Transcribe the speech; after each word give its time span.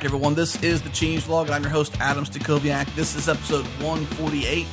back, 0.00 0.06
everyone. 0.06 0.34
This 0.34 0.62
is 0.62 0.80
the 0.80 0.88
Changelog. 0.88 1.50
I'm 1.50 1.62
your 1.62 1.70
host, 1.70 1.94
Adam 2.00 2.24
Stacoviak. 2.24 2.86
This 2.94 3.14
is 3.16 3.28
episode 3.28 3.66
148. 3.82 4.66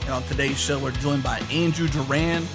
And 0.00 0.10
on 0.10 0.24
today's 0.24 0.58
show, 0.58 0.76
we're 0.76 0.90
joined 0.90 1.22
by 1.22 1.38
Andrew 1.52 1.86
Gerrand. 1.86 2.48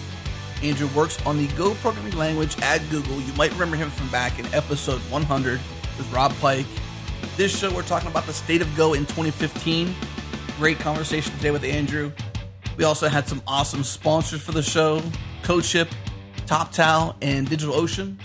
Andrew 0.61 0.89
works 0.93 1.25
on 1.25 1.37
the 1.37 1.47
Go 1.55 1.73
programming 1.75 2.17
language 2.17 2.59
at 2.61 2.81
Google. 2.89 3.21
You 3.21 3.31
might 3.35 3.53
remember 3.53 3.77
him 3.77 3.89
from 3.89 4.09
back 4.09 4.39
in 4.39 4.45
episode 4.53 4.99
100 5.09 5.53
with 5.97 6.11
Rob 6.11 6.33
Pike. 6.41 6.65
This 7.37 7.57
show, 7.57 7.73
we're 7.73 7.81
talking 7.83 8.09
about 8.09 8.25
the 8.25 8.33
state 8.33 8.61
of 8.61 8.75
Go 8.75 8.93
in 8.93 9.05
2015. 9.05 9.95
Great 10.57 10.79
conversation 10.79 11.33
today 11.35 11.51
with 11.51 11.63
Andrew. 11.63 12.11
We 12.75 12.83
also 12.83 13.07
had 13.07 13.29
some 13.29 13.41
awesome 13.47 13.85
sponsors 13.85 14.41
for 14.41 14.51
the 14.51 14.63
show 14.63 15.01
CodeShip, 15.43 15.89
TopTal, 16.45 17.15
and 17.21 17.47
DigitalOcean. 17.47 18.17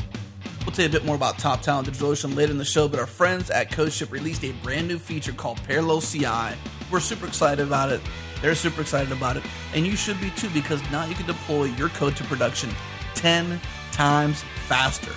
We'll 0.67 0.75
tell 0.75 0.83
you 0.83 0.89
a 0.89 0.93
bit 0.93 1.05
more 1.05 1.15
about 1.15 1.39
TopTal 1.39 1.79
and 1.79 1.87
DigitalOcean 1.87 2.35
later 2.35 2.51
in 2.51 2.59
the 2.59 2.65
show, 2.65 2.89
but 2.89 2.99
our 2.99 3.07
friends 3.07 3.51
at 3.51 3.71
CodeShip 3.71 4.11
released 4.11 4.43
a 4.43 4.51
brand 4.65 4.89
new 4.89 4.99
feature 4.99 5.31
called 5.31 5.63
Parallel 5.63 6.01
CI. 6.01 6.59
We're 6.91 6.99
super 6.99 7.29
excited 7.29 7.65
about 7.65 7.93
it. 7.93 8.01
They're 8.43 8.57
super 8.57 8.81
excited 8.81 9.13
about 9.13 9.37
it. 9.37 9.45
And 9.75 9.87
you 9.87 9.95
should 9.95 10.21
be 10.21 10.31
too, 10.31 10.51
because 10.51 10.83
now 10.91 11.05
you 11.05 11.15
can 11.15 11.25
deploy 11.25 11.67
your 11.67 11.89
code 11.91 12.17
to 12.17 12.25
production 12.25 12.71
10 13.15 13.61
times 13.93 14.43
faster. 14.67 15.13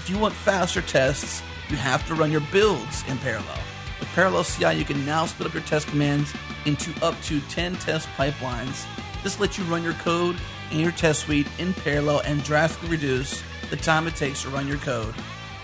If 0.00 0.10
you 0.10 0.18
want 0.18 0.34
faster 0.34 0.82
tests, 0.82 1.42
you 1.70 1.76
have 1.76 2.06
to 2.08 2.14
run 2.14 2.30
your 2.30 2.42
builds 2.52 3.02
in 3.08 3.16
parallel. 3.18 3.58
With 4.00 4.08
Parallel 4.10 4.44
CI, 4.44 4.74
you 4.74 4.84
can 4.84 5.06
now 5.06 5.24
split 5.24 5.48
up 5.48 5.54
your 5.54 5.62
test 5.62 5.88
commands 5.88 6.34
into 6.66 6.92
up 7.02 7.18
to 7.22 7.40
10 7.48 7.76
test 7.76 8.06
pipelines. 8.18 8.84
This 9.22 9.40
lets 9.40 9.56
you 9.56 9.64
run 9.64 9.82
your 9.82 9.94
code 9.94 10.36
and 10.70 10.78
your 10.78 10.92
test 10.92 11.20
suite 11.20 11.48
in 11.58 11.72
parallel 11.72 12.20
and 12.20 12.44
drastically 12.44 12.90
reduce 12.90 13.42
the 13.70 13.76
time 13.76 14.06
it 14.06 14.16
takes 14.16 14.42
to 14.42 14.48
run 14.50 14.68
your 14.68 14.78
code. 14.78 15.14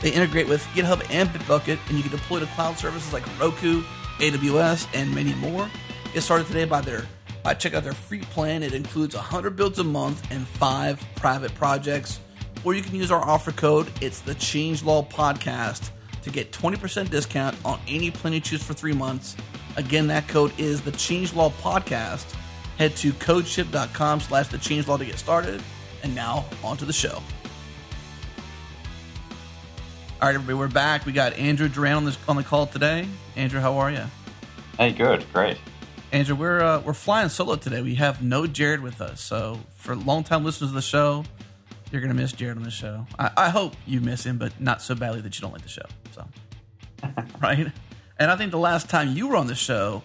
They 0.01 0.13
integrate 0.13 0.49
with 0.49 0.63
GitHub 0.69 1.05
and 1.11 1.29
Bitbucket, 1.29 1.79
and 1.89 1.97
you 1.97 2.03
can 2.03 2.13
deploy 2.13 2.41
to 2.41 2.47
cloud 2.47 2.79
services 2.79 3.13
like 3.13 3.25
Heroku, 3.25 3.83
AWS, 4.19 4.87
and 4.95 5.15
many 5.15 5.35
more. 5.35 5.69
Get 6.13 6.23
started 6.23 6.47
today 6.47 6.65
by 6.65 6.81
their 6.81 7.05
by 7.43 7.55
check 7.55 7.75
out 7.75 7.85
their 7.85 7.93
free 7.93 8.21
plan. 8.21 8.63
It 8.63 8.75
includes 8.75 9.15
100 9.15 9.55
builds 9.55 9.79
a 9.79 9.85
month 9.85 10.27
and 10.33 10.47
five 10.47 11.01
private 11.15 11.55
projects. 11.55 12.19
Or 12.65 12.75
you 12.75 12.83
can 12.83 12.97
use 12.97 13.13
our 13.13 13.25
offer 13.25 13.53
code. 13.53 13.89
It's 14.01 14.21
the 14.21 14.35
Changelog 14.35 15.11
Podcast 15.11 15.91
to 16.23 16.31
get 16.31 16.51
20% 16.51 17.09
discount 17.09 17.57
on 17.65 17.79
any 17.87 18.11
plan 18.11 18.33
you 18.33 18.41
choose 18.41 18.63
for 18.63 18.75
three 18.75 18.93
months. 18.93 19.37
Again, 19.77 20.09
that 20.09 20.27
code 20.27 20.59
is 20.59 20.83
the 20.83 20.91
Changelog 20.91 21.53
Podcast. 21.61 22.35
Head 22.79 22.97
to 22.97 23.13
codeship.com 23.13 24.21
slash 24.21 24.49
the 24.49 24.59
changelog 24.59 24.99
to 24.99 25.05
get 25.05 25.19
started. 25.19 25.63
And 26.03 26.15
now 26.15 26.45
on 26.65 26.77
to 26.79 26.85
the 26.85 26.93
show. 26.93 27.23
All 30.19 30.29
right, 30.29 30.35
everybody, 30.35 30.55
we're 30.55 30.69
back. 30.69 31.05
We 31.05 31.13
got 31.13 31.35
Andrew 31.35 31.69
Gerrand 31.69 31.99
on 31.99 32.05
this 32.07 32.17
on 32.27 32.37
the 32.37 32.43
call 32.43 32.67
today. 32.67 33.07
Andrew, 33.37 33.61
how 33.61 33.77
are 33.77 33.91
you? 33.91 34.03
Hey, 34.79 34.91
good, 34.93 35.27
great. 35.31 35.59
Andrew, 36.11 36.35
we're 36.35 36.63
uh, 36.63 36.81
we're 36.81 36.95
flying 36.95 37.29
solo 37.29 37.57
today. 37.57 37.83
We 37.83 37.97
have 37.97 38.23
no 38.23 38.47
Jared 38.47 38.81
with 38.81 39.03
us, 39.03 39.21
so 39.21 39.61
for 39.75 39.95
longtime 39.95 40.43
listeners 40.43 40.71
of 40.71 40.75
the 40.75 40.81
show, 40.81 41.23
you're 41.93 42.01
gonna 42.01 42.15
miss 42.15 42.33
Jared 42.33 42.57
on 42.57 42.63
the 42.63 42.71
show. 42.71 43.07
I, 43.19 43.31
I 43.37 43.49
hope 43.51 43.75
you 43.85 44.01
miss 44.01 44.25
him, 44.25 44.39
but 44.39 44.59
not 44.59 44.81
so 44.81 44.95
badly 44.95 45.21
that 45.21 45.37
you 45.37 45.43
don't 45.43 45.53
like 45.53 45.61
the 45.61 45.69
show. 45.69 45.85
So, 46.13 46.27
right? 47.43 47.71
And 48.19 48.31
I 48.31 48.37
think 48.37 48.53
the 48.53 48.59
last 48.59 48.89
time 48.89 49.15
you 49.15 49.29
were 49.29 49.37
on 49.37 49.49
the 49.49 49.55
show, 49.55 50.03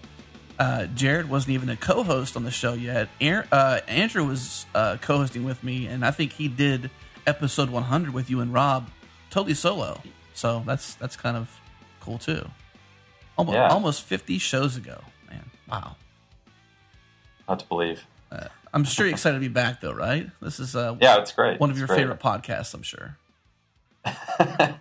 uh, 0.59 0.87
Jared 0.87 1.29
wasn't 1.29 1.51
even 1.51 1.69
a 1.69 1.77
co-host 1.77 2.35
on 2.35 2.43
the 2.43 2.51
show 2.51 2.73
yet. 2.73 3.07
Aaron, 3.21 3.47
uh, 3.49 3.79
Andrew 3.87 4.25
was 4.25 4.65
uh, 4.75 4.97
co-hosting 5.01 5.45
with 5.45 5.63
me, 5.63 5.85
and 5.85 6.03
I 6.03 6.11
think 6.11 6.33
he 6.33 6.49
did 6.49 6.91
episode 7.25 7.69
100 7.69 8.13
with 8.13 8.29
you 8.29 8.41
and 8.41 8.53
Rob, 8.53 8.89
totally 9.31 9.55
solo. 9.55 9.99
So 10.35 10.61
that's 10.66 10.94
that's 10.95 11.17
kind 11.17 11.35
of 11.35 11.50
cool 12.00 12.19
too. 12.19 12.47
Almost 13.38 13.56
Yeah. 13.56 13.69
almost 13.69 14.03
50 14.03 14.38
shows 14.38 14.78
ago, 14.78 15.01
man. 15.29 15.50
Wow. 15.69 15.95
Hard 17.47 17.59
to 17.59 17.66
believe. 17.66 18.06
Uh, 18.31 18.45
I'm 18.73 18.83
sure 18.83 19.06
you're 19.07 19.13
excited 19.16 19.35
to 19.38 19.41
be 19.41 19.47
back, 19.50 19.81
though, 19.81 19.94
right? 19.94 20.29
This 20.41 20.59
is 20.59 20.75
uh, 20.75 20.95
Yeah, 21.01 21.17
it's 21.17 21.31
great. 21.33 21.59
one 21.59 21.69
of 21.69 21.75
It's 21.75 21.79
your 21.79 21.88
great. 21.88 21.97
favorite 21.97 22.19
podcasts, 22.19 22.73
I'm 22.73 22.83
sure. 22.83 23.17
I 24.06 24.75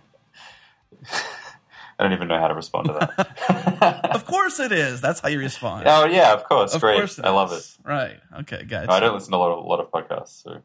don't 2.05 2.13
even 2.13 2.27
know 2.27 2.39
how 2.39 2.47
to 2.47 2.53
respond 2.55 2.87
to 2.87 2.93
that. 2.93 4.01
Of 4.11 4.25
course 4.25 4.59
it 4.59 4.71
is. 4.71 5.01
That's 5.01 5.19
how 5.19 5.29
you 5.29 5.39
respond. 5.39 5.87
oh 5.87 6.05
yeah, 6.05 6.33
of 6.33 6.43
course. 6.45 6.73
of 6.75 6.81
great. 6.81 6.97
course 6.97 7.19
I 7.19 7.29
love 7.29 7.51
is. 7.51 7.77
it. 7.83 7.87
Right. 7.87 8.19
Okay, 8.41 8.63
guys. 8.65 8.87
No, 8.87 8.93
I 8.93 8.99
don't 8.99 9.13
listen 9.13 9.31
to 9.31 9.37
a 9.37 9.39
lot 9.39 9.51
of, 9.51 9.65
a 9.65 9.67
lot 9.67 9.79
of 9.79 9.91
podcasts, 9.91 10.43
so 10.43 10.61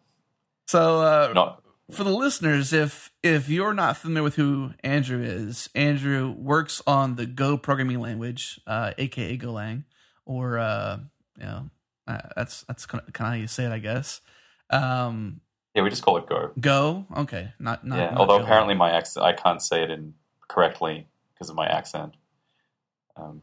So, 0.66 1.00
uh, 1.00 1.32
not. 1.34 1.62
For 1.90 2.04
the 2.04 2.10
listeners, 2.10 2.72
if 2.72 3.12
if 3.22 3.48
you're 3.48 3.74
not 3.74 3.96
familiar 3.96 4.24
with 4.24 4.34
who 4.36 4.72
Andrew 4.82 5.22
is, 5.22 5.68
Andrew 5.74 6.30
works 6.30 6.82
on 6.86 7.16
the 7.16 7.26
Go 7.26 7.56
programming 7.56 8.00
language, 8.00 8.60
uh, 8.66 8.92
aka 8.98 9.36
Golang, 9.38 9.84
or 10.24 10.58
uh, 10.58 10.98
you 11.38 11.44
know, 11.44 11.70
uh, 12.08 12.20
that's 12.34 12.62
that's 12.64 12.86
kind 12.86 13.02
of, 13.06 13.14
how 13.16 13.32
you 13.32 13.46
say 13.46 13.64
it, 13.64 13.72
I 13.72 13.78
guess. 13.78 14.20
Um, 14.70 15.40
Yeah, 15.74 15.82
we 15.82 15.90
just 15.90 16.02
call 16.02 16.16
it 16.16 16.26
Go. 16.26 16.50
Go. 16.58 17.06
Okay. 17.18 17.52
Not 17.60 17.86
not. 17.86 17.98
yeah, 17.98 18.10
not 18.10 18.18
although 18.18 18.42
apparently 18.42 18.74
my 18.74 18.90
accent, 18.90 19.24
I 19.24 19.32
can't 19.32 19.62
say 19.62 19.82
it 19.84 19.90
in 19.90 20.14
correctly 20.48 21.06
because 21.34 21.50
of 21.50 21.56
my 21.56 21.66
accent. 21.66 22.14
Um, 23.16 23.42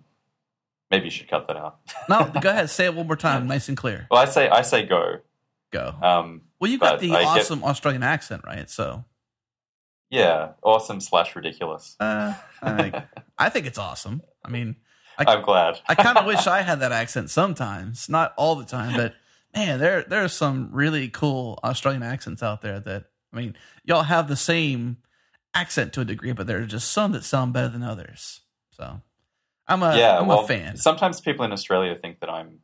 maybe 0.92 1.06
you 1.06 1.12
should 1.12 1.30
cut 1.30 1.48
that 1.48 1.56
out. 1.58 1.80
no. 2.10 2.30
Go 2.42 2.50
ahead. 2.52 2.70
Say 2.70 2.86
it 2.86 2.94
one 2.94 3.08
more 3.08 3.16
time, 3.16 3.48
nice 3.48 3.70
and 3.70 3.78
clear. 3.78 4.08
well, 4.12 4.20
I 4.22 4.26
say 4.26 4.50
I 4.50 4.64
say 4.64 4.84
Go. 4.86 5.20
Go. 5.74 5.94
Um, 6.02 6.42
Well, 6.60 6.70
you 6.72 6.78
got 6.80 7.00
the 7.00 7.12
I 7.12 7.22
get- 7.24 7.42
awesome 7.42 7.64
Australian 7.64 8.04
accent, 8.04 8.44
right? 8.46 8.70
So, 8.70 9.04
yeah, 10.10 10.52
awesome 10.62 11.02
slash 11.02 11.36
ridiculous. 11.36 11.96
uh, 12.00 12.36
I, 12.62 12.78
think, 12.82 12.96
I 13.38 13.50
think 13.50 13.66
it's 13.66 13.80
awesome. 13.80 14.22
I 14.46 14.50
mean, 14.50 14.76
I, 15.18 15.26
I'm 15.28 15.42
glad. 15.42 15.80
I 15.88 15.96
kind 15.96 16.18
of 16.18 16.26
wish 16.26 16.46
I 16.48 16.62
had 16.62 16.80
that 16.82 16.92
accent 16.92 17.30
sometimes, 17.32 18.08
not 18.08 18.34
all 18.38 18.56
the 18.56 18.66
time, 18.66 18.96
but 18.96 19.16
man, 19.56 19.80
there 19.80 20.04
there 20.04 20.24
are 20.24 20.28
some 20.30 20.70
really 20.72 21.10
cool 21.10 21.60
Australian 21.64 22.04
accents 22.04 22.44
out 22.44 22.62
there. 22.62 22.80
That 22.80 23.06
I 23.34 23.38
mean, 23.38 23.56
y'all 23.84 24.04
have 24.04 24.28
the 24.28 24.36
same 24.36 24.98
accent 25.56 25.94
to 25.94 26.02
a 26.02 26.06
degree, 26.06 26.32
but 26.34 26.46
there 26.48 26.62
are 26.62 26.66
just 26.66 26.92
some 26.92 27.12
that 27.14 27.24
sound 27.24 27.54
better 27.54 27.70
than 27.70 27.84
others. 27.84 28.42
So, 28.72 29.02
I'm 29.68 29.82
a 29.84 29.98
yeah, 29.98 30.20
I'm 30.20 30.28
well, 30.28 30.42
a 30.42 30.48
fan. 30.48 30.78
sometimes 30.78 31.20
people 31.22 31.46
in 31.46 31.52
Australia 31.52 31.96
think 32.00 32.20
that 32.20 32.30
I'm 32.30 32.60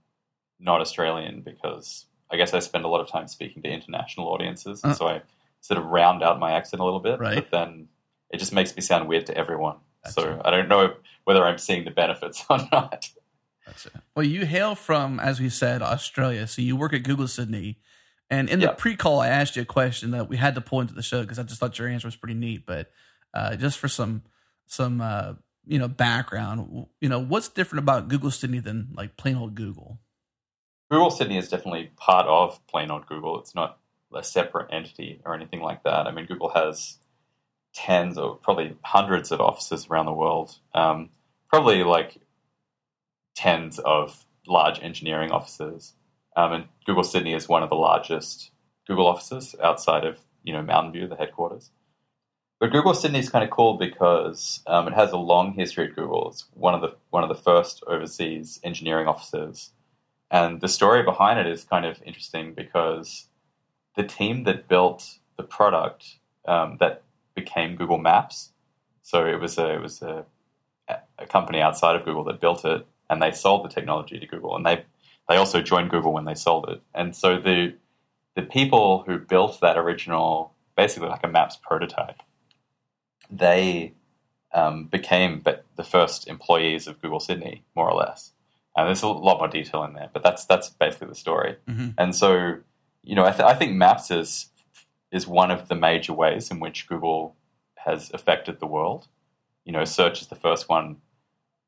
not 0.59 0.81
Australian 0.81 1.41
because 1.41 2.05
I 2.31 2.37
guess 2.37 2.53
I 2.53 2.59
spend 2.59 2.85
a 2.85 2.87
lot 2.87 3.01
of 3.01 3.07
time 3.09 3.27
speaking 3.27 3.61
to 3.63 3.69
international 3.69 4.27
audiences, 4.27 4.83
Uh. 4.83 4.93
so 4.93 5.07
I 5.07 5.21
sort 5.61 5.79
of 5.79 5.85
round 5.85 6.23
out 6.23 6.39
my 6.39 6.51
accent 6.51 6.79
a 6.79 6.85
little 6.85 6.99
bit. 6.99 7.19
Right. 7.19 7.35
But 7.35 7.51
then 7.51 7.87
it 8.29 8.37
just 8.37 8.53
makes 8.53 8.75
me 8.75 8.81
sound 8.81 9.07
weird 9.07 9.25
to 9.27 9.37
everyone. 9.37 9.77
So 10.09 10.23
Gotcha. 10.23 10.41
I 10.47 10.51
don't 10.51 10.67
know 10.69 10.93
whether 11.25 11.43
I'm 11.43 11.57
seeing 11.57 11.83
the 11.85 11.91
benefits 11.91 12.45
or 12.49 12.59
not. 12.71 13.09
That's 13.65 13.85
it. 13.85 13.93
Well, 14.15 14.25
you 14.25 14.45
hail 14.45 14.75
from, 14.75 15.19
as 15.19 15.39
we 15.39 15.49
said, 15.49 15.81
Australia. 15.81 16.47
So 16.47 16.61
you 16.61 16.75
work 16.75 16.93
at 16.93 17.03
Google 17.03 17.27
Sydney. 17.27 17.77
And 18.29 18.47
in 18.49 18.59
the 18.59 18.69
pre-call, 18.69 19.19
I 19.19 19.27
asked 19.29 19.55
you 19.55 19.63
a 19.63 19.65
question 19.65 20.11
that 20.11 20.29
we 20.29 20.37
had 20.37 20.53
to 20.55 20.61
pull 20.61 20.81
into 20.81 20.93
the 20.93 21.01
show 21.01 21.21
because 21.21 21.39
I 21.39 21.43
just 21.43 21.59
thought 21.59 21.77
your 21.79 21.87
answer 21.87 22.07
was 22.07 22.15
pretty 22.15 22.35
neat. 22.35 22.65
But 22.65 22.91
uh, 23.33 23.55
just 23.55 23.79
for 23.79 23.87
some 23.87 24.21
some 24.67 25.01
uh, 25.01 25.33
you 25.65 25.79
know 25.79 25.87
background, 25.87 26.85
you 27.01 27.09
know 27.09 27.19
what's 27.19 27.49
different 27.49 27.83
about 27.83 28.07
Google 28.07 28.29
Sydney 28.29 28.59
than 28.59 28.89
like 28.93 29.17
plain 29.17 29.35
old 29.35 29.55
Google? 29.55 29.99
Google 30.89 31.11
Sydney 31.11 31.37
is 31.37 31.49
definitely 31.49 31.91
part 31.97 32.25
of 32.25 32.65
plain 32.67 32.89
old 32.91 33.05
Google. 33.07 33.39
It's 33.39 33.53
not 33.53 33.79
a 34.13 34.23
separate 34.23 34.73
entity 34.73 35.21
or 35.23 35.35
anything 35.35 35.61
like 35.61 35.83
that. 35.83 36.07
I 36.07 36.11
mean, 36.11 36.25
Google 36.25 36.49
has 36.49 36.97
tens 37.73 38.17
or 38.17 38.35
probably 38.35 38.75
hundreds 38.83 39.31
of 39.31 39.39
offices 39.39 39.87
around 39.89 40.07
the 40.07 40.13
world. 40.13 40.57
Um, 40.73 41.09
probably 41.47 41.83
like 41.83 42.17
tens 43.35 43.79
of 43.79 44.25
large 44.47 44.81
engineering 44.81 45.31
offices. 45.31 45.93
Um, 46.35 46.53
and 46.53 46.65
Google 46.85 47.03
Sydney 47.03 47.33
is 47.33 47.47
one 47.47 47.63
of 47.63 47.69
the 47.69 47.75
largest 47.75 48.51
Google 48.87 49.07
offices 49.07 49.55
outside 49.63 50.05
of 50.05 50.19
you 50.43 50.53
know 50.53 50.61
Mountain 50.61 50.93
View, 50.93 51.07
the 51.07 51.15
headquarters. 51.15 51.71
But 52.59 52.71
Google 52.71 52.93
Sydney 52.93 53.19
is 53.19 53.29
kind 53.29 53.43
of 53.43 53.51
cool 53.51 53.77
because 53.77 54.61
um, 54.67 54.87
it 54.87 54.93
has 54.93 55.11
a 55.11 55.17
long 55.17 55.53
history 55.53 55.87
at 55.87 55.95
Google. 55.95 56.29
It's 56.29 56.45
one 56.53 56.73
of 56.73 56.81
the 56.81 56.95
one 57.09 57.23
of 57.23 57.29
the 57.29 57.35
first 57.35 57.83
overseas 57.87 58.59
engineering 58.63 59.07
offices, 59.07 59.71
and 60.31 60.61
the 60.61 60.67
story 60.67 61.03
behind 61.03 61.39
it 61.39 61.47
is 61.47 61.63
kind 61.63 61.85
of 61.85 62.01
interesting 62.03 62.53
because 62.53 63.25
the 63.95 64.03
team 64.03 64.43
that 64.43 64.67
built 64.67 65.17
the 65.37 65.43
product 65.43 66.17
um, 66.47 66.77
that 66.79 67.03
became 67.35 67.75
Google 67.75 67.97
Maps, 67.97 68.51
so 69.01 69.25
it 69.25 69.39
was 69.39 69.57
a 69.57 69.75
it 69.75 69.81
was 69.81 70.01
a, 70.01 70.25
a 71.17 71.25
company 71.25 71.61
outside 71.61 71.95
of 71.95 72.05
Google 72.05 72.23
that 72.25 72.39
built 72.39 72.65
it, 72.65 72.85
and 73.09 73.21
they 73.21 73.31
sold 73.31 73.65
the 73.65 73.69
technology 73.69 74.19
to 74.19 74.27
Google, 74.27 74.55
and 74.55 74.65
they 74.65 74.85
they 75.27 75.37
also 75.37 75.61
joined 75.61 75.89
Google 75.89 76.13
when 76.13 76.25
they 76.25 76.35
sold 76.35 76.69
it, 76.69 76.81
and 76.93 77.15
so 77.15 77.39
the 77.39 77.75
the 78.35 78.41
people 78.43 79.03
who 79.05 79.17
built 79.17 79.59
that 79.61 79.77
original, 79.77 80.53
basically 80.77 81.09
like 81.09 81.23
a 81.23 81.27
Maps 81.27 81.57
prototype, 81.57 82.21
they 83.29 83.93
um, 84.53 84.85
became 84.85 85.43
the 85.75 85.83
first 85.83 86.27
employees 86.27 86.87
of 86.87 87.01
Google 87.01 87.19
Sydney, 87.19 87.63
more 87.75 87.89
or 87.89 87.97
less. 87.97 88.31
And 88.75 88.87
there's 88.87 89.01
a 89.03 89.07
lot 89.07 89.39
more 89.39 89.47
detail 89.47 89.83
in 89.83 89.93
there, 89.93 90.09
but 90.13 90.23
that's 90.23 90.45
that's 90.45 90.69
basically 90.69 91.07
the 91.09 91.15
story. 91.15 91.57
Mhm. 91.67 91.95
And 91.97 92.15
so, 92.15 92.57
you 93.03 93.15
know, 93.15 93.25
I, 93.25 93.31
th- 93.31 93.41
I 93.43 93.53
think 93.55 93.73
Maps 93.73 94.09
is 94.11 94.49
is 95.11 95.27
one 95.27 95.51
of 95.51 95.67
the 95.67 95.75
major 95.75 96.13
ways 96.13 96.51
in 96.51 96.59
which 96.59 96.87
Google 96.87 97.35
has 97.85 98.11
affected 98.13 98.59
the 98.59 98.67
world. 98.67 99.07
you 99.65 99.73
know, 99.73 99.83
search 99.85 100.21
is 100.21 100.27
the 100.27 100.35
first 100.35 100.67
one. 100.69 100.97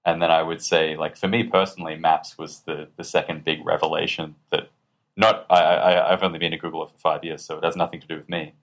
And 0.06 0.22
then 0.22 0.32
I 0.32 0.42
would 0.42 0.62
say, 0.64 0.96
like 0.98 1.16
for 1.16 1.28
me 1.28 1.44
personally, 1.44 1.96
Maps 1.96 2.38
was 2.38 2.62
the 2.62 2.88
the 2.98 3.04
second 3.04 3.44
big 3.44 3.64
revelation 3.66 4.36
that 4.52 4.70
not 5.16 5.46
I, 5.50 5.62
I 5.62 6.12
I've 6.14 6.24
only 6.24 6.40
been 6.40 6.54
at 6.54 6.60
Google 6.62 6.86
for 6.88 6.98
five 6.98 7.24
years, 7.24 7.44
so 7.46 7.58
it 7.58 7.64
has 7.64 7.76
nothing 7.76 8.00
to 8.02 8.08
do 8.08 8.16
with 8.16 8.30
me. 8.30 8.54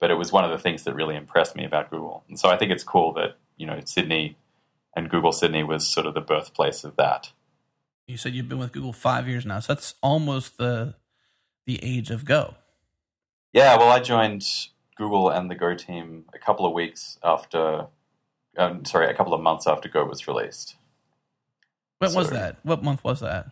But 0.00 0.10
it 0.10 0.14
was 0.14 0.30
one 0.32 0.44
of 0.44 0.50
the 0.50 0.58
things 0.58 0.82
that 0.84 0.94
really 0.94 1.16
impressed 1.16 1.56
me 1.56 1.64
about 1.64 1.90
Google, 1.90 2.22
and 2.28 2.38
so 2.38 2.48
I 2.48 2.56
think 2.56 2.70
it's 2.70 2.84
cool 2.84 3.12
that 3.14 3.36
you 3.56 3.66
know 3.66 3.80
Sydney 3.84 4.36
and 4.94 5.08
Google 5.10 5.32
Sydney 5.32 5.64
was 5.64 5.86
sort 5.86 6.06
of 6.06 6.14
the 6.14 6.20
birthplace 6.20 6.84
of 6.84 6.94
that. 6.96 7.32
You 8.06 8.16
said 8.16 8.34
you've 8.34 8.48
been 8.48 8.58
with 8.58 8.72
Google 8.72 8.92
five 8.92 9.28
years 9.28 9.46
now, 9.46 9.60
so 9.60 9.72
that's 9.74 9.94
almost 10.02 10.58
the 10.58 10.94
the 11.66 11.82
age 11.82 12.10
of 12.10 12.24
Go. 12.24 12.54
Yeah, 13.52 13.76
well, 13.78 13.88
I 13.88 14.00
joined 14.00 14.46
Google 14.96 15.30
and 15.30 15.50
the 15.50 15.54
Go 15.54 15.74
team 15.74 16.24
a 16.34 16.38
couple 16.38 16.66
of 16.66 16.72
weeks 16.72 17.18
after, 17.22 17.86
um, 18.58 18.84
sorry, 18.84 19.08
a 19.08 19.14
couple 19.14 19.32
of 19.32 19.40
months 19.40 19.66
after 19.66 19.88
Go 19.88 20.04
was 20.04 20.28
released. 20.28 20.76
When 21.98 22.10
so, 22.10 22.18
was 22.18 22.30
that? 22.30 22.58
What 22.62 22.82
month 22.82 23.02
was 23.04 23.20
that? 23.20 23.46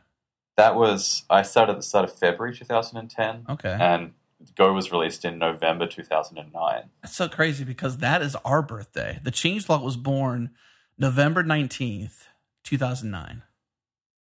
That 0.56 0.76
was 0.76 1.24
I 1.30 1.42
started 1.42 1.72
at 1.72 1.78
the 1.78 1.82
start 1.82 2.04
of 2.04 2.18
February 2.18 2.54
2010. 2.54 3.46
Okay, 3.48 3.76
and 3.80 4.12
Go 4.54 4.74
was 4.74 4.92
released 4.92 5.24
in 5.24 5.38
November 5.38 5.86
2009. 5.86 6.82
That's 7.00 7.16
so 7.16 7.28
crazy 7.28 7.64
because 7.64 7.98
that 7.98 8.20
is 8.20 8.36
our 8.44 8.60
birthday. 8.60 9.18
The 9.22 9.30
changelog 9.30 9.82
was 9.82 9.96
born 9.96 10.50
November 10.98 11.42
19th, 11.42 12.26
2009. 12.64 13.42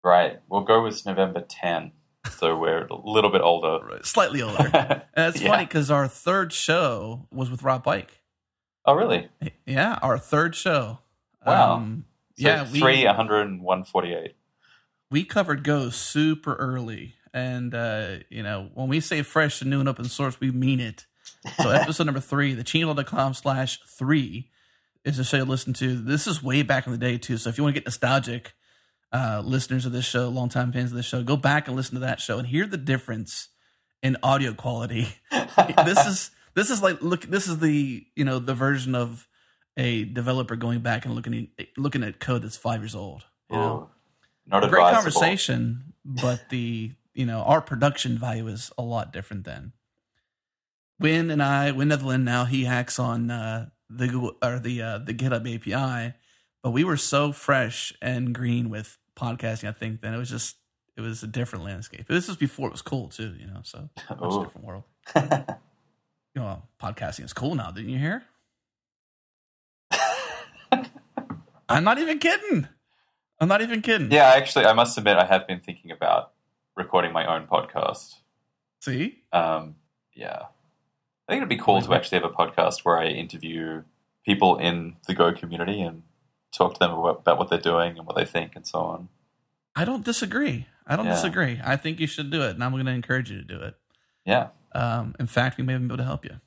Right. 0.05 0.39
We'll 0.47 0.61
Go 0.61 0.83
with 0.83 1.05
November 1.05 1.41
10 1.41 1.91
so 2.31 2.57
we're 2.57 2.85
a 2.85 2.95
little 2.95 3.29
bit 3.29 3.41
older, 3.41 3.85
right. 3.85 4.05
slightly 4.05 4.41
older. 4.41 4.69
and 5.13 5.33
it's 5.33 5.41
yeah. 5.41 5.49
funny 5.49 5.65
because 5.65 5.91
our 5.91 6.07
third 6.07 6.53
show 6.53 7.27
was 7.31 7.49
with 7.49 7.63
Rob 7.63 7.83
Pike. 7.83 8.21
Oh, 8.85 8.93
really? 8.93 9.29
Yeah, 9.65 9.97
our 10.01 10.17
third 10.17 10.55
show. 10.55 10.99
Wow. 11.45 11.75
Um, 11.75 12.05
so 12.37 12.47
yeah, 12.47 12.65
three, 12.65 13.05
100, 13.05 13.61
148. 13.61 14.35
We 15.11 15.23
covered 15.23 15.63
Go 15.63 15.89
super 15.89 16.55
early, 16.55 17.15
and 17.33 17.73
uh, 17.73 18.17
you 18.29 18.43
know 18.43 18.69
when 18.73 18.87
we 18.87 18.99
say 18.99 19.21
fresh 19.21 19.61
and 19.61 19.69
new 19.69 19.79
and 19.79 19.87
open 19.87 20.05
source, 20.05 20.39
we 20.39 20.51
mean 20.51 20.79
it. 20.79 21.05
So 21.61 21.69
episode 21.71 22.05
number 22.05 22.19
three, 22.19 22.53
the 22.53 22.63
changelog.com 22.63 23.33
slash 23.35 23.79
three 23.87 24.49
is 25.03 25.17
a 25.19 25.23
show 25.23 25.37
to 25.37 25.45
listen 25.45 25.73
to. 25.73 25.95
This 25.95 26.27
is 26.27 26.43
way 26.43 26.63
back 26.63 26.85
in 26.85 26.91
the 26.91 26.97
day 26.97 27.17
too. 27.17 27.37
So 27.37 27.49
if 27.49 27.57
you 27.57 27.63
want 27.63 27.75
to 27.75 27.79
get 27.79 27.85
nostalgic 27.85 28.53
uh, 29.15 29.41
listeners 29.45 29.85
of 29.85 29.93
this 29.93 30.03
show, 30.03 30.27
longtime 30.27 30.73
fans 30.73 30.91
of 30.91 30.97
this 30.97 31.05
show, 31.05 31.23
go 31.23 31.37
back 31.37 31.67
and 31.67 31.75
listen 31.77 31.93
to 31.93 32.01
that 32.01 32.19
show 32.19 32.37
and 32.37 32.47
hear 32.47 32.67
the 32.67 32.77
difference 32.77 33.47
in 34.03 34.17
audio 34.21 34.53
quality. 34.53 35.07
this 35.85 36.05
is 36.05 36.31
this 36.53 36.69
is 36.69 36.83
like 36.83 37.01
look. 37.01 37.21
This 37.21 37.47
is 37.47 37.59
the 37.59 38.05
you 38.15 38.25
know 38.25 38.39
the 38.39 38.53
version 38.53 38.93
of 38.93 39.25
a 39.77 40.03
developer 40.03 40.57
going 40.57 40.81
back 40.81 41.05
and 41.05 41.15
looking 41.15 41.47
at, 41.57 41.67
looking 41.77 42.03
at 42.03 42.19
code 42.19 42.41
that's 42.41 42.57
five 42.57 42.81
years 42.81 42.93
old. 42.93 43.23
You 43.49 43.55
know, 43.55 43.89
not 44.47 44.65
a 44.65 44.67
great 44.67 44.93
conversation, 44.93 45.93
but 46.03 46.49
the 46.49 46.91
you 47.13 47.25
know 47.25 47.39
our 47.39 47.61
production 47.61 48.17
value 48.17 48.47
is 48.47 48.69
a 48.77 48.81
lot 48.81 49.13
different 49.13 49.45
then. 49.45 49.71
Wynn 50.99 51.29
and 51.29 51.41
I, 51.41 51.71
Wynn 51.71 51.87
Netherland, 51.87 52.25
now 52.25 52.43
he 52.43 52.65
hacks 52.65 52.99
on 52.99 53.31
uh, 53.31 53.69
the 53.89 54.07
Google 54.07 54.35
or 54.43 54.59
the 54.59 54.81
uh, 54.81 54.97
the 54.97 55.13
GitHub 55.13 55.55
API, 55.55 56.17
but 56.61 56.71
we 56.71 56.83
were 56.83 56.97
so 56.97 57.31
fresh 57.31 57.93
and 58.01 58.35
green 58.35 58.69
with 58.69 58.97
podcasting, 59.15 59.69
I 59.69 59.71
think, 59.71 60.01
then 60.01 60.13
it 60.13 60.17
was 60.17 60.29
just 60.29 60.57
it 60.97 61.01
was 61.01 61.23
a 61.23 61.27
different 61.27 61.65
landscape. 61.65 62.07
This 62.07 62.27
was 62.27 62.37
before 62.37 62.67
it 62.67 62.71
was 62.71 62.81
cool 62.81 63.09
too, 63.09 63.33
you 63.39 63.47
know. 63.47 63.59
So 63.63 63.89
much 64.09 64.45
different 64.45 64.63
world. 64.63 64.83
you 65.15 66.41
know, 66.41 66.63
podcasting 66.81 67.25
is 67.25 67.33
cool 67.33 67.55
now. 67.55 67.71
Didn't 67.71 67.89
you 67.89 67.99
hear? 67.99 68.23
I'm 71.69 71.83
not 71.83 71.99
even 71.99 72.19
kidding. 72.19 72.67
I'm 73.39 73.47
not 73.47 73.61
even 73.61 73.81
kidding. 73.81 74.11
Yeah, 74.11 74.33
actually, 74.35 74.65
I 74.65 74.73
must 74.73 74.97
admit, 74.97 75.17
I 75.17 75.25
have 75.25 75.45
been 75.47 75.59
thinking 75.59 75.91
about 75.91 76.31
recording 76.75 77.11
my 77.11 77.25
own 77.25 77.47
podcast. 77.47 78.15
See? 78.81 79.19
Um, 79.33 79.75
yeah, 80.13 80.43
I 81.27 81.31
think 81.31 81.39
it'd 81.39 81.49
be 81.49 81.57
cool 81.57 81.81
to 81.81 81.93
actually 81.93 82.19
have 82.21 82.31
a 82.31 82.33
podcast 82.33 82.85
where 82.85 82.97
I 82.97 83.07
interview 83.07 83.83
people 84.23 84.57
in 84.57 84.95
the 85.07 85.13
Go 85.13 85.33
community 85.33 85.81
and 85.81 86.03
talk 86.57 86.73
to 86.75 86.79
them 86.79 86.91
about, 86.91 87.37
what 87.37 87.49
they're 87.49 87.59
doing 87.59 87.97
and 87.97 88.07
what 88.07 88.15
they 88.15 88.25
think 88.25 88.55
and 88.55 88.65
so 88.65 88.79
on. 88.79 89.09
I 89.75 89.85
don't 89.85 90.05
disagree. 90.05 90.67
I 90.87 90.95
don't 90.95 91.05
yeah. 91.05 91.13
disagree. 91.13 91.59
I 91.63 91.75
think 91.75 91.99
you 91.99 92.07
should 92.07 92.31
do 92.31 92.41
it, 92.41 92.51
and 92.51 92.63
I'm 92.63 92.71
going 92.71 92.85
to 92.85 92.91
encourage 92.91 93.31
you 93.31 93.37
to 93.37 93.43
do 93.43 93.61
it. 93.61 93.75
Yeah. 94.25 94.49
Um, 94.73 95.15
in 95.19 95.27
fact, 95.27 95.57
we 95.57 95.63
may 95.63 95.73
even 95.73 95.87
be 95.87 95.93
able 95.93 95.97
to 95.97 96.03
help 96.03 96.25
you. 96.25 96.39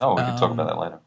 Oh, 0.00 0.14
we 0.14 0.22
can 0.22 0.30
um, 0.30 0.38
talk 0.38 0.50
about 0.50 0.68
that 0.68 0.78
later. 0.78 1.00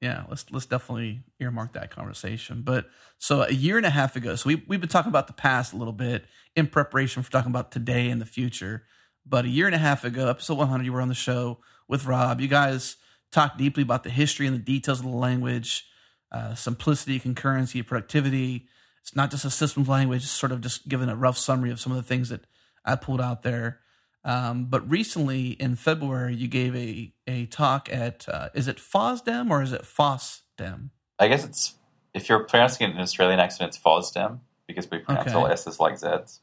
Yeah, 0.00 0.24
let's 0.28 0.44
let's 0.50 0.66
definitely 0.66 1.22
earmark 1.38 1.74
that 1.74 1.90
conversation. 1.90 2.62
But 2.62 2.86
so 3.18 3.42
a 3.42 3.52
year 3.52 3.76
and 3.76 3.86
a 3.86 3.90
half 3.90 4.16
ago, 4.16 4.34
so 4.34 4.48
we 4.48 4.56
we've 4.66 4.80
been 4.80 4.88
talking 4.88 5.10
about 5.10 5.28
the 5.28 5.32
past 5.32 5.72
a 5.72 5.76
little 5.76 5.92
bit 5.92 6.24
in 6.56 6.66
preparation 6.66 7.22
for 7.22 7.30
talking 7.30 7.52
about 7.52 7.70
today 7.70 8.10
and 8.10 8.20
the 8.20 8.26
future. 8.26 8.84
But 9.24 9.44
a 9.44 9.48
year 9.48 9.66
and 9.66 9.74
a 9.76 9.78
half 9.78 10.02
ago, 10.02 10.28
episode 10.28 10.58
100, 10.58 10.84
you 10.84 10.92
were 10.92 11.00
on 11.00 11.08
the 11.08 11.14
show 11.14 11.58
with 11.86 12.04
Rob. 12.04 12.40
You 12.40 12.48
guys 12.48 12.96
talked 13.30 13.58
deeply 13.58 13.84
about 13.84 14.02
the 14.02 14.10
history 14.10 14.48
and 14.48 14.56
the 14.56 14.60
details 14.60 14.98
of 14.98 15.06
the 15.06 15.12
language 15.12 15.86
uh, 16.32 16.54
simplicity, 16.54 17.20
concurrency, 17.20 17.86
productivity. 17.86 18.66
It's 19.02 19.14
not 19.14 19.30
just 19.30 19.44
a 19.44 19.50
systems 19.50 19.88
language, 19.88 20.24
sort 20.24 20.50
of 20.50 20.60
just 20.62 20.88
giving 20.88 21.08
a 21.08 21.16
rough 21.16 21.36
summary 21.36 21.70
of 21.70 21.78
some 21.78 21.92
of 21.92 21.96
the 21.96 22.02
things 22.02 22.30
that 22.30 22.46
I 22.84 22.96
pulled 22.96 23.20
out 23.20 23.42
there. 23.42 23.80
Um, 24.24 24.66
but 24.66 24.88
recently 24.88 25.48
in 25.48 25.76
February, 25.76 26.34
you 26.34 26.48
gave 26.48 26.74
a, 26.74 27.12
a 27.26 27.46
talk 27.46 27.92
at, 27.92 28.28
uh, 28.28 28.48
is 28.54 28.68
it 28.68 28.78
FOSDEM 28.78 29.50
or 29.50 29.62
is 29.62 29.72
it 29.72 29.82
FOSDEM? 29.82 30.90
I 31.18 31.28
guess 31.28 31.44
it's, 31.44 31.74
if 32.14 32.28
you're 32.28 32.44
pronouncing 32.44 32.86
it 32.86 32.90
in 32.92 32.96
an 32.96 33.02
Australian 33.02 33.40
accent, 33.40 33.68
it's 33.68 33.78
FOSDEM 33.78 34.38
because 34.66 34.90
we 34.90 34.98
pronounce 34.98 35.28
okay. 35.28 35.36
all 35.36 35.46
S's 35.48 35.80
like 35.80 35.98
Z's. 35.98 36.40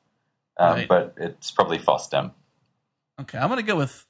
Um, 0.57 0.73
right. 0.73 0.87
But 0.87 1.15
it's 1.17 1.51
probably 1.51 1.79
FOSDEM. 1.79 2.31
Okay, 3.21 3.37
I'm 3.37 3.47
going 3.47 3.57
to 3.59 3.65
go 3.65 3.77
with, 3.77 4.05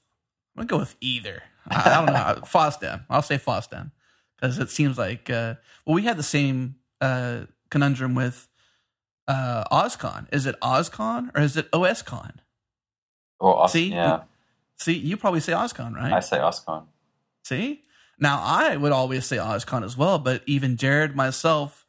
I'm 0.58 0.62
going 0.62 0.68
to 0.68 0.72
go 0.74 0.80
with 0.80 0.96
either. 1.00 1.44
I, 1.68 1.84
I 1.86 2.06
don't 2.06 2.06
know. 2.08 2.42
FOSDEM. 2.48 3.06
I'll 3.10 3.22
say 3.22 3.38
FOSDEM 3.38 3.92
because 4.40 4.60
it 4.60 4.70
seems 4.70 4.98
like 4.98 5.30
uh, 5.30 5.56
well 5.86 5.96
we 5.96 6.04
had 6.04 6.18
the 6.18 6.24
same 6.24 6.76
uh, 7.02 7.42
conundrum 7.70 8.16
with 8.16 8.48
uh, 9.28 9.64
OSCON. 9.72 10.28
Is 10.34 10.46
it 10.46 10.60
OSCON 10.62 11.32
or 11.36 11.42
is 11.42 11.56
it 11.56 11.72
OSCON? 11.72 12.36
Well, 13.40 13.54
Os- 13.54 13.72
see, 13.72 13.90
yeah. 13.90 14.24
See, 14.78 14.94
you 14.94 15.18
probably 15.18 15.40
say 15.40 15.54
OSCON, 15.54 15.96
right? 15.96 16.14
I 16.14 16.19
say 16.19 16.38
OSCON. 16.38 16.86
See, 17.44 17.84
now 18.19 18.42
I 18.42 18.76
would 18.76 18.92
always 18.92 19.26
say 19.26 19.38
OSCON 19.38 19.84
as 19.84 19.98
well, 19.98 20.19
but 20.19 20.42
even 20.46 20.78
Jared, 20.78 21.16
myself, 21.16 21.86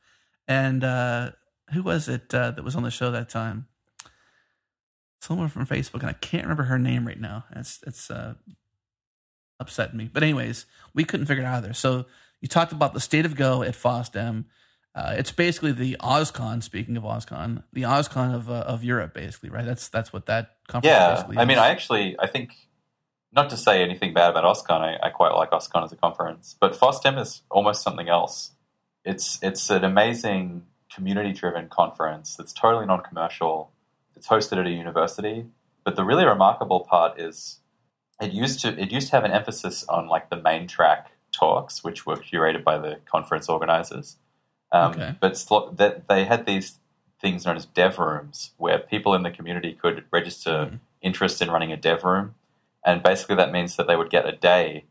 and 0.47 0.85
uh, 0.85 1.31
who 1.73 1.83
was 1.83 2.09
it 2.09 2.33
uh, 2.35 2.51
that 2.53 2.65
was 2.65 2.77
on 2.77 2.83
the 2.83 2.91
show 2.91 3.11
that 3.11 3.29
time? 3.29 3.67
Someone 5.21 5.49
from 5.49 5.67
Facebook, 5.67 6.01
and 6.01 6.09
I 6.09 6.15
can't 6.15 6.45
remember 6.45 6.65
her 6.65 6.79
name 6.79 7.07
right 7.07 7.21
now. 7.21 7.45
It's 7.55 7.81
it's 7.87 8.11
uh, 8.11 8.35
upsetting 9.59 9.97
me. 9.97 10.11
But 10.13 10.23
anyways, 10.23 10.67
we 10.95 11.05
couldn't 11.05 11.27
figure 11.27 11.43
it 11.43 11.47
out 11.47 11.59
either. 11.65 11.75
So 11.75 12.07
you 12.41 12.49
talked 12.49 12.73
about 12.73 12.95
the 12.95 13.01
state 13.01 13.27
of 13.27 13.37
Go 13.37 13.63
at 13.63 13.75
FOSDEM. 13.75 14.45
Uh, 14.95 15.15
it's 15.17 15.31
basically 15.31 15.73
the 15.73 15.97
OSCON. 16.01 16.63
Speaking 16.63 16.97
of 16.97 17.05
OSCON, 17.05 17.63
the 17.73 17.83
OSCON 17.83 18.35
of 18.35 18.51
uh, 18.51 18.65
of 18.67 18.83
Europe, 18.83 19.15
basically, 19.15 19.51
right? 19.51 19.65
That's 19.65 19.89
that's 19.89 20.13
what 20.13 20.27
that 20.27 20.57
conference. 20.67 20.93
Yeah, 20.93 21.41
I 21.41 21.45
mean, 21.45 21.59
I 21.59 21.69
actually, 21.69 22.17
I 22.19 22.27
think, 22.27 22.51
not 23.33 23.51
to 23.51 23.57
say 23.57 23.83
anything 23.83 24.13
bad 24.13 24.31
about 24.31 24.45
OSCON, 24.45 24.81
I, 24.81 24.99
I 25.07 25.11
quite 25.11 25.33
like 25.33 25.51
OSCON 25.51 25.85
as 25.85 25.93
a 25.93 25.97
conference, 25.97 26.57
but 26.59 26.73
FOSDEM 26.73 27.21
is 27.21 27.43
almost 27.51 27.83
something 27.83 28.09
else. 28.09 28.53
It's 29.05 29.39
it's 29.43 29.71
an 29.71 29.85
amazing 29.85 30.65
community 30.93 31.33
driven 31.33 31.69
conference 31.69 32.35
that's 32.37 32.53
totally 32.53 32.87
non 32.87 33.03
commercial. 33.03 33.71
It's 34.17 34.27
hosted 34.27 34.59
at 34.59 34.67
a 34.67 34.71
university, 34.71 35.47
but 35.85 35.95
the 35.95 36.05
really 36.05 36.25
remarkable 36.25 36.81
part 36.81 37.21
is 37.21 37.61
it 38.21 38.33
used 38.33 38.61
to 38.61 38.81
it 38.81 38.91
used 38.91 39.09
to 39.11 39.17
have 39.17 39.25
an 39.25 39.31
emphasis 39.31 39.85
on 39.89 40.09
like 40.09 40.31
the 40.31 40.37
main 40.37 40.67
track 40.67 41.13
talks, 41.41 41.83
which 41.83 42.07
were 42.07 42.17
curated 42.17 42.63
by 42.63 42.79
the 42.79 42.99
conference 43.11 43.49
organizers. 43.49 44.17
Um, 44.73 44.93
okay. 44.93 45.15
But 45.21 45.35
that 45.79 46.07
they 46.09 46.25
had 46.25 46.47
these 46.47 46.79
things 47.21 47.45
known 47.45 47.57
as 47.57 47.67
dev 47.67 47.99
rooms, 47.99 48.53
where 48.59 48.79
people 48.79 49.15
in 49.15 49.23
the 49.23 49.31
community 49.31 49.73
could 49.73 50.05
register 50.13 50.71
mm. 50.73 50.79
interest 51.03 51.43
in 51.43 51.51
running 51.51 51.73
a 51.73 51.77
dev 51.77 52.05
room, 52.05 52.35
and 52.85 53.03
basically 53.03 53.37
that 53.37 53.53
means 53.53 53.77
that 53.77 53.87
they 53.87 53.97
would 53.97 54.11
get 54.11 54.29
a 54.29 54.33
day 54.33 54.85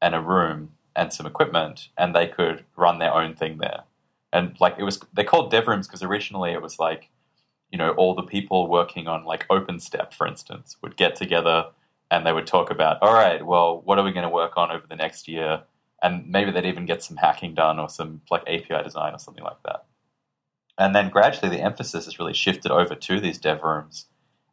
and 0.00 0.14
a 0.14 0.20
room 0.20 0.72
and 0.94 1.12
some 1.12 1.26
equipment, 1.26 1.88
and 1.98 2.14
they 2.14 2.26
could 2.26 2.64
run 2.76 2.98
their 2.98 3.12
own 3.12 3.34
thing 3.34 3.58
there. 3.58 3.82
And 4.32 4.56
like 4.60 4.76
it 4.78 4.84
was, 4.84 5.00
they 5.12 5.24
called 5.24 5.50
dev 5.50 5.66
rooms 5.66 5.86
because 5.86 6.02
originally 6.02 6.52
it 6.52 6.62
was 6.62 6.78
like, 6.78 7.10
you 7.70 7.78
know, 7.78 7.90
all 7.92 8.14
the 8.14 8.22
people 8.22 8.68
working 8.68 9.08
on 9.08 9.24
like 9.24 9.46
OpenStep, 9.48 10.14
for 10.14 10.26
instance, 10.26 10.76
would 10.82 10.96
get 10.96 11.16
together 11.16 11.66
and 12.10 12.24
they 12.24 12.32
would 12.32 12.46
talk 12.46 12.70
about, 12.70 13.02
all 13.02 13.14
right, 13.14 13.44
well, 13.44 13.82
what 13.84 13.98
are 13.98 14.04
we 14.04 14.12
going 14.12 14.22
to 14.22 14.28
work 14.28 14.52
on 14.56 14.70
over 14.70 14.86
the 14.86 14.96
next 14.96 15.28
year? 15.28 15.62
And 16.02 16.28
maybe 16.28 16.50
they'd 16.50 16.66
even 16.66 16.86
get 16.86 17.02
some 17.02 17.16
hacking 17.16 17.54
done 17.54 17.78
or 17.78 17.88
some 17.88 18.20
like 18.30 18.42
API 18.42 18.82
design 18.82 19.14
or 19.14 19.18
something 19.18 19.44
like 19.44 19.62
that. 19.64 19.86
And 20.78 20.94
then 20.94 21.08
gradually 21.10 21.48
the 21.48 21.62
emphasis 21.62 22.04
has 22.04 22.18
really 22.18 22.34
shifted 22.34 22.70
over 22.70 22.94
to 22.94 23.20
these 23.20 23.38
dev 23.38 23.62
rooms, 23.62 24.06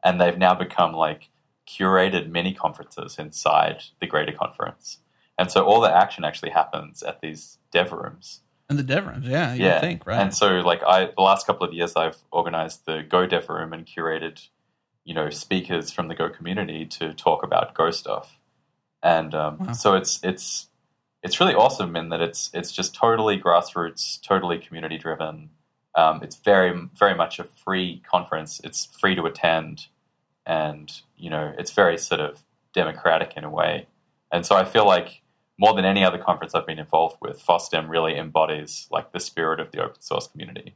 and 0.03 0.19
they've 0.19 0.38
now 0.38 0.55
become 0.55 0.93
like 0.93 1.29
curated 1.67 2.29
mini 2.29 2.53
conferences 2.53 3.17
inside 3.19 3.83
the 4.00 4.07
greater 4.07 4.31
conference. 4.31 5.00
And 5.38 5.51
so 5.51 5.65
all 5.65 5.81
the 5.81 5.93
action 5.95 6.23
actually 6.23 6.51
happens 6.51 7.03
at 7.03 7.21
these 7.21 7.57
dev 7.71 7.91
rooms. 7.91 8.41
And 8.69 8.79
the 8.79 8.83
dev 8.83 9.05
rooms, 9.05 9.27
yeah, 9.27 9.53
you 9.53 9.65
yeah, 9.65 9.81
think, 9.81 10.05
right? 10.05 10.19
And 10.21 10.33
so, 10.33 10.59
like, 10.59 10.81
I 10.83 11.05
the 11.15 11.21
last 11.21 11.45
couple 11.45 11.67
of 11.67 11.73
years, 11.73 11.95
I've 11.95 12.17
organized 12.31 12.85
the 12.85 13.03
Go 13.07 13.25
Dev 13.27 13.50
Room 13.50 13.73
and 13.73 13.85
curated, 13.85 14.47
you 15.03 15.13
know, 15.13 15.29
speakers 15.29 15.91
from 15.91 16.07
the 16.07 16.15
Go 16.15 16.29
community 16.29 16.85
to 16.85 17.13
talk 17.13 17.43
about 17.43 17.73
Go 17.73 17.91
stuff. 17.91 18.39
And 19.01 19.35
um, 19.35 19.57
Wow. 19.57 19.73
so 19.73 19.95
it's 19.95 20.19
it's 20.23 20.69
it's 21.23 21.39
really 21.39 21.55
awesome 21.55 21.95
in 21.95 22.09
that 22.09 22.21
it's 22.21 22.49
it's 22.53 22.71
just 22.71 22.93
totally 22.93 23.39
grassroots, 23.39 24.21
totally 24.21 24.59
community 24.59 24.97
driven. 24.97 25.49
Um, 25.95 26.21
it's 26.21 26.35
very 26.35 26.87
very 26.97 27.15
much 27.15 27.39
a 27.39 27.45
free 27.45 28.03
conference. 28.09 28.59
It's 28.63 28.85
free 28.99 29.15
to 29.15 29.25
attend, 29.25 29.87
and 30.45 30.91
you 31.15 31.29
know, 31.29 31.53
it's 31.57 31.71
very 31.71 31.97
sort 31.97 32.19
of 32.19 32.43
democratic 32.73 33.33
in 33.37 33.45
a 33.45 33.49
way. 33.49 33.87
And 34.31 34.45
so 34.45 34.55
I 34.55 34.65
feel 34.65 34.85
like 34.85 35.21
more 35.57 35.73
than 35.73 35.85
any 35.85 36.03
other 36.03 36.17
conference 36.17 36.55
I've 36.55 36.65
been 36.65 36.79
involved 36.79 37.17
with, 37.21 37.41
FOSDEM 37.41 37.87
really 37.87 38.17
embodies 38.17 38.87
like 38.91 39.11
the 39.11 39.19
spirit 39.19 39.59
of 39.59 39.71
the 39.71 39.83
open 39.83 40.01
source 40.01 40.27
community. 40.27 40.75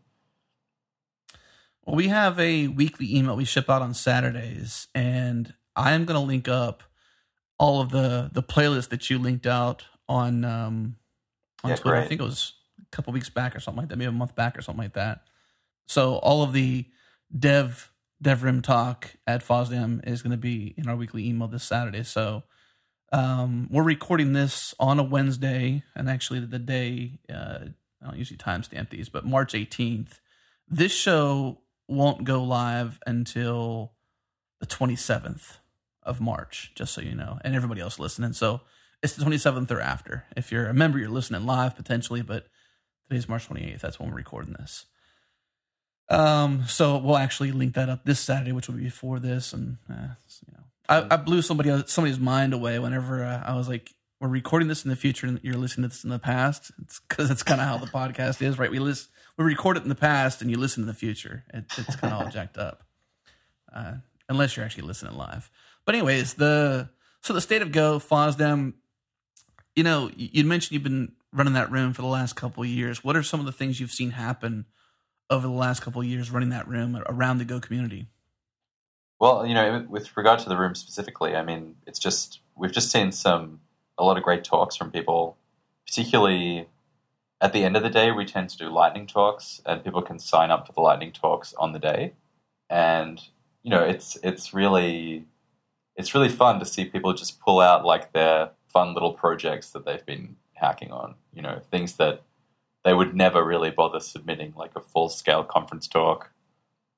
Well, 1.84 1.96
we 1.96 2.08
have 2.10 2.40
a 2.40 2.68
weekly 2.68 3.16
email 3.16 3.36
we 3.36 3.46
ship 3.46 3.70
out 3.70 3.82
on 3.82 3.94
Saturdays, 3.94 4.88
and 4.94 5.54
I 5.76 5.92
am 5.92 6.06
going 6.06 6.20
to 6.20 6.26
link 6.26 6.48
up 6.48 6.84
all 7.60 7.82
of 7.82 7.90
the 7.90 8.30
the 8.32 8.44
playlists 8.44 8.90
that 8.90 9.10
you 9.10 9.18
linked 9.18 9.48
out 9.48 9.84
on 10.08 10.46
um, 10.46 10.96
on 11.64 11.72
Yeah, 11.72 11.76
Twitter. 11.78 11.98
I 11.98 12.08
think 12.08 12.22
it 12.22 12.24
was 12.24 12.54
a 12.82 12.96
couple 12.96 13.14
weeks 13.14 13.30
back 13.30 13.56
or 13.56 13.60
something 13.60 13.82
like 13.82 13.90
that, 13.90 13.98
maybe 13.98 14.10
a 14.10 14.12
month 14.12 14.36
back 14.36 14.58
or 14.58 14.62
something 14.62 14.84
like 14.84 14.94
that. 14.94 15.22
So 15.88 16.16
all 16.16 16.44
of 16.44 16.54
the 16.54 16.86
dev 17.38 17.92
DevRim 18.24 18.64
talk 18.64 19.16
at 19.28 19.46
FOSDEM 19.46 20.08
is 20.08 20.22
going 20.22 20.32
to 20.32 20.38
be 20.38 20.74
in 20.78 20.88
our 20.88 20.96
weekly 20.96 21.28
email 21.28 21.48
this 21.48 21.64
Saturday. 21.64 22.04
So 22.04 22.44
um, 23.12 23.68
we're 23.72 23.84
recording 23.84 24.34
this 24.34 24.74
on 24.80 25.00
a 25.00 25.04
Wednesday, 25.04 25.84
and 25.96 26.10
actually 26.10 26.40
the 26.42 26.60
day 26.60 27.20
uh, 27.32 27.60
I 28.02 28.06
don't 28.06 28.18
usually 28.18 28.38
timestamp 28.38 28.90
these, 28.90 29.10
but 29.10 29.26
March 29.26 29.54
18th. 29.54 30.20
This 30.68 30.92
show 30.92 31.62
won't 31.88 32.24
go 32.24 32.44
live 32.44 33.00
until 33.08 33.94
the 34.60 34.66
27th 34.66 35.58
of 36.04 36.20
March, 36.20 36.72
just 36.76 36.94
so 36.94 37.02
you 37.02 37.16
know, 37.16 37.40
and 37.44 37.56
everybody 37.56 37.82
else 37.82 38.00
listening. 38.00 38.34
So 38.34 38.62
it's 39.04 39.16
the 39.16 39.24
27th 39.24 39.70
or 39.72 39.80
after. 39.80 40.26
If 40.36 40.52
you're 40.52 40.68
a 40.68 40.74
member, 40.74 40.98
you're 40.98 41.10
listening 41.10 41.46
live 41.46 41.76
potentially, 41.76 42.22
but 42.22 42.48
today's 43.08 43.30
March 43.30 43.48
28th. 43.48 43.82
That's 43.82 44.00
when 44.00 44.10
we're 44.10 44.18
recording 44.18 44.54
this. 44.54 44.86
Um, 46.10 46.66
so 46.68 46.98
we'll 46.98 47.18
actually 47.18 47.52
link 47.52 47.76
that 47.76 47.90
up 47.90 48.06
this 48.06 48.20
Saturday, 48.20 48.52
which 48.52 48.68
will 48.68 48.76
be 48.76 48.86
before 48.86 49.20
this, 49.20 49.52
and 49.54 49.78
uh, 49.90 50.16
you 50.46 50.54
know, 50.54 50.64
I, 50.88 51.16
I 51.16 51.18
blew 51.18 51.42
somebody 51.42 51.84
somebody's 51.88 52.20
mind 52.20 52.54
away 52.54 52.80
whenever 52.80 53.26
uh, 53.26 53.44
I 53.46 53.58
was 53.58 53.68
like, 53.68 53.94
"We're 54.22 54.30
recording 54.30 54.70
this 54.70 54.86
in 54.86 54.90
the 54.90 54.96
future, 54.96 55.28
and 55.28 55.40
you're 55.44 55.58
listening 55.58 55.90
to 55.90 55.94
this 55.94 56.06
in 56.06 56.10
the 56.10 56.18
past." 56.18 56.72
It's 56.82 57.02
because 57.02 57.30
it's 57.30 57.44
kind 57.44 57.60
of 57.60 57.68
how 57.68 57.78
the 57.78 57.88
podcast 57.88 58.42
is, 58.42 58.58
right? 58.58 58.72
We 58.72 58.80
list 58.80 59.10
we 59.38 59.44
record 59.44 59.76
it 59.76 59.84
in 59.84 59.90
the 59.90 59.96
past, 59.96 60.42
and 60.42 60.50
you 60.50 60.58
listen 60.58 60.84
in 60.84 60.88
the 60.88 60.94
future. 60.94 61.44
It, 61.54 61.66
it's 61.78 61.98
kind 61.98 62.14
of 62.14 62.22
all 62.22 62.32
jacked 62.32 62.58
up, 62.58 62.84
uh, 63.76 63.96
unless 64.30 64.56
you're 64.56 64.66
actually 64.66 64.88
listening 64.88 65.18
live. 65.18 65.52
But 65.86 65.96
anyways, 65.96 66.36
the 66.36 66.90
so 67.22 67.34
the 67.34 67.42
state 67.42 67.62
of 67.62 67.74
Go 67.74 68.00
FOSDEM, 68.00 68.76
you 69.78 69.84
know, 69.84 70.10
you 70.18 70.44
mentioned 70.44 70.72
you've 70.72 70.84
been 70.84 71.12
running 71.32 71.54
that 71.54 71.70
room 71.70 71.94
for 71.94 72.02
the 72.02 72.08
last 72.08 72.36
couple 72.36 72.64
of 72.64 72.70
years. 72.70 73.04
What 73.04 73.16
are 73.16 73.22
some 73.22 73.40
of 73.40 73.46
the 73.46 73.52
things 73.52 73.80
you've 73.80 73.92
seen 73.92 74.10
happen 74.10 74.66
over 75.30 75.46
the 75.46 75.54
last 75.54 75.82
couple 75.82 76.02
of 76.02 76.08
years 76.08 76.32
running 76.32 76.50
that 76.50 76.68
room 76.68 77.00
around 77.06 77.38
the 77.38 77.46
Go 77.46 77.60
community? 77.60 78.08
Well, 79.20 79.46
you 79.46 79.54
know, 79.54 79.86
with 79.88 80.18
regard 80.18 80.40
to 80.40 80.50
the 80.50 80.58
room 80.58 80.74
specifically, 80.74 81.36
I 81.36 81.44
mean, 81.44 81.76
it's 81.86 82.00
just 82.00 82.40
we've 82.56 82.72
just 82.72 82.92
seen 82.92 83.12
some 83.12 83.60
a 84.00 84.04
lot 84.04 84.18
of 84.18 84.24
great 84.24 84.44
talks 84.44 84.76
from 84.76 84.90
people, 84.90 85.38
particularly 85.86 86.68
at 87.40 87.54
the 87.54 87.64
end 87.64 87.78
of 87.78 87.84
the 87.84 87.90
day. 87.92 88.12
We 88.12 88.26
tend 88.26 88.50
to 88.50 88.58
do 88.58 88.70
lightning 88.70 89.06
talks, 89.06 89.62
and 89.64 89.84
people 89.84 90.02
can 90.02 90.18
sign 90.18 90.50
up 90.50 90.66
for 90.66 90.74
the 90.74 90.82
lightning 90.82 91.12
talks 91.12 91.54
on 91.54 91.74
the 91.74 91.80
day, 91.80 92.14
and 92.68 93.22
you 93.62 93.70
know, 93.70 93.84
it's 93.84 94.18
it's 94.24 94.56
really 94.56 95.28
it's 95.96 96.16
really 96.16 96.30
fun 96.30 96.58
to 96.60 96.66
see 96.66 96.86
people 96.86 97.14
just 97.14 97.40
pull 97.40 97.60
out 97.60 97.86
like 97.86 98.12
their 98.14 98.50
fun 98.70 98.94
little 98.94 99.14
projects 99.14 99.72
that 99.72 99.86
they've 99.86 100.06
been 100.06 100.36
hacking 100.54 100.92
on. 100.92 101.16
You 101.34 101.42
know, 101.42 101.62
things 101.72 101.94
that 101.96 102.24
they 102.84 102.94
would 102.94 103.16
never 103.16 103.44
really 103.44 103.72
bother 103.72 104.00
submitting, 104.00 104.54
like 104.56 104.72
a 104.76 104.82
full 104.82 105.10
scale 105.10 105.44
conference 105.44 105.88
talk. 105.88 106.32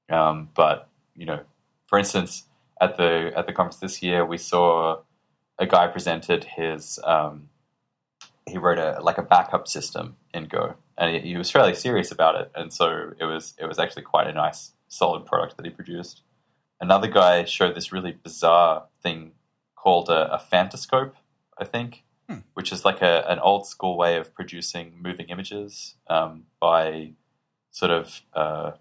Um, 0.10 0.50
but 0.56 0.90
you 1.16 1.26
know, 1.26 1.42
for 1.88 1.98
instance, 1.98 2.44
at 2.82 2.98
the 2.98 3.32
at 3.36 3.48
the 3.48 3.54
conference 3.54 3.78
this 3.78 4.02
year, 4.02 4.26
we 4.26 4.38
saw 4.38 5.02
a 5.58 5.66
guy 5.66 5.88
presented 5.88 6.44
his 6.44 7.00
um, 7.04 7.50
he 8.48 8.58
wrote 8.58 8.78
a 8.78 9.00
like 9.02 9.18
a 9.18 9.24
backup 9.24 9.68
system 9.68 10.16
in 10.34 10.46
Go, 10.46 10.76
and 10.98 11.16
he, 11.16 11.30
he 11.32 11.38
was 11.38 11.52
fairly 11.52 11.76
serious 11.76 12.12
about 12.12 12.36
it, 12.36 12.52
and 12.56 12.72
so 12.74 13.14
it 13.20 13.26
was 13.26 13.54
it 13.60 13.66
was 13.66 13.80
actually 13.80 14.04
quite 14.04 14.28
a 14.28 14.34
nice 14.34 14.72
solid 14.88 15.26
product 15.26 15.58
that 15.58 15.66
he 15.66 15.72
produced. 15.72 16.22
Another 16.82 17.08
guy 17.08 17.44
showed 17.44 17.76
this 17.76 17.92
really 17.92 18.14
bizarre 18.14 18.86
thing 19.04 19.32
called 19.76 20.10
a, 20.10 20.34
a 20.34 20.40
I 21.60 21.66
think, 21.66 22.04
Hmm. 22.30 22.40
which 22.54 22.72
is 22.72 22.86
like 22.86 23.02
a, 23.02 23.26
an 23.28 23.40
old 23.40 23.66
school 23.68 23.98
way 23.98 24.18
of 24.18 24.34
producing 24.36 24.94
moving 25.02 25.30
images 25.30 25.96
um, 26.08 26.44
by 26.60 27.14
sort 27.72 27.92
of. 27.92 28.22
Uh, 28.34 28.72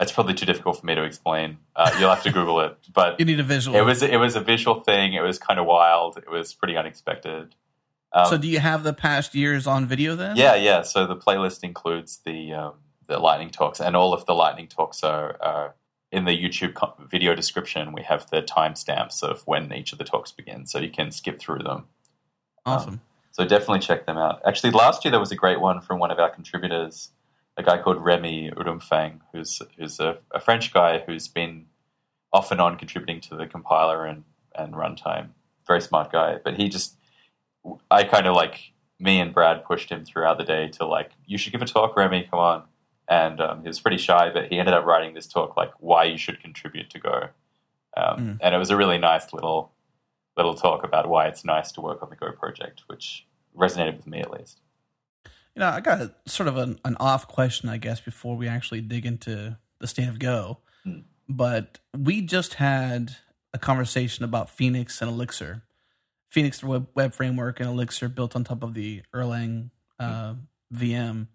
it's 0.00 0.10
probably 0.12 0.34
too 0.34 0.44
difficult 0.44 0.80
for 0.80 0.84
me 0.86 0.94
to 0.96 1.02
explain. 1.04 1.58
Uh, 1.74 1.90
you'll 1.98 2.10
have 2.10 2.22
to 2.24 2.32
Google 2.38 2.60
it, 2.60 2.76
but 2.92 3.18
You 3.20 3.24
need 3.24 3.40
a 3.40 3.44
visual. 3.44 3.76
it 3.76 3.82
was 3.82 4.02
it 4.02 4.16
was 4.18 4.36
a 4.36 4.40
visual 4.40 4.80
thing. 4.80 5.14
It 5.14 5.22
was 5.22 5.38
kind 5.38 5.58
of 5.60 5.66
wild. 5.66 6.18
It 6.18 6.28
was 6.30 6.52
pretty 6.52 6.76
unexpected. 6.76 7.54
Um, 8.12 8.26
so 8.26 8.36
do 8.36 8.46
you 8.48 8.58
have 8.60 8.82
the 8.84 8.92
past 8.92 9.34
years 9.34 9.66
on 9.66 9.86
video 9.86 10.14
then? 10.14 10.36
yeah, 10.36 10.54
yeah. 10.54 10.82
So 10.82 11.06
the 11.06 11.16
playlist 11.16 11.64
includes 11.64 12.18
the 12.24 12.52
um, 12.52 12.74
the 13.06 13.18
lightning 13.18 13.50
talks, 13.50 13.80
and 13.80 13.96
all 13.96 14.12
of 14.12 14.26
the 14.26 14.34
lightning 14.34 14.66
talks 14.68 15.02
are, 15.02 15.36
are 15.40 15.74
in 16.12 16.24
the 16.26 16.32
YouTube 16.32 17.08
video 17.10 17.34
description. 17.34 17.92
We 17.92 18.02
have 18.02 18.28
the 18.30 18.42
timestamps 18.42 19.22
of 19.22 19.42
when 19.46 19.72
each 19.72 19.92
of 19.92 19.98
the 19.98 20.04
talks 20.04 20.32
begin, 20.32 20.66
so 20.66 20.78
you 20.80 20.90
can 20.90 21.10
skip 21.12 21.38
through 21.40 21.60
them. 21.64 21.86
Awesome. 22.66 23.00
So 23.32 23.44
definitely 23.44 23.80
check 23.80 24.06
them 24.06 24.16
out. 24.16 24.40
Actually, 24.46 24.70
last 24.70 25.04
year 25.04 25.10
there 25.10 25.20
was 25.20 25.32
a 25.32 25.36
great 25.36 25.60
one 25.60 25.80
from 25.80 25.98
one 25.98 26.10
of 26.10 26.18
our 26.18 26.30
contributors, 26.30 27.10
a 27.56 27.62
guy 27.62 27.78
called 27.82 28.02
Remy 28.02 28.52
Oudompheng, 28.56 29.20
who's 29.32 29.60
who's 29.76 29.98
a, 30.00 30.18
a 30.32 30.40
French 30.40 30.72
guy 30.72 31.00
who's 31.06 31.28
been 31.28 31.66
off 32.32 32.50
and 32.50 32.60
on 32.60 32.76
contributing 32.76 33.20
to 33.22 33.36
the 33.36 33.46
compiler 33.46 34.04
and 34.06 34.24
and 34.54 34.74
runtime. 34.74 35.28
Very 35.66 35.80
smart 35.80 36.12
guy, 36.12 36.38
but 36.44 36.56
he 36.56 36.68
just 36.68 36.96
I 37.90 38.04
kind 38.04 38.26
of 38.26 38.34
like 38.36 38.72
me 39.00 39.18
and 39.20 39.34
Brad 39.34 39.64
pushed 39.64 39.90
him 39.90 40.04
throughout 40.04 40.38
the 40.38 40.44
day 40.44 40.68
to 40.68 40.86
like 40.86 41.10
you 41.26 41.36
should 41.38 41.52
give 41.52 41.62
a 41.62 41.66
talk, 41.66 41.96
Remy, 41.96 42.28
come 42.30 42.38
on. 42.38 42.62
And 43.08 43.40
um, 43.40 43.60
he 43.62 43.68
was 43.68 43.80
pretty 43.80 43.98
shy, 43.98 44.30
but 44.32 44.46
he 44.46 44.58
ended 44.58 44.74
up 44.74 44.86
writing 44.86 45.12
this 45.14 45.26
talk 45.26 45.56
like 45.56 45.72
why 45.78 46.04
you 46.04 46.16
should 46.16 46.40
contribute 46.40 46.88
to 46.90 46.98
Go, 47.00 47.28
um, 47.96 48.16
Mm. 48.18 48.38
and 48.40 48.54
it 48.54 48.58
was 48.58 48.70
a 48.70 48.76
really 48.76 48.96
nice 48.96 49.32
little 49.32 49.72
little 50.36 50.54
talk 50.54 50.84
about 50.84 51.08
why 51.08 51.26
it's 51.26 51.44
nice 51.44 51.72
to 51.72 51.80
work 51.80 52.02
on 52.02 52.10
the 52.10 52.16
Go 52.16 52.32
project, 52.32 52.82
which 52.86 53.26
resonated 53.56 53.96
with 53.96 54.06
me 54.06 54.20
at 54.20 54.30
least. 54.30 54.60
You 55.54 55.60
know, 55.60 55.68
I 55.68 55.80
got 55.80 56.00
a, 56.00 56.14
sort 56.26 56.48
of 56.48 56.56
an, 56.56 56.78
an 56.84 56.96
off 56.98 57.28
question, 57.28 57.68
I 57.68 57.76
guess, 57.76 58.00
before 58.00 58.36
we 58.36 58.48
actually 58.48 58.80
dig 58.80 59.06
into 59.06 59.56
the 59.78 59.86
state 59.86 60.08
of 60.08 60.18
Go. 60.18 60.58
Hmm. 60.82 61.00
But 61.28 61.78
we 61.96 62.20
just 62.20 62.54
had 62.54 63.16
a 63.52 63.58
conversation 63.58 64.24
about 64.24 64.50
Phoenix 64.50 65.00
and 65.00 65.10
Elixir. 65.10 65.62
Phoenix, 66.30 66.64
web, 66.64 66.88
web 66.96 67.14
framework, 67.14 67.60
and 67.60 67.68
Elixir 67.68 68.08
built 68.08 68.34
on 68.34 68.42
top 68.42 68.64
of 68.64 68.74
the 68.74 69.02
Erlang 69.14 69.70
uh, 70.00 70.34
VM. 70.74 71.28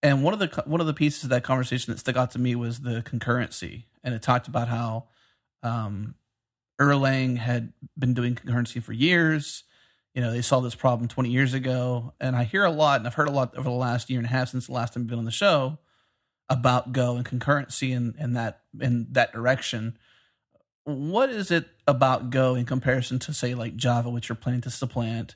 And 0.00 0.22
one 0.22 0.32
of 0.32 0.38
the 0.38 0.62
one 0.64 0.80
of 0.80 0.86
the 0.86 0.94
pieces 0.94 1.24
of 1.24 1.30
that 1.30 1.42
conversation 1.42 1.92
that 1.92 1.98
stuck 1.98 2.16
out 2.16 2.30
to 2.30 2.38
me 2.38 2.54
was 2.54 2.80
the 2.80 3.02
concurrency, 3.02 3.84
and 4.04 4.14
it 4.14 4.22
talked 4.22 4.46
about 4.46 4.68
how 4.68 5.06
um, 5.64 6.14
Erlang 6.80 7.38
had 7.38 7.72
been 7.98 8.14
doing 8.14 8.34
concurrency 8.34 8.82
for 8.82 8.92
years. 8.92 9.64
You 10.14 10.22
know, 10.22 10.32
they 10.32 10.42
saw 10.42 10.60
this 10.60 10.74
problem 10.74 11.08
20 11.08 11.30
years 11.30 11.54
ago. 11.54 12.14
And 12.20 12.34
I 12.36 12.44
hear 12.44 12.64
a 12.64 12.70
lot, 12.70 13.00
and 13.00 13.06
I've 13.06 13.14
heard 13.14 13.28
a 13.28 13.32
lot 13.32 13.56
over 13.56 13.68
the 13.68 13.74
last 13.74 14.10
year 14.10 14.18
and 14.18 14.26
a 14.26 14.30
half 14.30 14.48
since 14.50 14.66
the 14.66 14.72
last 14.72 14.94
time 14.94 15.02
I've 15.02 15.06
been 15.08 15.18
on 15.18 15.24
the 15.24 15.30
show 15.30 15.78
about 16.48 16.92
Go 16.92 17.16
and 17.16 17.24
concurrency 17.24 17.96
and, 17.96 18.14
and 18.18 18.36
that 18.36 18.60
in 18.80 19.08
that 19.12 19.32
direction. 19.32 19.98
What 20.84 21.28
is 21.28 21.50
it 21.50 21.68
about 21.86 22.30
Go 22.30 22.54
in 22.54 22.64
comparison 22.64 23.18
to 23.20 23.34
say 23.34 23.54
like 23.54 23.76
Java, 23.76 24.08
which 24.08 24.28
you're 24.28 24.36
planning 24.36 24.62
to 24.62 24.70
supplant, 24.70 25.34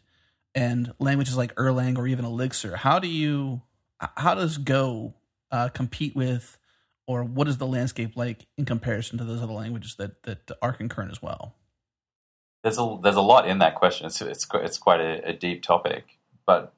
and 0.54 0.92
languages 0.98 1.36
like 1.36 1.54
Erlang 1.56 1.98
or 1.98 2.06
even 2.06 2.24
Elixir? 2.24 2.76
How 2.76 2.98
do 2.98 3.08
you 3.08 3.62
how 4.16 4.34
does 4.34 4.58
Go 4.58 5.14
uh, 5.50 5.68
compete 5.68 6.16
with, 6.16 6.58
or 7.12 7.22
what 7.22 7.46
is 7.46 7.58
the 7.58 7.66
landscape 7.66 8.16
like 8.16 8.46
in 8.56 8.64
comparison 8.64 9.18
to 9.18 9.24
those 9.24 9.42
other 9.42 9.52
languages 9.52 9.96
that 9.96 10.22
that 10.22 10.50
are 10.62 10.72
concurrent 10.72 11.12
as 11.12 11.20
well? 11.20 11.54
There's 12.62 12.78
a 12.78 12.98
there's 13.02 13.16
a 13.16 13.22
lot 13.22 13.46
in 13.46 13.58
that 13.58 13.74
question. 13.74 14.06
It's 14.06 14.20
it's, 14.22 14.46
it's 14.54 14.78
quite 14.78 15.00
a, 15.00 15.28
a 15.28 15.32
deep 15.32 15.62
topic, 15.62 16.18
but 16.46 16.72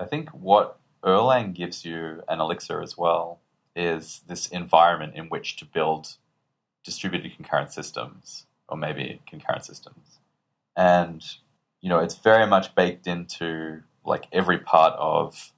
I 0.00 0.06
think 0.06 0.30
what 0.30 0.78
Erlang 1.04 1.54
gives 1.54 1.84
you 1.84 2.22
and 2.28 2.40
Elixir 2.40 2.82
as 2.82 2.98
well 2.98 3.40
is 3.76 4.22
this 4.26 4.48
environment 4.48 5.14
in 5.14 5.28
which 5.28 5.56
to 5.56 5.64
build 5.64 6.16
distributed 6.82 7.36
concurrent 7.36 7.72
systems, 7.72 8.46
or 8.68 8.76
maybe 8.76 9.20
concurrent 9.28 9.64
systems, 9.64 10.18
and 10.76 11.24
you 11.80 11.88
know 11.88 12.00
it's 12.00 12.16
very 12.16 12.46
much 12.46 12.74
baked 12.74 13.06
into 13.06 13.82
like 14.04 14.26
every 14.32 14.58
part 14.58 14.94
of 14.98 15.52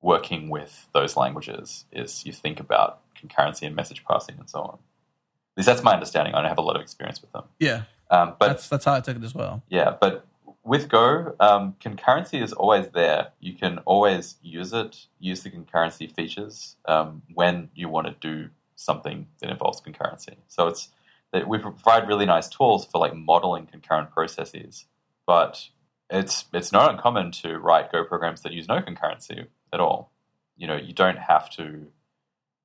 working 0.00 0.48
with 0.48 0.88
those 0.94 1.16
languages 1.16 1.84
is 1.92 2.24
you 2.24 2.32
think 2.32 2.60
about 2.60 3.00
concurrency 3.20 3.66
and 3.66 3.74
message 3.74 4.04
passing 4.04 4.36
and 4.38 4.48
so 4.48 4.60
on. 4.60 4.74
At 4.74 5.58
least 5.58 5.66
that's 5.66 5.82
my 5.82 5.92
understanding. 5.92 6.34
I 6.34 6.40
don't 6.40 6.48
have 6.48 6.58
a 6.58 6.62
lot 6.62 6.76
of 6.76 6.82
experience 6.82 7.20
with 7.20 7.32
them. 7.32 7.44
Yeah, 7.58 7.82
Um, 8.10 8.34
but 8.38 8.48
that's 8.48 8.68
that's 8.68 8.84
how 8.84 8.94
I 8.94 9.00
took 9.00 9.16
it 9.16 9.24
as 9.24 9.34
well. 9.34 9.62
yeah, 9.68 9.96
but 10.00 10.24
with 10.64 10.88
Go, 10.88 11.34
um, 11.40 11.74
concurrency 11.80 12.42
is 12.42 12.52
always 12.52 12.88
there. 12.88 13.28
You 13.40 13.54
can 13.54 13.78
always 13.78 14.36
use 14.42 14.72
it, 14.72 15.06
use 15.18 15.42
the 15.42 15.50
concurrency 15.50 16.14
features 16.14 16.76
um, 16.86 17.22
when 17.32 17.70
you 17.74 17.88
want 17.88 18.06
to 18.06 18.14
do 18.20 18.50
something 18.76 19.26
that 19.40 19.50
involves 19.50 19.80
concurrency. 19.80 20.36
So 20.46 20.68
it's 20.68 20.90
that 21.32 21.48
we 21.48 21.58
provide 21.58 22.06
really 22.06 22.26
nice 22.26 22.48
tools 22.48 22.86
for 22.86 22.98
like 22.98 23.14
modeling 23.14 23.66
concurrent 23.66 24.10
processes, 24.12 24.86
but 25.26 25.68
it's 26.10 26.44
it's 26.52 26.70
not 26.72 26.90
uncommon 26.92 27.32
to 27.32 27.58
write 27.58 27.90
Go 27.90 28.04
programs 28.04 28.42
that 28.42 28.52
use 28.52 28.68
no 28.68 28.78
concurrency 28.80 29.46
at 29.72 29.80
all. 29.80 30.12
You 30.56 30.66
know, 30.66 30.76
you 30.76 30.92
don't 30.92 31.18
have 31.18 31.50
to 31.50 31.86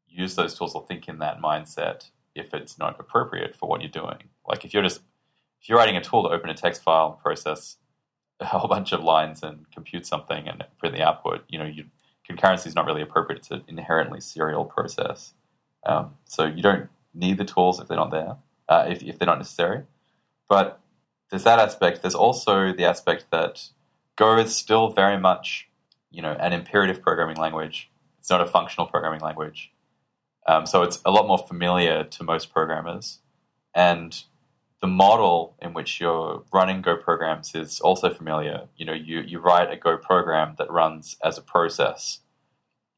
use 0.08 0.36
those 0.36 0.56
tools 0.56 0.76
or 0.76 0.86
think 0.86 1.08
in 1.08 1.20
that 1.20 1.42
mindset 1.42 2.10
if 2.36 2.54
it's 2.54 2.78
not 2.78 3.00
appropriate 3.00 3.56
for 3.56 3.70
what 3.70 3.82
you're 3.82 3.90
doing. 3.90 4.18
Like 4.48 4.66
if 4.66 4.74
you're 4.74 4.84
just 4.84 5.02
if 5.62 5.70
you're 5.70 5.78
writing 5.78 5.96
a 5.96 6.02
tool 6.02 6.24
to 6.24 6.30
open 6.30 6.50
a 6.50 6.54
text 6.54 6.84
file 6.84 7.14
and 7.14 7.20
process 7.20 7.78
a 8.40 8.46
whole 8.46 8.68
bunch 8.68 8.92
of 8.92 9.04
lines 9.04 9.44
and 9.44 9.70
compute 9.72 10.06
something 10.06 10.48
and 10.48 10.64
print 10.78 10.96
the 10.96 11.02
output, 11.02 11.44
you 11.48 11.58
know, 11.58 11.66
you, 11.66 11.86
concurrency 12.30 12.68
is 12.68 12.76
not 12.76 12.86
really 12.86 13.02
appropriate. 13.02 13.40
It's 13.40 13.52
an 13.52 13.64
inherently 13.68 14.20
serial 14.20 14.66
process. 14.66 15.34
Um, 15.86 16.16
so 16.26 16.46
you 16.46 16.62
don't 16.62 16.90
need 17.14 17.38
the 17.38 17.46
tools 17.46 17.80
if 17.80 17.88
they're 17.88 17.98
not 17.98 18.12
there, 18.12 18.36
uh, 18.68 18.88
if, 18.90 19.04
if 19.04 19.20
they're 19.20 19.26
not 19.26 19.38
necessary. 19.38 19.84
But 20.50 20.80
there's 21.30 21.44
that 21.44 21.60
aspect. 21.60 22.02
There's 22.02 22.16
also 22.16 22.74
the 22.74 22.86
aspect 22.86 23.26
that 23.32 23.70
Go 24.16 24.38
is 24.38 24.56
still 24.56 24.90
very 24.90 25.18
much, 25.18 25.68
you 26.14 26.22
know, 26.22 26.32
an 26.32 26.54
imperative 26.54 27.02
programming 27.02 27.38
language. 27.38 27.90
It's 28.20 28.30
not 28.30 28.40
a 28.40 28.48
functional 28.48 28.88
programming 28.88 29.20
language. 29.20 29.72
Um, 30.48 30.66
so 30.66 30.84
it's 30.84 31.02
a 31.06 31.12
lot 31.12 31.28
more 31.28 31.38
familiar 31.38 32.04
to 32.06 32.24
most 32.24 32.54
programmers. 32.54 33.20
And 33.76 34.24
the 34.82 34.88
model 34.88 35.56
in 35.62 35.74
which 35.74 36.00
you're 36.00 36.44
running 36.54 36.82
Go 36.82 36.98
programs 36.98 37.56
is 37.56 37.80
also 37.80 38.14
familiar. 38.14 38.68
You 38.76 38.86
know, 38.86 38.94
you, 38.94 39.22
you 39.22 39.40
write 39.40 39.72
a 39.72 39.78
Go 39.78 39.98
program 39.98 40.56
that 40.58 40.70
runs 40.70 41.18
as 41.24 41.38
a 41.38 41.42
process, 41.42 42.20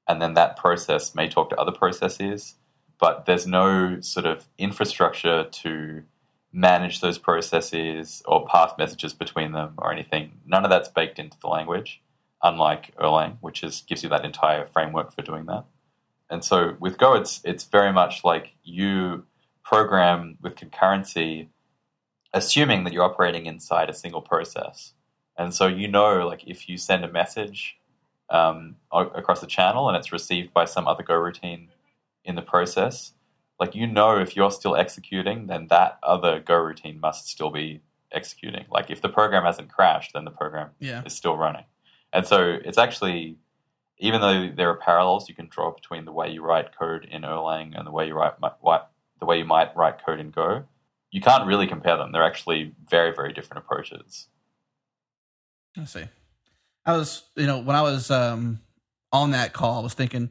and 0.07 0.21
then 0.21 0.33
that 0.33 0.57
process 0.57 1.15
may 1.15 1.29
talk 1.29 1.49
to 1.51 1.55
other 1.57 1.71
processes, 1.71 2.55
but 2.99 3.25
there's 3.25 3.45
no 3.47 3.99
sort 4.01 4.25
of 4.25 4.45
infrastructure 4.57 5.43
to 5.43 6.03
manage 6.51 7.01
those 7.01 7.17
processes 7.17 8.23
or 8.25 8.47
pass 8.47 8.71
messages 8.77 9.13
between 9.13 9.51
them 9.51 9.73
or 9.77 9.91
anything. 9.91 10.31
None 10.45 10.63
of 10.63 10.71
that's 10.71 10.89
baked 10.89 11.19
into 11.19 11.37
the 11.39 11.47
language, 11.47 12.01
unlike 12.45 12.95
Erlang, 12.97 13.37
which 13.41 13.63
is 13.63 13.83
gives 13.87 14.03
you 14.03 14.09
that 14.09 14.23
entire 14.23 14.65
framework 14.67 15.11
for 15.13 15.21
doing 15.23 15.45
that. 15.47 15.65
And 16.29 16.43
so 16.43 16.75
with 16.79 16.97
Go, 16.97 17.13
it's 17.15 17.41
it's 17.43 17.65
very 17.65 17.91
much 17.91 18.23
like 18.23 18.53
you 18.63 19.25
program 19.63 20.37
with 20.41 20.55
concurrency 20.55 21.47
assuming 22.33 22.83
that 22.83 22.91
you're 22.93 23.03
operating 23.11 23.45
inside 23.45 23.89
a 23.89 23.93
single 23.93 24.21
process. 24.21 24.93
And 25.37 25.53
so 25.53 25.67
you 25.67 25.87
know, 25.87 26.27
like 26.27 26.43
if 26.47 26.67
you 26.69 26.77
send 26.77 27.03
a 27.05 27.11
message 27.11 27.77
um, 28.29 28.75
across 28.91 29.39
the 29.41 29.47
channel 29.47 29.87
and 29.87 29.97
it's 29.97 30.11
received 30.11 30.53
by 30.53 30.65
some 30.65 30.87
other 30.87 31.03
goroutine 31.03 31.67
in 32.25 32.35
the 32.35 32.41
process, 32.41 33.13
like 33.59 33.73
you 33.73 33.87
know 33.87 34.17
if 34.19 34.35
you're 34.35 34.51
still 34.51 34.75
executing, 34.75 35.47
then 35.47 35.67
that 35.67 35.97
other 36.03 36.41
goroutine 36.41 36.99
must 36.99 37.27
still 37.29 37.49
be 37.51 37.81
executing. 38.11 38.65
Like 38.69 38.91
if 38.91 39.01
the 39.01 39.09
program 39.09 39.43
hasn't 39.43 39.69
crashed, 39.69 40.11
then 40.13 40.25
the 40.25 40.31
program 40.31 40.71
Yeah. 40.79 41.03
is 41.05 41.13
still 41.13 41.37
running. 41.37 41.65
And 42.15 42.25
so 42.25 42.57
it's 42.63 42.77
actually, 42.77 43.35
even 43.97 44.21
though 44.21 44.49
there 44.55 44.69
are 44.69 44.77
parallels 44.77 45.27
you 45.27 45.35
can 45.35 45.49
draw 45.49 45.71
between 45.71 46.05
the 46.05 46.13
way 46.13 46.29
you 46.31 46.41
write 46.41 46.77
code 46.79 47.03
in 47.03 47.23
Erlang 47.23 47.77
and 47.77 47.85
the 47.85 47.91
way 47.91 48.07
you 48.07 48.13
write, 48.13 48.35
the 48.39 49.25
way 49.25 49.37
you 49.37 49.43
might 49.43 49.75
write 49.75 50.03
code 50.05 50.21
in 50.21 50.31
Go, 50.31 50.63
you 51.11 51.19
can't 51.19 51.45
really 51.45 51.67
compare 51.67 51.97
them. 51.97 52.13
They're 52.13 52.23
actually 52.23 52.73
very, 52.89 53.13
very 53.13 53.33
different 53.33 53.65
approaches. 53.65 54.29
I 55.77 55.83
see. 55.83 56.05
I 56.85 56.95
was, 56.95 57.23
you 57.35 57.47
know, 57.47 57.59
when 57.59 57.75
I 57.75 57.81
was 57.81 58.09
um, 58.09 58.61
on 59.11 59.31
that 59.31 59.51
call, 59.51 59.81
I 59.81 59.83
was 59.83 59.93
thinking, 59.93 60.29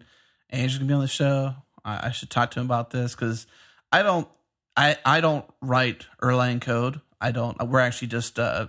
Andrew's 0.49 0.79
gonna 0.79 0.89
be 0.89 0.95
on 0.95 1.03
the 1.03 1.07
show. 1.07 1.55
I, 1.85 2.09
I 2.09 2.11
should 2.13 2.31
talk 2.31 2.51
to 2.53 2.61
him 2.61 2.67
about 2.67 2.93
this 2.93 3.15
because 3.15 3.47
I 3.93 4.03
don't, 4.03 4.27
I, 4.75 4.97
I 5.05 5.21
don't 5.21 5.45
write 5.61 6.07
Erlang 6.23 6.63
code. 6.63 7.03
I 7.21 7.31
don't. 7.31 7.63
We're 7.69 7.81
actually 7.81 8.09
just 8.09 8.39
uh, 8.39 8.69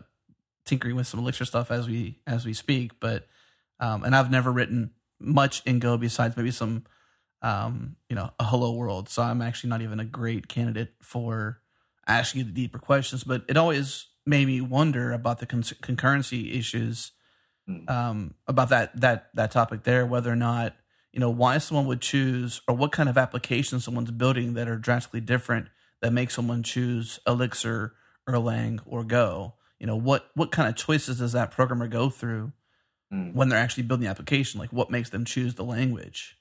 tinkering 0.66 0.96
with 0.96 1.08
some 1.08 1.20
Elixir 1.20 1.46
stuff 1.46 1.72
as 1.72 1.88
we 1.88 2.20
as 2.28 2.46
we 2.46 2.54
speak. 2.54 3.00
But 3.00 3.28
um, 3.80 4.04
and 4.04 4.16
I've 4.16 4.32
never 4.32 4.52
written 4.52 4.92
much 5.20 5.62
in 5.66 5.80
Go 5.80 5.98
besides 5.98 6.36
maybe 6.38 6.52
some, 6.52 6.86
um, 7.42 7.96
you 8.10 8.16
know, 8.16 8.32
a 8.40 8.44
Hello 8.46 8.74
World. 8.74 9.10
So 9.10 9.22
I'm 9.22 9.42
actually 9.42 9.70
not 9.70 9.82
even 9.82 10.00
a 10.00 10.06
great 10.06 10.48
candidate 10.48 10.94
for 11.02 11.60
asking 12.08 12.40
you 12.40 12.46
the 12.46 12.52
deeper 12.52 12.80
questions. 12.80 13.24
But 13.24 13.44
it 13.48 13.58
always 13.58 14.08
made 14.26 14.48
me 14.48 14.62
wonder 14.62 15.14
about 15.14 15.40
the 15.40 15.46
con- 15.46 15.62
concurrency 15.62 16.58
issues 16.58 17.12
Hmm. 17.68 17.90
um, 17.90 18.34
about 18.46 18.70
that 18.70 19.02
that 19.02 19.30
that 19.34 19.50
topic 19.50 19.84
there, 19.84 20.06
whether 20.06 20.32
or 20.32 20.36
not 20.36 20.76
you 21.12 21.20
know 21.20 21.32
why 21.32 21.58
someone 21.58 21.88
would 21.88 22.00
choose 22.00 22.62
or 22.68 22.76
what 22.76 22.92
kind 22.92 23.10
of 23.10 23.18
applications 23.18 23.84
someone's 23.84 24.12
building 24.12 24.54
that 24.54 24.68
are 24.68 24.78
drastically 24.78 25.20
different 25.22 25.70
that 26.02 26.14
make 26.14 26.30
someone 26.30 26.62
choose 26.62 27.20
Elixir, 27.26 27.96
Erlang, 28.30 28.82
or 28.86 29.04
Go. 29.04 29.56
You 29.80 29.88
know 29.88 29.96
what 29.96 30.30
what 30.36 30.52
kind 30.52 30.70
of 30.70 30.76
choices 30.76 31.20
does 31.20 31.34
that 31.34 31.52
programmer 31.52 31.88
go 31.88 32.10
through 32.10 32.52
Mm. 33.14 33.36
when 33.36 33.50
they're 33.50 33.60
actually 33.60 33.84
building 33.84 34.06
the 34.06 34.10
application? 34.10 34.60
Like 34.60 34.74
what 34.74 34.90
makes 34.90 35.12
them 35.12 35.26
choose 35.26 35.54
the 35.54 35.64
language? 35.64 36.38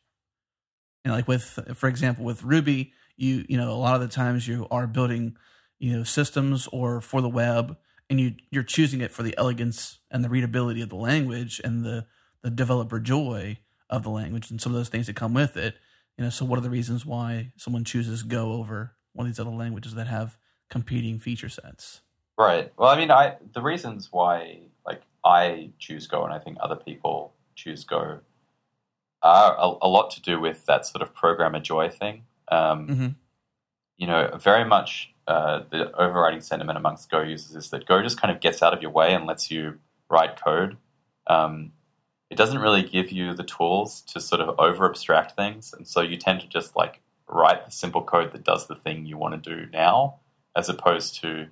And 1.05 1.13
like 1.13 1.29
with, 1.29 1.59
for 1.75 1.89
example, 1.91 2.25
with 2.25 2.43
Ruby, 2.43 2.95
you 3.17 3.45
you 3.49 3.57
know 3.57 3.71
a 3.71 3.75
lot 3.75 3.95
of 3.95 4.01
the 4.01 4.09
times 4.09 4.49
you 4.49 4.67
are 4.71 4.87
building 4.87 5.37
you 5.79 5.97
know 5.97 6.05
systems 6.05 6.69
or 6.73 7.01
for 7.01 7.21
the 7.21 7.29
web 7.29 7.77
and 8.11 8.21
you 8.21 8.35
you're 8.51 8.63
choosing 8.63 9.01
it 9.01 9.11
for 9.11 9.23
the 9.23 9.37
elegance 9.39 9.99
and 10.11 10.25
the 10.25 10.29
readability 10.29 10.83
of 10.83 10.89
the 10.89 10.97
language 10.97 11.61
and 11.63 11.85
the 11.85 12.07
the 12.43 12.51
developer 12.51 12.99
joy 12.99 13.59
of 13.91 14.03
the 14.03 14.11
language 14.11 14.51
and 14.51 14.61
some 14.61 14.73
of 14.73 14.79
those 14.79 14.89
things 14.89 15.07
that 15.07 15.17
come 15.17 15.35
with 15.35 15.57
it 15.57 15.77
you 16.19 16.25
know 16.25 16.31
so 16.31 16.45
what 16.45 16.59
are 16.59 16.63
the 16.63 16.71
reasons 16.71 17.07
why 17.07 17.53
someone 17.57 17.85
chooses 17.85 18.23
go 18.23 18.53
over 18.53 18.97
one 19.13 19.27
of 19.27 19.33
these 19.33 19.41
other 19.41 19.51
languages 19.51 19.95
that 19.95 20.07
have 20.07 20.37
competing 20.71 21.19
feature 21.21 21.49
sets 21.49 22.01
Right. 22.37 22.73
Well, 22.77 22.89
I 22.89 22.97
mean, 22.97 23.11
I 23.11 23.37
the 23.53 23.63
reasons 23.63 24.09
why 24.11 24.61
like 24.87 25.03
I 25.25 25.71
choose 25.79 26.07
Go 26.07 26.25
and 26.25 26.33
I 26.33 26.39
think 26.39 26.59
other 26.61 26.77
people 26.77 27.33
choose 27.55 27.85
Go 27.85 28.21
are 29.23 29.57
a, 29.57 29.75
a 29.83 29.89
lot 29.89 30.11
to 30.13 30.21
do 30.21 30.41
with 30.41 30.67
that 30.67 30.87
sort 30.87 31.03
of 31.03 31.15
programmer 31.15 31.61
joy 31.61 31.89
thing. 31.89 32.25
Um, 32.49 32.89
mm-hmm. 32.89 33.09
You 33.97 34.07
know, 34.07 34.37
very 34.37 34.65
much 34.65 35.15
uh, 35.27 35.63
the 35.71 35.93
overriding 35.97 36.41
sentiment 36.41 36.77
amongst 36.77 37.11
Go 37.11 37.23
users 37.23 37.57
is 37.57 37.71
that 37.71 37.87
Go 37.87 38.03
just 38.03 38.21
kind 38.21 38.35
of 38.35 38.41
gets 38.41 38.63
out 38.63 38.75
of 38.75 38.83
your 38.83 38.91
way 38.91 39.15
and 39.15 39.27
lets 39.27 39.51
you 39.51 39.79
write 40.11 40.43
code. 40.43 40.77
Um, 41.27 41.73
it 42.31 42.37
doesn't 42.37 42.59
really 42.59 42.83
give 42.83 43.13
you 43.13 43.33
the 43.33 43.45
tools 43.45 44.03
to 44.03 44.21
sort 44.21 44.41
of 44.41 44.59
over 44.59 44.89
abstract 44.89 45.37
things, 45.37 45.73
and 45.73 45.87
so 45.87 46.01
you 46.01 46.17
tend 46.17 46.41
to 46.41 46.49
just 46.49 46.75
like 46.75 47.01
write 47.29 47.65
the 47.65 47.71
simple 47.71 48.03
code 48.03 48.33
that 48.33 48.45
does 48.45 48.67
the 48.67 48.75
thing 48.75 49.07
you 49.07 49.17
want 49.17 49.43
to 49.43 49.57
do 49.57 49.67
now, 49.73 50.17
as 50.57 50.69
opposed 50.69 51.21
to 51.23 51.47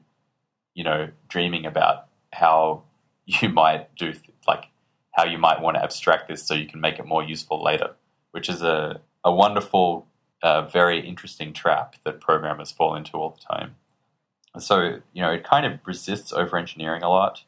you 0.75 0.85
know, 0.85 1.09
dreaming 1.29 1.67
about 1.67 2.07
how 2.33 2.83
you 3.27 3.49
might 3.49 3.95
do, 3.97 4.13
th- 4.13 4.25
like, 4.47 4.67
how 5.13 5.25
you 5.25 5.39
might 5.39 5.61
want 5.61 5.77
to 5.77 5.83
abstract 5.83 6.29
this 6.29 6.47
so 6.47 6.55
you 6.55 6.67
can 6.67 6.81
make 6.81 6.99
it 6.99 7.07
more 7.07 7.23
useful 7.23 7.63
later, 7.63 7.91
which 8.31 8.49
is 8.49 8.63
a, 8.63 9.01
a 9.25 9.33
wonderful, 9.33 10.07
uh, 10.43 10.63
very 10.63 11.07
interesting 11.07 11.53
trap 11.53 11.97
that 12.05 12.21
programmers 12.21 12.71
fall 12.71 12.95
into 12.95 13.13
all 13.13 13.31
the 13.31 13.55
time. 13.55 13.77
So, 14.59 15.01
you 15.13 15.23
know, 15.23 15.31
it 15.31 15.45
kind 15.45 15.67
of 15.67 15.81
resists 15.87 16.33
over 16.33 16.57
engineering 16.57 17.03
a 17.03 17.09
lot. 17.09 17.43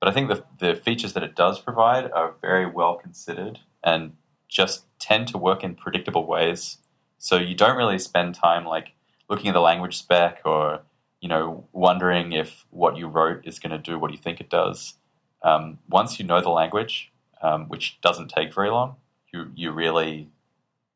But 0.00 0.08
I 0.08 0.12
think 0.12 0.28
the, 0.28 0.44
the 0.58 0.74
features 0.74 1.12
that 1.12 1.22
it 1.22 1.36
does 1.36 1.60
provide 1.60 2.10
are 2.10 2.34
very 2.40 2.66
well 2.66 2.96
considered 2.96 3.60
and 3.84 4.14
just 4.48 4.84
tend 4.98 5.28
to 5.28 5.38
work 5.38 5.62
in 5.62 5.74
predictable 5.74 6.26
ways. 6.26 6.78
So 7.18 7.36
you 7.36 7.54
don't 7.54 7.76
really 7.76 7.98
spend 7.98 8.34
time 8.34 8.64
like 8.64 8.92
looking 9.30 9.48
at 9.48 9.54
the 9.54 9.60
language 9.60 9.96
spec 9.96 10.42
or 10.44 10.80
you 11.22 11.28
know, 11.28 11.66
wondering 11.72 12.32
if 12.32 12.66
what 12.70 12.98
you 12.98 13.06
wrote 13.06 13.46
is 13.46 13.60
going 13.60 13.70
to 13.70 13.78
do 13.78 13.98
what 13.98 14.10
you 14.10 14.18
think 14.18 14.40
it 14.40 14.50
does. 14.50 14.94
Um, 15.42 15.78
once 15.88 16.18
you 16.18 16.26
know 16.26 16.40
the 16.40 16.50
language, 16.50 17.10
um, 17.40 17.68
which 17.68 18.00
doesn't 18.02 18.28
take 18.28 18.52
very 18.52 18.70
long, 18.70 18.96
you 19.32 19.50
you 19.54 19.70
really 19.70 20.28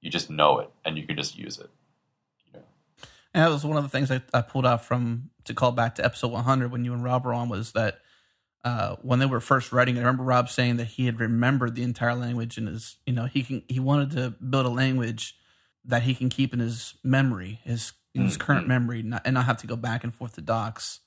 you 0.03 0.11
just 0.11 0.29
know 0.29 0.59
it 0.59 0.71
and 0.85 0.99
you 0.99 1.07
can 1.07 1.17
just 1.17 1.39
use 1.39 1.59
it. 1.59 1.71
Know? 2.53 2.61
and 3.33 3.45
that 3.45 3.51
was 3.51 3.65
one 3.65 3.77
of 3.77 3.85
the 3.85 3.89
things 3.89 4.11
I, 4.11 4.21
I 4.35 4.43
pulled 4.43 4.67
out 4.67 4.85
from 4.85 5.31
to 5.45 5.55
call 5.55 5.73
back 5.73 5.95
to 5.95 6.05
episode 6.05 6.33
100 6.33 6.71
when 6.71 6.85
you 6.85 6.93
and 6.93 7.03
rob 7.03 7.25
were 7.25 7.33
on 7.33 7.49
was 7.49 7.73
that 7.73 8.01
uh, 8.65 8.97
when 9.03 9.21
they 9.21 9.27
were 9.27 9.39
first 9.39 9.73
writing, 9.73 9.97
I 9.97 10.01
remember 10.01 10.25
Rob 10.25 10.49
saying 10.49 10.79
that 10.79 10.89
he 10.89 11.07
had 11.07 11.21
remembered 11.21 11.77
the 11.77 11.85
entire 11.85 12.17
language 12.17 12.59
and 12.59 12.67
his, 12.67 12.97
you 13.07 13.12
know, 13.12 13.27
he 13.27 13.45
can 13.45 13.62
he 13.69 13.79
wanted 13.79 14.11
to 14.12 14.31
build 14.31 14.67
a 14.67 14.71
language 14.71 15.37
that 15.85 16.03
he 16.03 16.17
can 16.17 16.29
keep 16.29 16.53
in 16.53 16.59
his 16.59 16.95
memory, 17.05 17.61
his 17.62 17.93
in 18.17 18.25
his 18.25 18.37
current 18.37 18.65
Mhm. 18.65 18.69
memory, 18.69 19.03
not, 19.03 19.23
and 19.25 19.35
not 19.35 19.45
have 19.47 19.59
to 19.59 19.67
go 19.67 19.77
back 19.77 20.03
and 20.05 20.15
forth 20.15 20.35
to 20.35 20.41
docs. 20.41 21.01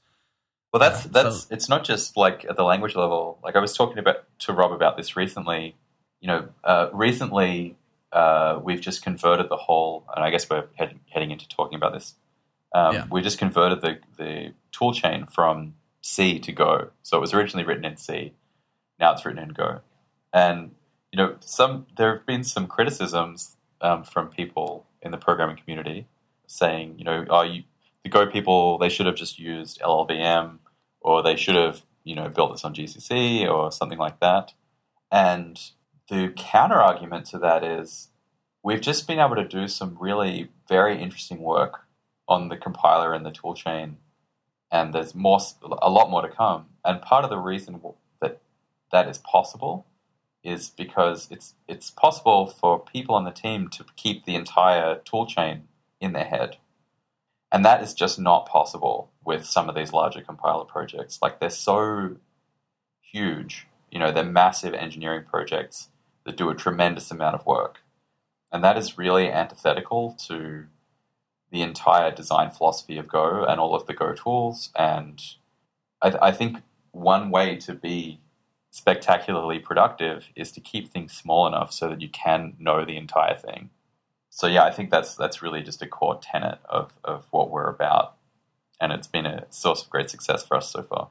Well, 0.72 0.80
that's 0.80 1.06
Yeah, 1.06 1.12
that's 1.14 1.44
so- 1.44 1.48
it's 1.54 1.68
not 1.70 1.84
just 1.84 2.16
like 2.16 2.46
at 2.46 2.56
the 2.56 2.64
language 2.64 2.96
level. 2.96 3.40
Like 3.44 3.56
I 3.56 3.60
was 3.60 3.76
talking 3.76 3.98
about 3.98 4.24
to 4.40 4.54
Rob 4.54 4.72
about 4.72 4.98
this 4.98 5.16
recently. 5.16 5.76
you 6.22 6.28
know, 6.28 6.50
uh, 6.66 6.90
recently 6.92 7.78
uh, 8.12 8.60
we've 8.62 8.82
just 8.82 9.02
converted 9.04 9.48
the 9.48 9.56
whole, 9.56 10.04
and 10.14 10.26
I 10.26 10.32
guess 10.32 10.50
we're 10.50 10.68
head, 10.76 11.00
heading 11.10 11.32
into 11.32 11.48
talking 11.48 11.76
about 11.78 11.94
this. 11.94 12.16
Um, 12.76 12.94
Yeah. 12.94 13.06
We 13.10 13.22
just 13.22 13.38
converted 13.40 13.80
the 13.82 14.00
the 14.18 14.54
tool 14.74 14.94
chain 14.94 15.26
from 15.28 15.76
C 16.02 16.38
to 16.40 16.52
Go. 16.52 16.90
So 17.04 17.18
it 17.18 17.22
was 17.22 17.34
originally 17.34 17.64
written 17.66 17.86
in 17.86 17.96
C, 17.96 18.34
now 19.00 19.14
it's 19.14 19.24
written 19.26 19.42
in 19.42 19.50
Go, 19.50 19.80
and 20.34 20.76
you 21.14 21.18
know, 21.18 21.38
some 21.40 21.88
there 21.96 22.18
have 22.18 22.26
been 22.26 22.44
some 22.44 22.68
criticisms 22.68 23.56
um, 23.80 24.04
from 24.04 24.28
people 24.28 24.86
in 25.02 25.12
the 25.12 25.18
programming 25.18 25.56
community 25.56 26.06
saying, 26.50 26.96
you 26.98 27.06
know, 27.06 27.26
oh, 27.30 27.44
you, 27.44 27.64
the 28.04 28.10
Go 28.10 28.26
people 28.26 28.78
they 28.78 28.90
should 28.90 29.06
have 29.06 29.16
just 29.16 29.40
used 29.40 29.80
LLVM, 29.82 30.58
or 31.02 31.22
they 31.22 31.36
should 31.36 31.56
have, 31.56 31.84
you 32.04 32.16
know, 32.16 32.28
built 32.28 32.52
this 32.52 32.66
on 32.66 32.74
GCC 32.74 33.50
or 33.50 33.72
something 33.72 34.00
like 34.00 34.20
that. 34.20 34.54
And 35.12 35.60
the 36.10 36.34
counter 36.36 36.76
argument 36.76 37.26
to 37.28 37.40
that 37.40 37.64
is 37.64 38.10
we've 38.64 38.82
just 38.82 39.08
been 39.08 39.20
able 39.20 39.36
to 39.36 39.48
do 39.48 39.68
some 39.68 39.98
really 40.00 40.50
very 40.68 41.02
interesting 41.02 41.40
work 41.40 41.82
on 42.28 42.50
the 42.50 42.58
compiler 42.58 43.14
and 43.14 43.26
the 43.26 43.32
toolchain, 43.32 43.96
and 44.72 44.94
there's 44.94 45.16
more, 45.16 45.40
a 45.82 45.90
lot 45.90 46.10
more 46.10 46.22
to 46.22 46.30
come. 46.30 46.66
And 46.84 47.02
part 47.02 47.24
of 47.24 47.30
the 47.30 47.38
reason 47.38 47.80
that 48.22 48.42
that 48.92 49.08
is 49.08 49.20
possible 49.20 49.86
is 50.44 50.70
because 50.70 51.28
it's 51.30 51.56
it's 51.68 51.92
possible 51.92 52.48
for 52.48 52.80
people 52.80 53.14
on 53.14 53.26
the 53.26 53.32
team 53.32 53.68
to 53.68 53.86
keep 53.98 54.26
the 54.26 54.36
entire 54.36 54.96
toolchain 54.96 55.62
in 56.00 56.14
their 56.14 56.26
head, 56.26 56.58
and 57.52 57.66
that 57.66 57.82
is 57.82 57.94
just 57.94 58.20
not 58.20 58.48
possible 58.48 59.12
with 59.24 59.46
some 59.46 59.70
of 59.70 59.76
these 59.76 59.94
larger 59.94 60.22
compiler 60.22 60.66
projects. 60.66 61.20
Like 61.22 61.40
they're 61.40 61.50
so 61.50 62.18
huge, 63.02 63.68
you 63.92 64.00
know, 64.00 64.12
they're 64.12 64.24
massive 64.24 64.74
engineering 64.74 65.26
projects 65.30 65.90
that 66.26 66.38
do 66.38 66.50
a 66.50 66.56
tremendous 66.56 67.12
amount 67.12 67.36
of 67.36 67.46
work, 67.46 67.80
and 68.52 68.64
that 68.64 68.78
is 68.78 68.98
really 68.98 69.32
antithetical 69.32 70.16
to 70.28 70.66
the 71.52 71.62
entire 71.62 72.12
design 72.12 72.52
philosophy 72.52 72.98
of 72.98 73.08
Go 73.08 73.44
and 73.44 73.60
all 73.60 73.76
of 73.76 73.88
the 73.88 73.94
Go 73.94 74.14
tools. 74.14 74.70
And 74.76 75.22
I, 76.02 76.14
I 76.22 76.32
think 76.32 76.62
one 76.92 77.32
way 77.32 77.56
to 77.58 77.74
be 77.74 78.20
spectacularly 78.72 79.60
productive 79.60 80.28
is 80.36 80.52
to 80.52 80.62
keep 80.62 80.90
things 80.90 81.14
small 81.14 81.48
enough 81.48 81.74
so 81.74 81.90
that 81.90 82.02
you 82.02 82.10
can 82.10 82.54
know 82.60 82.86
the 82.86 82.98
entire 82.98 83.36
thing. 83.36 83.70
So 84.40 84.48
yeah, 84.48 84.64
I 84.64 84.72
think 84.72 84.90
that's 84.90 85.16
that's 85.16 85.42
really 85.42 85.62
just 85.62 85.82
a 85.82 85.86
core 85.86 86.18
tenet 86.24 86.60
of, 86.64 86.94
of 87.04 87.26
what 87.32 87.52
we're 87.52 87.70
about. 87.70 88.16
And 88.80 88.94
it's 88.94 89.06
been 89.06 89.26
a 89.26 89.46
source 89.50 89.84
of 89.84 89.90
great 89.90 90.10
success 90.10 90.46
for 90.46 90.56
us 90.56 90.72
so 90.72 90.82
far. 90.82 91.10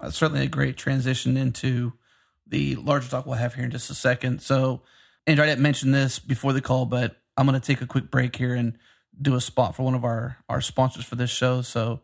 That's 0.00 0.16
certainly 0.16 0.44
a 0.44 0.48
great 0.48 0.76
transition 0.76 1.36
into 1.36 1.94
the 2.46 2.76
larger 2.76 3.08
talk 3.08 3.26
we'll 3.26 3.34
have 3.34 3.54
here 3.54 3.64
in 3.64 3.72
just 3.72 3.90
a 3.90 3.96
second. 3.96 4.42
So, 4.42 4.82
Andrew, 5.26 5.42
I 5.42 5.48
didn't 5.48 5.62
mention 5.62 5.90
this 5.90 6.20
before 6.20 6.52
the 6.52 6.60
call, 6.60 6.86
but 6.86 7.16
I'm 7.36 7.46
going 7.46 7.60
to 7.60 7.66
take 7.66 7.80
a 7.80 7.86
quick 7.86 8.12
break 8.12 8.36
here 8.36 8.54
and 8.54 8.78
do 9.20 9.34
a 9.34 9.40
spot 9.40 9.74
for 9.74 9.82
one 9.82 9.96
of 9.96 10.04
our, 10.04 10.38
our 10.48 10.60
sponsors 10.60 11.04
for 11.04 11.16
this 11.16 11.30
show. 11.30 11.62
So, 11.62 12.00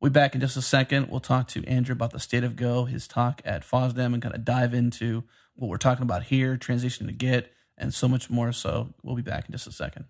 we'll 0.00 0.10
be 0.10 0.14
back 0.14 0.34
in 0.34 0.40
just 0.40 0.56
a 0.56 0.62
second. 0.62 1.06
We'll 1.08 1.20
talk 1.20 1.46
to 1.48 1.64
Andrew 1.68 1.92
about 1.92 2.10
the 2.10 2.18
state 2.18 2.42
of 2.42 2.56
Go, 2.56 2.86
his 2.86 3.06
talk 3.06 3.40
at 3.44 3.62
FOSDEM, 3.62 4.12
and 4.12 4.20
kind 4.20 4.34
of 4.34 4.44
dive 4.44 4.74
into 4.74 5.22
what 5.54 5.68
we're 5.68 5.76
talking 5.76 6.02
about 6.02 6.24
here, 6.24 6.56
transition 6.56 7.06
to 7.06 7.12
Git, 7.12 7.52
and 7.78 7.92
so 7.92 8.08
much 8.08 8.30
more. 8.30 8.52
So, 8.52 8.88
we'll 9.02 9.16
be 9.16 9.22
back 9.22 9.46
in 9.46 9.52
just 9.52 9.66
a 9.66 9.72
second. 9.72 10.06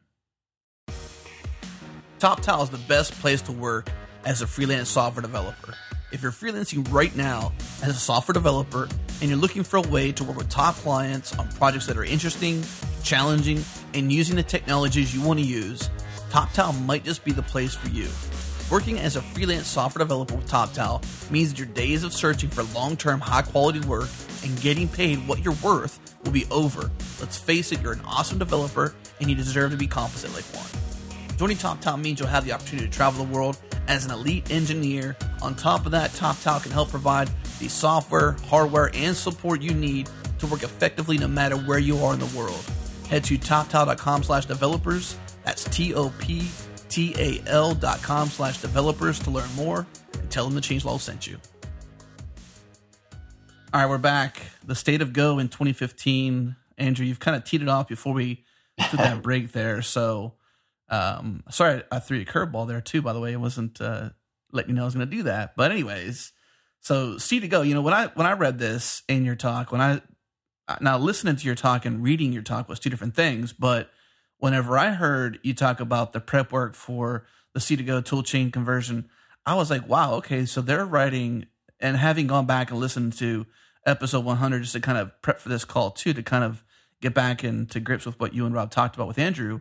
TopTal 2.18 2.62
is 2.62 2.70
the 2.70 2.79
best 2.79 3.12
place 3.14 3.42
to 3.42 3.53
work 3.53 3.90
as 4.25 4.42
a 4.42 4.46
freelance 4.46 4.88
software 4.88 5.22
developer. 5.22 5.75
If 6.12 6.22
you're 6.22 6.31
freelancing 6.31 6.92
right 6.92 7.14
now 7.16 7.53
as 7.83 7.96
a 7.96 7.98
software 7.98 8.35
developer 8.35 8.88
and 9.20 9.31
you're 9.31 9.38
looking 9.38 9.64
for 9.64 9.79
a 9.79 9.83
way 9.83 10.12
to 10.12 10.22
work 10.22 10.37
with 10.37 10.48
top 10.48 10.75
clients 10.77 11.37
on 11.38 11.48
projects 11.53 11.87
that 11.87 11.96
are 11.96 12.05
interesting, 12.05 12.62
challenging, 13.03 13.64
and 13.94 14.12
using 14.12 14.37
the 14.37 14.42
technologies 14.42 15.14
you 15.14 15.22
want 15.22 15.40
to 15.40 15.44
use, 15.44 15.90
TopTal 16.31 16.85
might 16.85 17.03
just 17.03 17.25
be 17.25 17.33
the 17.33 17.42
place 17.42 17.75
for 17.75 17.88
you. 17.88 18.09
Working 18.70 18.98
as 19.01 19.16
a 19.16 19.22
freelance 19.22 19.66
software 19.66 20.05
developer 20.05 20.37
with 20.37 20.48
TopTal 20.48 21.31
means 21.31 21.51
that 21.51 21.59
your 21.59 21.68
days 21.68 22.05
of 22.05 22.12
searching 22.12 22.51
for 22.51 22.62
long 22.75 22.96
term, 22.96 23.18
high 23.18 23.42
quality 23.42 23.81
work 23.81 24.09
and 24.44 24.61
getting 24.61 24.88
paid 24.88 25.27
what 25.27 25.44
you're 25.44 25.57
worth 25.62 25.98
will 26.25 26.33
be 26.33 26.47
over. 26.51 26.91
Let's 27.21 27.39
face 27.39 27.73
it, 27.73 27.81
you're 27.83 27.93
an 27.93 28.03
awesome 28.07 28.39
developer 28.39 28.95
and 29.21 29.29
you 29.31 29.37
deserve 29.37 29.71
to 29.73 29.77
be 29.77 29.87
compensated 29.87 30.35
like 30.37 30.45
one. 30.57 30.67
Joining 31.37 31.57
TopTal 31.57 32.01
means 32.01 32.21
you'll 32.21 32.29
have 32.29 32.45
the 32.45 32.53
opportunity 32.53 32.89
to 32.89 32.93
travel 32.93 33.25
the 33.25 33.33
world 33.33 33.57
as 33.89 34.05
an 34.05 34.13
elite 34.13 34.51
engineer. 34.51 35.17
On 35.41 35.55
top 35.55 35.87
of 35.87 35.93
that, 35.93 36.11
TopTal 36.11 36.63
can 36.63 36.73
help 36.73 36.91
provide 36.91 37.31
the 37.59 37.69
software, 37.69 38.37
hardware, 38.47 38.91
and 38.95 39.17
support 39.17 39.61
you 39.63 39.75
need 39.75 40.09
to 40.39 40.47
work 40.47 40.63
effectively 40.63 41.19
no 41.19 41.29
matter 41.29 41.57
where 41.57 41.79
you 41.79 41.99
are 41.99 42.15
in 42.15 42.21
the 42.21 42.39
world. 42.39 42.65
Head 43.09 43.25
to 43.25 43.37
toptal.com 43.39 44.23
slash 44.23 44.47
developers. 44.47 45.17
That's 45.45 45.65
T-O-P-T-A-L 45.65 46.15
dot 47.75 48.03
com 48.03 48.29
slash 48.29 48.59
developers 48.59 49.19
to 49.21 49.31
learn 49.31 49.53
more 49.55 49.87
and 50.19 50.31
tell 50.31 50.45
them 50.45 50.55
the 50.55 50.61
changelog 50.61 51.01
sent 51.01 51.27
you. 51.27 51.39
All 53.75 53.81
right, 53.81 53.87
we're 53.87 53.99
back. 53.99 54.52
The 54.64 54.75
state 54.75 55.03
of 55.03 55.12
Go 55.12 55.38
in 55.38 55.48
2015. 55.48 56.57
Andrew, 56.79 57.07
you've 57.07 57.20
kind 57.20 57.37
of 57.37 57.44
teed 57.44 57.62
it 57.62 57.68
off 57.68 57.88
before 57.88 58.14
we 58.14 58.44
took 58.90 58.98
that 58.98 59.22
break 59.22 59.53
there. 59.53 59.83
So, 59.83 60.35
um, 60.88 61.42
sorry, 61.51 61.83
I 61.90 61.98
threw 61.98 62.18
you 62.18 62.25
a 62.25 62.27
curveball 62.27 62.68
there 62.68 62.81
too. 62.81 63.03
By 63.03 63.12
the 63.12 63.20
way, 63.20 63.33
I 63.33 63.37
wasn't 63.37 63.81
uh, 63.81 64.11
letting 64.53 64.70
you 64.70 64.77
know 64.77 64.83
I 64.83 64.85
was 64.87 64.94
going 64.94 65.09
to 65.09 65.16
do 65.16 65.25
that. 65.25 65.55
But 65.57 65.70
anyways, 65.70 66.33
so 66.81 67.18
C 67.18 67.40
to 67.40 67.48
go. 67.48 67.62
You 67.62 67.75
know, 67.75 67.83
when 67.83 67.94
I 67.94 68.07
when 68.09 68.27
I 68.27 68.33
read 68.33 68.59
this 68.59 69.03
in 69.09 69.25
your 69.25 69.37
talk, 69.37 69.72
when 69.72 69.81
I 69.81 70.01
now 70.81 70.98
listening 70.98 71.37
to 71.37 71.46
your 71.46 71.55
talk 71.55 71.85
and 71.85 72.03
reading 72.03 72.33
your 72.33 72.42
talk 72.42 72.68
was 72.68 72.79
two 72.79 72.90
different 72.90 73.14
things. 73.14 73.53
But 73.53 73.90
whenever 74.38 74.79
I 74.79 74.90
heard 74.90 75.38
you 75.42 75.55
talk 75.55 75.81
about 75.81 76.12
the 76.12 76.20
prep 76.20 76.53
work 76.53 76.75
for 76.75 77.27
the 77.55 77.61
C 77.61 77.77
to 77.77 77.83
go 77.83 78.01
toolchain 78.01 78.53
conversion, 78.53 79.09
I 79.44 79.55
was 79.55 79.70
like, 79.70 79.88
wow, 79.88 80.14
okay, 80.14 80.46
so 80.46 80.61
they're 80.61 80.85
writing 80.85 81.46
and 81.81 81.96
having 81.96 82.27
gone 82.27 82.46
back 82.46 82.70
and 82.70 82.81
listened 82.81 83.12
to 83.14 83.46
episode 83.87 84.25
100 84.25 84.61
just 84.61 84.73
to 84.75 84.81
kind 84.81 84.99
of 84.99 85.21
prep 85.23 85.40
for 85.40 85.49
this 85.49 85.64
call 85.64 85.90
too, 85.90 86.12
to 86.12 86.23
kind 86.23 86.45
of 86.45 86.64
get 87.01 87.14
back 87.14 87.45
into 87.45 87.81
grips 87.81 88.07
with 88.07 88.18
what 88.21 88.35
you 88.35 88.47
and 88.47 88.55
Rob 88.55 88.71
talked 88.71 88.95
about 88.95 89.09
with 89.09 89.18
Andrew 89.18 89.61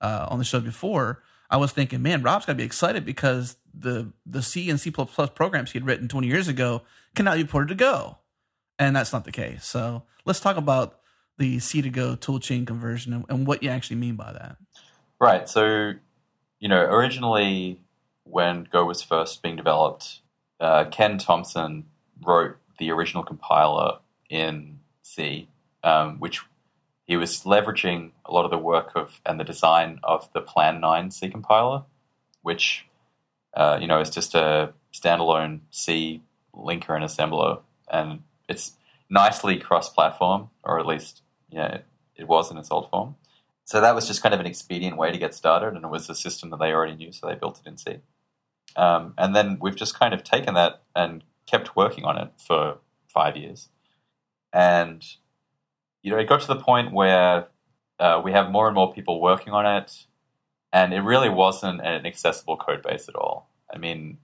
uh, 0.00 0.26
on 0.28 0.38
the 0.38 0.44
show 0.44 0.60
before. 0.60 1.22
I 1.50 1.56
was 1.56 1.72
thinking, 1.72 2.02
man, 2.02 2.22
Rob's 2.22 2.46
got 2.46 2.52
to 2.52 2.58
be 2.58 2.64
excited 2.64 3.04
because 3.04 3.56
the 3.74 4.12
the 4.24 4.42
C 4.42 4.70
and 4.70 4.80
C 4.80 4.90
programs 4.90 5.72
he 5.72 5.78
had 5.78 5.86
written 5.86 6.08
20 6.08 6.26
years 6.26 6.48
ago 6.48 6.82
can 7.14 7.26
now 7.26 7.34
be 7.34 7.44
ported 7.44 7.68
to 7.68 7.74
Go, 7.74 8.18
and 8.78 8.96
that's 8.96 9.12
not 9.12 9.24
the 9.24 9.32
case. 9.32 9.64
So 9.64 10.04
let's 10.24 10.40
talk 10.40 10.56
about 10.56 10.98
the 11.38 11.58
C 11.58 11.82
to 11.82 11.90
Go 11.90 12.16
toolchain 12.16 12.66
conversion 12.66 13.12
and, 13.12 13.24
and 13.28 13.46
what 13.46 13.62
you 13.62 13.68
actually 13.68 13.96
mean 13.96 14.16
by 14.16 14.32
that. 14.32 14.56
Right. 15.20 15.48
So, 15.48 15.92
you 16.58 16.68
know, 16.68 16.80
originally 16.80 17.80
when 18.24 18.66
Go 18.70 18.86
was 18.86 19.02
first 19.02 19.42
being 19.42 19.56
developed, 19.56 20.20
uh, 20.58 20.86
Ken 20.86 21.18
Thompson 21.18 21.84
wrote 22.24 22.56
the 22.78 22.90
original 22.90 23.22
compiler 23.22 23.98
in 24.28 24.80
C, 25.02 25.48
um, 25.84 26.18
which 26.18 26.40
he 27.04 27.16
was 27.16 27.42
leveraging 27.42 28.12
a 28.24 28.32
lot 28.32 28.44
of 28.44 28.50
the 28.50 28.58
work 28.58 28.92
of 28.94 29.20
and 29.26 29.38
the 29.38 29.44
design 29.44 30.00
of 30.02 30.32
the 30.32 30.40
Plan 30.40 30.80
9 30.80 31.10
C 31.10 31.28
compiler, 31.28 31.82
which, 32.42 32.86
uh, 33.54 33.78
you 33.80 33.86
know, 33.86 34.00
is 34.00 34.10
just 34.10 34.34
a 34.34 34.72
standalone 34.92 35.60
C 35.70 36.22
linker 36.54 36.94
and 36.94 37.04
assembler. 37.04 37.60
And 37.90 38.22
it's 38.48 38.72
nicely 39.10 39.58
cross-platform, 39.58 40.48
or 40.64 40.78
at 40.78 40.86
least, 40.86 41.22
yeah, 41.50 41.66
it, 41.66 41.84
it 42.16 42.28
was 42.28 42.50
in 42.50 42.56
its 42.56 42.70
old 42.70 42.88
form. 42.90 43.16
So 43.64 43.80
that 43.80 43.94
was 43.94 44.06
just 44.06 44.22
kind 44.22 44.34
of 44.34 44.40
an 44.40 44.46
expedient 44.46 44.96
way 44.96 45.12
to 45.12 45.18
get 45.18 45.34
started, 45.34 45.74
and 45.74 45.84
it 45.84 45.90
was 45.90 46.08
a 46.08 46.14
system 46.14 46.50
that 46.50 46.58
they 46.58 46.72
already 46.72 46.96
knew, 46.96 47.12
so 47.12 47.26
they 47.26 47.34
built 47.34 47.60
it 47.60 47.68
in 47.68 47.76
C. 47.76 47.98
Um, 48.76 49.14
and 49.18 49.36
then 49.36 49.58
we've 49.60 49.76
just 49.76 49.98
kind 49.98 50.14
of 50.14 50.24
taken 50.24 50.54
that 50.54 50.82
and 50.96 51.22
kept 51.46 51.76
working 51.76 52.04
on 52.04 52.18
it 52.18 52.30
for 52.36 52.78
five 53.08 53.36
years. 53.36 53.68
And, 54.52 55.04
you 56.02 56.10
know, 56.10 56.18
it 56.18 56.28
got 56.28 56.40
to 56.42 56.46
the 56.48 56.56
point 56.56 56.92
where 56.92 57.48
uh, 57.98 58.20
we 58.24 58.32
have 58.32 58.50
more 58.50 58.66
and 58.66 58.74
more 58.74 58.92
people 58.92 59.20
working 59.20 59.52
on 59.52 59.66
it, 59.66 60.06
and 60.72 60.92
it 60.92 61.00
really 61.00 61.28
wasn't 61.28 61.80
an 61.80 62.06
accessible 62.06 62.56
code 62.56 62.82
base 62.82 63.08
at 63.08 63.14
all. 63.14 63.48
I 63.72 63.78
mean, 63.78 64.18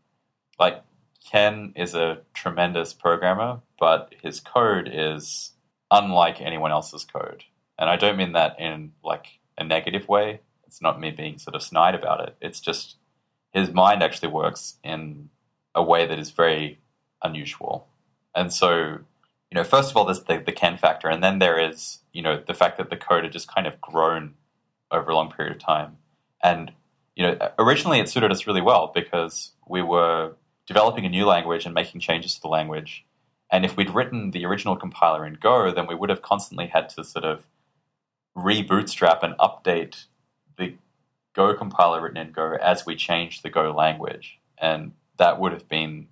like, 0.58 0.82
Ken 1.30 1.72
is 1.76 1.94
a 1.94 2.18
tremendous 2.32 2.92
programmer, 2.92 3.60
but 3.78 4.14
his 4.22 4.40
code 4.40 4.88
is 4.90 5.52
unlike 5.90 6.40
anyone 6.40 6.70
else's 6.70 7.04
code. 7.04 7.44
And 7.78 7.88
I 7.88 7.96
don't 7.96 8.16
mean 8.16 8.32
that 8.32 8.58
in 8.58 8.92
like 9.04 9.26
a 9.56 9.64
negative 9.64 10.08
way. 10.08 10.40
It's 10.66 10.82
not 10.82 11.00
me 11.00 11.10
being 11.10 11.38
sort 11.38 11.54
of 11.54 11.62
snide 11.62 11.94
about 11.94 12.26
it. 12.28 12.36
It's 12.40 12.60
just 12.60 12.96
his 13.52 13.70
mind 13.72 14.02
actually 14.02 14.28
works 14.28 14.76
in 14.82 15.30
a 15.74 15.82
way 15.82 16.06
that 16.06 16.18
is 16.18 16.30
very 16.30 16.78
unusual. 17.22 17.86
And 18.34 18.52
so, 18.52 18.98
you 19.50 19.54
know, 19.54 19.64
first 19.64 19.90
of 19.90 19.96
all, 19.96 20.04
there's 20.04 20.22
the, 20.22 20.42
the 20.44 20.52
Ken 20.52 20.76
factor, 20.76 21.08
and 21.08 21.22
then 21.22 21.38
there 21.38 21.58
is, 21.58 21.98
you 22.12 22.22
know, 22.22 22.42
the 22.46 22.54
fact 22.54 22.78
that 22.78 22.90
the 22.90 22.96
code 22.96 23.24
had 23.24 23.32
just 23.32 23.52
kind 23.52 23.66
of 23.66 23.80
grown 23.80 24.34
over 24.90 25.10
a 25.10 25.14
long 25.14 25.30
period 25.30 25.54
of 25.56 25.60
time. 25.60 25.96
And, 26.42 26.72
you 27.16 27.24
know, 27.24 27.50
originally 27.58 28.00
it 28.00 28.08
suited 28.08 28.30
us 28.30 28.46
really 28.46 28.60
well 28.60 28.92
because 28.94 29.52
we 29.66 29.82
were 29.82 30.32
developing 30.66 31.04
a 31.04 31.08
new 31.08 31.24
language 31.24 31.64
and 31.64 31.74
making 31.74 32.00
changes 32.00 32.34
to 32.34 32.40
the 32.42 32.48
language. 32.48 33.04
And 33.50 33.64
if 33.64 33.76
we'd 33.76 33.90
written 33.90 34.30
the 34.30 34.44
original 34.44 34.76
compiler 34.76 35.26
in 35.26 35.38
Go, 35.40 35.72
then 35.72 35.86
we 35.86 35.94
would 35.94 36.10
have 36.10 36.22
constantly 36.22 36.66
had 36.66 36.90
to 36.90 37.04
sort 37.04 37.24
of 37.24 37.46
rebootstrap 38.36 39.22
and 39.22 39.34
update 39.38 40.04
the 40.58 40.74
Go 41.34 41.54
compiler 41.54 42.02
written 42.02 42.18
in 42.18 42.32
Go 42.32 42.56
as 42.60 42.84
we 42.84 42.96
changed 42.96 43.42
the 43.42 43.50
Go 43.50 43.72
language. 43.72 44.38
And 44.60 44.92
that 45.16 45.40
would 45.40 45.52
have 45.52 45.68
been, 45.68 46.08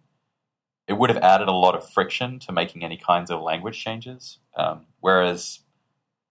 it 0.89 0.95
would 0.95 1.11
have 1.11 1.23
added 1.23 1.49
a 1.49 1.53
lot 1.53 1.75
of 1.75 1.89
friction 1.91 2.39
to 2.41 2.53
making 2.53 2.85
any 2.85 2.97
kinds 2.97 3.31
of 3.31 3.41
language 3.41 3.83
changes. 3.83 4.39
Um, 4.57 4.87
whereas, 5.01 5.61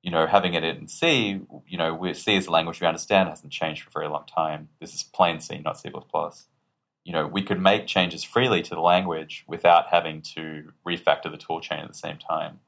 you 0.02 0.12
know, 0.12 0.28
having 0.28 0.54
it 0.54 0.64
in 0.64 0.88
C, 0.88 1.42
you 1.68 1.78
know, 1.78 2.14
C 2.14 2.36
is 2.36 2.48
a 2.48 2.52
language 2.52 2.80
we 2.80 2.88
understand 2.88 3.30
hasn't 3.30 3.52
changed 3.52 3.84
for 3.84 3.90
a 3.90 3.92
very 3.92 4.08
long 4.08 4.26
time. 4.26 4.70
This 4.80 4.94
is 4.94 5.04
plain 5.04 5.40
C, 5.40 5.60
not 5.60 5.80
C++ 5.80 5.92
you 7.06 7.14
know, 7.14 7.28
we 7.28 7.44
could 7.44 7.62
make 7.62 7.86
changes 7.86 8.24
freely 8.24 8.64
to 8.64 8.72
the 8.72 8.82
language 8.82 9.46
without 9.48 9.88
having 9.92 10.22
to 10.24 10.74
refactor 10.86 11.32
the 11.32 11.38
tool 11.38 11.62
chain 11.62 11.80
at 11.80 11.88
the 11.88 11.94
same 11.94 12.18
time. 12.18 12.60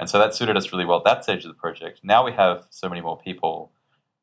And 0.00 0.10
so 0.10 0.18
that 0.18 0.34
suited 0.34 0.56
us 0.56 0.72
really 0.72 0.84
well 0.84 0.98
at 0.98 1.04
that 1.04 1.22
stage 1.22 1.44
of 1.44 1.48
the 1.48 1.58
project. 1.58 2.00
Now 2.02 2.24
we 2.24 2.32
have 2.32 2.66
so 2.70 2.88
many 2.88 3.00
more 3.00 3.16
people 3.16 3.70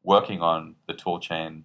working 0.03 0.41
on 0.41 0.75
the 0.87 0.93
toolchain. 0.93 1.63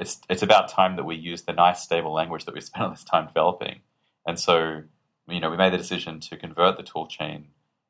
It's 0.00 0.20
it's 0.28 0.42
about 0.42 0.68
time 0.68 0.96
that 0.96 1.04
we 1.04 1.14
use 1.14 1.42
the 1.42 1.52
nice 1.52 1.80
stable 1.80 2.12
language 2.12 2.44
that 2.46 2.54
we 2.54 2.60
spent 2.60 2.84
all 2.84 2.90
this 2.90 3.04
time 3.04 3.28
developing. 3.28 3.80
And 4.26 4.40
so, 4.40 4.82
you 5.28 5.40
know, 5.40 5.50
we 5.50 5.56
made 5.56 5.72
the 5.72 5.78
decision 5.78 6.20
to 6.20 6.36
convert 6.36 6.76
the 6.76 6.82
toolchain 6.82 7.44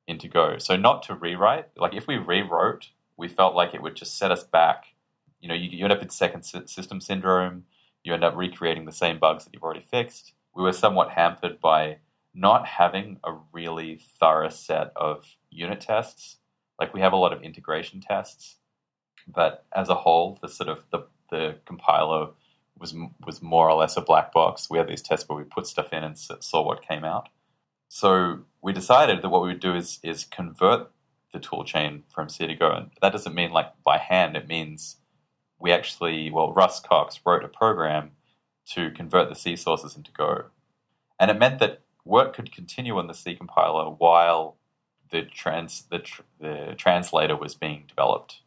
into 0.07 0.29
Go. 0.29 0.59
So 0.59 0.77
not 0.77 1.03
to 1.05 1.15
rewrite. 1.15 1.69
Like 1.77 1.95
if 1.95 2.07
we 2.07 2.17
rewrote, 2.17 2.91
we 3.17 3.29
felt 3.29 3.55
like 3.55 3.75
it 3.75 3.83
would 3.83 3.97
just 3.97 4.19
set 4.19 4.31
us 4.31 4.45
back. 4.45 4.85
You 5.41 5.49
know, 5.49 5.55
you, 5.55 5.71
you 5.71 5.85
end 5.85 5.93
up 5.93 6.03
in 6.03 6.11
second 6.11 6.43
system 6.45 7.01
syndrome 7.01 7.65
you 8.05 8.13
end 8.13 8.23
up 8.23 8.37
recreating 8.37 8.85
the 8.85 8.93
same 8.93 9.19
bugs 9.19 9.45
that 9.45 9.55
you've 9.55 9.63
already 9.63 9.85
fixed. 9.91 10.35
We 10.55 10.63
were 10.63 10.73
somewhat 10.73 11.11
hampered 11.11 11.61
by 11.61 11.97
not 12.35 12.67
having 12.67 13.19
a 13.25 13.35
really 13.53 14.01
thorough 14.21 14.51
set 14.51 14.93
of 14.95 15.25
unit 15.51 15.81
tests. 15.81 16.37
Like 16.79 16.93
we 16.93 17.01
have 17.01 17.15
a 17.15 17.17
lot 17.17 17.33
of 17.33 17.43
integration 17.43 18.01
tests, 18.01 18.57
but 19.27 19.65
as 19.75 19.89
a 19.89 19.95
whole, 19.95 20.39
the 20.43 20.49
sort 20.49 20.69
of 20.69 20.85
the, 20.93 21.07
the 21.31 21.57
compiler 21.65 22.29
was 22.79 22.95
was 23.25 23.43
more 23.43 23.69
or 23.69 23.75
less 23.75 23.97
a 23.97 24.01
black 24.01 24.33
box. 24.33 24.69
We 24.69 24.79
had 24.79 24.89
these 24.89 25.03
tests 25.03 25.29
where 25.29 25.39
we 25.39 25.45
put 25.45 25.67
stuff 25.67 25.93
in 25.93 26.05
and 26.05 26.19
saw 26.19 26.63
what 26.63 26.87
came 26.87 27.05
out. 27.05 27.29
So 27.89 28.41
we 28.63 28.73
decided 28.73 29.23
that 29.23 29.29
what 29.29 29.43
we 29.43 29.49
would 29.49 29.61
do 29.61 29.75
is 29.75 30.01
is 30.03 30.25
convert 30.25 30.91
the 31.33 31.41
toolchain 31.41 32.03
from 32.09 32.29
C 32.29 32.47
to 32.47 32.55
Go, 32.55 32.71
and 32.71 32.91
that 33.03 33.13
doesn't 33.13 33.35
mean 33.35 33.51
like 33.53 33.73
by 33.85 33.99
hand. 33.99 34.37
It 34.37 34.49
means 34.49 34.97
we 35.59 35.73
actually, 35.73 36.31
well, 36.31 36.53
Russ 36.53 36.81
Cox 36.81 37.21
wrote 37.25 37.45
a 37.45 37.49
program 37.49 38.11
to 38.67 38.91
convert 38.91 39.29
the 39.29 39.35
C 39.35 39.57
sources 39.57 39.97
into 39.97 40.13
Go. 40.13 40.45
And 41.19 41.31
it 41.31 41.39
meant 41.39 41.59
that 41.61 41.81
work 42.05 42.35
could 42.35 42.53
continue 42.53 42.99
on 42.99 43.07
the 43.07 43.15
C 43.15 43.35
compiler 43.35 43.91
while 43.91 44.57
the, 45.11 45.23
trans, 45.23 45.85
the, 45.91 46.01
tr- 46.01 46.23
the 46.41 46.75
translator 46.77 47.37
was 47.37 47.55
being 47.55 47.85
developed. 47.89 48.41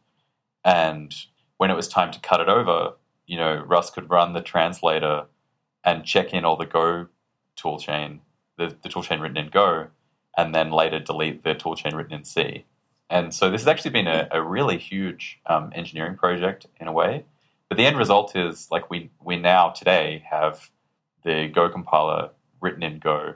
And 0.64 1.14
when 1.56 1.70
it 1.70 1.76
was 1.76 1.88
time 1.88 2.12
to 2.12 2.20
cut 2.20 2.40
it 2.40 2.48
over, 2.48 2.92
you 3.28 3.36
know, 3.36 3.62
Russ 3.64 3.90
could 3.90 4.10
run 4.10 4.32
the 4.32 4.40
translator 4.40 5.26
and 5.84 6.04
check 6.04 6.32
in 6.32 6.44
all 6.44 6.56
the 6.56 6.66
Go 6.66 7.06
toolchain, 7.56 8.20
the, 8.56 8.74
the 8.82 8.88
toolchain 8.88 9.20
written 9.20 9.36
in 9.36 9.50
Go, 9.50 9.88
and 10.36 10.54
then 10.54 10.72
later 10.72 10.98
delete 10.98 11.44
the 11.44 11.54
toolchain 11.54 11.94
written 11.94 12.14
in 12.14 12.24
C. 12.24 12.64
And 13.10 13.32
so 13.32 13.50
this 13.50 13.60
has 13.60 13.68
actually 13.68 13.92
been 13.92 14.08
a, 14.08 14.28
a 14.32 14.42
really 14.42 14.78
huge 14.78 15.38
um, 15.46 15.72
engineering 15.74 16.16
project 16.16 16.66
in 16.80 16.88
a 16.88 16.92
way. 16.92 17.24
But 17.68 17.76
the 17.76 17.86
end 17.86 17.98
result 17.98 18.34
is 18.34 18.68
like 18.70 18.90
we 18.90 19.10
we 19.22 19.36
now 19.36 19.70
today 19.70 20.24
have 20.30 20.70
the 21.22 21.48
Go 21.48 21.68
compiler 21.68 22.30
written 22.60 22.82
in 22.82 22.98
Go. 22.98 23.34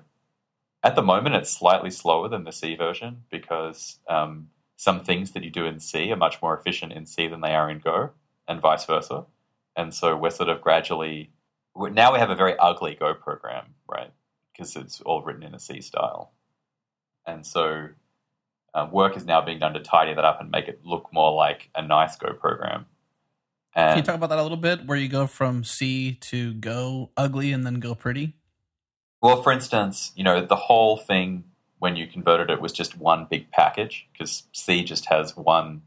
At 0.83 0.97
the 0.97 1.03
moment, 1.03 1.37
it's 1.37 1.51
slightly 1.51 1.91
slower 1.91 2.29
than 2.29 2.45
the 2.45 2.53
C 2.53 2.75
version 2.77 3.25
because 3.31 3.99
um, 4.09 4.49
some 4.77 5.01
things 5.05 5.33
that 5.33 5.45
you 5.45 5.51
do 5.51 5.67
in 5.67 5.81
C 5.81 6.11
are 6.13 6.17
much 6.17 6.41
more 6.41 6.57
efficient 6.57 6.93
in 6.93 7.05
C 7.05 7.29
than 7.29 7.43
they 7.43 7.55
are 7.55 7.71
in 7.71 7.79
Go, 7.79 8.11
and 8.49 8.61
vice 8.61 8.87
versa. 8.87 9.27
And 9.77 9.93
so 9.95 10.17
we're 10.17 10.31
sort 10.31 10.49
of 10.49 10.61
gradually 10.61 11.31
now 11.77 12.13
we 12.13 12.19
have 12.19 12.31
a 12.31 12.37
very 12.37 12.57
ugly 12.59 12.97
Go 12.99 13.15
program, 13.15 13.75
right? 13.89 14.11
Because 14.53 14.77
it's 14.77 15.01
all 15.01 15.23
written 15.23 15.43
in 15.43 15.55
a 15.55 15.59
C 15.59 15.81
style. 15.81 16.33
And 17.27 17.47
so 17.47 17.89
uh, 18.75 18.89
work 18.91 19.17
is 19.17 19.25
now 19.25 19.41
being 19.41 19.59
done 19.59 19.75
to 19.75 19.81
tidy 19.81 20.15
that 20.15 20.25
up 20.25 20.41
and 20.41 20.51
make 20.51 20.69
it 20.69 20.81
look 20.85 21.13
more 21.13 21.33
like 21.33 21.71
a 21.75 21.83
nice 21.83 22.17
Go 22.17 22.33
program. 22.33 22.87
And 23.75 23.91
Can 23.91 23.99
you 23.99 24.03
talk 24.03 24.17
about 24.17 24.31
that 24.31 24.39
a 24.39 24.43
little 24.43 24.59
bit, 24.59 24.85
where 24.85 24.99
you 24.99 25.09
go 25.09 25.27
from 25.27 25.65
C 25.65 26.13
to 26.13 26.53
Go 26.55 27.11
ugly 27.17 27.53
and 27.53 27.65
then 27.65 27.81
Go 27.81 27.95
pretty? 27.95 28.35
Well, 29.23 29.43
for 29.43 29.53
instance, 29.53 30.13
you 30.15 30.25
know 30.25 30.45
the 30.45 30.57
whole 30.57 30.97
thing 30.99 31.45
when 31.79 31.97
you 31.97 32.07
converted 32.07 32.51
it 32.51 32.61
was 32.61 32.73
just 32.73 32.99
one 32.99 33.27
big 33.31 33.51
package 33.51 34.09
because 34.13 34.45
C 34.53 34.85
just 34.85 35.07
has 35.07 35.37
one 35.37 35.83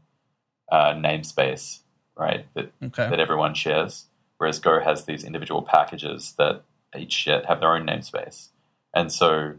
uh, 0.70 0.94
namespace, 0.94 1.80
right? 2.16 2.46
That 2.54 2.72
okay. 2.82 3.08
that 3.08 3.20
everyone 3.20 3.54
shares, 3.54 4.06
whereas 4.38 4.58
Go 4.58 4.80
has 4.80 5.04
these 5.04 5.24
individual 5.24 5.62
packages 5.62 6.34
that 6.38 6.62
each 6.96 7.24
have 7.24 7.60
their 7.60 7.74
own 7.74 7.86
namespace, 7.86 8.48
and 8.94 9.12
so 9.12 9.54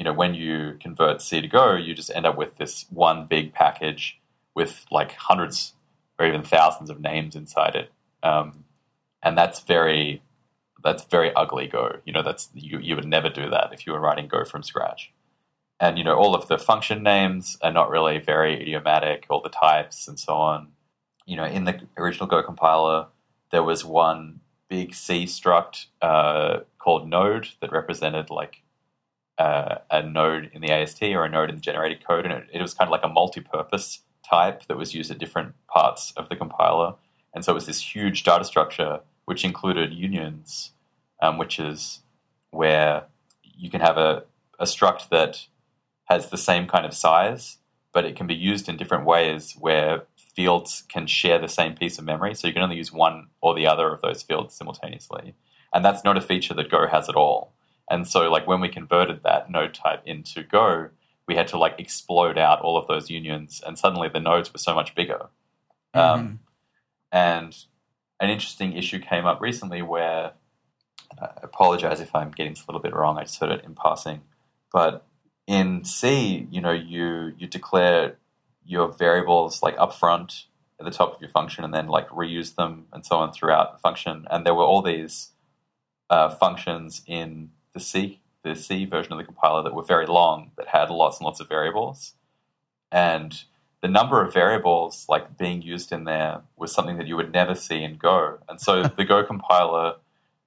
you 0.00 0.04
know, 0.04 0.14
when 0.14 0.34
you 0.34 0.78
convert 0.80 1.20
C 1.20 1.42
to 1.42 1.46
Go, 1.46 1.74
you 1.74 1.94
just 1.94 2.10
end 2.14 2.24
up 2.24 2.38
with 2.38 2.56
this 2.56 2.86
one 2.88 3.26
big 3.26 3.52
package 3.52 4.18
with 4.54 4.86
like 4.90 5.12
hundreds 5.12 5.74
or 6.18 6.26
even 6.26 6.42
thousands 6.42 6.88
of 6.88 7.02
names 7.02 7.36
inside 7.36 7.74
it, 7.74 7.90
um, 8.22 8.64
and 9.22 9.36
that's 9.36 9.60
very 9.60 10.22
that's 10.82 11.04
very 11.04 11.34
ugly 11.34 11.66
Go. 11.66 11.96
You 12.06 12.14
know, 12.14 12.22
that's 12.22 12.48
you 12.54 12.78
you 12.78 12.96
would 12.96 13.06
never 13.06 13.28
do 13.28 13.50
that 13.50 13.74
if 13.74 13.86
you 13.86 13.92
were 13.92 14.00
writing 14.00 14.26
Go 14.26 14.44
from 14.44 14.62
scratch. 14.62 15.12
And 15.78 15.98
you 15.98 16.04
know, 16.04 16.14
all 16.14 16.34
of 16.34 16.48
the 16.48 16.56
function 16.56 17.02
names 17.02 17.58
are 17.62 17.72
not 17.72 17.90
really 17.90 18.18
very 18.18 18.60
idiomatic. 18.60 19.26
All 19.28 19.42
the 19.42 19.50
types 19.50 20.08
and 20.08 20.18
so 20.18 20.32
on. 20.32 20.68
You 21.30 21.36
know, 21.36 21.44
in 21.44 21.62
the 21.62 21.80
original 21.96 22.26
Go 22.26 22.42
compiler, 22.42 23.06
there 23.52 23.62
was 23.62 23.84
one 23.84 24.40
big 24.68 24.92
C 24.94 25.26
struct 25.26 25.86
uh, 26.02 26.58
called 26.78 27.08
node 27.08 27.46
that 27.60 27.70
represented 27.70 28.30
like 28.30 28.62
uh, 29.38 29.76
a 29.92 30.02
node 30.02 30.50
in 30.52 30.60
the 30.60 30.72
AST 30.72 31.00
or 31.04 31.24
a 31.24 31.28
node 31.28 31.48
in 31.48 31.54
the 31.54 31.60
generated 31.62 32.04
code, 32.04 32.24
and 32.24 32.34
it, 32.34 32.48
it, 32.54 32.60
was 32.60 32.74
kind 32.74 32.88
of 32.88 32.90
like 32.90 33.04
a 33.04 33.08
multi-purpose 33.08 34.00
type 34.28 34.66
that 34.66 34.76
was 34.76 34.92
used 34.92 35.12
at 35.12 35.18
different 35.18 35.54
parts 35.68 36.12
of 36.16 36.28
the 36.28 36.34
compiler. 36.34 36.94
And 37.32 37.44
so 37.44 37.52
it 37.52 37.54
was 37.54 37.66
this 37.66 37.80
huge 37.80 38.24
data 38.24 38.44
structure 38.44 38.98
which 39.26 39.44
included 39.44 39.94
unions, 39.94 40.72
um, 41.22 41.38
which 41.38 41.60
is 41.60 42.00
where 42.50 43.04
you 43.44 43.70
can 43.70 43.80
have 43.80 43.98
a, 43.98 44.24
a 44.58 44.64
struct 44.64 45.10
that 45.10 45.46
has 46.06 46.30
the 46.30 46.36
same 46.36 46.66
kind 46.66 46.84
of 46.84 46.92
size, 46.92 47.58
but 47.92 48.04
it 48.04 48.16
can 48.16 48.26
be 48.26 48.34
used 48.34 48.68
in 48.68 48.76
different 48.76 49.04
ways 49.04 49.54
where 49.56 50.02
fields 50.34 50.84
can 50.88 51.06
share 51.06 51.38
the 51.38 51.48
same 51.48 51.74
piece 51.74 51.98
of 51.98 52.04
memory. 52.04 52.34
So 52.34 52.46
you 52.46 52.52
can 52.52 52.62
only 52.62 52.76
use 52.76 52.92
one 52.92 53.28
or 53.40 53.54
the 53.54 53.66
other 53.66 53.92
of 53.92 54.00
those 54.00 54.22
fields 54.22 54.54
simultaneously. 54.54 55.34
And 55.72 55.84
that's 55.84 56.04
not 56.04 56.16
a 56.16 56.20
feature 56.20 56.54
that 56.54 56.70
Go 56.70 56.86
has 56.86 57.08
at 57.08 57.14
all. 57.14 57.52
And 57.90 58.06
so, 58.06 58.30
like 58.30 58.46
when 58.46 58.60
we 58.60 58.68
converted 58.68 59.22
that 59.24 59.50
node 59.50 59.74
type 59.74 60.02
into 60.06 60.42
Go, 60.44 60.90
we 61.26 61.34
had 61.34 61.48
to 61.48 61.58
like 61.58 61.78
explode 61.78 62.38
out 62.38 62.60
all 62.60 62.76
of 62.76 62.86
those 62.86 63.10
unions, 63.10 63.62
and 63.66 63.78
suddenly 63.78 64.08
the 64.08 64.20
nodes 64.20 64.52
were 64.52 64.58
so 64.58 64.74
much 64.74 64.94
bigger. 64.94 65.26
Mm-hmm. 65.94 65.98
Um, 65.98 66.40
and 67.12 67.56
an 68.20 68.30
interesting 68.30 68.76
issue 68.76 69.00
came 69.00 69.26
up 69.26 69.40
recently 69.40 69.82
where 69.82 70.32
I 71.20 71.28
apologize 71.42 72.00
if 72.00 72.14
I'm 72.14 72.30
getting 72.30 72.52
this 72.52 72.62
a 72.62 72.66
little 72.66 72.80
bit 72.80 72.94
wrong. 72.94 73.18
I 73.18 73.22
just 73.22 73.40
heard 73.40 73.50
it 73.50 73.64
in 73.64 73.74
passing, 73.74 74.22
but 74.72 75.06
in 75.46 75.84
C, 75.84 76.46
you 76.50 76.60
know, 76.60 76.72
you 76.72 77.32
you 77.38 77.46
declare 77.48 78.16
your 78.64 78.92
variables 78.92 79.62
like 79.62 79.76
upfront 79.76 80.44
at 80.78 80.84
the 80.84 80.90
top 80.90 81.14
of 81.14 81.20
your 81.20 81.30
function, 81.30 81.64
and 81.64 81.74
then 81.74 81.88
like 81.88 82.08
reuse 82.08 82.54
them 82.54 82.86
and 82.92 83.04
so 83.04 83.16
on 83.16 83.32
throughout 83.32 83.72
the 83.72 83.78
function. 83.78 84.26
And 84.30 84.46
there 84.46 84.54
were 84.54 84.64
all 84.64 84.82
these 84.82 85.30
uh, 86.08 86.30
functions 86.30 87.02
in 87.06 87.50
the 87.74 87.80
C 87.80 88.20
the 88.42 88.56
C 88.56 88.86
version 88.86 89.12
of 89.12 89.18
the 89.18 89.24
compiler 89.24 89.62
that 89.62 89.74
were 89.74 89.84
very 89.84 90.06
long 90.06 90.52
that 90.56 90.68
had 90.68 90.88
lots 90.88 91.18
and 91.18 91.26
lots 91.26 91.40
of 91.40 91.48
variables, 91.48 92.14
and 92.90 93.44
the 93.82 93.88
number 93.88 94.22
of 94.22 94.32
variables 94.32 95.06
like 95.08 95.38
being 95.38 95.62
used 95.62 95.92
in 95.92 96.04
there 96.04 96.42
was 96.56 96.72
something 96.72 96.98
that 96.98 97.06
you 97.06 97.16
would 97.16 97.32
never 97.32 97.54
see 97.54 97.82
in 97.82 97.96
Go. 97.96 98.38
And 98.48 98.60
so 98.60 98.82
the 98.96 99.04
Go 99.04 99.24
compiler, 99.24 99.96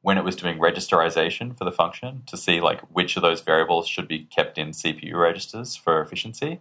when 0.01 0.17
it 0.17 0.23
was 0.23 0.35
doing 0.35 0.59
registerization 0.59 1.57
for 1.57 1.65
the 1.65 1.71
function 1.71 2.23
to 2.27 2.37
see 2.37 2.61
like 2.61 2.81
which 2.91 3.15
of 3.15 3.23
those 3.23 3.41
variables 3.41 3.87
should 3.87 4.07
be 4.07 4.25
kept 4.25 4.57
in 4.57 4.69
CPU 4.69 5.15
registers 5.15 5.75
for 5.75 6.01
efficiency, 6.01 6.59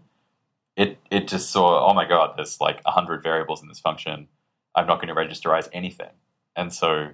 it 0.77 0.99
it 1.11 1.29
just 1.29 1.51
saw, 1.51 1.89
oh 1.89 1.95
my 1.95 2.07
god, 2.07 2.35
there's 2.37 2.61
like 2.61 2.81
hundred 2.87 3.23
variables 3.23 3.63
in 3.63 3.69
this 3.69 3.81
function. 3.81 4.29
I'm 4.75 4.87
not 4.87 5.03
going 5.03 5.15
to 5.15 5.15
registerize 5.15 5.69
anything. 5.73 6.13
And 6.57 6.73
so 6.73 7.09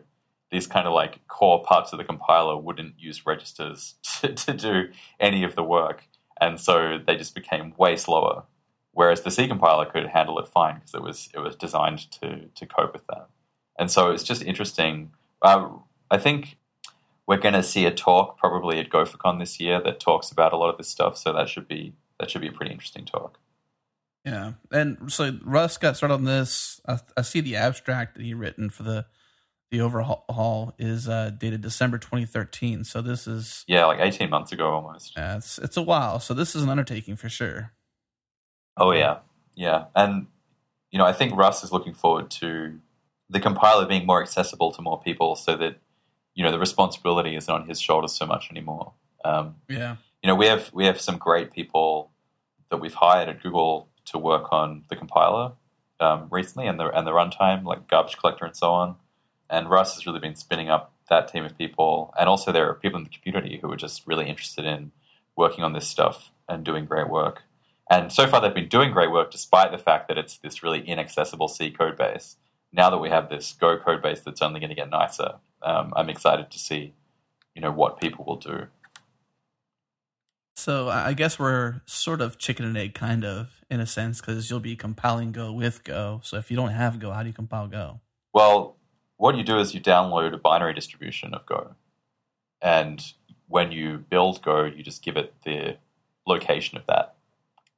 these 0.50 0.66
kind 0.66 0.86
of 0.86 0.94
like 0.94 1.26
core 1.28 1.62
parts 1.62 1.92
of 1.92 1.98
the 1.98 2.04
compiler 2.04 2.56
wouldn't 2.56 2.94
use 2.98 3.26
registers 3.26 3.94
to, 4.20 4.32
to 4.32 4.54
do 4.54 4.88
any 5.20 5.44
of 5.44 5.54
the 5.54 5.64
work. 5.64 6.04
And 6.40 6.60
so 6.60 6.98
they 7.04 7.16
just 7.16 7.34
became 7.34 7.74
way 7.76 7.96
slower. 7.96 8.44
Whereas 8.92 9.22
the 9.22 9.30
C 9.30 9.46
compiler 9.46 9.86
could 9.86 10.06
handle 10.06 10.38
it 10.38 10.48
fine 10.48 10.76
because 10.76 10.94
it 10.94 11.02
was 11.02 11.28
it 11.34 11.40
was 11.40 11.56
designed 11.56 12.10
to 12.12 12.46
to 12.54 12.66
cope 12.66 12.92
with 12.92 13.06
that. 13.08 13.28
And 13.78 13.90
so 13.90 14.10
it's 14.10 14.24
just 14.24 14.42
interesting. 14.42 15.12
Uh, 15.40 15.68
I 16.10 16.18
think 16.18 16.56
we're 17.26 17.36
going 17.36 17.54
to 17.54 17.62
see 17.62 17.84
a 17.84 17.92
talk 17.92 18.38
probably 18.38 18.80
at 18.80 18.88
GopherCon 18.88 19.38
this 19.38 19.60
year 19.60 19.80
that 19.84 20.00
talks 20.00 20.32
about 20.32 20.52
a 20.52 20.56
lot 20.56 20.70
of 20.70 20.78
this 20.78 20.88
stuff. 20.88 21.16
So 21.16 21.32
that 21.32 21.48
should 21.48 21.68
be 21.68 21.92
that 22.18 22.30
should 22.30 22.40
be 22.40 22.48
a 22.48 22.52
pretty 22.52 22.72
interesting 22.72 23.04
talk. 23.04 23.38
Yeah, 24.24 24.52
and 24.70 25.10
so 25.10 25.38
Russ 25.42 25.78
got 25.78 25.96
started 25.96 26.14
on 26.14 26.24
this. 26.24 26.80
I, 26.86 26.98
I 27.16 27.22
see 27.22 27.40
the 27.40 27.56
abstract 27.56 28.16
that 28.16 28.22
he 28.22 28.34
written 28.34 28.68
for 28.68 28.82
the 28.82 29.06
the 29.70 29.80
overhaul 29.80 30.74
is 30.78 31.08
uh, 31.08 31.30
dated 31.30 31.60
December 31.60 31.98
2013. 31.98 32.84
So 32.84 33.02
this 33.02 33.26
is 33.26 33.64
yeah, 33.66 33.84
like 33.86 34.00
18 34.00 34.30
months 34.30 34.52
ago 34.52 34.70
almost. 34.70 35.12
Yeah, 35.16 35.36
it's 35.36 35.58
it's 35.58 35.76
a 35.76 35.82
while. 35.82 36.20
So 36.20 36.34
this 36.34 36.54
is 36.54 36.62
an 36.62 36.68
undertaking 36.68 37.16
for 37.16 37.28
sure. 37.28 37.72
Oh 38.76 38.92
yeah, 38.92 39.18
yeah, 39.54 39.86
and 39.94 40.26
you 40.90 40.98
know 40.98 41.04
I 41.04 41.12
think 41.12 41.36
Russ 41.36 41.62
is 41.64 41.72
looking 41.72 41.94
forward 41.94 42.30
to 42.32 42.78
the 43.28 43.40
compiler 43.40 43.86
being 43.86 44.06
more 44.06 44.22
accessible 44.22 44.72
to 44.72 44.82
more 44.82 45.00
people, 45.00 45.36
so 45.36 45.56
that 45.56 45.78
you 46.34 46.44
know 46.44 46.50
the 46.50 46.58
responsibility 46.58 47.36
isn't 47.36 47.52
on 47.52 47.68
his 47.68 47.80
shoulders 47.80 48.12
so 48.12 48.26
much 48.26 48.50
anymore. 48.50 48.92
Um, 49.24 49.56
yeah, 49.68 49.96
you 50.22 50.28
know 50.28 50.34
we 50.34 50.46
have 50.46 50.70
we 50.72 50.86
have 50.86 51.00
some 51.00 51.18
great 51.18 51.52
people 51.52 52.10
that 52.70 52.78
we've 52.78 52.94
hired 52.94 53.28
at 53.28 53.42
Google 53.42 53.88
to 54.10 54.18
work 54.18 54.52
on 54.52 54.84
the 54.88 54.96
compiler 54.96 55.52
um, 56.00 56.28
recently 56.30 56.66
and 56.66 56.78
the 56.78 56.86
and 56.96 57.06
the 57.06 57.12
runtime, 57.12 57.64
like 57.64 57.88
garbage 57.88 58.16
collector 58.16 58.44
and 58.44 58.56
so 58.56 58.70
on. 58.70 58.96
And 59.50 59.70
Russ 59.70 59.94
has 59.94 60.06
really 60.06 60.20
been 60.20 60.34
spinning 60.34 60.68
up 60.68 60.92
that 61.08 61.28
team 61.28 61.44
of 61.44 61.56
people, 61.56 62.12
and 62.18 62.28
also 62.28 62.52
there 62.52 62.68
are 62.68 62.74
people 62.74 62.98
in 62.98 63.04
the 63.04 63.10
community 63.10 63.58
who 63.60 63.70
are 63.72 63.76
just 63.76 64.06
really 64.06 64.28
interested 64.28 64.64
in 64.64 64.92
working 65.36 65.64
on 65.64 65.72
this 65.72 65.88
stuff 65.88 66.30
and 66.48 66.64
doing 66.64 66.84
great 66.84 67.08
work. 67.08 67.42
And 67.90 68.12
so 68.12 68.26
far, 68.26 68.40
they've 68.40 68.54
been 68.54 68.68
doing 68.68 68.92
great 68.92 69.10
work 69.10 69.30
despite 69.30 69.72
the 69.72 69.78
fact 69.78 70.08
that 70.08 70.18
it's 70.18 70.36
this 70.38 70.62
really 70.62 70.80
inaccessible 70.80 71.48
C 71.48 71.70
code 71.70 71.96
base. 71.96 72.36
Now 72.72 72.90
that 72.90 72.98
we 72.98 73.08
have 73.08 73.30
this 73.30 73.52
Go 73.52 73.78
code 73.78 74.02
base 74.02 74.20
that's 74.20 74.42
only 74.42 74.60
going 74.60 74.68
to 74.68 74.76
get 74.76 74.90
nicer, 74.90 75.36
um, 75.62 75.94
I'm 75.96 76.10
excited 76.10 76.50
to 76.50 76.58
see, 76.58 76.92
you 77.54 77.62
know, 77.62 77.72
what 77.72 77.98
people 77.98 78.26
will 78.26 78.36
do. 78.36 78.66
So 80.58 80.88
I 80.88 81.12
guess 81.12 81.38
we're 81.38 81.82
sort 81.86 82.20
of 82.20 82.36
chicken 82.36 82.64
and 82.64 82.76
egg, 82.76 82.92
kind 82.92 83.24
of 83.24 83.62
in 83.70 83.78
a 83.78 83.86
sense, 83.86 84.20
because 84.20 84.50
you'll 84.50 84.58
be 84.58 84.74
compiling 84.74 85.30
Go 85.30 85.52
with 85.52 85.84
Go. 85.84 86.20
So 86.24 86.36
if 86.36 86.50
you 86.50 86.56
don't 86.56 86.70
have 86.70 86.98
Go, 86.98 87.12
how 87.12 87.22
do 87.22 87.28
you 87.28 87.32
compile 87.32 87.68
Go? 87.68 88.00
Well, 88.34 88.76
what 89.18 89.36
you 89.36 89.44
do 89.44 89.60
is 89.60 89.72
you 89.72 89.80
download 89.80 90.34
a 90.34 90.36
binary 90.36 90.74
distribution 90.74 91.32
of 91.32 91.46
Go, 91.46 91.76
and 92.60 93.00
when 93.46 93.70
you 93.70 93.98
build 93.98 94.42
Go, 94.42 94.64
you 94.64 94.82
just 94.82 95.00
give 95.04 95.16
it 95.16 95.32
the 95.44 95.76
location 96.26 96.76
of 96.76 96.86
that 96.86 97.14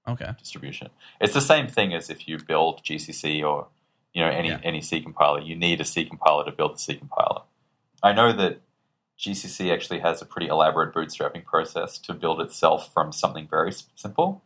okay. 0.08 0.32
distribution. 0.38 0.88
It's 1.20 1.34
the 1.34 1.42
same 1.42 1.68
thing 1.68 1.92
as 1.92 2.08
if 2.08 2.26
you 2.26 2.38
build 2.38 2.82
GCC 2.82 3.44
or 3.44 3.68
you 4.14 4.22
know 4.24 4.30
any 4.30 4.48
Yeah. 4.48 4.60
any 4.64 4.80
C 4.80 5.02
compiler. 5.02 5.40
You 5.40 5.54
need 5.54 5.82
a 5.82 5.84
C 5.84 6.06
compiler 6.06 6.46
to 6.46 6.52
build 6.52 6.76
the 6.76 6.78
C 6.78 6.94
compiler. 6.94 7.42
I 8.02 8.14
know 8.14 8.32
that 8.32 8.62
GCC 9.20 9.72
actually 9.72 10.00
has 10.00 10.22
a 10.22 10.24
pretty 10.24 10.48
elaborate 10.48 10.94
bootstrapping 10.94 11.44
process 11.44 11.98
to 11.98 12.14
build 12.14 12.40
itself 12.40 12.92
from 12.92 13.12
something 13.12 13.46
very 13.46 13.72
simple, 13.94 14.42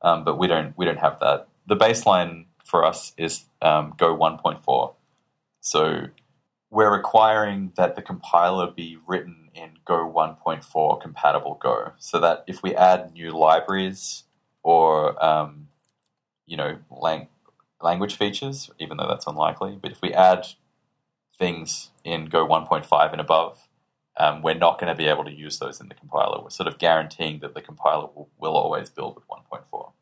um, 0.00 0.24
but 0.24 0.38
we 0.38 0.46
don't 0.46 0.76
we 0.78 0.86
don't 0.86 0.98
have 0.98 1.20
that. 1.20 1.48
The 1.66 1.76
baseline 1.76 2.46
for 2.64 2.84
us 2.84 3.12
is 3.18 3.44
um, 3.60 3.94
Go 3.98 4.16
1.4, 4.16 4.94
so 5.60 6.06
we're 6.70 6.92
requiring 6.92 7.72
that 7.76 7.96
the 7.96 8.02
compiler 8.02 8.70
be 8.70 8.98
written 9.06 9.50
in 9.54 9.78
Go 9.84 10.10
1.4 10.10 11.00
compatible 11.00 11.58
Go, 11.62 11.92
so 11.98 12.18
that 12.18 12.44
if 12.46 12.62
we 12.62 12.74
add 12.74 13.12
new 13.12 13.30
libraries 13.30 14.24
or 14.62 15.22
um, 15.22 15.68
you 16.46 16.56
know 16.56 16.78
lang- 16.90 17.28
language 17.82 18.16
features, 18.16 18.70
even 18.78 18.96
though 18.96 19.06
that's 19.06 19.26
unlikely, 19.26 19.78
but 19.80 19.92
if 19.92 20.00
we 20.00 20.14
add 20.14 20.46
things 21.38 21.90
in 22.04 22.24
Go 22.26 22.46
1.5 22.46 23.12
and 23.12 23.20
above, 23.20 23.58
um, 24.16 24.42
we're 24.42 24.54
not 24.54 24.78
going 24.80 24.88
to 24.92 24.96
be 24.96 25.06
able 25.08 25.24
to 25.24 25.32
use 25.32 25.58
those 25.58 25.80
in 25.80 25.88
the 25.88 25.94
compiler. 25.94 26.40
We're 26.42 26.50
sort 26.50 26.68
of 26.68 26.78
guaranteeing 26.78 27.40
that 27.40 27.54
the 27.54 27.60
compiler 27.60 28.06
will, 28.14 28.30
will 28.38 28.54
always 28.56 28.88
build 28.90 29.16
with 29.16 29.24
1.4. 29.28 29.92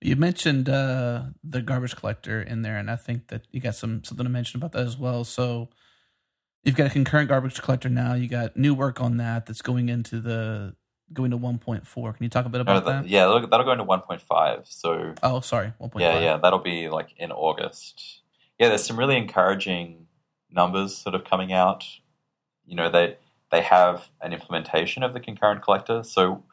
You 0.00 0.14
mentioned 0.14 0.68
uh, 0.68 1.22
the 1.42 1.60
garbage 1.60 1.96
collector 1.96 2.40
in 2.40 2.62
there, 2.62 2.76
and 2.78 2.88
I 2.90 2.94
think 2.96 3.28
that 3.28 3.46
you 3.50 3.60
got 3.60 3.74
some 3.74 4.04
something 4.04 4.24
to 4.24 4.30
mention 4.30 4.58
about 4.58 4.70
that 4.72 4.86
as 4.86 4.96
well. 4.96 5.24
So 5.24 5.70
you've 6.62 6.76
got 6.76 6.86
a 6.86 6.90
concurrent 6.90 7.28
garbage 7.28 7.60
collector 7.60 7.88
now. 7.88 8.14
You 8.14 8.28
got 8.28 8.56
new 8.56 8.74
work 8.74 9.00
on 9.00 9.16
that 9.16 9.46
that's 9.46 9.60
going 9.62 9.88
into 9.88 10.20
the 10.20 10.76
going 11.12 11.30
to 11.32 11.38
1.4. 11.38 12.14
Can 12.14 12.22
you 12.22 12.28
talk 12.28 12.44
a 12.46 12.48
bit 12.48 12.58
No, 12.58 12.62
about 12.62 12.84
that- 12.84 13.02
that? 13.04 13.08
yeah, 13.08 13.26
that'll, 13.26 13.48
that'll 13.48 13.64
go 13.64 13.72
into 13.72 13.84
1.5. 13.84 14.68
So 14.68 15.14
Oh, 15.22 15.40
sorry, 15.40 15.72
1.5. 15.80 16.00
yeah, 16.00 16.18
yeah, 16.20 16.36
that'll 16.36 16.58
be 16.60 16.88
like 16.90 17.14
in 17.16 17.32
August. 17.32 18.20
Yeah, 18.58 18.68
there's 18.68 18.84
some 18.84 18.98
really 18.98 19.16
encouraging 19.16 20.06
numbers 20.50 20.96
sort 20.96 21.14
of 21.14 21.24
coming 21.24 21.52
out. 21.52 21.84
You 22.66 22.76
know, 22.76 22.90
they 22.90 23.16
they 23.50 23.62
have 23.62 24.08
an 24.20 24.32
implementation 24.32 25.02
of 25.02 25.14
the 25.14 25.20
concurrent 25.20 25.62
collector. 25.62 26.02
So 26.02 26.44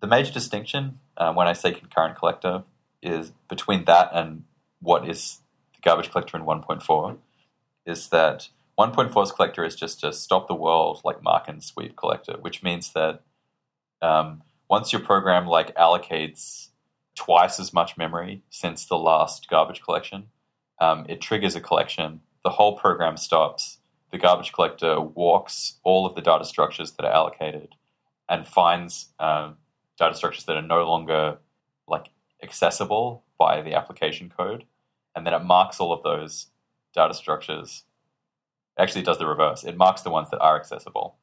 the 0.00 0.06
major 0.06 0.32
distinction 0.32 0.98
uh, 1.16 1.32
when 1.32 1.46
I 1.46 1.54
say 1.54 1.72
concurrent 1.72 2.16
collector 2.16 2.64
is 3.02 3.32
between 3.48 3.84
that 3.84 4.10
and 4.12 4.44
what 4.80 5.08
is 5.08 5.40
the 5.74 5.80
garbage 5.80 6.10
collector 6.10 6.36
in 6.36 6.44
1.4 6.44 7.16
is 7.86 8.08
that 8.08 8.48
1.4's 8.78 9.32
collector 9.32 9.64
is 9.64 9.76
just 9.76 10.02
a 10.04 10.12
stop 10.12 10.48
the 10.48 10.54
world 10.54 11.00
like 11.04 11.22
mark 11.22 11.48
and 11.48 11.62
sweep 11.62 11.96
collector, 11.96 12.36
which 12.40 12.62
means 12.62 12.92
that 12.92 13.22
um, 14.02 14.42
once 14.68 14.92
your 14.92 15.00
program 15.00 15.46
like 15.46 15.74
allocates 15.76 16.68
twice 17.14 17.60
as 17.60 17.72
much 17.72 17.96
memory 17.96 18.42
since 18.50 18.86
the 18.86 18.96
last 18.96 19.48
garbage 19.48 19.80
collection, 19.82 20.24
um, 20.80 21.06
it 21.08 21.20
triggers 21.20 21.54
a 21.54 21.60
collection. 21.60 22.20
The 22.44 22.50
whole 22.50 22.76
program 22.76 23.16
stops. 23.16 23.78
The 24.12 24.18
garbage 24.18 24.52
collector 24.52 25.00
walks 25.00 25.78
all 25.82 26.06
of 26.06 26.14
the 26.14 26.20
data 26.20 26.44
structures 26.44 26.92
that 26.92 27.04
are 27.04 27.12
allocated 27.12 27.74
and 28.28 28.46
finds 28.46 29.08
um, 29.18 29.56
data 29.98 30.14
structures 30.14 30.44
that 30.44 30.56
are 30.56 30.62
no 30.62 30.84
longer 30.84 31.38
like 31.88 32.10
accessible 32.42 33.24
by 33.38 33.62
the 33.62 33.74
application 33.74 34.32
code, 34.34 34.64
and 35.16 35.26
then 35.26 35.34
it 35.34 35.42
marks 35.42 35.80
all 35.80 35.92
of 35.92 36.02
those 36.02 36.46
data 36.94 37.14
structures. 37.14 37.84
Actually, 38.78 39.02
it 39.02 39.06
does 39.06 39.18
the 39.18 39.26
reverse. 39.26 39.64
It 39.64 39.76
marks 39.76 40.02
the 40.02 40.10
ones 40.10 40.30
that 40.30 40.40
are 40.40 40.56
accessible, 40.56 41.16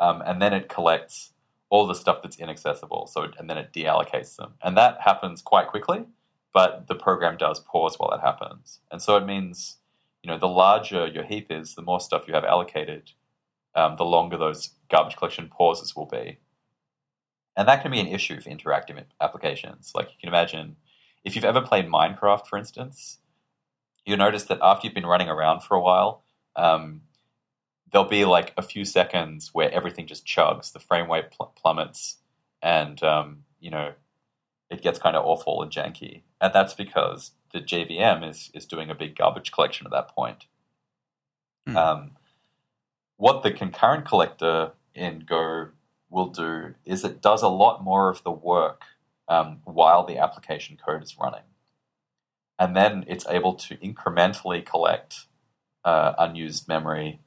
um, 0.00 0.22
and 0.24 0.40
then 0.40 0.52
it 0.52 0.68
collects 0.68 1.32
all 1.70 1.86
the 1.86 1.94
stuff 1.94 2.22
that's 2.22 2.38
inaccessible. 2.38 3.06
So, 3.06 3.28
and 3.38 3.48
then 3.48 3.58
it 3.58 3.72
deallocates 3.72 4.36
them, 4.36 4.54
and 4.62 4.76
that 4.76 5.00
happens 5.00 5.42
quite 5.42 5.68
quickly. 5.68 6.04
But 6.52 6.86
the 6.86 6.94
program 6.94 7.36
does 7.36 7.60
pause 7.60 7.96
while 7.98 8.10
that 8.10 8.20
happens, 8.20 8.80
and 8.90 9.00
so 9.00 9.16
it 9.16 9.26
means, 9.26 9.78
you 10.22 10.30
know, 10.30 10.38
the 10.38 10.48
larger 10.48 11.06
your 11.06 11.24
heap 11.24 11.48
is, 11.50 11.74
the 11.74 11.82
more 11.82 12.00
stuff 12.00 12.24
you 12.28 12.34
have 12.34 12.44
allocated, 12.44 13.10
um, 13.74 13.96
the 13.96 14.04
longer 14.04 14.36
those 14.36 14.70
garbage 14.90 15.16
collection 15.16 15.48
pauses 15.48 15.96
will 15.96 16.06
be. 16.06 16.38
And 17.56 17.68
that 17.68 17.82
can 17.82 17.90
be 17.90 18.00
an 18.00 18.06
issue 18.06 18.40
for 18.40 18.48
interactive 18.48 19.02
applications. 19.20 19.92
Like 19.94 20.08
you 20.08 20.16
can 20.20 20.28
imagine, 20.28 20.76
if 21.24 21.34
you've 21.34 21.44
ever 21.44 21.60
played 21.60 21.86
Minecraft, 21.86 22.46
for 22.46 22.58
instance, 22.58 23.18
you'll 24.04 24.18
notice 24.18 24.44
that 24.44 24.58
after 24.62 24.86
you've 24.86 24.94
been 24.94 25.06
running 25.06 25.28
around 25.28 25.60
for 25.60 25.76
a 25.76 25.80
while, 25.80 26.24
um, 26.56 27.02
there'll 27.90 28.08
be 28.08 28.24
like 28.24 28.52
a 28.56 28.62
few 28.62 28.84
seconds 28.84 29.50
where 29.52 29.70
everything 29.70 30.06
just 30.06 30.26
chugs, 30.26 30.72
the 30.72 30.80
frame 30.80 31.10
rate 31.10 31.30
pl- 31.30 31.52
plummets, 31.56 32.18
and 32.62 33.02
um, 33.02 33.44
you 33.60 33.70
know 33.70 33.92
it 34.70 34.82
gets 34.82 34.98
kind 34.98 35.16
of 35.16 35.24
awful 35.24 35.62
and 35.62 35.70
janky. 35.70 36.22
And 36.40 36.52
that's 36.54 36.74
because 36.74 37.32
the 37.52 37.60
JVM 37.60 38.28
is 38.28 38.50
is 38.54 38.66
doing 38.66 38.90
a 38.90 38.94
big 38.94 39.16
garbage 39.16 39.52
collection 39.52 39.86
at 39.86 39.92
that 39.92 40.14
point. 40.14 40.46
Hmm. 41.66 41.76
Um, 41.76 42.10
what 43.16 43.42
the 43.42 43.52
concurrent 43.52 44.04
collector 44.04 44.72
in 44.94 45.24
Go 45.28 45.68
will 46.10 46.28
do 46.28 46.74
is 46.84 47.04
it 47.04 47.22
does 47.22 47.42
a 47.42 47.48
lot 47.48 47.82
more 47.82 48.10
of 48.10 48.22
the 48.24 48.30
work 48.30 48.82
um, 49.28 49.60
while 49.64 50.04
the 50.04 50.18
application 50.18 50.76
code 50.76 51.02
is 51.02 51.16
running. 51.18 51.42
And 52.58 52.76
then 52.76 53.04
it's 53.08 53.26
able 53.28 53.54
to 53.54 53.76
incrementally 53.76 54.64
collect 54.64 55.26
uh, 55.84 56.12
unused 56.18 56.68
memory 56.68 57.20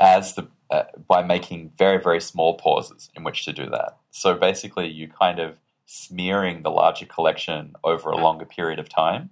as 0.00 0.34
the 0.34 0.48
uh, 0.70 0.84
by 1.06 1.22
making 1.22 1.70
very 1.76 2.00
very 2.02 2.20
small 2.20 2.54
pauses 2.54 3.10
in 3.14 3.24
which 3.24 3.44
to 3.44 3.52
do 3.52 3.68
that. 3.70 3.98
So 4.10 4.34
basically, 4.34 4.88
you 4.88 5.08
kind 5.08 5.38
of 5.38 5.58
smearing 5.86 6.62
the 6.62 6.70
larger 6.70 7.06
collection 7.06 7.74
over 7.84 8.10
a 8.10 8.16
longer 8.16 8.46
period 8.46 8.78
of 8.78 8.88
time, 8.88 9.30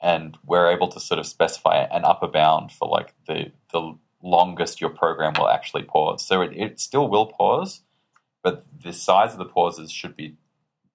and 0.00 0.38
we're 0.44 0.70
able 0.70 0.88
to 0.88 1.00
sort 1.00 1.18
of 1.18 1.26
specify 1.26 1.84
an 1.90 2.04
upper 2.04 2.26
bound 2.26 2.72
for 2.72 2.88
like 2.88 3.14
the 3.26 3.52
the 3.72 3.94
longest 4.22 4.80
your 4.80 4.90
program 4.90 5.32
will 5.38 5.48
actually 5.48 5.82
pause. 5.82 6.24
So 6.24 6.42
it, 6.42 6.52
it 6.54 6.80
still 6.80 7.08
will 7.08 7.26
pause, 7.26 7.82
but 8.42 8.64
the 8.82 8.92
size 8.92 9.32
of 9.32 9.38
the 9.38 9.46
pauses 9.46 9.90
should 9.90 10.16
be 10.16 10.36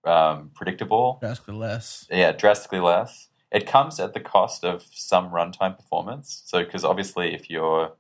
um, 0.04 0.52
predictable 0.54 1.18
Drastically 1.22 1.56
less. 1.56 2.08
yeah, 2.12 2.32
drastically 2.32 2.80
less. 2.80 3.30
It 3.52 3.68
comes 3.68 4.00
at 4.00 4.14
the 4.14 4.20
cost 4.20 4.64
of 4.64 4.84
some 4.92 5.30
runtime 5.30 5.78
performance. 5.78 6.44
So, 6.46 6.64
because 6.64 6.84
obviously, 6.84 7.34
if 7.34 7.50
you're 7.50 7.94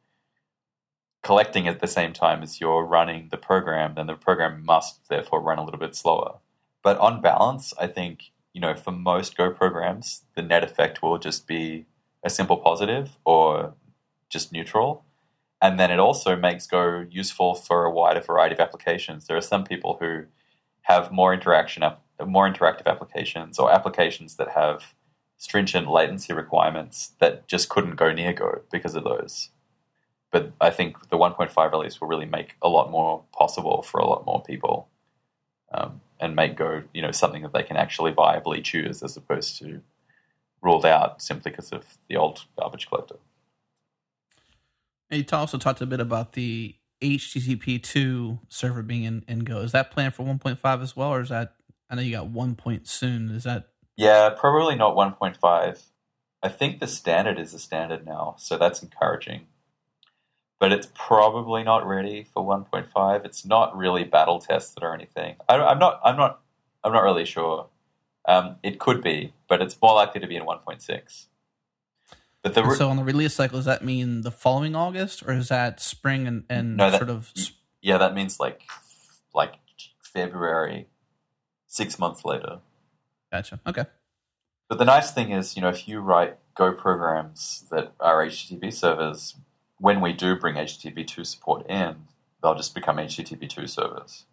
collecting 1.24 1.68
at 1.68 1.80
the 1.80 1.88
same 1.88 2.14
time 2.14 2.43
as 2.43 2.60
you're 2.60 2.84
running 2.84 3.30
the 3.32 3.38
program, 3.38 3.95
then 3.95 4.06
the 4.06 4.16
program 4.16 4.64
must 4.64 5.08
therefore 5.10 5.41
run 5.41 5.58
a 5.58 5.64
little 5.64 5.80
bit 5.80 5.95
slower. 5.95 6.36
But 6.84 6.99
on 6.99 7.22
balance, 7.22 7.74
I 7.80 7.88
think 7.88 8.32
you 8.56 8.62
know 8.62 8.74
for 8.76 8.91
most 8.91 9.38
Go 9.38 9.51
programs, 9.51 10.24
the 10.36 10.41
net 10.41 10.64
effect 10.64 11.03
will 11.03 11.20
just 11.20 11.45
be 11.45 11.86
a 12.24 12.30
simple 12.30 12.58
positive 12.58 13.10
or 13.26 13.76
just 14.30 14.51
neutral. 14.51 15.03
and 15.62 15.80
then 15.80 15.91
it 15.91 15.99
also 15.99 16.36
makes 16.36 16.68
Go 16.68 17.06
useful 17.12 17.56
for 17.56 17.86
a 17.86 17.91
wider 17.91 18.22
variety 18.22 18.56
of 18.56 18.62
applications. 18.62 19.28
There 19.28 19.38
are 19.38 19.51
some 19.53 19.64
people 19.64 19.97
who 19.99 20.26
have 20.84 21.12
more 21.12 21.34
interaction, 21.34 21.84
more 22.26 22.47
interactive 22.51 22.88
applications, 22.88 23.60
or 23.60 23.72
applications 23.72 24.36
that 24.38 24.49
have 24.51 24.93
stringent 25.38 25.88
latency 25.89 26.34
requirements 26.34 27.12
that 27.20 27.47
just 27.47 27.70
couldn't 27.70 27.95
go 27.95 28.12
near 28.14 28.34
Go 28.34 28.62
because 28.72 28.95
of 28.95 29.03
those. 29.03 29.49
But 30.32 30.51
I 30.62 30.70
think 30.70 31.10
the 31.10 31.18
1.5 31.18 31.72
release 31.72 31.99
will 31.99 32.08
really 32.08 32.26
make 32.26 32.56
a 32.62 32.70
lot 32.70 32.91
more 32.91 33.24
possible 33.34 33.82
for 33.82 33.99
a 33.99 34.08
lot 34.08 34.26
more 34.26 34.41
people, 34.43 34.88
um, 35.74 36.01
and 36.20 36.36
make 36.36 36.55
Go, 36.55 36.84
you 36.93 37.01
know, 37.01 37.11
something 37.11 37.41
that 37.43 37.53
they 37.53 37.63
can 37.63 37.78
actually 37.78 38.11
viably 38.11 38.63
choose 38.63 39.03
as 39.03 39.18
opposed 39.18 39.57
to 39.59 39.82
ruled 40.61 40.86
out 40.86 41.22
simply 41.22 41.51
because 41.51 41.72
of 41.72 41.86
the 42.09 42.18
old 42.18 42.45
garbage 42.59 42.88
collector. 42.88 43.18
And 45.09 45.20
you 45.20 45.38
also 45.38 45.57
talked 45.57 45.82
a 45.82 45.86
bit 45.86 45.99
about 45.99 46.34
the 46.34 46.76
HTTP 47.01 47.82
two 47.82 48.39
server 48.49 48.82
being 48.82 49.03
in, 49.03 49.24
in 49.28 49.39
Go. 49.39 49.59
Is 49.59 49.72
that 49.74 49.91
planned 49.91 50.16
for 50.16 50.24
1.5 50.24 50.82
as 50.82 50.95
well, 50.95 51.09
or 51.09 51.22
is 51.22 51.30
that? 51.30 51.53
I 51.89 51.95
know 51.95 52.01
you 52.01 52.11
got 52.11 52.28
one 52.28 52.55
point 52.55 52.88
soon. 52.88 53.30
Is 53.30 53.43
that? 53.43 53.70
Yeah, 53.95 54.30
probably 54.36 54.76
not 54.76 54.95
1.5. 54.95 55.84
I 56.41 56.49
think 56.49 56.80
the 56.80 56.88
standard 56.88 57.39
is 57.39 57.51
the 57.51 57.59
standard 57.59 58.05
now, 58.05 58.36
so 58.38 58.57
that's 58.57 58.82
encouraging. 58.82 59.47
But 60.66 60.72
it's 60.72 60.88
probably 60.95 61.61
not 61.61 61.86
ready 61.86 62.24
for 62.34 62.43
1.5. 62.43 63.24
It's 63.24 63.45
not 63.45 63.78
really 63.78 64.03
battle 64.03 64.39
tested 64.39 64.82
or 64.82 64.95
anything. 64.95 65.36
I, 65.47 65.57
I'm 65.57 65.78
not. 65.78 66.01
I'm 66.03 66.18
not. 66.18 66.41
I'm 66.84 66.91
not 66.91 67.03
really 67.03 67.26
sure. 67.26 67.68
Um, 68.28 68.55
it 68.63 68.80
could 68.80 69.03
be, 69.03 69.34
but 69.47 69.61
it's 69.61 69.80
more 69.80 69.93
likely 69.93 70.22
to 70.22 70.28
be 70.28 70.36
in 70.36 70.41
1.6. 70.41 71.26
But 72.41 72.55
the 72.55 72.63
re- 72.63 72.76
so 72.76 72.89
on 72.89 72.97
the 72.97 73.03
release 73.03 73.36
cycle, 73.36 73.59
does 73.59 73.66
that 73.66 73.86
mean 73.86 74.22
the 74.22 74.32
following 74.32 74.76
August, 74.76 75.22
or 75.28 75.34
is 75.34 75.49
that 75.49 75.80
spring 75.80 76.26
and, 76.26 76.45
and 76.49 76.78
no, 76.78 76.89
that, 76.89 76.97
sort 76.97 77.11
of? 77.11 77.32
Yeah, 77.84 77.99
that 77.99 78.16
means 78.16 78.39
like 78.39 78.63
like 79.36 79.53
February, 80.01 80.88
six 81.68 81.99
months 81.99 82.26
later. 82.26 82.61
Gotcha. 83.32 83.59
Okay. 83.68 83.86
But 84.68 84.80
the 84.80 84.86
nice 84.86 85.11
thing 85.11 85.32
is, 85.32 85.55
you 85.55 85.61
know, 85.61 85.70
if 85.70 85.88
you 85.88 85.99
write 85.99 86.39
Go 86.55 86.74
programs 86.74 87.66
that 87.70 87.93
are 87.99 88.26
HTTP 88.26 88.74
servers, 88.74 89.36
when 89.80 90.02
we 90.02 90.14
do 90.14 90.36
bring 90.36 90.56
HTTP 90.56 91.06
two 91.06 91.24
support 91.24 91.70
in, 91.70 91.96
they'll 92.42 92.56
just 92.56 92.76
become 92.76 92.98
HTTP 92.98 93.50
two 93.50 93.68
servers. 93.68 94.26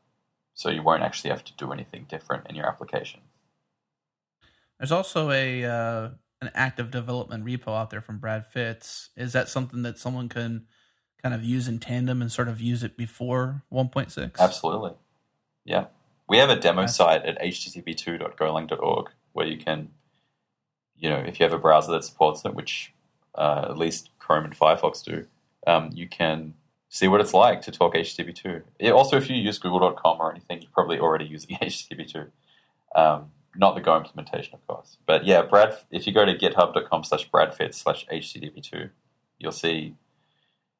So 0.54 0.68
you 0.68 0.82
won't 0.82 1.02
actually 1.02 1.30
have 1.30 1.44
to 1.44 1.52
do 1.56 1.72
anything 1.72 2.06
different 2.08 2.46
in 2.48 2.56
your 2.56 2.66
application. 2.66 3.20
There's 4.78 4.92
also 4.92 5.30
a 5.30 5.64
uh, 5.64 6.08
an 6.40 6.50
active 6.54 6.90
development 6.90 7.44
repo 7.44 7.68
out 7.68 7.90
there 7.90 8.00
from 8.00 8.18
Brad 8.18 8.46
Fitz. 8.46 9.10
Is 9.16 9.32
that 9.32 9.48
something 9.48 9.82
that 9.82 9.98
someone 9.98 10.28
can 10.28 10.66
kind 11.22 11.34
of 11.34 11.44
use 11.44 11.68
in 11.68 11.78
tandem 11.78 12.20
and 12.20 12.30
sort 12.30 12.48
of 12.48 12.60
use 12.60 12.82
it 12.82 12.96
before 12.96 13.62
1.6? 13.72 14.38
Absolutely. 14.38 14.92
Yeah. 15.64 15.86
We 16.28 16.38
have 16.38 16.50
a 16.50 16.56
demo 16.56 16.82
That's... 16.82 16.96
site 16.96 17.24
at 17.24 17.40
http2.golang.org 17.40 19.10
where 19.32 19.46
you 19.46 19.56
can, 19.56 19.90
you 20.96 21.08
know, 21.08 21.18
if 21.18 21.38
you 21.38 21.44
have 21.44 21.52
a 21.52 21.58
browser 21.58 21.92
that 21.92 22.04
supports 22.04 22.44
it, 22.44 22.54
which 22.54 22.92
uh, 23.36 23.66
at 23.70 23.78
least 23.78 24.10
Chrome 24.22 24.44
and 24.44 24.56
Firefox 24.56 25.04
do, 25.04 25.26
um, 25.66 25.90
you 25.92 26.08
can 26.08 26.54
see 26.88 27.08
what 27.08 27.20
it's 27.20 27.34
like 27.34 27.62
to 27.62 27.70
talk 27.70 27.94
HTTP2. 27.94 28.92
also, 28.92 29.16
if 29.16 29.28
you 29.28 29.36
use 29.36 29.58
google.com 29.58 30.20
or 30.20 30.30
anything, 30.30 30.60
you're 30.60 30.70
probably 30.72 30.98
already 30.98 31.24
using 31.24 31.56
HTTP2. 31.62 32.28
Um, 32.94 33.30
not 33.56 33.74
the 33.74 33.80
Go 33.80 33.96
implementation, 33.96 34.54
of 34.54 34.66
course. 34.66 34.98
But 35.06 35.24
yeah, 35.24 35.42
Brad, 35.42 35.76
if 35.90 36.06
you 36.06 36.12
go 36.12 36.24
to 36.24 36.34
github.com 36.34 37.04
slash 37.04 37.30
bradfitz 37.30 37.74
slash 37.74 38.06
HTTP2, 38.06 38.90
you'll 39.38 39.52
see 39.52 39.94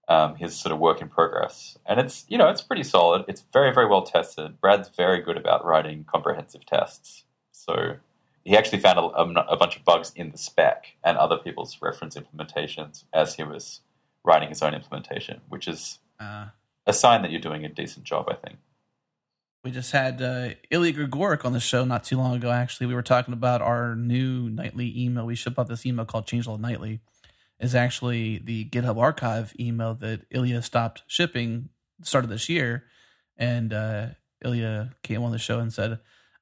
um, 0.09 0.37
his 0.37 0.59
sort 0.59 0.73
of 0.73 0.79
work 0.79 1.01
in 1.01 1.09
progress. 1.09 1.79
And 1.87 2.01
it's, 2.01 2.25
you 2.29 2.39
know, 2.39 2.49
it's 2.49 2.63
pretty 2.63 2.83
solid. 2.83 3.25
It's 3.29 3.45
very, 3.53 3.73
very 3.73 3.87
well 3.87 4.03
tested. 4.03 4.61
Brad's 4.61 4.89
very 4.89 5.21
good 5.21 5.37
about 5.37 5.65
writing 5.65 6.05
comprehensive 6.05 6.67
tests. 6.67 7.25
So 7.53 7.97
he 8.45 8.57
actually 8.57 8.81
found 8.81 8.99
a, 8.99 9.03
a, 9.03 9.57
bunch 9.57 9.77
of 9.77 9.85
bugs 9.85 10.13
in 10.17 10.31
the 10.31 10.39
spec 10.39 10.87
and 11.05 11.17
other 11.17 11.37
people's 11.37 11.79
reference 11.81 12.17
implementations 12.17 13.05
as 13.13 13.35
he 13.35 13.45
was 13.45 13.81
writing 14.25 14.49
his 14.49 14.63
own 14.63 14.75
implementation, 14.75 15.41
which 15.49 15.69
is 15.69 15.99
uh, 16.19 16.47
a 16.87 16.93
sign 16.93 17.23
that 17.23 17.31
you're 17.31 17.41
doing 17.41 17.65
a 17.65 17.69
decent 17.69 18.05
job, 18.05 18.27
I 18.29 18.35
think. 18.35 18.59
We 19.65 19.71
just 19.71 19.93
had 19.93 20.21
uh, 20.21 20.51
Ilya 20.73 20.93
Grigorik 20.95 21.45
on 21.45 21.53
the 21.53 21.61
show 21.61 21.85
not 21.85 22.03
too 22.03 22.17
long 22.17 22.35
ago. 22.35 22.51
Actually, 22.51 22.89
we 22.89 22.95
were 22.95 23.03
talking 23.03 23.33
about 23.33 23.63
our 23.63 23.95
new 23.95 24.51
nightly 24.51 24.93
email. 25.01 25.25
We 25.25 25.37
ship 25.37 25.57
out 25.57 25.69
this 25.69 25.87
email 25.87 26.05
called 26.05 26.27
Changelog 26.27 26.59
Nightly. 26.59 27.01
Is 27.61 27.77
actually 27.77 28.39
the 28.39 28.65
GitHub 28.65 28.99
archive 28.99 29.55
email 29.61 29.95
that 29.95 30.23
Ilya 30.33 30.63
stopped 30.63 31.05
shipping 31.07 31.69
started 32.03 32.29
this 32.29 32.49
year, 32.49 32.87
and 33.37 33.73
uh, 33.73 34.07
Ilya 34.45 34.97
came 35.05 35.23
on 35.23 35.31
the 35.31 35.39
show 35.39 35.61
and 35.61 35.73
said, 35.73 36.01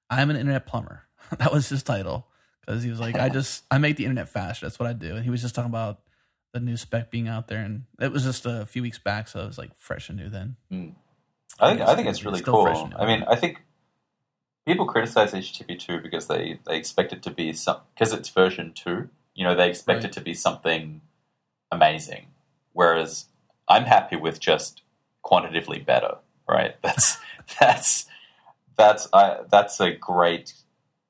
"I'm 0.08 0.30
an 0.30 0.36
internet 0.36 0.64
plumber." 0.64 1.02
that 1.38 1.52
was 1.52 1.68
his 1.68 1.82
title 1.82 2.26
because 2.60 2.82
he 2.82 2.90
was 2.90 3.00
like, 3.00 3.16
"I 3.16 3.28
just 3.28 3.64
I 3.70 3.78
make 3.78 3.96
the 3.96 4.04
internet 4.04 4.28
faster. 4.28 4.66
That's 4.66 4.78
what 4.78 4.88
I 4.88 4.92
do." 4.92 5.16
And 5.16 5.24
he 5.24 5.30
was 5.30 5.42
just 5.42 5.54
talking 5.54 5.70
about 5.70 6.00
the 6.52 6.60
new 6.60 6.76
spec 6.76 7.10
being 7.10 7.28
out 7.28 7.48
there, 7.48 7.62
and 7.62 7.84
it 8.00 8.12
was 8.12 8.24
just 8.24 8.46
a 8.46 8.66
few 8.66 8.82
weeks 8.82 8.98
back, 8.98 9.28
so 9.28 9.40
it 9.40 9.46
was 9.46 9.58
like 9.58 9.74
fresh 9.76 10.08
and 10.08 10.18
new 10.18 10.28
then. 10.28 10.56
Mm. 10.72 10.94
I 11.58 11.70
think 11.70 11.88
I 11.88 11.94
think 11.94 12.08
it's 12.08 12.24
really 12.24 12.40
cool. 12.40 12.66
I 12.96 13.06
mean, 13.06 13.24
I 13.28 13.36
think 13.36 13.62
people 14.66 14.86
criticize 14.86 15.32
HTTP 15.32 15.78
two 15.78 16.00
because 16.00 16.26
they 16.26 16.58
they 16.66 16.76
expect 16.76 17.12
it 17.12 17.22
to 17.22 17.30
be 17.30 17.52
some 17.52 17.78
because 17.94 18.12
it's 18.12 18.28
version 18.28 18.72
two. 18.74 19.08
You 19.34 19.44
know, 19.44 19.54
they 19.54 19.68
expect 19.68 19.98
right. 19.98 20.06
it 20.06 20.12
to 20.12 20.20
be 20.20 20.34
something 20.34 21.00
amazing, 21.70 22.26
whereas 22.72 23.26
I'm 23.68 23.84
happy 23.84 24.16
with 24.16 24.40
just 24.40 24.82
quantitatively 25.22 25.80
better. 25.80 26.16
Right? 26.48 26.74
That's 26.82 27.18
that's 27.60 28.06
that's 28.76 29.08
I, 29.12 29.38
that's 29.50 29.80
a 29.80 29.92
great 29.92 30.54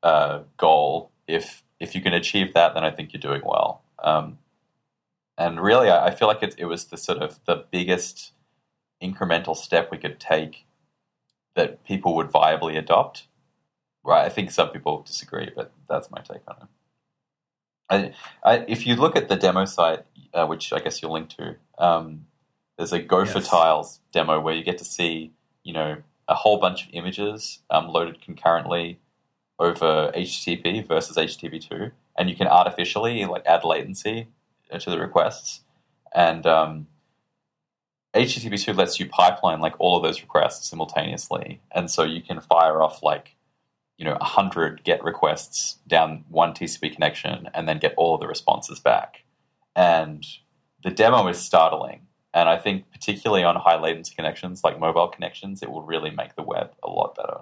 uh, 0.03 0.40
goal. 0.57 1.11
If 1.26 1.62
if 1.78 1.94
you 1.94 2.01
can 2.01 2.12
achieve 2.12 2.55
that, 2.55 2.74
then 2.74 2.84
I 2.84 2.90
think 2.90 3.12
you're 3.12 3.20
doing 3.20 3.42
well. 3.44 3.82
Um, 4.03 4.38
and 5.38 5.61
really, 5.61 5.88
I, 5.88 6.09
I 6.09 6.11
feel 6.11 6.28
like 6.28 6.42
it, 6.42 6.55
it 6.59 6.66
was 6.66 6.86
the 6.86 6.96
sort 6.96 7.18
of 7.18 7.40
the 7.46 7.64
biggest 7.70 8.32
incremental 9.03 9.57
step 9.57 9.90
we 9.90 9.98
could 9.98 10.20
take 10.20 10.66
that 11.55 11.84
people 11.84 12.14
would 12.16 12.28
viably 12.28 12.76
adopt. 12.76 13.26
Right, 14.03 14.24
I 14.24 14.30
think 14.30 14.51
some 14.51 14.70
people 14.70 15.03
disagree, 15.03 15.51
but 15.55 15.72
that's 15.88 16.11
my 16.11 16.20
take 16.20 16.42
on 16.48 16.57
it. 16.62 16.68
I, 17.90 18.12
I, 18.42 18.64
if 18.66 18.86
you 18.86 18.96
look 18.96 19.16
at 19.16 19.28
the 19.28 19.36
demo 19.36 19.66
site, 19.66 20.05
uh, 20.32 20.46
which 20.46 20.72
I 20.72 20.78
guess 20.78 21.03
you'll 21.03 21.12
link 21.12 21.28
to, 21.30 21.57
um, 21.76 22.26
there's 22.78 22.92
a 22.92 22.98
Go 22.98 23.24
yes. 23.24 23.32
for 23.32 23.40
Tiles 23.40 24.01
demo 24.12 24.40
where 24.40 24.55
you 24.55 24.64
get 24.64 24.78
to 24.78 24.84
see, 24.84 25.32
you 25.64 25.74
know, 25.74 25.96
a 26.28 26.34
whole 26.34 26.59
bunch 26.59 26.86
of 26.86 26.94
images 26.94 27.59
um, 27.68 27.88
loaded 27.88 28.22
concurrently 28.22 28.98
over 29.61 30.11
HTTP 30.17 30.89
versus 30.89 31.17
HTTP2, 31.17 31.93
and 32.19 32.31
you 32.31 32.35
can 32.35 32.49
artificially 32.49 33.25
like 33.27 33.45
add 33.47 33.63
latency 33.63 34.29
to 34.79 34.91
the 34.91 34.99
requests, 34.99 35.61
and 36.15 36.47
um, 36.47 36.87
HTTP2 38.15 38.77
lets 38.77 38.99
you 38.99 39.09
pipeline 39.09 39.61
like 39.61 39.75
all 39.79 39.97
of 39.97 40.03
those 40.03 40.23
requests 40.23 40.69
simultaneously, 40.69 41.61
and 41.73 41.91
so 41.91 42.03
you 42.03 42.23
can 42.23 42.41
fire 42.41 42.83
off 42.83 43.03
like 43.03 43.37
you 43.99 44.05
know 44.05 44.17
hundred 44.21 44.83
GET 44.85 45.05
requests 45.05 45.79
down 45.87 46.25
one 46.29 46.53
TCP 46.53 46.95
connection, 46.95 47.49
and 47.55 47.69
then 47.69 47.79
get 47.79 47.95
all 47.97 48.15
of 48.15 48.21
the 48.21 48.27
responses 48.27 48.81
back. 48.81 49.25
And 49.77 50.27
the 50.83 50.91
demo 50.91 51.29
is 51.29 51.39
startling, 51.39 52.07
and 52.33 52.49
I 52.49 52.57
think 52.57 52.91
particularly 52.93 53.45
on 53.45 53.57
high 53.57 53.79
latency 53.79 54.15
connections 54.15 54.65
like 54.65 54.81
mobile 54.81 55.09
connections, 55.09 55.63
it 55.63 55.71
will 55.71 55.83
really 55.83 56.11
make 56.11 56.35
the 56.35 56.43
web 56.43 56.73
a 56.83 56.89
lot 56.89 57.15
better. 57.15 57.41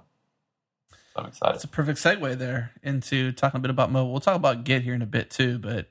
So 1.19 1.23
I'm 1.23 1.29
excited. 1.31 1.55
It's 1.57 1.65
a 1.65 1.69
perfect 1.69 1.99
segue 1.99 2.39
there 2.39 2.71
into 2.81 3.33
talking 3.33 3.59
a 3.59 3.61
bit 3.61 3.71
about 3.71 3.91
mobile. 3.91 4.13
We'll 4.13 4.21
talk 4.21 4.37
about 4.37 4.63
Git 4.63 4.83
here 4.83 4.95
in 4.95 5.03
a 5.03 5.07
bit 5.07 5.31
too, 5.31 5.59
but 5.59 5.89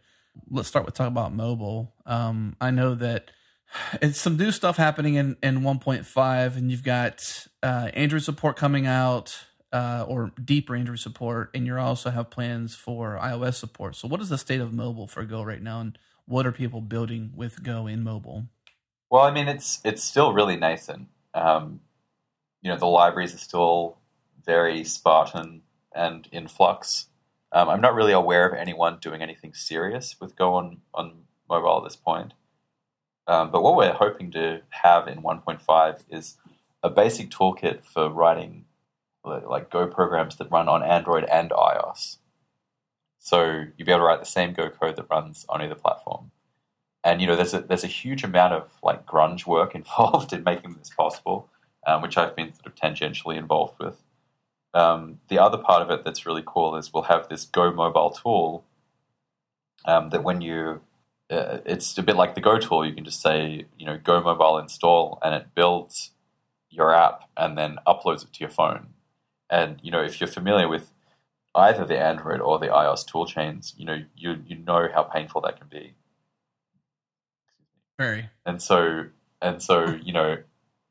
let's 0.49 0.69
start 0.69 0.85
with 0.85 0.93
talking 0.93 1.11
about 1.11 1.33
mobile. 1.33 1.93
Um, 2.05 2.55
I 2.61 2.71
know 2.71 2.95
that 2.95 3.31
it's 4.01 4.21
some 4.21 4.37
new 4.37 4.53
stuff 4.53 4.77
happening 4.77 5.15
in, 5.15 5.35
in 5.43 5.59
1.5 5.59 6.55
and 6.55 6.71
you've 6.71 6.83
got 6.83 7.45
uh, 7.61 7.89
android 7.93 8.23
support 8.23 8.55
coming 8.55 8.87
out 8.87 9.37
uh, 9.73 10.05
or 10.07 10.31
deeper 10.41 10.73
android 10.73 10.99
support 10.99 11.49
and 11.53 11.67
you 11.67 11.77
also 11.77 12.09
have 12.09 12.29
plans 12.29 12.73
for 12.73 13.19
ios 13.21 13.55
support 13.55 13.97
so 13.97 14.07
what 14.07 14.21
is 14.21 14.29
the 14.29 14.37
state 14.37 14.61
of 14.61 14.71
mobile 14.71 15.05
for 15.05 15.25
go 15.25 15.43
right 15.43 15.61
now 15.61 15.81
and 15.81 15.99
what 16.25 16.47
are 16.47 16.53
people 16.53 16.79
building 16.79 17.31
with 17.35 17.61
go 17.61 17.85
in 17.85 18.01
mobile 18.01 18.45
well 19.09 19.23
i 19.23 19.31
mean 19.31 19.49
it's 19.49 19.81
it's 19.83 20.01
still 20.01 20.31
really 20.31 20.55
nascent 20.55 21.09
um, 21.33 21.81
you 22.61 22.71
know 22.71 22.77
the 22.77 22.85
libraries 22.85 23.35
are 23.35 23.39
still 23.39 23.97
very 24.47 24.83
spartan 24.83 25.61
and 25.93 26.27
in 26.31 26.47
flux 26.47 27.07
um, 27.51 27.69
i'm 27.69 27.81
not 27.81 27.93
really 27.93 28.13
aware 28.13 28.47
of 28.47 28.57
anyone 28.57 28.97
doing 28.99 29.21
anything 29.21 29.53
serious 29.53 30.15
with 30.19 30.35
go 30.35 30.55
on, 30.55 30.77
on 30.95 31.11
mobile 31.47 31.77
at 31.77 31.83
this 31.83 31.95
point 31.95 32.33
um, 33.27 33.51
but 33.51 33.61
what 33.61 33.75
we're 33.75 33.93
hoping 33.93 34.31
to 34.31 34.61
have 34.69 35.07
in 35.07 35.21
1.5 35.21 35.99
is 36.09 36.37
a 36.81 36.89
basic 36.89 37.29
toolkit 37.29 37.83
for 37.83 38.09
writing 38.09 38.65
like 39.25 39.69
Go 39.69 39.87
programs 39.87 40.37
that 40.37 40.51
run 40.51 40.69
on 40.69 40.83
Android 40.83 41.25
and 41.25 41.49
iOS. 41.51 42.17
So 43.19 43.65
you'll 43.75 43.85
be 43.85 43.91
able 43.91 43.99
to 43.99 44.05
write 44.05 44.19
the 44.19 44.25
same 44.25 44.53
Go 44.53 44.69
code 44.69 44.95
that 44.95 45.09
runs 45.09 45.45
on 45.49 45.61
either 45.61 45.75
platform. 45.75 46.31
and 47.03 47.21
you 47.21 47.27
know, 47.27 47.35
there's 47.35 47.53
a 47.53 47.61
there's 47.61 47.83
a 47.83 47.87
huge 47.87 48.23
amount 48.23 48.53
of 48.53 48.69
like 48.81 49.05
grunge 49.05 49.45
work 49.45 49.75
involved 49.81 50.31
in 50.33 50.43
making 50.43 50.75
this 50.75 50.89
possible, 50.89 51.49
um, 51.85 52.01
which 52.01 52.17
I've 52.17 52.35
been 52.35 52.53
sort 52.53 52.67
of 52.67 52.75
tangentially 52.75 53.37
involved 53.37 53.79
with. 53.79 54.01
Um, 54.73 55.19
the 55.29 55.39
other 55.39 55.57
part 55.57 55.81
of 55.81 55.89
it 55.89 56.03
that's 56.03 56.25
really 56.25 56.43
cool 56.45 56.75
is 56.75 56.93
we'll 56.93 57.03
have 57.03 57.29
this 57.29 57.45
Go 57.45 57.71
mobile 57.71 58.11
tool 58.11 58.65
um, 59.85 60.09
that 60.09 60.23
when 60.23 60.41
you 60.41 60.81
uh, 61.29 61.59
it's 61.65 61.97
a 61.97 62.03
bit 62.03 62.15
like 62.15 62.35
the 62.35 62.41
Go 62.41 62.57
tool. 62.57 62.85
You 62.85 62.93
can 62.93 63.03
just 63.03 63.21
say, 63.21 63.65
you 63.77 63.85
know, 63.85 63.97
Go 64.01 64.21
mobile 64.21 64.57
install, 64.59 65.19
and 65.23 65.35
it 65.35 65.47
builds 65.55 66.11
your 66.69 66.93
app 66.93 67.29
and 67.35 67.57
then 67.57 67.77
uploads 67.87 68.23
it 68.23 68.33
to 68.33 68.39
your 68.39 68.49
phone. 68.49 68.87
And 69.49 69.79
you 69.81 69.91
know, 69.91 70.03
if 70.03 70.19
you're 70.19 70.27
familiar 70.27 70.67
with 70.67 70.91
either 71.55 71.85
the 71.85 71.99
Android 71.99 72.39
or 72.39 72.59
the 72.59 72.67
iOS 72.67 73.05
tool 73.05 73.25
chains, 73.25 73.73
you 73.77 73.85
know, 73.85 74.03
you 74.15 74.41
you 74.45 74.57
know 74.57 74.87
how 74.93 75.03
painful 75.03 75.41
that 75.41 75.57
can 75.57 75.67
be. 75.67 75.95
Very. 77.97 78.29
And 78.45 78.61
so 78.61 79.05
and 79.41 79.61
so, 79.61 79.97
you 80.01 80.13
know, 80.13 80.37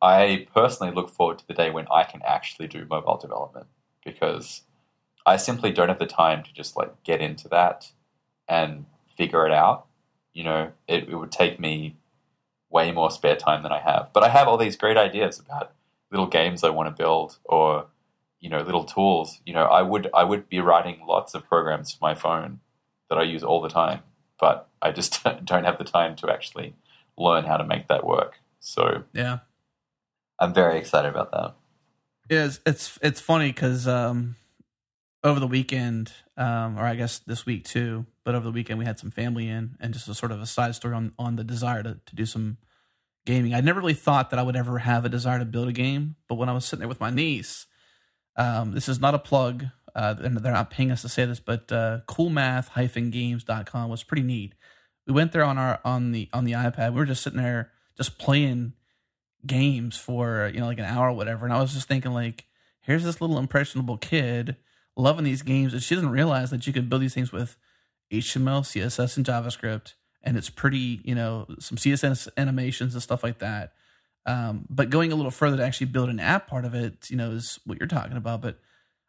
I 0.06 0.46
personally 0.54 0.94
look 0.94 1.10
forward 1.10 1.40
to 1.40 1.46
the 1.48 1.54
day 1.54 1.70
when 1.70 1.88
I 1.92 2.04
can 2.04 2.22
actually 2.24 2.68
do 2.68 2.86
mobile 2.88 3.16
development 3.16 3.66
because 4.04 4.62
I 5.26 5.36
simply 5.36 5.72
don't 5.72 5.88
have 5.88 5.98
the 5.98 6.06
time 6.06 6.44
to 6.44 6.54
just 6.54 6.76
like 6.76 7.02
get 7.02 7.20
into 7.20 7.48
that 7.48 7.90
and 8.48 8.86
figure 9.16 9.44
it 9.46 9.52
out. 9.52 9.86
You 10.32 10.44
know, 10.44 10.72
it, 10.86 11.08
it 11.08 11.16
would 11.16 11.32
take 11.32 11.58
me 11.58 11.96
way 12.70 12.92
more 12.92 13.10
spare 13.10 13.34
time 13.34 13.64
than 13.64 13.72
I 13.72 13.80
have. 13.80 14.10
But 14.12 14.22
I 14.22 14.28
have 14.28 14.46
all 14.46 14.56
these 14.56 14.76
great 14.76 14.96
ideas 14.96 15.40
about 15.40 15.72
little 16.12 16.28
games 16.28 16.62
I 16.62 16.70
want 16.70 16.88
to 16.88 17.02
build 17.02 17.38
or 17.44 17.86
you 18.38 18.48
know 18.48 18.60
little 18.62 18.84
tools. 18.84 19.40
You 19.44 19.54
know, 19.54 19.64
I 19.64 19.82
would 19.82 20.08
I 20.14 20.22
would 20.22 20.48
be 20.48 20.60
writing 20.60 21.00
lots 21.04 21.34
of 21.34 21.48
programs 21.48 21.90
for 21.90 21.98
my 22.00 22.14
phone 22.14 22.60
that 23.10 23.18
I 23.18 23.24
use 23.24 23.42
all 23.42 23.60
the 23.60 23.68
time, 23.68 24.02
but 24.38 24.68
I 24.80 24.92
just 24.92 25.24
don't 25.44 25.64
have 25.64 25.78
the 25.78 25.84
time 25.84 26.14
to 26.16 26.30
actually 26.30 26.76
learn 27.18 27.44
how 27.44 27.56
to 27.56 27.64
make 27.64 27.88
that 27.88 28.06
work. 28.06 28.38
So 28.60 29.02
Yeah. 29.12 29.38
I'm 30.38 30.52
very 30.52 30.78
excited 30.78 31.08
about 31.08 31.32
that. 31.32 31.54
Is 32.28 32.60
it's 32.66 32.98
it's 33.02 33.20
funny 33.20 33.48
because 33.48 33.86
um, 33.86 34.36
over 35.22 35.38
the 35.38 35.46
weekend, 35.46 36.12
um, 36.36 36.78
or 36.78 36.84
I 36.84 36.94
guess 36.94 37.18
this 37.18 37.46
week 37.46 37.64
too, 37.64 38.06
but 38.24 38.34
over 38.34 38.44
the 38.44 38.52
weekend 38.52 38.78
we 38.78 38.84
had 38.84 38.98
some 38.98 39.10
family 39.10 39.48
in, 39.48 39.76
and 39.80 39.94
just 39.94 40.08
a 40.08 40.14
sort 40.14 40.32
of 40.32 40.40
a 40.40 40.46
side 40.46 40.74
story 40.74 40.94
on 40.94 41.12
on 41.18 41.36
the 41.36 41.44
desire 41.44 41.82
to 41.82 41.98
to 42.04 42.16
do 42.16 42.26
some 42.26 42.58
gaming. 43.26 43.54
I 43.54 43.60
never 43.60 43.80
really 43.80 43.94
thought 43.94 44.30
that 44.30 44.38
I 44.38 44.42
would 44.42 44.56
ever 44.56 44.78
have 44.78 45.04
a 45.04 45.08
desire 45.08 45.38
to 45.38 45.44
build 45.44 45.68
a 45.68 45.72
game, 45.72 46.16
but 46.28 46.34
when 46.34 46.48
I 46.48 46.52
was 46.52 46.64
sitting 46.64 46.80
there 46.80 46.88
with 46.88 47.00
my 47.00 47.10
niece, 47.10 47.66
um, 48.36 48.72
this 48.72 48.88
is 48.88 49.00
not 49.00 49.14
a 49.14 49.18
plug, 49.18 49.66
uh, 49.94 50.14
and 50.18 50.36
they're 50.38 50.52
not 50.52 50.70
paying 50.70 50.90
us 50.90 51.02
to 51.02 51.08
say 51.08 51.24
this, 51.24 51.40
but 51.40 51.70
uh, 51.70 52.00
coolmath-games.com 52.08 53.88
was 53.88 54.02
pretty 54.02 54.22
neat. 54.22 54.54
We 55.06 55.12
went 55.12 55.32
there 55.32 55.44
on 55.44 55.58
our 55.58 55.80
on 55.84 56.12
the 56.12 56.28
on 56.32 56.44
the 56.44 56.52
iPad. 56.52 56.92
We 56.92 56.96
were 56.96 57.06
just 57.06 57.22
sitting 57.22 57.40
there 57.40 57.70
just 57.96 58.18
playing 58.18 58.72
games 59.44 59.96
for 59.96 60.50
you 60.52 60.60
know 60.60 60.66
like 60.66 60.78
an 60.78 60.84
hour 60.84 61.08
or 61.08 61.12
whatever. 61.12 61.44
And 61.44 61.52
i 61.52 61.60
was 61.60 61.74
just 61.74 61.88
thinking 61.88 62.12
like 62.12 62.46
here's 62.80 63.04
this 63.04 63.20
little 63.20 63.38
impressionable 63.38 63.96
kid 63.96 64.56
loving 64.96 65.24
these 65.24 65.42
games 65.42 65.72
and 65.72 65.82
she 65.82 65.94
doesn't 65.94 66.10
realize 66.10 66.50
that 66.50 66.66
you 66.66 66.72
can 66.72 66.88
build 66.88 67.02
these 67.02 67.14
things 67.14 67.30
with 67.32 67.56
html 68.10 68.62
css 68.62 69.16
and 69.16 69.26
javascript 69.26 69.94
and 70.22 70.36
it's 70.36 70.48
pretty 70.50 71.00
you 71.04 71.14
know 71.14 71.46
some 71.58 71.76
css 71.76 72.28
animations 72.36 72.94
and 72.94 73.02
stuff 73.02 73.22
like 73.22 73.38
that. 73.38 73.72
Um, 74.28 74.66
but 74.68 74.90
going 74.90 75.12
a 75.12 75.14
little 75.14 75.30
further 75.30 75.58
to 75.58 75.64
actually 75.64 75.86
build 75.86 76.08
an 76.08 76.18
app 76.18 76.48
part 76.48 76.64
of 76.64 76.74
it 76.74 77.10
you 77.10 77.16
know 77.16 77.30
is 77.30 77.60
what 77.64 77.78
you're 77.78 77.86
talking 77.86 78.16
about. 78.16 78.42
But 78.42 78.58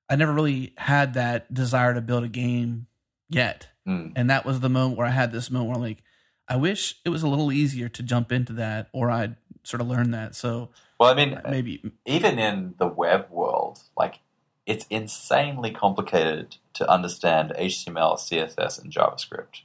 i 0.09 0.15
never 0.15 0.31
really 0.31 0.73
had 0.77 1.15
that 1.15 1.51
desire 1.53 1.93
to 1.93 2.01
build 2.01 2.23
a 2.23 2.29
game 2.29 2.87
yet. 3.29 3.67
Mm. 3.87 4.13
and 4.15 4.29
that 4.29 4.45
was 4.45 4.59
the 4.59 4.69
moment 4.69 4.97
where 4.97 5.07
i 5.07 5.11
had 5.11 5.31
this 5.31 5.49
moment 5.49 5.69
where 5.69 5.75
i'm 5.77 5.81
like 5.81 6.03
i 6.49 6.57
wish 6.57 6.95
it 7.05 7.09
was 7.09 7.23
a 7.23 7.27
little 7.29 7.53
easier 7.53 7.87
to 7.87 8.03
jump 8.03 8.33
into 8.33 8.51
that 8.53 8.89
or 8.91 9.09
i'd 9.09 9.37
sort 9.67 9.81
of 9.81 9.87
learn 9.87 10.11
that 10.11 10.35
so 10.35 10.69
Well, 10.99 11.11
I 11.11 11.15
mean, 11.15 11.39
maybe 11.49 11.81
even 12.05 12.39
in 12.39 12.75
the 12.77 12.87
web 12.87 13.29
world, 13.29 13.79
like 13.97 14.19
it's 14.65 14.85
insanely 14.89 15.71
complicated 15.71 16.57
to 16.73 16.89
understand 16.89 17.53
HTML, 17.57 18.17
CSS, 18.17 18.81
and 18.81 18.91
JavaScript. 18.91 19.61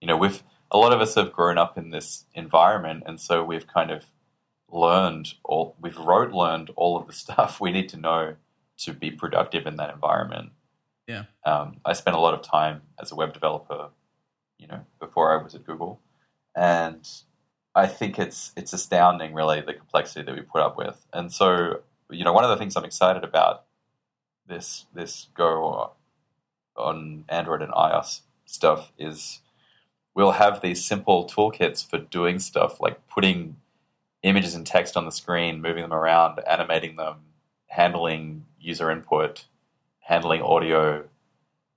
You 0.00 0.08
know, 0.08 0.16
we've 0.16 0.42
a 0.70 0.78
lot 0.78 0.92
of 0.92 1.00
us 1.00 1.14
have 1.14 1.32
grown 1.32 1.56
up 1.56 1.78
in 1.78 1.90
this 1.90 2.24
environment, 2.34 3.04
and 3.06 3.20
so 3.20 3.44
we've 3.44 3.66
kind 3.66 3.90
of 3.90 4.04
learned 4.70 5.34
all 5.44 5.76
we've 5.80 5.96
wrote 5.96 6.32
learned 6.32 6.70
all 6.76 6.96
of 6.96 7.06
the 7.06 7.12
stuff 7.24 7.60
we 7.60 7.72
need 7.72 7.88
to 7.90 7.96
know 7.96 8.34
to 8.78 8.92
be 8.92 9.10
productive 9.10 9.66
in 9.66 9.76
that 9.76 9.92
environment. 9.92 10.50
Yeah. 11.06 11.24
Um, 11.44 11.76
I 11.84 11.92
spent 11.92 12.16
a 12.16 12.20
lot 12.20 12.34
of 12.34 12.42
time 12.42 12.82
as 13.00 13.12
a 13.12 13.14
web 13.14 13.34
developer, 13.34 13.90
you 14.58 14.66
know, 14.66 14.80
before 14.98 15.38
I 15.38 15.42
was 15.42 15.54
at 15.54 15.64
Google, 15.64 16.00
and 16.56 17.06
I 17.74 17.86
think 17.86 18.18
it's 18.18 18.52
it's 18.56 18.72
astounding, 18.72 19.34
really, 19.34 19.60
the 19.60 19.74
complexity 19.74 20.24
that 20.24 20.34
we 20.34 20.42
put 20.42 20.62
up 20.62 20.76
with. 20.76 21.04
And 21.12 21.32
so, 21.32 21.80
you 22.10 22.24
know, 22.24 22.32
one 22.32 22.44
of 22.44 22.50
the 22.50 22.56
things 22.56 22.76
I'm 22.76 22.84
excited 22.84 23.24
about 23.24 23.64
this 24.46 24.86
this 24.94 25.28
go 25.34 25.92
on 26.76 27.24
Android 27.28 27.62
and 27.62 27.72
iOS 27.72 28.20
stuff 28.46 28.92
is 28.98 29.40
we'll 30.14 30.32
have 30.32 30.60
these 30.60 30.84
simple 30.84 31.26
toolkits 31.26 31.88
for 31.88 31.98
doing 31.98 32.38
stuff 32.38 32.80
like 32.80 33.08
putting 33.08 33.56
images 34.22 34.54
and 34.54 34.66
text 34.66 34.96
on 34.96 35.04
the 35.04 35.12
screen, 35.12 35.60
moving 35.60 35.82
them 35.82 35.92
around, 35.92 36.40
animating 36.46 36.96
them, 36.96 37.16
handling 37.66 38.44
user 38.58 38.90
input, 38.90 39.44
handling 40.00 40.42
audio, 40.42 41.04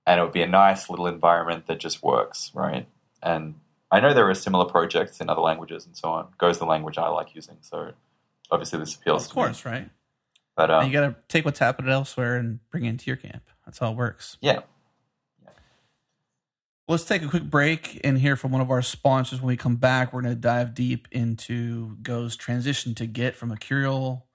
and 0.06 0.20
it 0.20 0.22
would 0.22 0.32
be 0.32 0.42
a 0.42 0.46
nice 0.46 0.88
little 0.88 1.06
environment 1.06 1.66
that 1.66 1.78
just 1.78 2.02
works, 2.02 2.50
right? 2.54 2.86
And 3.22 3.56
I 3.90 4.00
know 4.00 4.12
there 4.12 4.28
are 4.28 4.34
similar 4.34 4.66
projects 4.66 5.20
in 5.20 5.30
other 5.30 5.40
languages 5.40 5.86
and 5.86 5.96
so 5.96 6.08
on. 6.08 6.28
Go's 6.38 6.58
the 6.58 6.66
language 6.66 6.98
I 6.98 7.08
like 7.08 7.34
using, 7.34 7.56
so 7.60 7.92
obviously 8.50 8.78
this 8.78 8.94
appeals 8.94 9.22
of 9.24 9.28
to 9.28 9.34
course 9.34 9.64
me. 9.64 9.70
right? 9.70 9.90
But 10.56 10.70
um, 10.70 10.86
you 10.86 10.92
got 10.92 11.06
to 11.06 11.16
take 11.28 11.44
what's 11.44 11.58
happening 11.58 11.90
elsewhere 11.90 12.36
and 12.36 12.60
bring 12.70 12.84
it 12.84 12.90
into 12.90 13.06
your 13.06 13.16
camp. 13.16 13.44
That's 13.64 13.78
how 13.78 13.92
it 13.92 13.96
works. 13.96 14.36
Yeah, 14.40 14.60
let's 16.88 17.04
take 17.04 17.22
a 17.22 17.28
quick 17.28 17.44
break 17.44 18.00
and 18.02 18.18
hear 18.18 18.34
from 18.34 18.50
one 18.50 18.60
of 18.60 18.70
our 18.70 18.82
sponsors. 18.82 19.40
When 19.40 19.48
we 19.48 19.56
come 19.56 19.76
back 19.76 20.12
we're 20.12 20.22
going 20.22 20.34
to 20.34 20.40
dive 20.40 20.74
deep 20.74 21.06
into 21.12 21.96
go's 22.02 22.34
transition 22.34 22.94
to 22.96 23.06
git 23.06 23.36
from 23.36 23.50
mercurial 23.50 24.26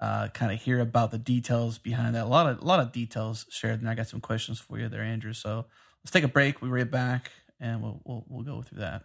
uh, 0.00 0.28
kind 0.28 0.52
of 0.52 0.62
hear 0.62 0.78
about 0.78 1.10
the 1.10 1.18
details 1.18 1.76
behind 1.78 2.14
that. 2.14 2.24
A 2.24 2.28
lot 2.28 2.48
of 2.48 2.62
a 2.62 2.64
lot 2.64 2.78
of 2.78 2.92
details 2.92 3.46
shared 3.50 3.80
and 3.80 3.90
i 3.90 3.94
got 3.94 4.06
some 4.06 4.20
questions 4.20 4.60
for 4.60 4.78
you 4.78 4.88
there 4.88 5.02
andrew. 5.02 5.32
So 5.32 5.66
let's 6.02 6.12
take 6.12 6.24
a 6.24 6.28
break. 6.28 6.62
We'll 6.62 6.70
be 6.70 6.76
right 6.76 6.90
back 6.90 7.32
and 7.60 7.82
we'll, 7.82 8.00
we'll, 8.04 8.24
we'll 8.28 8.44
go 8.44 8.62
through 8.62 8.80
that 8.80 9.04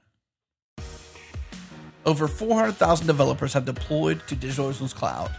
Over 2.06 2.28
400,000 2.28 3.08
developers 3.08 3.54
have 3.54 3.66
deployed 3.66 4.22
to 4.28 4.36
DigitalOcean's 4.36 4.94
cloud. 4.94 5.34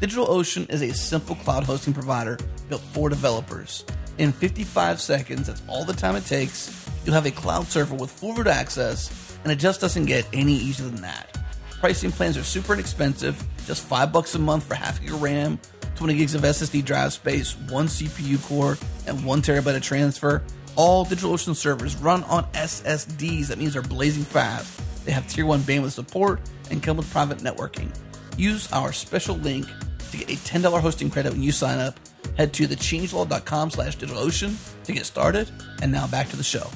DigitalOcean 0.00 0.70
is 0.70 0.82
a 0.82 0.92
simple 0.94 1.34
cloud 1.36 1.64
hosting 1.64 1.92
provider 1.92 2.38
built 2.68 2.82
for 2.92 3.08
developers. 3.08 3.84
In 4.18 4.32
55 4.32 5.00
seconds, 5.00 5.46
that's 5.46 5.62
all 5.68 5.84
the 5.84 5.92
time 5.92 6.16
it 6.16 6.24
takes, 6.26 6.88
you'll 7.04 7.14
have 7.14 7.26
a 7.26 7.30
cloud 7.30 7.66
server 7.66 7.94
with 7.94 8.10
full 8.10 8.34
root 8.34 8.46
access, 8.46 9.38
and 9.42 9.52
it 9.52 9.56
just 9.56 9.80
doesn't 9.80 10.06
get 10.06 10.26
any 10.32 10.54
easier 10.54 10.86
than 10.86 11.02
that. 11.02 11.36
Pricing 11.80 12.10
plans 12.10 12.36
are 12.36 12.42
super 12.42 12.74
inexpensive, 12.74 13.42
just 13.66 13.84
5 13.84 14.12
bucks 14.12 14.34
a 14.34 14.38
month 14.38 14.64
for 14.64 14.74
half 14.74 14.98
a 14.98 15.02
gig 15.02 15.12
of 15.12 15.22
RAM, 15.22 15.58
20 15.94 16.16
gigs 16.16 16.34
of 16.34 16.42
SSD 16.42 16.84
drive 16.84 17.12
space, 17.12 17.56
1 17.56 17.86
CPU 17.86 18.44
core, 18.48 18.76
and 19.06 19.24
1 19.24 19.42
terabyte 19.42 19.76
of 19.76 19.82
transfer. 19.82 20.42
All 20.78 21.04
DigitalOcean 21.04 21.56
servers 21.56 21.96
run 21.96 22.22
on 22.22 22.44
SSDs, 22.52 23.48
that 23.48 23.58
means 23.58 23.72
they're 23.72 23.82
blazing 23.82 24.22
fast. 24.22 24.80
They 25.04 25.10
have 25.10 25.26
tier 25.26 25.44
1 25.44 25.62
bandwidth 25.62 25.90
support 25.90 26.40
and 26.70 26.80
come 26.80 26.96
with 26.96 27.10
private 27.10 27.38
networking. 27.38 27.92
Use 28.36 28.70
our 28.72 28.92
special 28.92 29.34
link 29.34 29.66
to 30.12 30.16
get 30.16 30.30
a 30.30 30.34
$10 30.34 30.80
hosting 30.80 31.10
credit 31.10 31.32
when 31.32 31.42
you 31.42 31.50
sign 31.50 31.80
up. 31.80 31.98
Head 32.36 32.52
to 32.52 32.68
thechangelog.com 32.68 33.70
slash 33.72 33.98
DigitalOcean 33.98 34.84
to 34.84 34.92
get 34.92 35.04
started. 35.04 35.50
And 35.82 35.90
now 35.90 36.06
back 36.06 36.28
to 36.28 36.36
the 36.36 36.44
show. 36.44 36.70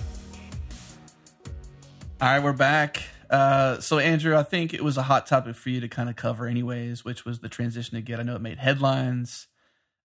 All 2.20 2.28
right, 2.28 2.42
we're 2.42 2.53
back. 2.53 3.05
Uh, 3.30 3.78
so, 3.78 4.00
Andrew, 4.00 4.36
I 4.36 4.42
think 4.42 4.74
it 4.74 4.82
was 4.82 4.96
a 4.96 5.03
hot 5.03 5.28
topic 5.28 5.55
for 5.55 5.70
you 5.70 5.80
to 5.80 5.86
kind 5.86 6.09
of 6.09 6.16
cover, 6.16 6.48
anyways, 6.48 7.05
which 7.05 7.24
was 7.24 7.38
the 7.38 7.48
transition 7.48 7.94
to 7.94 8.03
Git. 8.03 8.18
I 8.18 8.24
know 8.24 8.34
it 8.34 8.42
made 8.42 8.59
headlines. 8.59 9.46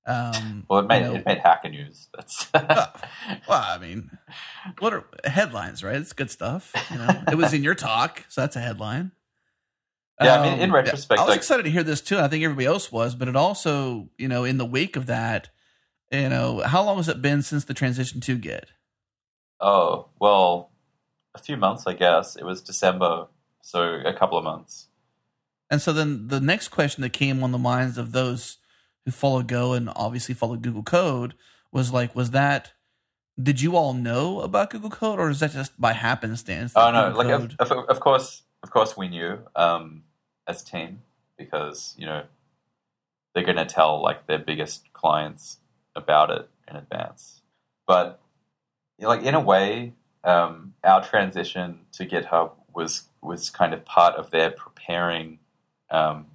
Um, 0.07 0.65
Well, 0.69 0.79
it 0.79 0.87
made 0.87 1.01
you 1.03 1.09
know, 1.09 1.15
it 1.15 1.25
made 1.25 1.39
Hacker 1.39 1.69
News. 1.69 2.07
That's 2.15 2.47
well, 2.53 2.71
I 3.49 3.77
mean, 3.79 4.17
what 4.79 4.93
are 4.93 5.03
headlines, 5.25 5.83
right? 5.83 5.95
It's 5.97 6.13
good 6.13 6.31
stuff. 6.31 6.71
You 6.89 6.97
know, 6.97 7.23
it 7.31 7.35
was 7.35 7.53
in 7.53 7.63
your 7.63 7.75
talk, 7.75 8.23
so 8.29 8.41
that's 8.41 8.55
a 8.55 8.59
headline. 8.61 9.11
Yeah, 10.21 10.39
I 10.41 10.49
mean, 10.49 10.59
in 10.59 10.69
Um, 10.69 10.75
retrospect, 10.75 11.19
I 11.19 11.23
was 11.23 11.29
like- 11.31 11.37
excited 11.37 11.63
to 11.63 11.69
hear 11.69 11.83
this 11.83 12.01
too. 12.01 12.17
I 12.17 12.27
think 12.27 12.43
everybody 12.43 12.65
else 12.65 12.91
was, 12.91 13.13
but 13.15 13.27
it 13.27 13.35
also, 13.35 14.09
you 14.17 14.27
know, 14.27 14.45
in 14.45 14.57
the 14.57 14.65
wake 14.65 14.95
of 14.95 15.05
that, 15.07 15.49
you 16.11 16.29
know, 16.29 16.61
how 16.61 16.81
long 16.83 16.97
has 16.97 17.07
it 17.09 17.21
been 17.21 17.41
since 17.43 17.65
the 17.65 17.73
transition 17.73 18.21
to 18.21 18.37
Git? 18.37 18.69
oh 19.59 20.07
well, 20.19 20.71
a 21.35 21.39
few 21.39 21.57
months, 21.57 21.85
I 21.87 21.93
guess. 21.93 22.35
It 22.35 22.45
was 22.45 22.61
December, 22.61 23.27
so 23.61 23.81
a 24.05 24.13
couple 24.13 24.37
of 24.37 24.43
months. 24.43 24.87
And 25.69 25.81
so 25.81 25.91
then 25.91 26.29
the 26.29 26.39
next 26.39 26.69
question 26.69 27.01
that 27.01 27.11
came 27.11 27.43
on 27.43 27.51
the 27.51 27.57
minds 27.57 27.97
of 27.97 28.11
those 28.13 28.57
who 29.07 29.11
follow 29.11 29.41
Go 29.41 29.71
and 29.71 29.89
obviously 29.95 30.35
follow 30.35 30.57
Google 30.57 30.83
Code 30.83 31.33
was 31.71 31.93
like, 31.93 32.13
was 32.13 32.31
that 32.31 32.73
did 33.41 33.61
you 33.61 33.77
all 33.77 33.93
know 33.93 34.41
about 34.41 34.69
Google 34.69 34.89
Code, 34.89 35.17
or 35.17 35.29
is 35.29 35.39
that 35.39 35.51
just 35.51 35.79
by 35.79 35.93
happenstance? 35.93 36.73
Oh 36.75 36.91
no, 36.91 37.13
Google 37.13 37.39
like 37.39 37.59
of, 37.59 37.71
of, 37.71 37.85
of 37.87 37.99
course, 38.01 38.41
of 38.63 38.71
course, 38.71 38.97
we 38.97 39.07
knew 39.07 39.39
um, 39.55 40.03
as 40.45 40.61
a 40.61 40.65
team 40.65 41.03
because 41.37 41.95
you 41.97 42.05
know 42.05 42.23
they're 43.33 43.45
going 43.45 43.55
to 43.57 43.65
tell 43.65 44.01
like 44.01 44.27
their 44.27 44.39
biggest 44.39 44.91
clients 44.91 45.59
about 45.95 46.31
it 46.31 46.49
in 46.69 46.75
advance. 46.75 47.41
But 47.85 48.19
you 48.97 49.03
know, 49.03 49.09
like 49.09 49.23
in 49.23 49.35
a 49.35 49.39
way, 49.39 49.93
um, 50.25 50.73
our 50.83 51.01
transition 51.01 51.79
to 51.93 52.05
GitHub 52.05 52.51
was 52.73 53.03
was 53.21 53.49
kind 53.49 53.73
of 53.73 53.85
part 53.85 54.15
of 54.15 54.31
their 54.31 54.51
preparing 54.51 55.39
um, 55.91 56.25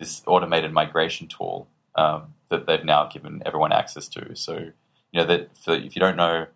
this 0.00 0.22
automated 0.26 0.72
migration 0.72 1.28
tool 1.28 1.68
um, 1.94 2.34
that 2.50 2.66
they've 2.66 2.84
now 2.84 3.06
given 3.06 3.42
everyone 3.44 3.72
access 3.72 4.08
to. 4.08 4.34
So 4.34 4.58
you 4.58 5.20
know 5.20 5.24
that 5.26 5.56
for, 5.56 5.74
if 5.74 5.94
you 5.96 6.00
don't 6.00 6.16
know 6.16 6.46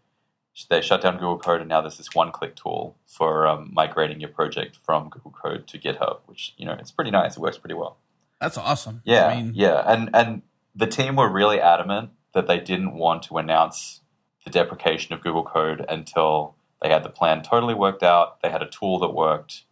they 0.71 0.81
shut 0.81 1.03
down 1.03 1.15
Google 1.15 1.39
Code, 1.39 1.61
and 1.61 1.69
now 1.69 1.83
there's 1.83 1.99
this 1.99 2.15
one-click 2.15 2.57
tool 2.57 2.97
for 3.07 3.47
um, 3.47 3.71
migrating 3.75 4.21
your 4.21 4.31
project 4.31 4.79
from 4.83 5.11
Google 5.11 5.31
Code 5.31 5.67
to 5.69 5.79
GitHub, 5.79 6.21
which 6.27 6.55
you 6.57 6.65
know 6.65 6.73
it's 6.73 6.91
pretty 6.91 7.11
nice. 7.11 7.37
It 7.37 7.41
works 7.41 7.59
pretty 7.59 7.75
well. 7.75 7.99
that's 8.41 8.57
awesome. 8.57 9.03
Yeah, 9.05 9.27
I 9.27 9.43
mean, 9.43 9.53
yeah, 9.55 9.83
and 9.87 10.11
and 10.15 10.43
the 10.75 10.87
team 10.87 11.17
were 11.17 11.31
really 11.31 11.61
adamant 11.61 12.11
that 12.33 12.47
they 12.47 12.59
didn't 12.59 12.95
want 12.95 13.25
to 13.25 13.37
announce 13.39 14.01
the 14.45 14.51
deprecation 14.51 15.13
of 15.15 15.23
Google 15.23 15.45
Code 15.45 15.85
until 15.89 16.55
they 16.81 16.89
had 16.89 17.03
the 17.03 17.11
plan 17.11 17.43
totally 17.43 17.75
worked 17.75 18.03
out. 18.03 18.41
They 18.43 18.51
had 18.51 18.63
a 18.63 18.69
tool 18.69 18.99
that 19.01 19.11
worked. 19.11 19.65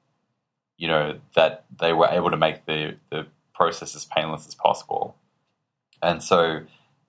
You 0.76 0.88
know 0.88 1.18
that 1.34 1.64
they 1.80 1.92
were 1.94 2.08
able 2.08 2.30
to 2.30 2.36
make 2.36 2.66
the 2.66 2.96
the 3.10 3.26
process 3.54 3.96
as 3.96 4.04
painless 4.04 4.46
as 4.46 4.54
possible, 4.54 5.16
and 6.04 6.22
so 6.22 6.60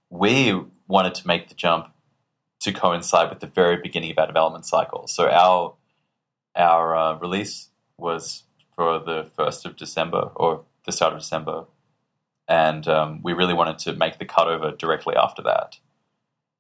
we 0.10 0.60
wanted 0.88 1.16
to 1.16 1.28
make 1.28 1.50
the 1.50 1.56
jump 1.56 1.88
to 2.62 2.72
coincide 2.72 3.30
with 3.30 3.40
the 3.40 3.48
very 3.48 3.78
beginning 3.78 4.12
of 4.12 4.18
our 4.18 4.28
development 4.28 4.66
cycle. 4.66 5.08
So 5.08 5.30
our 5.30 5.76
our 6.56 6.96
uh, 6.96 7.18
release 7.20 7.70
was 7.98 8.44
for 8.76 9.00
the 9.00 9.30
first 9.36 9.66
of 9.66 9.76
December 9.76 10.32
or 10.36 10.64
the 10.86 10.92
start 10.92 11.14
of 11.14 11.20
December, 11.20 11.66
and 12.48 12.88
um, 12.88 13.22
we 13.24 13.34
really 13.34 13.54
wanted 13.54 13.80
to 13.80 13.94
make 13.94 14.20
the 14.20 14.26
cutover 14.26 14.78
directly 14.78 15.16
after 15.16 15.42
that. 15.44 15.78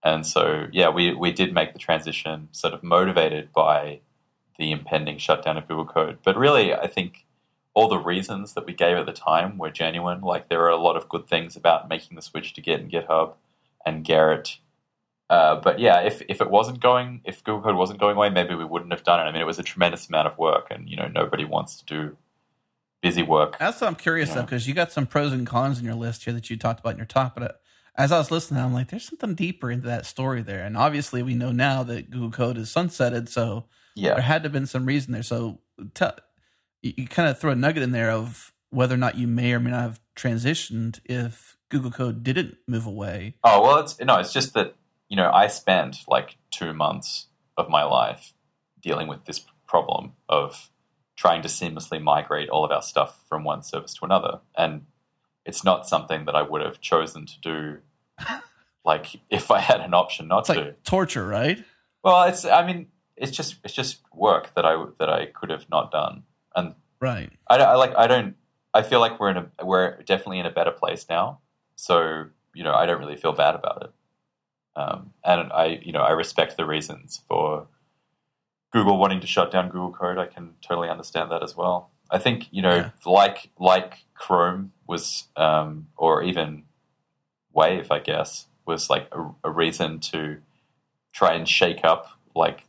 And 0.03 0.25
so, 0.25 0.67
yeah, 0.71 0.89
we 0.89 1.13
we 1.13 1.31
did 1.31 1.53
make 1.53 1.73
the 1.73 1.79
transition, 1.79 2.49
sort 2.51 2.73
of 2.73 2.83
motivated 2.83 3.53
by 3.53 4.01
the 4.57 4.71
impending 4.71 5.17
shutdown 5.17 5.57
of 5.57 5.67
Google 5.67 5.86
Code. 5.86 6.19
But 6.23 6.38
really, 6.38 6.73
I 6.73 6.88
think 6.88 7.25
all 7.76 7.88
the 7.88 7.97
reasons 7.99 8.53
that 8.53 8.65
we 8.65 8.73
gave 8.73 8.97
at 8.97 9.05
the 9.05 9.13
time 9.13 9.57
were 9.59 9.69
genuine. 9.69 10.21
Like 10.21 10.49
there 10.49 10.61
are 10.63 10.69
a 10.69 10.78
lot 10.78 10.95
of 10.95 11.07
good 11.09 11.28
things 11.28 11.55
about 11.55 11.88
making 11.89 12.15
the 12.15 12.21
switch 12.21 12.53
to 12.53 12.61
Git 12.61 12.80
and 12.80 12.89
GitHub 12.91 13.34
and 13.86 14.03
Gerrit. 14.05 14.57
Uh, 15.30 15.55
but 15.59 15.80
yeah, 15.80 15.99
if, 16.01 16.21
if 16.30 16.39
it 16.41 16.49
wasn't 16.49 16.80
going, 16.80 17.21
if 17.26 17.43
Google 17.43 17.61
Code 17.63 17.76
wasn't 17.76 17.99
going 17.99 18.15
away, 18.15 18.30
maybe 18.30 18.55
we 18.55 18.63
wouldn't 18.65 18.91
have 18.93 19.03
done 19.03 19.19
it. 19.19 19.23
I 19.23 19.32
mean, 19.32 19.41
it 19.41 19.45
was 19.45 19.59
a 19.59 19.63
tremendous 19.63 20.07
amount 20.07 20.28
of 20.28 20.38
work, 20.38 20.67
and 20.71 20.88
you 20.89 20.95
know, 20.95 21.07
nobody 21.07 21.43
wants 21.45 21.78
to 21.78 21.86
do 21.86 22.17
busy 23.01 23.23
work. 23.23 23.57
That's 23.59 23.82
what 23.82 23.88
I'm 23.88 23.95
curious 23.95 24.30
Yeah. 24.30 24.39
of 24.39 24.45
because 24.45 24.67
you 24.67 24.73
got 24.73 24.91
some 24.91 25.05
pros 25.05 25.34
and 25.34 25.45
cons 25.45 25.78
in 25.80 25.86
your 25.86 25.95
list 25.95 26.23
here 26.23 26.34
that 26.34 26.49
you 26.49 26.57
talked 26.57 26.80
about 26.80 26.91
in 26.91 26.97
your 26.97 27.05
talk. 27.05 27.34
But 27.36 27.43
uh, 27.43 27.53
as 27.97 28.11
I 28.11 28.17
was 28.19 28.32
listening, 28.32 28.61
I'm 28.61 28.73
like, 28.73 28.89
there's 28.89 29.03
something 29.05 29.36
deeper 29.36 29.69
into 29.71 29.88
that 29.88 30.05
story 30.05 30.41
there. 30.41 30.63
And 30.63 30.78
obviously, 30.78 31.21
we 31.23 31.34
know 31.34 31.51
now 31.51 31.84
that 31.84 32.09
Google 32.09 32.32
Code 32.32 32.57
is 32.57 32.69
sunsetted, 32.69 33.28
so 33.28 33.65
there 34.13 34.21
had 34.23 34.43
to 34.43 34.47
have 34.47 34.53
been 34.53 34.65
some 34.67 34.86
reason 34.86 35.11
there. 35.11 35.23
So 35.23 35.59
tell, 35.93 36.15
you, 36.86 36.93
you 36.97 37.07
kind 37.07 37.27
of 37.27 37.39
throw 37.39 37.51
a 37.51 37.55
nugget 37.55 37.83
in 37.83 37.91
there 37.91 38.11
of 38.11 38.53
whether 38.69 38.93
or 38.93 38.97
not 38.97 39.17
you 39.17 39.27
may 39.27 39.53
or 39.53 39.59
may 39.59 39.71
not 39.71 39.81
have 39.81 39.99
transitioned 40.15 40.99
if 41.05 41.57
Google 41.69 41.91
Code 41.91 42.23
didn't 42.23 42.57
move 42.67 42.86
away. 42.86 43.36
Oh 43.43 43.61
well, 43.61 43.79
it's 43.79 43.99
no, 43.99 44.19
it's 44.19 44.31
just 44.31 44.53
that 44.53 44.75
you 45.09 45.17
know 45.17 45.31
I 45.31 45.47
spent 45.47 45.97
like 46.07 46.38
two 46.51 46.73
months 46.73 47.27
of 47.57 47.69
my 47.69 47.83
life 47.83 48.33
dealing 48.81 49.07
with 49.07 49.25
this 49.25 49.43
problem 49.67 50.13
of 50.29 50.69
trying 51.15 51.41
to 51.41 51.47
seamlessly 51.47 52.01
migrate 52.01 52.49
all 52.49 52.63
of 52.63 52.71
our 52.71 52.81
stuff 52.81 53.23
from 53.27 53.43
one 53.43 53.63
service 53.63 53.93
to 53.95 54.05
another, 54.05 54.39
and 54.57 54.86
it's 55.45 55.63
not 55.63 55.88
something 55.88 56.25
that 56.25 56.36
I 56.36 56.41
would 56.43 56.61
have 56.61 56.79
chosen 56.81 57.25
to 57.25 57.39
do. 57.41 57.77
Like 58.88 59.19
if 59.31 59.49
I 59.49 59.61
had 59.61 59.81
an 59.81 59.95
option 59.95 60.27
not 60.27 60.41
It's 60.41 60.49
like 60.49 60.59
to. 60.59 60.75
torture, 60.83 61.25
right? 61.25 61.57
Well, 62.03 62.21
it's 62.25 62.45
I 62.45 62.63
mean 62.67 62.86
it's 63.17 63.31
just 63.36 63.55
it's 63.63 63.73
just 63.73 64.01
work 64.13 64.53
that 64.53 64.63
I 64.63 64.86
that 64.99 65.09
I 65.09 65.25
could 65.25 65.49
have 65.49 65.67
not 65.71 65.89
done, 65.91 66.21
and 66.56 66.76
Right. 67.01 67.32
I, 67.47 67.58
don't- 67.58 67.68
I 67.70 67.76
like 67.76 67.93
I 67.95 68.08
don't 68.08 68.36
I 68.74 68.82
feel 68.82 68.99
like 68.99 69.20
we're 69.20 69.30
in 69.32 69.38
a 69.38 69.66
we're 69.66 70.01
definitely 70.03 70.39
in 70.39 70.45
a 70.45 70.51
better 70.51 70.72
place 70.72 71.06
now. 71.10 71.39
So 71.76 72.26
you 72.53 72.64
know 72.64 72.74
I 72.74 72.86
don't 72.86 72.99
really 72.99 73.18
feel 73.18 73.34
bad 73.34 73.56
about 73.56 73.84
it, 73.84 73.91
um, 74.80 75.14
and 75.24 75.51
I 75.51 75.80
you 75.84 75.91
know 75.91 76.01
I 76.01 76.12
respect 76.12 76.58
the 76.58 76.66
reasons 76.66 77.22
for 77.28 77.68
Google 78.72 78.97
wanting 78.97 79.22
to 79.22 79.28
shut 79.28 79.51
down 79.51 79.68
Google 79.70 79.91
Code. 79.91 80.18
I 80.18 80.26
can 80.26 80.53
totally 80.62 80.89
understand 80.89 81.32
that 81.32 81.43
as 81.43 81.56
well. 81.56 81.91
I 82.12 82.18
think 82.20 82.47
you 82.51 82.62
know 82.62 82.76
Yeah. 82.76 82.89
like 83.06 83.49
like 83.60 83.99
Chrome 84.14 84.72
was 84.88 85.26
um, 85.36 85.88
or 85.97 86.24
even 86.24 86.64
Wave 87.53 87.91
I 87.91 87.99
guess 87.99 88.47
was 88.66 88.89
like 88.89 89.08
a, 89.12 89.30
a 89.43 89.51
reason 89.51 89.99
to 89.99 90.38
try 91.14 91.34
and 91.34 91.47
shake 91.47 91.84
up 91.86 92.08
like 92.36 92.64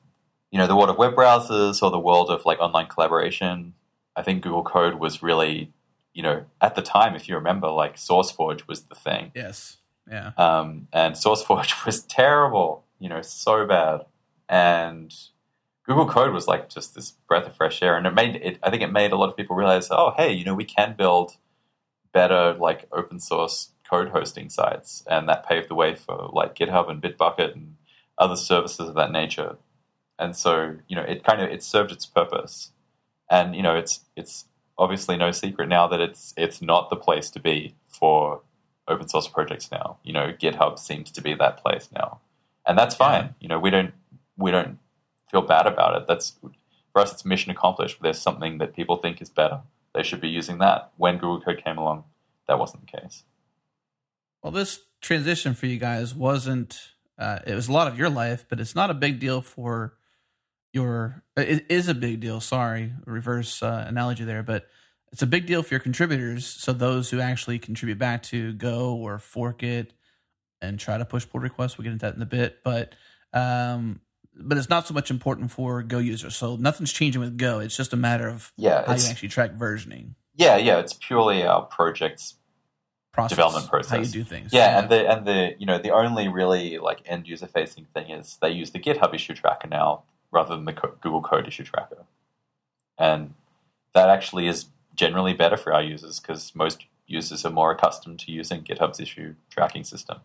you 0.56 0.62
know 0.62 0.66
the 0.66 0.74
world 0.74 0.88
of 0.88 0.96
web 0.96 1.14
browsers 1.14 1.82
or 1.82 1.90
the 1.90 1.98
world 1.98 2.30
of 2.30 2.46
like 2.46 2.58
online 2.60 2.86
collaboration 2.86 3.74
I 4.16 4.22
think 4.22 4.42
Google 4.42 4.62
Code 4.62 4.94
was 4.94 5.22
really, 5.22 5.70
you 6.14 6.22
know, 6.22 6.46
at 6.62 6.74
the 6.74 6.80
time, 6.80 7.14
if 7.14 7.28
you 7.28 7.34
remember, 7.34 7.68
like 7.68 7.96
SourceForge 7.96 8.66
was 8.66 8.84
the 8.84 8.94
thing, 8.94 9.32
Yes. 9.34 9.76
Yeah. 10.10 10.32
um, 10.38 10.88
and 10.94 11.14
SourceForge 11.14 11.84
was 11.84 12.02
terrible, 12.04 12.86
you 12.98 13.10
know, 13.10 13.20
so 13.20 13.66
bad, 13.66 14.06
and 14.48 15.14
Google 15.84 16.08
Code 16.08 16.32
was 16.32 16.46
like 16.48 16.70
just 16.70 16.94
this 16.94 17.10
breath 17.28 17.46
of 17.46 17.54
fresh 17.54 17.82
air, 17.82 17.98
and 17.98 18.06
it 18.06 18.14
made 18.14 18.36
it. 18.36 18.58
I 18.62 18.70
think 18.70 18.82
it 18.82 18.90
made 18.90 19.12
a 19.12 19.16
lot 19.16 19.28
of 19.28 19.36
people 19.36 19.54
realize, 19.54 19.88
oh, 19.90 20.14
hey, 20.16 20.32
you 20.32 20.46
know, 20.46 20.54
we 20.54 20.64
can 20.64 20.96
build 20.96 21.32
better 22.14 22.54
like 22.54 22.88
open 22.90 23.20
source 23.20 23.72
code 23.86 24.08
hosting 24.08 24.48
sites, 24.48 25.04
and 25.10 25.28
that 25.28 25.46
paved 25.46 25.68
the 25.68 25.74
way 25.74 25.94
for 25.94 26.30
like 26.32 26.54
GitHub 26.54 26.88
and 26.88 27.02
Bitbucket 27.02 27.52
and 27.52 27.76
other 28.16 28.36
services 28.36 28.88
of 28.88 28.94
that 28.94 29.12
nature. 29.12 29.58
And 30.18 30.34
so, 30.34 30.76
you 30.88 30.96
know, 30.96 31.02
it 31.02 31.24
kind 31.24 31.42
of 31.42 31.50
it 31.50 31.62
served 31.62 31.92
its 31.92 32.06
purpose. 32.06 32.70
And 33.30 33.56
you 33.56 33.62
know 33.62 33.74
it's 33.74 34.00
it's 34.14 34.44
obviously 34.78 35.16
no 35.16 35.30
secret 35.30 35.68
now 35.68 35.88
that 35.88 36.00
it's 36.00 36.32
it's 36.36 36.62
not 36.62 36.90
the 36.90 36.96
place 36.96 37.30
to 37.30 37.40
be 37.40 37.74
for 37.88 38.40
open 38.88 39.08
source 39.08 39.28
projects 39.28 39.70
now. 39.70 39.98
You 40.04 40.12
know 40.12 40.32
github 40.32 40.78
seems 40.78 41.10
to 41.12 41.22
be 41.22 41.34
that 41.34 41.58
place 41.58 41.88
now. 41.92 42.20
And 42.66 42.78
that's 42.78 42.94
fine. 42.94 43.24
Yeah. 43.24 43.30
you 43.40 43.48
know 43.48 43.58
we 43.58 43.70
don't 43.70 43.92
we 44.36 44.50
don't 44.50 44.78
feel 45.30 45.42
bad 45.42 45.66
about 45.66 46.00
it. 46.00 46.06
That's 46.06 46.34
for 46.92 47.00
us 47.00 47.12
it's 47.12 47.24
mission 47.24 47.50
accomplished. 47.50 47.98
There's 48.00 48.20
something 48.20 48.58
that 48.58 48.76
people 48.76 48.96
think 48.96 49.20
is 49.20 49.28
better. 49.28 49.60
They 49.92 50.02
should 50.02 50.20
be 50.20 50.28
using 50.28 50.58
that. 50.58 50.92
When 50.96 51.14
google 51.14 51.40
code 51.40 51.62
came 51.64 51.78
along 51.78 52.04
that 52.46 52.58
wasn't 52.58 52.86
the 52.86 52.98
case. 52.98 53.24
Well, 54.42 54.52
this 54.52 54.80
transition 55.00 55.54
for 55.54 55.66
you 55.66 55.78
guys 55.78 56.14
wasn't. 56.14 56.92
Uh, 57.18 57.38
it 57.46 57.54
was 57.54 57.68
a 57.68 57.72
lot 57.72 57.88
of 57.88 57.98
your 57.98 58.10
life, 58.10 58.44
but 58.48 58.60
it's 58.60 58.74
not 58.74 58.90
a 58.90 58.94
big 58.94 59.18
deal 59.18 59.40
for 59.40 59.94
your. 60.76 61.24
It 61.36 61.66
is 61.68 61.88
a 61.88 61.94
big 61.94 62.20
deal. 62.20 62.40
Sorry, 62.40 62.92
reverse 63.04 63.60
uh, 63.62 63.84
analogy 63.88 64.22
there, 64.22 64.44
but 64.44 64.68
it's 65.10 65.22
a 65.22 65.26
big 65.26 65.46
deal 65.46 65.64
for 65.64 65.74
your 65.74 65.80
contributors. 65.80 66.46
So 66.46 66.72
those 66.72 67.10
who 67.10 67.20
actually 67.20 67.58
contribute 67.58 67.98
back 67.98 68.22
to 68.24 68.52
Go 68.52 68.94
or 68.94 69.18
fork 69.18 69.64
it 69.64 69.92
and 70.62 70.78
try 70.78 70.96
to 70.96 71.04
push 71.04 71.26
pull 71.28 71.40
requests. 71.40 71.76
We'll 71.76 71.82
get 71.84 71.92
into 71.92 72.06
that 72.06 72.14
in 72.14 72.22
a 72.22 72.26
bit, 72.26 72.58
but 72.62 72.94
um, 73.32 74.00
but 74.38 74.56
it's 74.56 74.68
not 74.68 74.86
so 74.86 74.94
much 74.94 75.10
important 75.10 75.50
for 75.50 75.82
Go 75.82 75.98
users. 75.98 76.36
So 76.36 76.54
nothing's 76.54 76.92
changing 76.92 77.20
with 77.20 77.36
Go. 77.36 77.58
It's 77.58 77.76
just 77.76 77.92
a 77.92 77.96
matter 77.96 78.28
of 78.28 78.52
yeah 78.56 78.86
how 78.86 78.94
you 78.94 79.08
actually 79.08 79.30
track 79.30 79.54
versioning 79.54 80.14
yeah 80.36 80.56
yeah 80.56 80.78
it's 80.78 80.92
purely 80.92 81.42
our 81.42 81.62
project's 81.62 82.34
process, 83.12 83.36
Development 83.36 83.68
how 83.70 83.78
you 83.78 83.84
process. 83.84 84.12
do 84.12 84.24
things. 84.24 84.52
Yeah, 84.52 84.78
and 84.78 84.90
the 84.90 85.10
and 85.10 85.26
the 85.26 85.54
you 85.58 85.64
know 85.64 85.78
the 85.78 85.90
only 85.90 86.28
really 86.28 86.78
like 86.78 87.00
end 87.06 87.26
user 87.26 87.46
facing 87.46 87.86
thing 87.86 88.10
is 88.10 88.36
they 88.42 88.50
use 88.50 88.70
the 88.70 88.78
GitHub 88.78 89.14
issue 89.14 89.32
tracker 89.34 89.68
now 89.68 90.04
rather 90.30 90.54
than 90.54 90.64
the 90.64 90.72
co- 90.72 90.94
Google 91.00 91.22
Code 91.22 91.46
issue 91.48 91.64
tracker, 91.64 92.04
and 92.98 93.34
that 93.94 94.08
actually 94.08 94.46
is 94.46 94.66
generally 94.94 95.32
better 95.34 95.56
for 95.56 95.72
our 95.72 95.82
users 95.82 96.20
because 96.20 96.54
most 96.54 96.84
users 97.06 97.44
are 97.44 97.50
more 97.50 97.70
accustomed 97.70 98.18
to 98.20 98.32
using 98.32 98.62
GitHub's 98.62 98.98
issue 99.00 99.34
tracking 99.50 99.84
system. 99.84 100.18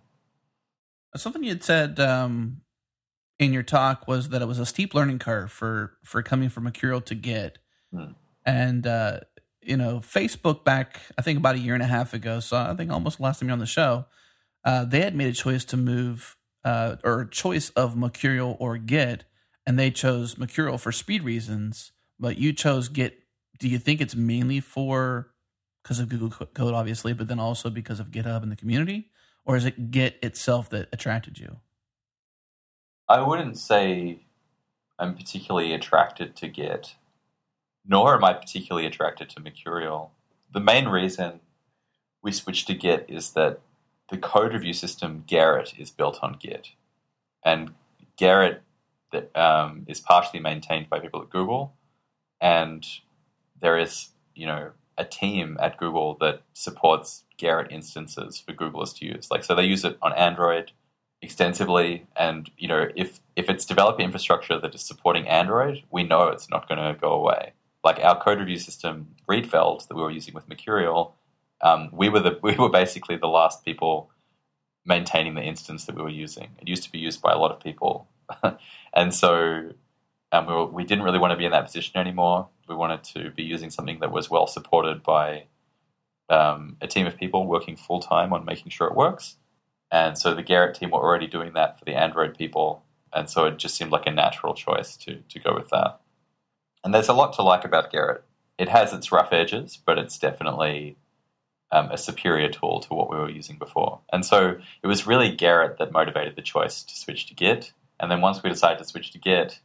Something 1.16 1.44
you 1.44 1.50
had 1.50 1.64
said 1.64 2.00
um, 2.00 2.62
in 3.38 3.52
your 3.54 3.64
talk 3.64 4.08
was 4.08 4.30
that 4.30 4.42
it 4.42 4.48
was 4.48 4.60
a 4.60 4.66
steep 4.66 4.94
learning 4.94 5.20
curve 5.20 5.52
for 5.52 5.98
for 6.04 6.24
coming 6.24 6.50
from 6.50 6.64
Mercurial 6.64 7.02
to 7.02 7.16
Git, 7.16 7.58
Hmm. 7.94 8.14
and 8.46 8.88
uh, 8.88 9.20
you 9.62 9.76
know 9.76 10.00
Facebook 10.00 10.64
back 10.64 11.02
I 11.18 11.22
think 11.22 11.38
about 11.38 11.56
a 11.56 11.60
year 11.60 11.74
and 11.74 11.84
a 11.84 11.88
half 11.88 12.14
ago, 12.14 12.40
so 12.40 12.56
I 12.58 12.74
think 12.76 12.92
almost 12.92 13.20
last 13.20 13.40
time 13.40 13.50
you 13.50 13.52
were 13.52 13.54
on 13.54 13.60
the 13.60 13.66
show, 13.66 14.06
uh, 14.64 14.86
they 14.86 15.02
had 15.02 15.16
made 15.16 15.28
a 15.28 15.34
choice 15.34 15.66
to 15.66 15.78
move 15.78 16.38
uh, 16.64 16.96
or 17.04 17.22
a 17.22 17.30
choice 17.30 17.72
of 17.72 17.98
Mercurial 17.98 18.56
or 18.60 18.78
Git, 18.78 19.26
and 19.66 19.78
they 19.78 19.92
chose 19.92 20.38
Mercurial 20.38 20.78
for 20.78 20.92
speed 20.92 21.24
reasons, 21.24 21.92
but 22.20 22.38
you 22.38 22.54
chose 22.54 22.90
Git. 22.90 23.20
Do 23.60 23.68
you 23.68 23.78
think 23.78 24.02
it's 24.02 24.16
mainly 24.16 24.60
for 24.60 25.32
because 25.84 26.00
of 26.00 26.10
Google 26.10 26.30
Code, 26.30 26.74
obviously, 26.74 27.14
but 27.14 27.28
then 27.28 27.40
also 27.40 27.70
because 27.70 28.00
of 28.00 28.12
GitHub 28.12 28.44
and 28.44 28.52
the 28.52 28.56
community? 28.56 29.12
or 29.46 29.56
is 29.56 29.66
it 29.66 29.92
Git 29.92 30.18
itself 30.22 30.70
that 30.70 30.90
attracted 30.92 31.40
you? 31.40 31.58
I 33.08 33.22
wouldn't 33.22 33.58
say 33.58 34.20
I'm 35.00 35.16
particularly 35.16 35.74
attracted 35.74 36.36
to 36.38 36.48
Git, 36.48 36.96
nor 37.86 38.16
am 38.16 38.24
I 38.24 38.34
particularly 38.34 38.88
attracted 38.88 39.30
to 39.32 39.42
Mercurial. 39.42 40.12
The 40.54 40.60
main 40.60 40.88
reason 40.88 41.40
we 42.22 42.32
switched 42.32 42.68
to 42.68 42.74
Git 42.74 43.06
is 43.10 43.32
that 43.32 43.60
the 44.10 44.18
code 44.18 44.54
review 44.54 44.74
system 44.74 45.24
Gerrit 45.28 45.78
is 45.80 45.90
built 45.90 46.20
on 46.22 46.38
Git, 46.40 46.70
and 47.44 47.74
Gerrit 48.20 48.60
that 49.12 49.36
um, 49.36 49.86
is 49.88 50.00
partially 50.00 50.40
maintained 50.40 50.90
by 50.90 51.00
people 51.00 51.22
at 51.22 51.30
Google, 51.30 51.74
and 52.40 52.86
there 53.62 53.78
is 53.78 54.10
you 54.36 54.46
know 54.46 54.72
a 54.98 55.06
team 55.06 55.58
at 55.62 55.78
Google 55.78 56.18
that 56.20 56.42
supports 56.54 57.24
Gerrit 57.40 57.72
instances 57.72 58.40
for 58.40 58.54
Googlers 58.54 58.96
to 58.98 59.06
use. 59.06 59.30
Like 59.32 59.44
so, 59.44 59.56
they 59.56 59.64
use 59.64 59.86
it 59.86 59.98
on 60.02 60.14
Android 60.14 60.72
extensively, 61.22 62.06
and 62.16 62.50
you 62.58 62.68
know 62.68 62.88
if 62.96 63.20
if 63.36 63.50
it's 63.50 63.66
developer 63.66 64.02
infrastructure 64.02 64.60
that 64.60 64.76
is 64.76 64.82
supporting 64.82 65.28
Android, 65.28 65.84
we 65.92 66.04
know 66.04 66.28
it's 66.28 66.50
not 66.50 66.68
going 66.68 66.80
to 66.80 67.00
go 67.00 67.12
away. 67.12 67.54
Like 67.84 68.00
our 68.00 68.22
code 68.22 68.40
review 68.40 68.60
system, 68.60 69.08
Rietveld, 69.28 69.88
that 69.88 69.96
we 69.96 70.02
were 70.04 70.12
using 70.12 70.36
with 70.36 70.48
Mercurial, 70.48 71.16
um, 71.62 71.90
we 71.92 72.10
were 72.10 72.20
the 72.20 72.40
we 72.44 72.56
were 72.56 72.70
basically 72.70 73.18
the 73.18 73.28
last 73.28 73.64
people 73.64 74.10
maintaining 74.86 75.36
the 75.36 75.44
instance 75.44 75.86
that 75.86 75.96
we 75.96 76.02
were 76.02 76.10
using. 76.10 76.50
It 76.60 76.68
used 76.68 76.84
to 76.84 76.92
be 76.92 77.00
used 77.00 77.22
by 77.22 77.32
a 77.32 77.38
lot 77.38 77.52
of 77.52 77.60
people, 77.60 78.08
and 78.94 79.14
so 79.14 79.72
um, 80.32 80.48
we, 80.48 80.54
were, 80.54 80.66
we 80.66 80.84
didn't 80.84 81.04
really 81.04 81.20
want 81.20 81.32
to 81.32 81.38
be 81.38 81.46
in 81.46 81.52
that 81.52 81.66
position 81.66 82.00
anymore. 82.00 82.48
We 82.68 82.76
wanted 82.76 83.04
to 83.16 83.32
be 83.32 83.44
using 83.44 83.70
something 83.70 84.00
that 84.00 84.12
was 84.12 84.30
well 84.30 84.48
supported 84.48 85.04
by 85.04 85.46
um, 86.30 86.78
a 86.82 86.88
team 86.88 87.06
of 87.06 87.18
people 87.18 87.46
working 87.46 87.76
full 87.76 88.00
time 88.00 88.32
on 88.34 88.46
making 88.46 88.72
sure 88.72 88.88
it 88.88 88.96
works. 88.96 89.36
And 89.92 90.18
so 90.18 90.34
the 90.34 90.44
Gerrit 90.44 90.74
team 90.74 90.92
were 90.92 91.00
already 91.00 91.28
doing 91.28 91.54
that 91.54 91.78
for 91.78 91.84
the 91.84 91.96
Android 91.96 92.38
people, 92.38 92.84
and 93.14 93.30
so 93.30 93.46
it 93.46 93.58
just 93.58 93.76
seemed 93.76 93.92
like 93.92 94.08
a 94.08 94.12
natural 94.12 94.54
choice 94.54 94.96
to 94.98 95.18
to 95.18 95.40
go 95.40 95.54
with 95.54 95.70
that. 95.70 96.00
And 96.84 96.94
there's 96.94 97.10
a 97.10 97.14
lot 97.14 97.34
to 97.34 97.42
like 97.42 97.66
about 97.66 97.92
Gerrit. 97.92 98.22
It 98.58 98.70
has 98.70 98.94
its 98.94 99.12
rough 99.12 99.34
edges, 99.34 99.78
but 99.86 99.98
it's 99.98 100.18
definitely 100.18 100.96
um, 101.72 101.90
a 101.92 101.98
superior 101.98 102.50
tool 102.50 102.80
to 102.82 102.94
what 102.94 103.10
we 103.10 103.18
were 103.18 103.30
using 103.30 103.58
before. 103.58 104.00
And 104.12 104.26
so 104.26 104.58
it 104.84 104.88
was 104.88 105.08
really 105.08 105.36
Gerrit 105.36 105.78
that 105.78 105.92
motivated 105.92 106.36
the 106.36 106.42
choice 106.42 106.84
to 106.84 106.96
switch 106.96 107.28
to 107.28 107.34
Git. 107.34 107.74
And 108.02 108.10
then 108.10 108.20
once 108.20 108.42
we 108.42 108.50
decided 108.50 108.80
to 108.80 108.84
switch 108.84 109.12
to 109.12 109.20
Git, 109.20 109.60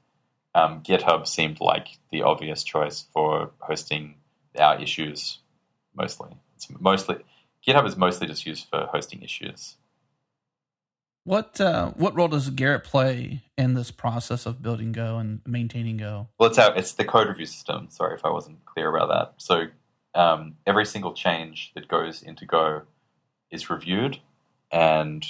um, 0.55 0.82
GitHub 0.82 1.26
seemed 1.26 1.61
like 1.61 1.99
the 2.11 2.22
obvious 2.22 2.62
choice 2.62 3.07
for 3.12 3.51
hosting 3.59 4.16
our 4.59 4.80
issues 4.80 5.39
mostly. 5.97 6.30
It's 6.55 6.68
mostly 6.78 7.16
GitHub 7.66 7.87
is 7.87 7.97
mostly 7.97 8.26
just 8.26 8.47
used 8.47 8.68
for 8.68 8.87
hosting 8.93 9.22
issues. 9.22 9.76
What 11.24 11.61
uh, 11.61 11.91
what 11.97 12.14
role 12.14 12.28
does 12.28 12.49
Gerrit 12.51 12.84
play 12.84 13.43
in 13.59 13.74
this 13.74 13.91
process 13.91 14.47
of 14.47 14.62
building 14.62 14.93
Go 14.93 15.18
and 15.18 15.41
maintaining 15.45 15.97
Go? 15.97 16.28
Well, 16.39 16.49
it's 16.49 16.59
out. 16.59 16.78
It's 16.78 16.93
the 16.93 17.05
code 17.05 17.26
review 17.26 17.47
system. 17.47 17.89
Sorry 17.91 18.14
if 18.14 18.24
I 18.24 18.30
wasn't 18.30 18.64
clear 18.64 18.95
about 18.95 19.09
that. 19.09 19.34
So 19.39 19.66
um, 20.14 20.55
every 20.66 20.87
single 20.87 21.14
change 21.14 21.72
that 21.74 21.89
goes 21.89 22.22
into 22.22 22.47
Go 22.47 22.82
is 23.51 23.68
reviewed, 23.68 24.20
and 24.70 25.26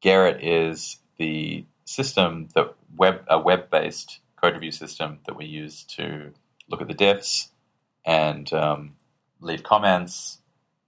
Gerrit 0.00 0.38
is 0.42 0.98
the 1.18 1.64
system 1.90 2.48
that 2.54 2.72
web 2.96 3.24
a 3.28 3.38
web 3.38 3.68
based 3.68 4.20
code 4.40 4.54
review 4.54 4.70
system 4.70 5.18
that 5.26 5.36
we 5.36 5.44
use 5.44 5.82
to 5.82 6.32
look 6.68 6.80
at 6.80 6.88
the 6.88 6.94
diffs 6.94 7.48
and 8.06 8.52
um, 8.52 8.94
leave 9.40 9.64
comments, 9.64 10.38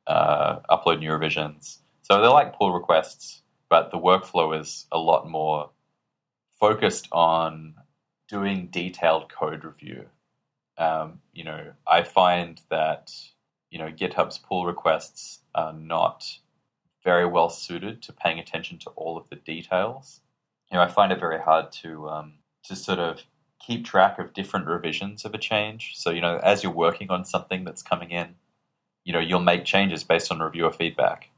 uh, 0.07 0.61
upload 0.71 1.01
new 1.01 1.13
revisions. 1.13 1.81
So 2.03 2.21
they're 2.21 2.31
like 2.31 2.57
pull 2.57 2.73
requests, 2.73 3.43
but 3.69 3.91
the 3.91 3.99
workflow 3.99 4.59
is 4.59 4.87
a 4.93 4.99
lot 4.99 5.29
more 5.29 5.71
focused 6.61 7.09
on 7.11 7.75
doing 8.29 8.69
detailed 8.69 9.29
code 9.29 9.65
review. 9.65 10.07
Um, 10.79 11.21
you 11.33 11.45
know, 11.45 11.73
I 11.87 12.05
find 12.05 12.61
that 12.71 13.13
you 13.71 13.79
know 13.79 13.91
GitHub's 13.91 14.39
pull 14.39 14.67
requests 14.67 15.41
are 15.55 15.73
not 15.73 16.39
very 17.03 17.27
well 17.27 17.51
suited 17.51 18.03
to 18.03 18.13
paying 18.13 18.39
attention 18.39 18.79
to 18.79 18.91
all 18.91 19.17
of 19.17 19.29
the 19.29 19.37
details. 19.37 20.21
You 20.73 20.79
know, 20.79 20.85
I 20.85 20.89
find 20.89 21.13
it 21.13 21.21
very 21.21 21.39
hard 21.39 21.71
to 21.83 22.09
um, 22.09 22.35
to 22.65 22.75
sort 22.75 22.99
of 22.99 23.23
keep 23.61 23.85
track 23.85 24.19
of 24.19 24.33
different 24.33 24.67
revisions 24.67 25.25
of 25.25 25.35
a 25.35 25.39
change. 25.39 25.93
So, 25.95 26.11
you 26.11 26.21
know, 26.21 26.39
as 26.43 26.63
you're 26.63 26.73
working 26.73 27.11
on 27.11 27.25
something 27.25 27.65
that's 27.65 27.83
coming 27.83 28.11
in, 28.11 28.35
you 29.05 29.13
know, 29.13 29.21
you'll 29.21 29.41
make 29.41 29.65
changes 29.65 30.03
based 30.03 30.33
on 30.33 30.41
reviewer 30.41 30.73
feedback. 30.73 31.31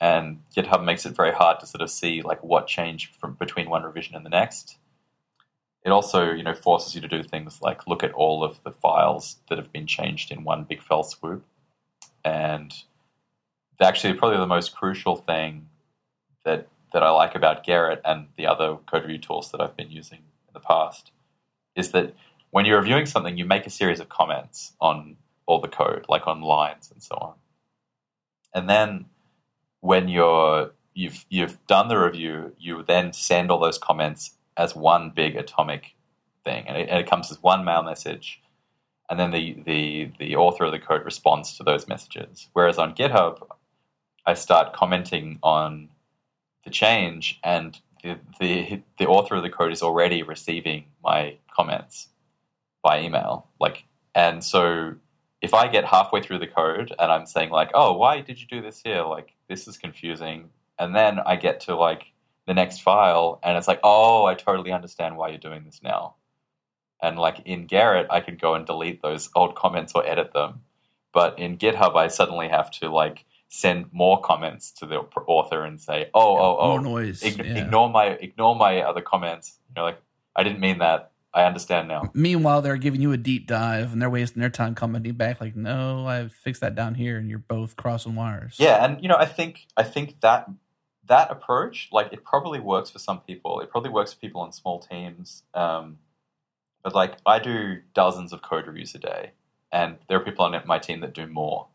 And 0.00 0.42
GitHub 0.54 0.84
makes 0.84 1.06
it 1.06 1.16
very 1.16 1.32
hard 1.32 1.58
to 1.60 1.66
sort 1.66 1.82
of 1.82 1.90
see 1.90 2.22
like 2.22 2.42
what 2.44 2.66
changed 2.66 3.16
from 3.16 3.34
between 3.34 3.70
one 3.70 3.82
revision 3.82 4.14
and 4.14 4.24
the 4.24 4.30
next. 4.30 4.76
It 5.84 5.90
also, 5.90 6.32
you 6.32 6.42
know, 6.42 6.54
forces 6.54 6.94
you 6.94 7.00
to 7.00 7.08
do 7.08 7.22
things 7.22 7.62
like 7.62 7.86
look 7.86 8.04
at 8.04 8.12
all 8.12 8.44
of 8.44 8.62
the 8.62 8.72
files 8.72 9.36
that 9.48 9.58
have 9.58 9.72
been 9.72 9.86
changed 9.86 10.30
in 10.30 10.44
one 10.44 10.64
big 10.64 10.82
fell 10.82 11.02
swoop. 11.02 11.44
And 12.24 12.74
actually 13.80 14.14
probably 14.14 14.38
the 14.38 14.46
most 14.46 14.74
crucial 14.74 15.16
thing 15.16 15.68
that 16.44 16.68
that 16.92 17.02
I 17.02 17.10
like 17.10 17.34
about 17.34 17.66
Gerrit 17.66 18.00
and 18.04 18.28
the 18.36 18.46
other 18.46 18.76
code 18.86 19.02
review 19.02 19.18
tools 19.18 19.50
that 19.52 19.60
I've 19.60 19.76
been 19.76 19.90
using 19.90 20.18
in 20.18 20.54
the 20.54 20.60
past 20.60 21.12
is 21.74 21.92
that 21.92 22.14
when 22.50 22.64
you're 22.64 22.80
reviewing 22.80 23.06
something, 23.06 23.36
you 23.36 23.44
make 23.44 23.66
a 23.66 23.70
series 23.70 24.00
of 24.00 24.08
comments 24.08 24.72
on 24.80 25.16
all 25.46 25.60
the 25.60 25.68
code, 25.68 26.06
like 26.08 26.26
on 26.26 26.40
lines 26.40 26.90
and 26.90 27.02
so 27.02 27.16
on. 27.16 27.34
And 28.54 28.68
then 28.68 29.06
when 29.80 30.08
you're 30.08 30.72
you've 30.94 31.26
you've 31.28 31.64
done 31.66 31.88
the 31.88 31.98
review, 31.98 32.52
you 32.58 32.82
then 32.82 33.12
send 33.12 33.50
all 33.50 33.58
those 33.58 33.78
comments 33.78 34.32
as 34.56 34.74
one 34.74 35.10
big 35.10 35.36
atomic 35.36 35.94
thing, 36.44 36.64
and 36.66 36.76
it, 36.76 36.88
and 36.88 36.98
it 36.98 37.08
comes 37.08 37.30
as 37.30 37.42
one 37.42 37.64
mail 37.64 37.82
message. 37.82 38.40
And 39.08 39.20
then 39.20 39.30
the, 39.30 39.62
the 39.66 40.10
the 40.18 40.36
author 40.36 40.64
of 40.64 40.72
the 40.72 40.78
code 40.78 41.04
responds 41.04 41.56
to 41.56 41.62
those 41.62 41.86
messages. 41.86 42.48
Whereas 42.54 42.78
on 42.78 42.94
GitHub, 42.94 43.46
I 44.24 44.34
start 44.34 44.72
commenting 44.72 45.38
on 45.42 45.88
the 46.66 46.70
change, 46.70 47.40
and 47.42 47.80
the, 48.02 48.18
the 48.38 48.82
the 48.98 49.06
author 49.06 49.36
of 49.36 49.42
the 49.42 49.48
code 49.48 49.72
is 49.72 49.82
already 49.82 50.22
receiving 50.22 50.84
my 51.02 51.38
comments 51.50 52.08
by 52.82 53.00
email. 53.00 53.48
Like, 53.58 53.84
and 54.14 54.44
so 54.44 54.96
if 55.40 55.54
I 55.54 55.68
get 55.68 55.84
halfway 55.86 56.20
through 56.20 56.40
the 56.40 56.46
code 56.46 56.92
and 56.98 57.10
I'm 57.10 57.24
saying 57.24 57.50
like, 57.50 57.70
"Oh, 57.72 57.94
why 57.94 58.20
did 58.20 58.40
you 58.40 58.46
do 58.48 58.60
this 58.60 58.82
here? 58.84 59.02
Like, 59.02 59.32
this 59.48 59.66
is 59.66 59.78
confusing," 59.78 60.50
and 60.78 60.94
then 60.94 61.20
I 61.20 61.36
get 61.36 61.60
to 61.60 61.76
like 61.76 62.12
the 62.46 62.54
next 62.54 62.82
file 62.82 63.40
and 63.42 63.56
it's 63.56 63.68
like, 63.68 63.80
"Oh, 63.84 64.26
I 64.26 64.34
totally 64.34 64.72
understand 64.72 65.16
why 65.16 65.28
you're 65.28 65.38
doing 65.38 65.64
this 65.64 65.80
now." 65.82 66.16
And 67.00 67.18
like 67.18 67.42
in 67.44 67.68
Gerrit, 67.68 68.06
I 68.10 68.20
can 68.20 68.36
go 68.36 68.54
and 68.54 68.66
delete 68.66 69.02
those 69.02 69.30
old 69.36 69.54
comments 69.54 69.92
or 69.94 70.06
edit 70.06 70.32
them. 70.32 70.62
But 71.12 71.38
in 71.38 71.58
GitHub, 71.58 71.96
I 71.96 72.08
suddenly 72.08 72.48
have 72.48 72.70
to 72.72 72.88
like 72.90 73.24
send 73.48 73.86
more 73.92 74.20
comments 74.20 74.72
to 74.72 74.86
the 74.86 74.98
author 75.26 75.64
and 75.64 75.80
say, 75.80 76.10
"Oh, 76.14 76.36
oh, 76.36 76.56
oh, 76.60 76.68
More 76.68 76.80
noise. 76.80 77.22
ign- 77.22 77.44
yeah. 77.44 77.64
ignore 77.64 77.88
my 77.88 78.06
ignore 78.06 78.56
my 78.56 78.82
other 78.82 79.00
comments." 79.00 79.58
You 79.68 79.74
know, 79.76 79.84
like 79.84 80.00
I 80.34 80.42
didn't 80.42 80.60
mean 80.60 80.78
that. 80.78 81.12
I 81.32 81.44
understand 81.44 81.86
now. 81.86 82.10
Meanwhile, 82.14 82.62
they're 82.62 82.78
giving 82.78 83.02
you 83.02 83.12
a 83.12 83.18
deep 83.18 83.46
dive 83.46 83.92
and 83.92 84.00
they're 84.00 84.08
wasting 84.08 84.40
their 84.40 84.48
time 84.48 84.74
commenting 84.74 85.14
back 85.14 85.40
like, 85.40 85.54
"No, 85.54 86.06
I 86.06 86.28
fixed 86.28 86.62
that 86.62 86.74
down 86.74 86.94
here," 86.94 87.18
and 87.18 87.28
you're 87.28 87.38
both 87.38 87.76
crossing 87.76 88.14
wires. 88.14 88.56
Yeah, 88.58 88.84
and 88.84 89.02
you 89.02 89.08
know, 89.08 89.16
I 89.16 89.26
think 89.26 89.66
I 89.76 89.82
think 89.82 90.20
that 90.20 90.48
that 91.08 91.30
approach, 91.30 91.88
like, 91.92 92.12
it 92.12 92.24
probably 92.24 92.60
works 92.60 92.90
for 92.90 92.98
some 92.98 93.20
people. 93.20 93.60
It 93.60 93.70
probably 93.70 93.90
works 93.90 94.12
for 94.12 94.20
people 94.20 94.40
on 94.40 94.52
small 94.52 94.80
teams. 94.80 95.44
Um, 95.54 95.98
but 96.82 96.94
like, 96.94 97.16
I 97.24 97.38
do 97.38 97.80
dozens 97.94 98.32
of 98.32 98.42
code 98.42 98.66
reviews 98.66 98.94
a 98.94 98.98
day, 98.98 99.32
and 99.72 99.96
there 100.08 100.18
are 100.18 100.24
people 100.24 100.44
on 100.44 100.60
my 100.66 100.78
team 100.78 101.00
that 101.00 101.14
do 101.14 101.26
more. 101.26 101.68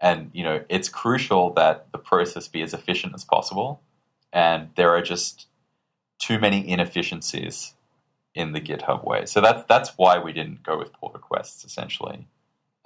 And 0.00 0.30
you 0.32 0.44
know, 0.44 0.64
it's 0.68 0.88
crucial 0.88 1.52
that 1.54 1.86
the 1.92 1.98
process 1.98 2.48
be 2.48 2.62
as 2.62 2.72
efficient 2.72 3.14
as 3.14 3.24
possible. 3.24 3.82
And 4.32 4.70
there 4.76 4.90
are 4.90 5.02
just 5.02 5.46
too 6.18 6.38
many 6.38 6.68
inefficiencies 6.68 7.74
in 8.34 8.52
the 8.52 8.60
GitHub 8.60 9.04
way. 9.04 9.26
So 9.26 9.40
that's 9.40 9.64
that's 9.68 9.90
why 9.96 10.18
we 10.18 10.32
didn't 10.32 10.62
go 10.62 10.78
with 10.78 10.92
pull 10.92 11.10
requests 11.12 11.64
essentially. 11.64 12.28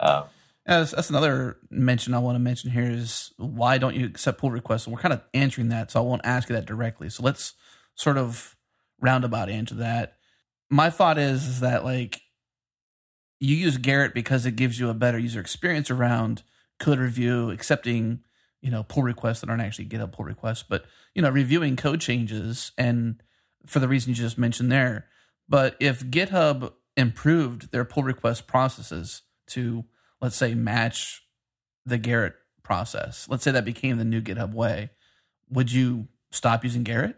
Um, 0.01 0.25
That's, 0.65 0.93
that's 0.93 1.11
another 1.11 1.59
mention 1.71 2.15
I 2.15 2.19
want 2.19 2.37
to 2.37 2.41
mention 2.41 2.71
here 2.71 2.89
is 2.89 3.33
why 3.37 3.79
don't 3.79 3.97
you 3.97 4.07
accept 4.07 4.39
pull 4.39 4.51
requests? 4.51 4.87
And 4.87 4.95
we're 4.95 5.03
kind 5.03 5.13
of 5.13 5.23
answering 5.35 5.69
that, 5.69 5.91
so 5.91 6.01
I 6.01 6.05
won't 6.05 6.23
ask 6.25 6.49
you 6.49 6.55
that 6.55 6.67
directly. 6.67 7.11
So 7.11 7.23
let's 7.23 7.55
sort 7.95 8.17
of 8.17 8.57
roundabout 9.01 9.49
answer 9.49 9.75
that. 9.77 10.17
My 10.71 10.89
thought 10.89 11.19
is, 11.19 11.47
is 11.47 11.61
that 11.61 11.85
like 11.85 12.21
you 13.41 13.57
use 13.57 13.77
Gerrit 13.77 14.15
because 14.15 14.47
it 14.47 14.57
gives 14.57 14.79
you 14.79 14.89
a 14.89 14.95
better 14.95 15.19
user 15.19 15.41
experience 15.41 15.91
around 15.91 16.43
code 16.83 16.99
review, 16.99 17.51
accepting 17.51 18.21
you 18.61 18.71
know 18.71 18.83
pull 18.83 19.03
requests 19.03 19.41
that 19.41 19.49
aren't 19.49 19.63
actually 19.63 19.87
GitHub 19.87 20.13
pull 20.13 20.27
requests, 20.27 20.63
but 20.63 20.85
you 21.15 21.23
know 21.23 21.31
reviewing 21.31 21.77
code 21.77 22.01
changes 22.01 22.73
and 22.77 23.23
for 23.67 23.79
the 23.79 23.89
reason 23.89 24.11
you 24.11 24.17
just 24.17 24.37
mentioned 24.37 24.71
there. 24.71 25.07
But 25.49 25.77
if 25.81 26.05
GitHub 26.05 26.73
improved 26.97 27.73
their 27.73 27.85
pull 27.85 28.03
request 28.03 28.47
processes 28.47 29.23
to 29.49 29.85
let's 30.21 30.37
say 30.37 30.55
match 30.55 31.25
the 31.87 31.99
Gerrit 31.99 32.35
process. 32.63 33.27
Let's 33.29 33.45
say 33.45 33.51
that 33.51 33.65
became 33.65 33.99
the 33.99 34.05
new 34.05 34.23
GitHub 34.23 34.55
way. 34.55 34.91
Would 35.51 35.73
you 35.73 36.09
stop 36.31 36.65
using 36.65 36.85
Gerrit? 36.85 37.15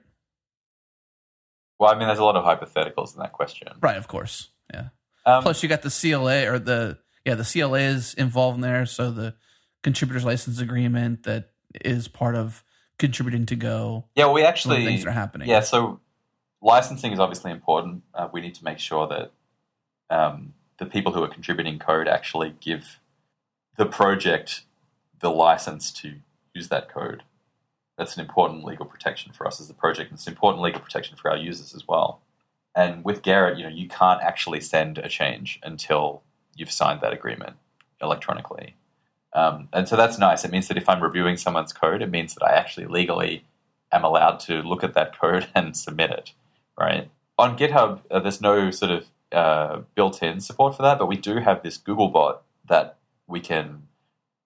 Well, 1.78 1.92
I 1.92 1.98
mean, 1.98 2.06
there's 2.06 2.18
a 2.18 2.24
lot 2.24 2.36
of 2.36 2.44
hypotheticals 2.44 3.14
in 3.14 3.20
that 3.20 3.32
question. 3.32 3.68
Right, 3.80 3.96
of 3.96 4.08
course. 4.08 4.48
Yeah. 4.72 4.88
Um, 5.26 5.42
Plus, 5.42 5.62
you 5.62 5.68
got 5.68 5.82
the 5.82 5.90
CLA 5.90 6.50
or 6.50 6.58
the 6.58 6.98
yeah 7.24 7.34
the 7.34 7.44
CLA 7.44 7.80
is 7.80 8.14
involved 8.14 8.56
in 8.56 8.62
there, 8.62 8.86
so 8.86 9.10
the 9.10 9.34
contributors 9.84 10.24
license 10.24 10.60
agreement 10.60 11.22
that 11.22 11.50
is 11.84 12.08
part 12.08 12.34
of 12.34 12.64
contributing 12.98 13.46
to 13.46 13.54
Go. 13.54 14.06
yeah, 14.16 14.30
we 14.30 14.42
actually 14.42 14.84
things 14.84 15.04
that 15.04 15.10
are 15.10 15.12
happening. 15.12 15.48
Yeah, 15.48 15.60
so 15.60 16.00
licensing 16.60 17.12
is 17.12 17.20
obviously 17.20 17.52
important. 17.52 18.02
Uh, 18.12 18.28
we 18.32 18.40
need 18.40 18.54
to 18.56 18.64
make 18.64 18.80
sure 18.80 19.06
that 19.06 19.30
um, 20.10 20.54
the 20.78 20.86
people 20.86 21.12
who 21.12 21.22
are 21.22 21.28
contributing 21.28 21.78
code 21.78 22.08
actually 22.08 22.56
give 22.60 22.98
the 23.76 23.86
project 23.86 24.62
the 25.20 25.30
license 25.30 25.92
to 25.92 26.14
use 26.54 26.68
that 26.68 26.88
code. 26.88 27.22
That's 27.96 28.16
an 28.16 28.24
important 28.24 28.64
legal 28.64 28.86
protection 28.86 29.32
for 29.32 29.46
us 29.46 29.60
as 29.60 29.70
a 29.70 29.74
project, 29.74 30.10
and 30.10 30.18
it's 30.18 30.26
an 30.26 30.32
important 30.32 30.62
legal 30.62 30.80
protection 30.80 31.16
for 31.16 31.30
our 31.30 31.36
users 31.36 31.74
as 31.74 31.86
well. 31.86 32.20
And 32.74 33.04
with 33.04 33.22
Gerrit, 33.22 33.56
you 33.56 33.62
know, 33.62 33.68
you 33.68 33.88
can't 33.88 34.20
actually 34.20 34.60
send 34.60 34.98
a 34.98 35.08
change 35.08 35.60
until 35.62 36.22
you've 36.56 36.72
signed 36.72 37.00
that 37.02 37.12
agreement 37.12 37.56
electronically. 38.00 38.74
Um, 39.34 39.68
and 39.72 39.88
so 39.88 39.96
that's 39.96 40.18
nice. 40.18 40.44
It 40.44 40.50
means 40.50 40.68
that 40.68 40.76
if 40.76 40.88
I'm 40.88 41.02
reviewing 41.02 41.36
someone's 41.36 41.72
code, 41.72 42.02
it 42.02 42.10
means 42.10 42.34
that 42.34 42.44
I 42.44 42.52
actually 42.52 42.86
legally 42.86 43.44
am 43.92 44.04
allowed 44.04 44.40
to 44.40 44.62
look 44.62 44.84
at 44.84 44.94
that 44.94 45.18
code 45.18 45.48
and 45.54 45.76
submit 45.76 46.10
it, 46.10 46.32
right? 46.78 47.10
On 47.38 47.58
GitHub, 47.58 48.00
uh, 48.10 48.20
there's 48.20 48.40
no 48.40 48.70
sort 48.70 48.92
of 48.92 49.06
uh, 49.32 49.80
built-in 49.96 50.40
support 50.40 50.76
for 50.76 50.82
that, 50.82 50.98
but 50.98 51.06
we 51.06 51.16
do 51.16 51.38
have 51.38 51.62
this 51.62 51.76
Google 51.76 52.08
bot 52.08 52.42
that 52.68 52.98
we 53.26 53.40
can 53.40 53.88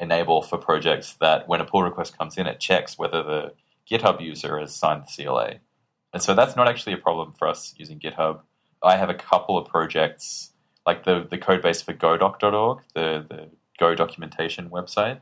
enable 0.00 0.42
for 0.42 0.56
projects 0.56 1.14
that 1.20 1.48
when 1.48 1.60
a 1.60 1.64
pull 1.64 1.82
request 1.82 2.16
comes 2.16 2.38
in, 2.38 2.46
it 2.46 2.60
checks 2.60 2.96
whether 2.96 3.22
the 3.22 3.52
GitHub 3.90 4.20
user 4.20 4.58
has 4.58 4.74
signed 4.74 5.04
the 5.04 5.24
CLA. 5.24 5.54
And 6.12 6.22
so 6.22 6.34
that's 6.34 6.56
not 6.56 6.68
actually 6.68 6.94
a 6.94 6.98
problem 6.98 7.32
for 7.32 7.48
us 7.48 7.74
using 7.76 7.98
GitHub. 7.98 8.40
I 8.82 8.96
have 8.96 9.10
a 9.10 9.14
couple 9.14 9.58
of 9.58 9.68
projects, 9.68 10.52
like 10.86 11.04
the, 11.04 11.26
the 11.28 11.36
code 11.36 11.62
base 11.62 11.82
for 11.82 11.92
godoc.org, 11.92 12.78
the, 12.94 13.26
the 13.28 13.48
Go 13.78 13.94
documentation 13.94 14.70
website. 14.70 15.20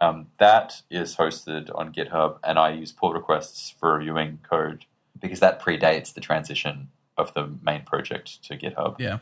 Um, 0.00 0.28
that 0.38 0.82
is 0.90 1.16
hosted 1.16 1.70
on 1.74 1.92
GitHub, 1.92 2.38
and 2.42 2.58
I 2.58 2.72
use 2.72 2.90
pull 2.90 3.12
requests 3.12 3.74
for 3.78 3.96
reviewing 3.98 4.40
code 4.48 4.86
because 5.20 5.40
that 5.40 5.62
predates 5.62 6.12
the 6.12 6.20
transition 6.20 6.88
of 7.16 7.32
the 7.34 7.54
main 7.62 7.84
project 7.84 8.42
to 8.44 8.56
GitHub. 8.56 8.96
Yeah. 8.98 9.18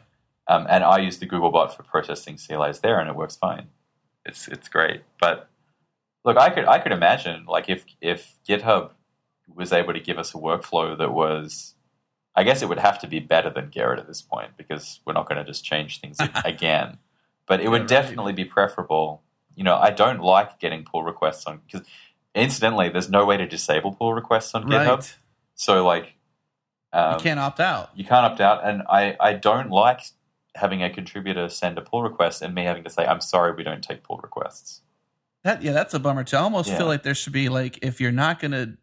Um, 0.49 0.67
and 0.71 0.83
I 0.83 0.99
use 0.99 1.19
the 1.19 1.27
Google 1.27 1.51
bot 1.51 1.77
for 1.77 1.83
processing 1.83 2.37
CLAs 2.37 2.81
there, 2.81 2.99
and 2.99 3.09
it 3.09 3.15
works 3.15 3.37
fine. 3.37 3.69
It's 4.25 4.49
it's 4.49 4.69
great. 4.69 5.03
But 5.21 5.49
look, 6.25 6.37
I 6.37 6.51
could 6.51 6.65
I 6.65 6.79
could 6.79 6.93
imagine 6.93 7.45
like 7.47 7.69
if 7.69 7.85
if 8.01 8.35
GitHub 8.49 8.91
was 9.55 9.73
able 9.73 9.93
to 9.93 10.01
give 10.01 10.19
us 10.19 10.35
a 10.35 10.39
workflow 10.39 10.97
that 10.97 11.13
was, 11.13 11.75
I 12.35 12.45
guess 12.45 12.63
it 12.63 12.69
would 12.69 12.79
have 12.79 12.99
to 13.01 13.07
be 13.07 13.19
better 13.19 13.51
than 13.51 13.71
Gerrit 13.71 13.99
at 13.99 14.07
this 14.07 14.23
point 14.23 14.53
because 14.57 15.01
we're 15.05 15.13
not 15.13 15.29
going 15.29 15.39
to 15.39 15.45
just 15.45 15.65
change 15.65 16.01
things 16.01 16.19
again. 16.45 16.99
But 17.51 17.61
it 17.61 17.69
would 17.69 17.81
right. 17.81 17.89
definitely 17.89 18.33
be 18.33 18.45
preferable. 18.45 19.25
You 19.57 19.65
know, 19.65 19.75
I 19.75 19.91
don't 19.91 20.21
like 20.21 20.61
getting 20.61 20.85
pull 20.85 21.03
requests 21.03 21.47
on 21.47 21.61
because 21.67 21.85
incidentally, 22.33 22.91
there's 22.91 23.11
no 23.11 23.27
way 23.27 23.39
to 23.39 23.45
disable 23.45 23.91
pull 23.91 24.15
requests 24.15 24.55
on 24.55 24.67
GitHub. 24.67 24.87
Right. 24.87 25.17
So 25.57 25.85
like, 25.85 26.15
um, 26.93 27.15
you 27.15 27.21
can't 27.25 27.41
opt 27.41 27.59
out. 27.59 27.91
you 27.97 28.05
can't 28.05 28.25
opt 28.25 28.41
out, 28.41 28.65
and 28.65 28.83
I, 28.89 29.17
I 29.19 29.33
don't 29.33 29.69
like 29.69 30.03
having 30.55 30.85
a 30.85 30.91
contributor 30.91 31.49
send 31.49 31.77
a 31.77 31.81
pull 31.81 32.05
request 32.05 32.41
and 32.41 32.55
me 32.55 32.63
having 32.63 32.85
to 32.85 32.91
say, 32.91 33.05
I'm 33.05 33.21
sorry, 33.21 33.53
we 33.53 33.65
don't 33.65 33.83
take 33.83 34.05
pull 34.05 34.19
requests. 34.19 34.83
That 35.43 35.61
yeah, 35.61 35.73
that's 35.73 35.93
a 35.93 35.99
bummer 35.99 36.23
too. 36.23 36.37
I 36.37 36.43
almost 36.43 36.69
Yeah. 36.69 36.79
feel 36.79 36.87
like 36.87 37.03
there 37.03 37.17
should 37.17 37.33
be 37.33 37.49
like 37.49 37.81
if 37.83 38.01
you're 38.01 38.13
not 38.13 38.39
gonna 38.39 38.75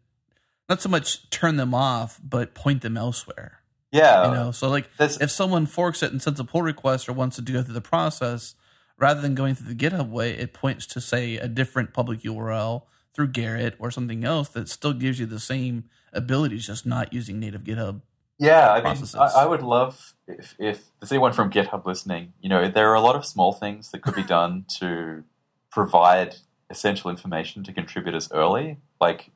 not 0.68 0.82
so 0.82 0.90
much 0.90 1.30
turn 1.30 1.56
them 1.56 1.72
off, 1.72 2.20
but 2.22 2.52
point 2.52 2.82
them 2.82 2.98
elsewhere. 2.98 3.60
Yeah. 3.92 4.26
you 4.26 4.34
know, 4.34 4.50
so 4.50 4.68
like 4.68 4.90
if 4.98 5.30
someone 5.30 5.64
forks 5.64 6.02
it 6.02 6.12
and 6.12 6.20
sends 6.20 6.38
a 6.38 6.44
pull 6.44 6.60
request 6.60 7.08
or 7.08 7.14
wants 7.14 7.36
to 7.36 7.42
go 7.42 7.62
through 7.62 7.72
the 7.72 7.80
process, 7.80 8.54
rather 8.98 9.20
than 9.20 9.34
going 9.34 9.54
through 9.54 9.72
the 9.72 9.88
GitHub 9.88 10.10
way, 10.10 10.32
it 10.32 10.52
points 10.52 10.86
to 10.86 11.00
say 11.00 11.36
a 11.36 11.48
different 11.48 11.94
public 11.94 12.20
URL 12.20 12.82
through 13.14 13.28
Gerrit 13.28 13.74
or 13.78 13.90
something 13.90 14.24
else 14.24 14.48
that 14.50 14.68
still 14.68 14.92
gives 14.92 15.18
you 15.18 15.26
the 15.26 15.40
same 15.40 15.84
abilities, 16.12 16.66
just 16.66 16.86
not 16.86 17.12
using 17.12 17.40
native 17.40 17.64
GitHub. 17.64 18.02
yeah, 18.38 18.70
I 18.72 18.82
mean. 18.82 19.02
I, 19.18 19.42
I 19.42 19.46
would 19.46 19.62
love 19.62 20.14
if, 20.26 20.54
if 20.58 20.84
there's 21.00 21.12
anyone 21.12 21.32
from 21.32 21.50
GitHub 21.50 21.84
listening, 21.84 22.32
you 22.40 22.48
know, 22.48 22.68
there 22.68 22.90
are 22.90 22.94
a 22.94 23.00
lot 23.00 23.16
of 23.16 23.24
small 23.24 23.52
things 23.52 23.90
that 23.90 24.02
could 24.02 24.14
be 24.14 24.22
done 24.38 24.66
to 24.78 25.24
provide 25.70 26.36
essential 26.70 27.10
information 27.10 27.64
to 27.64 27.72
contributors 27.72 28.30
early. 28.32 28.78
Like, 29.00 29.30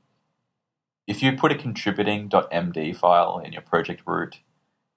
if 1.07 1.23
you 1.23 1.33
put 1.33 1.53
a 1.53 1.57
contributing.md 1.57 2.97
file 2.97 3.43
in 3.45 3.53
your 3.53 3.63
project 3.63 4.03
root, 4.07 4.39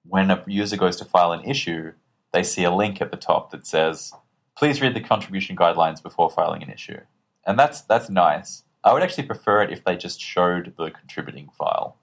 when 0.08 0.30
a 0.30 0.44
user 0.48 0.78
goes 0.78 0.98
to 0.98 1.06
file 1.06 1.32
an 1.32 1.44
issue, 1.44 1.94
they 2.32 2.44
see 2.44 2.64
a 2.64 2.72
link 2.72 3.02
at 3.02 3.12
the 3.12 3.18
top 3.18 3.52
that 3.52 3.66
says, 3.66 4.12
please 4.58 4.82
read 4.82 4.94
the 4.94 5.02
contribution 5.02 5.56
guidelines 5.56 6.02
before 6.02 6.30
filing 6.30 6.64
an 6.64 6.70
issue. 6.70 7.00
And 7.46 7.60
that's 7.60 7.82
that's 7.82 8.10
nice. 8.10 8.64
I 8.84 8.94
would 8.94 9.04
actually 9.04 9.26
prefer 9.26 9.62
it 9.64 9.72
if 9.72 9.84
they 9.84 9.96
just 9.96 10.20
showed 10.22 10.74
the 10.78 10.92
contributing 10.92 11.50
file, 11.58 11.98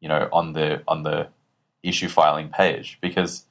you 0.00 0.08
know, 0.08 0.28
on 0.32 0.52
the 0.52 0.82
on 0.88 1.02
the 1.02 1.28
issue 1.82 2.08
filing 2.08 2.48
page 2.48 2.98
because 3.00 3.46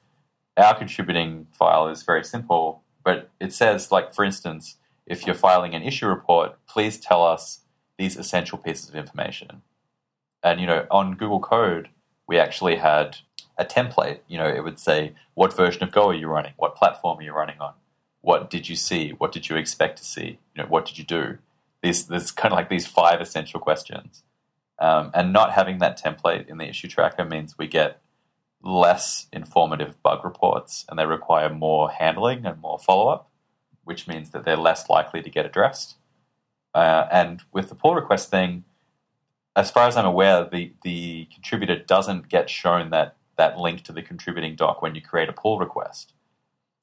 our 0.56 0.74
contributing 0.76 1.46
file 1.52 1.88
is 1.88 2.02
very 2.02 2.24
simple, 2.24 2.82
but 3.04 3.30
it 3.40 3.52
says 3.52 3.90
like 3.92 4.14
for 4.14 4.24
instance, 4.24 4.76
if 5.06 5.26
you're 5.26 5.34
filing 5.34 5.74
an 5.74 5.82
issue 5.82 6.06
report, 6.06 6.56
please 6.66 6.98
tell 6.98 7.24
us 7.24 7.60
these 7.98 8.16
essential 8.16 8.58
pieces 8.58 8.88
of 8.88 8.94
information. 8.94 9.62
And 10.42 10.60
you 10.60 10.66
know, 10.66 10.86
on 10.90 11.14
Google 11.14 11.40
Code, 11.40 11.88
we 12.26 12.38
actually 12.38 12.76
had 12.76 13.18
a 13.58 13.64
template. 13.64 14.20
You 14.28 14.38
know, 14.38 14.48
it 14.48 14.64
would 14.64 14.78
say 14.78 15.14
what 15.34 15.56
version 15.56 15.82
of 15.82 15.92
Go 15.92 16.08
are 16.08 16.14
you 16.14 16.26
running, 16.26 16.52
what 16.56 16.76
platform 16.76 17.18
are 17.18 17.22
you 17.22 17.32
running 17.32 17.60
on, 17.60 17.74
what 18.22 18.48
did 18.48 18.68
you 18.68 18.76
see, 18.76 19.10
what 19.10 19.32
did 19.32 19.48
you 19.48 19.56
expect 19.56 19.98
to 19.98 20.04
see, 20.04 20.38
you 20.54 20.62
know, 20.62 20.66
what 20.68 20.86
did 20.86 20.96
you 20.96 21.04
do. 21.04 21.38
There's 21.82 22.30
kind 22.30 22.52
of 22.52 22.56
like 22.56 22.70
these 22.70 22.86
five 22.86 23.20
essential 23.20 23.60
questions, 23.60 24.22
um, 24.78 25.10
and 25.14 25.32
not 25.32 25.52
having 25.52 25.78
that 25.78 26.00
template 26.00 26.48
in 26.48 26.58
the 26.58 26.68
issue 26.68 26.88
tracker 26.88 27.24
means 27.24 27.58
we 27.58 27.66
get 27.66 28.00
less 28.62 29.26
informative 29.32 30.00
bug 30.02 30.24
reports, 30.24 30.86
and 30.88 30.98
they 30.98 31.04
require 31.04 31.52
more 31.52 31.90
handling 31.90 32.46
and 32.46 32.60
more 32.60 32.78
follow 32.78 33.08
up, 33.08 33.28
which 33.84 34.06
means 34.06 34.30
that 34.30 34.44
they're 34.44 34.56
less 34.56 34.88
likely 34.88 35.20
to 35.20 35.30
get 35.30 35.44
addressed. 35.44 35.96
Uh, 36.74 37.06
and 37.10 37.42
with 37.52 37.68
the 37.68 37.74
pull 37.74 37.94
request 37.94 38.30
thing, 38.30 38.64
as 39.56 39.70
far 39.70 39.88
as 39.88 39.96
I'm 39.96 40.06
aware, 40.06 40.48
the, 40.50 40.72
the 40.82 41.26
contributor 41.34 41.76
doesn't 41.76 42.28
get 42.28 42.48
shown 42.48 42.90
that, 42.90 43.16
that 43.36 43.58
link 43.58 43.82
to 43.82 43.92
the 43.92 44.02
contributing 44.02 44.54
doc 44.54 44.80
when 44.80 44.94
you 44.94 45.02
create 45.02 45.28
a 45.28 45.32
pull 45.32 45.58
request. 45.58 46.14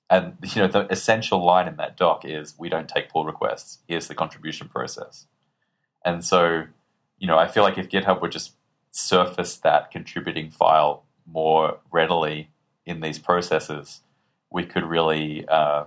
And 0.09 0.37
you 0.41 0.61
know 0.61 0.67
the 0.67 0.87
essential 0.91 1.43
line 1.43 1.67
in 1.67 1.77
that 1.77 1.95
doc 1.95 2.25
is 2.25 2.55
we 2.57 2.69
don't 2.69 2.89
take 2.89 3.09
pull 3.09 3.25
requests. 3.25 3.79
Here's 3.87 4.07
the 4.07 4.15
contribution 4.15 4.67
process. 4.67 5.27
And 6.03 6.23
so, 6.23 6.63
you 7.17 7.27
know, 7.27 7.37
I 7.37 7.47
feel 7.47 7.63
like 7.63 7.77
if 7.77 7.89
GitHub 7.89 8.21
would 8.21 8.31
just 8.31 8.53
surface 8.91 9.57
that 9.57 9.91
contributing 9.91 10.49
file 10.49 11.03
more 11.25 11.77
readily 11.91 12.49
in 12.85 13.01
these 13.01 13.19
processes, 13.19 14.01
we 14.49 14.65
could 14.65 14.83
really, 14.83 15.47
uh, 15.47 15.83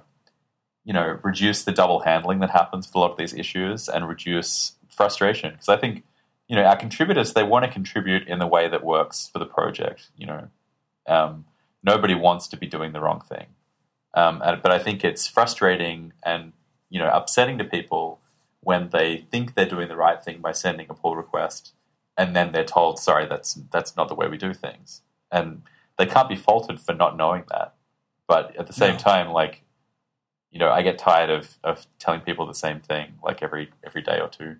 you 0.85 0.93
know, 0.93 1.19
reduce 1.23 1.65
the 1.65 1.73
double 1.73 2.01
handling 2.01 2.41
that 2.41 2.51
happens 2.51 2.87
with 2.87 2.95
a 2.95 2.99
lot 2.99 3.11
of 3.11 3.17
these 3.17 3.35
issues 3.35 3.89
and 3.89 4.09
reduce 4.09 4.73
frustration. 4.89 5.53
Because 5.53 5.69
I 5.69 5.77
think, 5.77 6.05
you 6.49 6.57
know, 6.57 6.65
our 6.65 6.77
contributors 6.77 7.33
they 7.33 7.43
want 7.43 7.65
to 7.65 7.71
contribute 7.71 8.29
in 8.29 8.39
the 8.39 8.47
way 8.47 8.69
that 8.69 8.85
works 8.85 9.29
for 9.33 9.39
the 9.39 9.47
project. 9.47 10.11
You 10.17 10.27
know, 10.27 10.49
um, 11.09 11.47
nobody 11.83 12.15
wants 12.15 12.49
to 12.49 12.57
be 12.57 12.67
doing 12.67 12.93
the 12.93 13.01
wrong 13.01 13.21
thing. 13.21 13.47
Um, 14.15 14.43
and, 14.45 14.63
but 14.63 14.73
I 14.73 14.79
think 14.79 15.05
it's 15.05 15.27
frustrating 15.27 16.13
and 16.23 16.53
you 16.91 16.99
know 16.99 17.11
upsetting 17.13 17.59
to 17.59 17.65
people 17.65 18.21
when 18.61 18.91
they 18.91 19.27
think 19.31 19.55
they're 19.55 19.67
doing 19.67 19.89
the 19.89 19.97
right 19.97 20.23
thing 20.23 20.41
by 20.41 20.53
sending 20.53 20.87
a 20.91 20.95
pull 20.95 21.17
request, 21.17 21.73
and 22.17 22.37
then 22.37 22.53
they're 22.53 22.65
told, 22.65 22.99
"Sorry, 22.99 23.27
that's 23.27 23.55
that's 23.73 23.97
not 23.97 24.09
the 24.09 24.15
way 24.15 24.29
we 24.29 24.37
do 24.37 24.53
things," 24.55 25.03
and 25.31 25.63
they 25.99 26.07
can't 26.07 26.29
be 26.29 26.37
faulted 26.37 26.81
for 26.81 26.95
not 26.95 27.17
knowing 27.17 27.45
that. 27.51 27.75
But 28.27 28.57
at 28.57 28.67
the 28.67 28.73
same 28.73 28.95
No. 28.95 28.99
time, 28.99 29.31
like 29.31 29.63
you 30.51 30.59
know, 30.59 30.71
I 30.71 30.83
get 30.83 30.99
tired 30.99 31.31
of 31.31 31.59
of 31.65 31.87
telling 31.99 32.21
people 32.21 32.47
the 32.47 32.55
same 32.55 32.81
thing 32.81 33.15
like 33.23 33.43
every 33.43 33.71
every 33.83 34.03
day 34.03 34.21
or 34.21 34.29
two. 34.29 34.57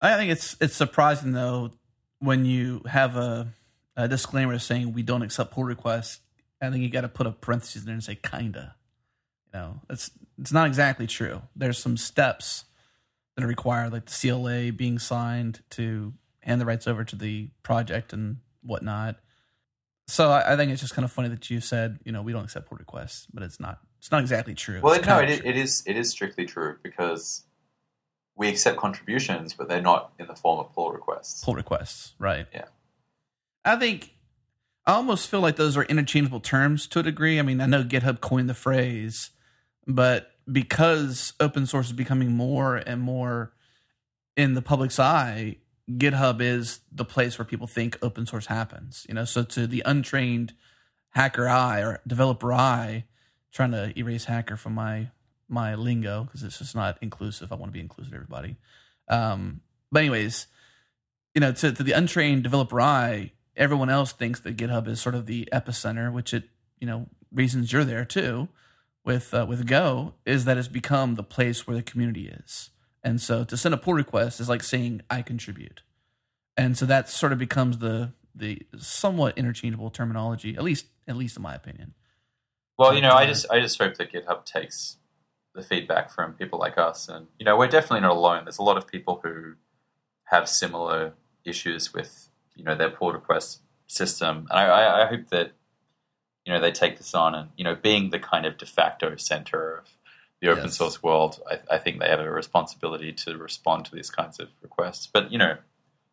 I 0.00 0.16
think 0.16 0.30
it's 0.30 0.56
it's 0.60 0.74
surprising 0.76 1.32
though 1.32 1.70
when 2.18 2.44
you 2.44 2.82
have 2.86 3.16
a, 3.16 3.48
a 3.96 4.08
disclaimer 4.08 4.58
saying 4.58 4.92
we 4.92 5.02
don't 5.02 5.22
accept 5.22 5.52
pull 5.52 5.64
requests. 5.64 6.20
I 6.64 6.70
think 6.70 6.82
you 6.82 6.90
got 6.90 7.02
to 7.02 7.08
put 7.08 7.26
a 7.26 7.32
parenthesis 7.32 7.82
in 7.82 7.86
there 7.86 7.94
and 7.94 8.02
say 8.04 8.16
kinda. 8.16 8.74
You 9.52 9.60
know, 9.60 9.80
it's 9.90 10.10
it's 10.38 10.52
not 10.52 10.66
exactly 10.66 11.06
true. 11.06 11.42
There's 11.54 11.78
some 11.78 11.96
steps 11.96 12.64
that 13.36 13.44
are 13.44 13.48
required, 13.48 13.92
like 13.92 14.06
the 14.06 14.28
CLA 14.30 14.72
being 14.72 14.98
signed 14.98 15.60
to 15.70 16.12
hand 16.40 16.60
the 16.60 16.66
rights 16.66 16.86
over 16.86 17.04
to 17.04 17.16
the 17.16 17.48
project 17.62 18.12
and 18.12 18.38
whatnot. 18.62 19.16
So 20.08 20.30
I, 20.30 20.52
I 20.52 20.56
think 20.56 20.70
it's 20.70 20.80
just 20.80 20.94
kind 20.94 21.04
of 21.04 21.12
funny 21.12 21.28
that 21.28 21.48
you 21.50 21.60
said, 21.60 21.98
you 22.04 22.12
know, 22.12 22.20
we 22.22 22.32
don't 22.32 22.44
accept 22.44 22.68
pull 22.68 22.78
requests, 22.78 23.26
but 23.32 23.42
it's 23.42 23.58
not 23.60 23.78
it's 23.98 24.10
not 24.10 24.20
exactly 24.20 24.54
true. 24.54 24.80
Well, 24.82 24.92
It's 24.94 25.06
no, 25.06 25.18
it, 25.20 25.38
true. 25.40 25.48
it 25.50 25.56
is 25.56 25.82
it 25.86 25.96
is 25.96 26.10
strictly 26.10 26.44
true 26.46 26.76
because 26.82 27.44
we 28.36 28.48
accept 28.48 28.76
contributions, 28.76 29.54
but 29.54 29.68
they're 29.68 29.80
not 29.80 30.12
in 30.18 30.26
the 30.26 30.34
form 30.34 30.58
of 30.58 30.72
pull 30.74 30.90
requests. 30.92 31.44
pull 31.44 31.54
requests, 31.54 32.14
right? 32.18 32.46
Yeah. 32.52 32.64
I 33.64 33.76
think 33.76 34.13
I 34.86 34.94
almost 34.94 35.28
feel 35.28 35.40
like 35.40 35.56
those 35.56 35.76
are 35.76 35.84
interchangeable 35.84 36.40
terms 36.40 36.86
to 36.88 36.98
a 36.98 37.02
degree. 37.02 37.38
I 37.38 37.42
mean, 37.42 37.60
I 37.60 37.66
know 37.66 37.84
GitHub 37.84 38.20
coined 38.20 38.50
the 38.50 38.54
phrase, 38.54 39.30
but 39.86 40.32
because 40.50 41.32
open 41.40 41.66
source 41.66 41.86
is 41.86 41.92
becoming 41.92 42.32
more 42.32 42.76
and 42.76 43.00
more 43.00 43.52
in 44.36 44.54
the 44.54 44.62
public's 44.62 44.98
eye, 44.98 45.56
GitHub 45.90 46.40
is 46.40 46.80
the 46.92 47.04
place 47.04 47.38
where 47.38 47.44
people 47.44 47.66
think 47.66 47.98
open 48.02 48.26
source 48.26 48.46
happens. 48.46 49.06
You 49.08 49.14
know, 49.14 49.24
so 49.24 49.42
to 49.42 49.66
the 49.66 49.82
untrained 49.86 50.52
hacker 51.10 51.48
eye 51.48 51.80
or 51.80 52.00
developer 52.06 52.52
eye, 52.52 53.04
trying 53.52 53.70
to 53.70 53.98
erase 53.98 54.24
hacker 54.24 54.56
from 54.56 54.74
my 54.74 55.10
my 55.48 55.74
lingo 55.74 56.24
because 56.24 56.42
it's 56.42 56.58
just 56.58 56.74
not 56.74 56.98
inclusive. 57.00 57.52
I 57.52 57.54
want 57.54 57.70
to 57.70 57.72
be 57.72 57.80
inclusive 57.80 58.12
to 58.12 58.16
everybody. 58.16 58.56
Um, 59.08 59.60
but 59.92 60.00
anyways, 60.00 60.46
you 61.34 61.40
know, 61.40 61.52
to, 61.52 61.72
to 61.72 61.82
the 61.82 61.92
untrained 61.92 62.42
developer 62.42 62.80
eye, 62.80 63.32
everyone 63.56 63.90
else 63.90 64.12
thinks 64.12 64.40
that 64.40 64.56
GitHub 64.56 64.88
is 64.88 65.00
sort 65.00 65.14
of 65.14 65.26
the 65.26 65.48
epicenter, 65.52 66.12
which 66.12 66.34
it 66.34 66.44
you 66.80 66.86
know 66.86 67.06
reasons 67.32 67.72
you're 67.72 67.84
there 67.84 68.04
too 68.04 68.48
with 69.04 69.34
uh, 69.34 69.46
with 69.48 69.66
Go 69.66 70.14
is 70.24 70.44
that 70.44 70.56
it's 70.56 70.68
become 70.68 71.14
the 71.14 71.22
place 71.22 71.66
where 71.66 71.76
the 71.76 71.82
community 71.82 72.28
is. 72.28 72.70
And 73.02 73.20
so 73.20 73.44
to 73.44 73.56
send 73.56 73.74
a 73.74 73.78
pull 73.78 73.94
request 73.94 74.40
is 74.40 74.48
like 74.48 74.62
saying 74.62 75.02
I 75.10 75.22
contribute. 75.22 75.82
And 76.56 76.78
so 76.78 76.86
that 76.86 77.08
sort 77.08 77.32
of 77.32 77.38
becomes 77.38 77.78
the 77.78 78.12
the 78.34 78.62
somewhat 78.76 79.38
interchangeable 79.38 79.90
terminology, 79.90 80.56
at 80.56 80.62
least 80.62 80.86
at 81.06 81.16
least 81.16 81.36
in 81.36 81.42
my 81.42 81.54
opinion. 81.54 81.94
Well, 82.78 82.94
you 82.94 83.02
know, 83.02 83.12
I 83.12 83.26
just 83.26 83.46
I 83.50 83.60
just 83.60 83.78
hope 83.78 83.96
that 83.96 84.12
GitHub 84.12 84.44
takes 84.44 84.96
the 85.54 85.62
feedback 85.62 86.10
from 86.10 86.32
people 86.32 86.58
like 86.58 86.78
us, 86.78 87.08
and 87.08 87.26
you 87.38 87.44
know, 87.44 87.56
we're 87.56 87.68
definitely 87.68 88.00
not 88.00 88.12
alone. 88.12 88.44
There's 88.44 88.58
a 88.58 88.62
lot 88.62 88.76
of 88.76 88.86
people 88.86 89.20
who 89.22 89.54
have 90.24 90.48
similar 90.48 91.12
issues 91.44 91.92
with 91.92 92.23
you 92.54 92.64
know 92.64 92.74
their 92.74 92.90
pull 92.90 93.12
request 93.12 93.60
system, 93.86 94.46
and 94.50 94.58
I, 94.58 95.02
I 95.02 95.06
hope 95.06 95.28
that 95.30 95.52
you 96.44 96.52
know 96.52 96.60
they 96.60 96.72
take 96.72 96.98
this 96.98 97.14
on, 97.14 97.34
and 97.34 97.50
you 97.56 97.64
know, 97.64 97.74
being 97.74 98.10
the 98.10 98.18
kind 98.18 98.46
of 98.46 98.56
de 98.56 98.66
facto 98.66 99.16
center 99.16 99.78
of 99.78 99.88
the 100.40 100.48
open 100.48 100.64
yes. 100.64 100.76
source 100.76 101.02
world, 101.02 101.40
I, 101.50 101.76
I, 101.76 101.78
think 101.78 102.00
they 102.00 102.08
have 102.08 102.20
a 102.20 102.30
responsibility 102.30 103.12
to 103.12 103.38
respond 103.38 103.86
to 103.86 103.94
these 103.94 104.10
kinds 104.10 104.40
of 104.40 104.48
requests. 104.62 105.06
But 105.06 105.32
you 105.32 105.38
know, 105.38 105.56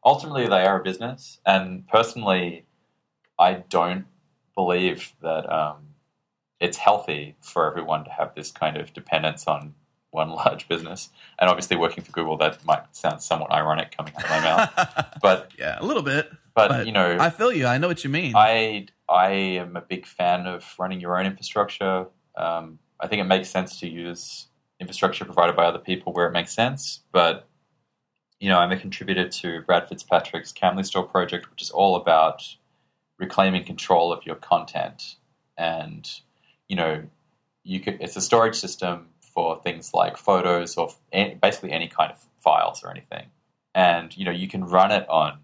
ultimately 0.06 0.48
they 0.48 0.64
are 0.64 0.80
a 0.80 0.84
business, 0.84 1.40
and 1.46 1.88
personally, 1.88 2.66
I 3.38 3.56
don't 3.70 4.06
believe 4.56 5.14
that 5.22 5.52
um, 5.52 5.96
it's 6.60 6.78
healthy 6.78 7.36
for 7.42 7.70
everyone 7.70 8.06
to 8.06 8.12
have 8.12 8.36
this 8.36 8.52
kind 8.52 8.78
of 8.78 8.94
dependence 8.94 9.48
on 9.48 9.74
one 10.12 10.30
large 10.36 10.68
business. 10.68 11.10
And 11.40 11.50
obviously, 11.50 11.78
working 11.78 12.04
for 12.04 12.12
Google, 12.12 12.38
that 12.38 12.64
might 12.66 12.96
sound 12.96 13.22
somewhat 13.22 13.52
ironic 13.52 13.96
coming 13.96 14.14
out 14.16 14.24
of 14.24 14.30
my 14.30 14.40
mouth, 14.40 15.16
but 15.22 15.52
yeah, 15.58 15.78
a 15.80 15.86
little 15.86 16.04
bit. 16.04 16.32
But, 16.54 16.68
but, 16.68 16.86
you 16.86 16.92
know, 16.92 17.18
I 17.20 17.30
feel 17.30 17.52
you. 17.52 17.66
I 17.66 17.78
know 17.78 17.88
what 17.88 18.04
you 18.04 18.10
mean. 18.10 18.34
I 18.36 18.88
I 19.10 19.30
am 19.30 19.76
a 19.76 19.82
big 19.82 20.06
fan 20.06 20.46
of 20.46 20.66
running 20.78 21.00
your 21.00 21.18
own 21.18 21.26
infrastructure. 21.26 22.08
Um, 22.36 22.80
I 23.00 23.08
think 23.08 23.22
it 23.22 23.26
makes 23.26 23.50
sense 23.50 23.80
to 23.80 23.88
use 23.88 24.48
infrastructure 24.80 25.26
provided 25.26 25.56
by 25.56 25.66
other 25.66 25.80
people 25.80 26.14
where 26.14 26.28
it 26.28 26.32
makes 26.32 26.54
sense. 26.54 27.02
But 27.12 27.48
you 28.40 28.50
know, 28.50 28.58
I'm 28.58 28.72
a 28.72 28.78
contributor 28.78 29.30
to 29.30 29.62
Brad 29.62 29.88
Fitzpatrick's 29.88 30.52
Camlistore 30.52 31.10
project, 31.10 31.50
which 31.52 31.62
is 31.62 31.70
all 31.70 31.96
about 31.96 32.44
reclaiming 33.20 33.64
control 33.64 34.12
of 34.12 34.26
your 34.26 34.36
content. 34.36 35.16
And 35.58 36.10
you 36.68 36.76
know, 36.76 37.04
you 37.64 37.80
could 37.80 37.98
it's 38.02 38.16
a 38.16 38.22
storage 38.22 38.56
system 38.56 39.11
for 39.34 39.62
things 39.62 39.94
like 39.94 40.18
photos 40.18 40.78
or 40.78 40.90
basically 41.12 41.72
any 41.72 41.88
kind 41.88 42.12
of 42.12 42.26
files 42.40 42.84
or 42.84 42.92
anything. 42.92 43.28
And 43.74 44.16
you 44.16 44.26
know, 44.26 44.32
you 44.32 44.48
can 44.48 44.66
run 44.66 44.92
it 44.92 45.08
on 45.10 45.40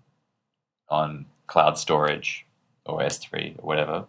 on 0.89 1.25
cloud 1.47 1.77
storage 1.77 2.45
or 2.85 2.99
S3 2.99 3.59
or 3.59 3.65
whatever, 3.65 4.05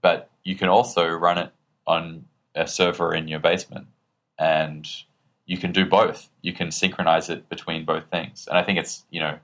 but 0.00 0.30
you 0.44 0.54
can 0.56 0.68
also 0.68 1.08
run 1.08 1.38
it 1.38 1.52
on 1.86 2.24
a 2.54 2.66
server 2.66 3.14
in 3.14 3.28
your 3.28 3.40
basement 3.40 3.86
and 4.38 4.88
you 5.46 5.58
can 5.58 5.72
do 5.72 5.84
both. 5.84 6.30
You 6.42 6.52
can 6.52 6.70
synchronize 6.70 7.28
it 7.28 7.48
between 7.48 7.84
both 7.84 8.08
things. 8.08 8.46
And 8.48 8.56
I 8.56 8.62
think 8.62 8.78
it's, 8.78 9.04
you 9.10 9.20
know, 9.20 9.38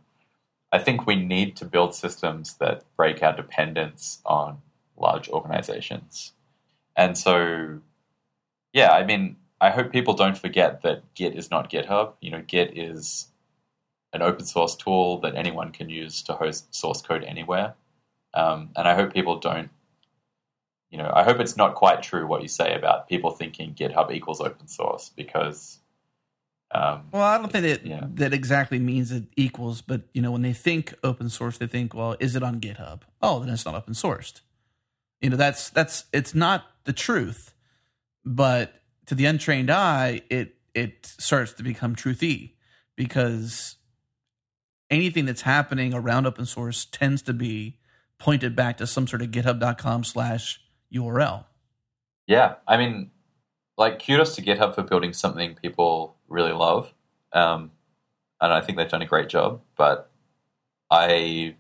I 0.73 0.79
think 0.79 1.07
we 1.07 1.17
need 1.17 1.57
to 1.57 1.65
build 1.65 1.95
systems 1.95 2.55
that 2.55 2.85
break 2.97 3.23
our 3.23 3.35
dependence 3.35 4.21
on 4.25 4.63
large 4.97 5.29
organizations. 5.29 6.33
And 6.97 7.17
so, 7.19 7.81
yeah, 8.73 8.91
I 8.93 9.05
mean, 9.05 9.37
I 9.61 9.71
hope 9.71 9.93
people 9.93 10.15
don't 10.15 10.37
forget 10.37 10.83
that 10.83 11.03
Git 11.15 11.35
is 11.35 11.51
not 11.51 11.71
GitHub. 11.71 12.15
You 12.21 12.31
know, 12.31 12.43
Git 12.47 12.77
is 12.77 13.29
an 14.13 14.23
open 14.23 14.45
source 14.45 14.77
tool 14.77 15.21
that 15.21 15.35
anyone 15.35 15.73
can 15.73 15.89
use 15.89 16.23
to 16.23 16.35
host 16.35 16.75
source 16.75 17.03
code 17.03 17.25
anywhere. 17.25 17.75
Um, 18.35 18.71
and 18.77 18.87
I 18.87 18.95
hope 18.95 19.15
people 19.15 19.39
don't 19.39 19.71
you 20.91 20.99
know, 20.99 21.11
I 21.13 21.25
hope 21.25 21.41
it's 21.41 21.57
not 21.57 21.75
quite 21.75 22.03
true 22.03 22.27
what 22.27 22.43
you 22.43 22.49
say 22.49 22.75
about 22.75 23.09
people 23.09 23.31
thinking 23.31 23.75
GitHub 23.75 24.13
equals 24.13 24.41
open 24.41 24.69
source 24.69 25.11
because. 25.15 25.81
Um, 26.73 27.09
well, 27.13 27.23
I 27.23 27.39
don't 27.39 27.53
think 27.53 27.65
that 27.65 27.87
yeah. 27.87 28.07
that 28.15 28.33
exactly 28.33 28.79
means 28.79 29.13
it 29.13 29.25
equals, 29.37 29.83
but 29.83 30.03
you 30.13 30.23
know, 30.23 30.33
when 30.33 30.43
they 30.43 30.53
think 30.53 30.95
open 31.05 31.29
source, 31.29 31.59
they 31.59 31.67
think, 31.67 31.95
well, 31.95 32.17
is 32.19 32.35
it 32.35 32.43
on 32.43 32.61
GitHub? 32.61 33.03
Oh, 33.23 33.41
then 33.41 33.51
it's 33.51 33.65
not 33.65 33.75
open 33.75 33.95
sourced. 33.95 34.41
You 35.21 35.31
know, 35.31 35.37
that's 35.37 35.71
that's 35.71 36.07
it's 36.13 36.35
not 36.35 36.65
the 36.85 36.93
truth, 36.93 37.55
but 38.25 38.83
to 39.07 39.15
the 39.15 39.25
untrained 39.25 39.71
eye, 39.71 40.23
it 40.31 40.57
it 40.75 41.07
starts 41.07 41.53
to 41.55 41.63
become 41.63 41.97
truthy 41.97 42.53
because 42.97 43.77
anything 44.91 45.25
that's 45.25 45.43
happening 45.43 45.95
around 45.95 46.27
open 46.27 46.45
source 46.45 46.85
tends 46.85 47.23
to 47.23 47.33
be 47.33 47.79
pointed 48.19 48.55
back 48.55 48.77
to 48.79 48.87
some 48.87 49.07
sort 49.07 49.23
of 49.23 49.31
github.com 49.31 50.05
slash 50.05 50.61
URL. 50.93 51.45
Yeah, 52.27 52.55
I 52.67 52.77
mean, 52.77 53.11
like 53.79 54.05
kudos 54.05 54.35
to 54.37 54.43
GitHub 54.43 54.75
for 54.75 54.83
building 54.83 55.13
something 55.13 55.55
people 55.55 56.17
really 56.29 56.53
love, 56.53 56.93
um, 57.33 57.71
and 58.41 58.53
I 58.53 58.61
think 58.61 58.79
they've 58.79 58.89
done 58.89 59.03
a 59.03 59.07
great 59.07 59.29
job. 59.29 59.63
But 59.77 60.11
I, 60.91 61.57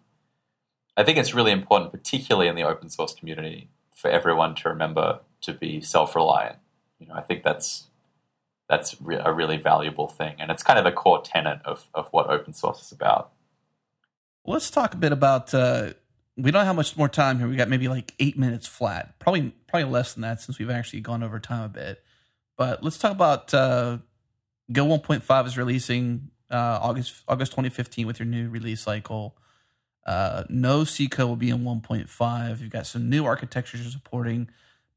I 0.96 1.04
think 1.04 1.18
it's 1.18 1.34
really 1.34 1.52
important, 1.52 1.92
particularly 1.92 2.48
in 2.48 2.56
the 2.56 2.64
open 2.64 2.88
source 2.88 3.14
community, 3.14 3.68
for 3.94 4.10
everyone 4.10 4.54
to 4.56 4.68
remember 4.68 5.20
to 5.42 5.52
be 5.52 5.80
self-reliant. 5.80 6.56
You 6.98 7.06
know, 7.06 7.14
I 7.14 7.20
think 7.20 7.42
that's 7.42 7.88
that's 8.68 9.00
re- 9.00 9.20
a 9.22 9.32
really 9.32 9.56
valuable 9.56 10.08
thing, 10.08 10.36
and 10.38 10.50
it's 10.50 10.62
kind 10.62 10.78
of 10.78 10.86
a 10.86 10.92
core 10.92 11.22
tenet 11.22 11.60
of 11.64 11.86
of 11.94 12.08
what 12.10 12.28
open 12.28 12.52
source 12.52 12.82
is 12.82 12.92
about. 12.92 13.32
Let's 14.44 14.70
talk 14.70 14.94
a 14.94 14.96
bit 14.96 15.12
about 15.12 15.52
uh, 15.54 15.94
we 16.36 16.50
don't 16.50 16.64
have 16.64 16.76
much 16.76 16.96
more 16.96 17.08
time 17.08 17.38
here. 17.38 17.48
We 17.48 17.56
got 17.56 17.68
maybe 17.68 17.88
like 17.88 18.14
eight 18.18 18.38
minutes 18.38 18.66
flat. 18.66 19.18
Probably 19.18 19.52
probably 19.66 19.90
less 19.90 20.14
than 20.14 20.22
that 20.22 20.40
since 20.40 20.58
we've 20.58 20.70
actually 20.70 21.00
gone 21.00 21.22
over 21.22 21.40
time 21.40 21.64
a 21.64 21.68
bit. 21.68 22.02
But 22.56 22.82
let's 22.82 22.98
talk 22.98 23.12
about 23.12 23.52
uh, 23.52 23.98
Go 24.72 24.84
1.5 24.86 25.46
is 25.46 25.56
releasing 25.56 26.30
uh, 26.50 26.78
August 26.82 27.22
August 27.28 27.52
2015 27.52 28.06
with 28.06 28.18
your 28.18 28.26
new 28.26 28.48
release 28.48 28.80
cycle. 28.80 29.36
Uh, 30.04 30.44
no 30.48 30.84
C 30.84 31.08
code 31.08 31.28
will 31.28 31.36
be 31.36 31.50
in 31.50 31.64
1.5. 31.64 32.60
You've 32.60 32.70
got 32.70 32.86
some 32.86 33.08
new 33.08 33.24
architectures 33.24 33.82
you're 33.82 33.90
supporting 33.90 34.48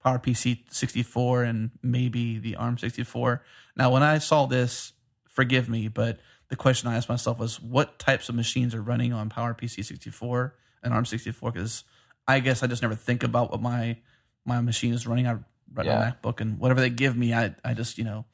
PowerPC 0.05 0.63
64 0.69 1.43
and 1.43 1.71
maybe 1.81 2.37
the 2.37 2.55
ARM 2.55 2.77
64. 2.77 3.43
Now, 3.75 3.91
when 3.91 4.03
I 4.03 4.17
saw 4.17 4.45
this, 4.45 4.93
forgive 5.27 5.69
me, 5.69 5.87
but 5.87 6.19
the 6.49 6.55
question 6.55 6.89
I 6.89 6.95
asked 6.95 7.09
myself 7.09 7.37
was, 7.39 7.61
what 7.61 7.99
types 7.99 8.29
of 8.29 8.35
machines 8.35 8.73
are 8.73 8.81
running 8.81 9.13
on 9.13 9.29
PowerPC 9.29 9.83
64? 9.83 10.55
and 10.83 10.93
ARM64 10.93 11.53
because 11.53 11.83
I 12.27 12.39
guess 12.39 12.63
I 12.63 12.67
just 12.67 12.81
never 12.81 12.95
think 12.95 13.23
about 13.23 13.51
what 13.51 13.61
my 13.61 13.97
my 14.45 14.61
machine 14.61 14.93
is 14.93 15.05
running. 15.05 15.27
I 15.27 15.37
run 15.73 15.85
yeah. 15.85 16.09
a 16.09 16.11
MacBook 16.11 16.41
and 16.41 16.59
whatever 16.59 16.81
they 16.81 16.89
give 16.89 17.15
me, 17.15 17.33
I 17.33 17.55
I 17.63 17.73
just 17.73 17.97
you 17.97 18.03
know. 18.03 18.25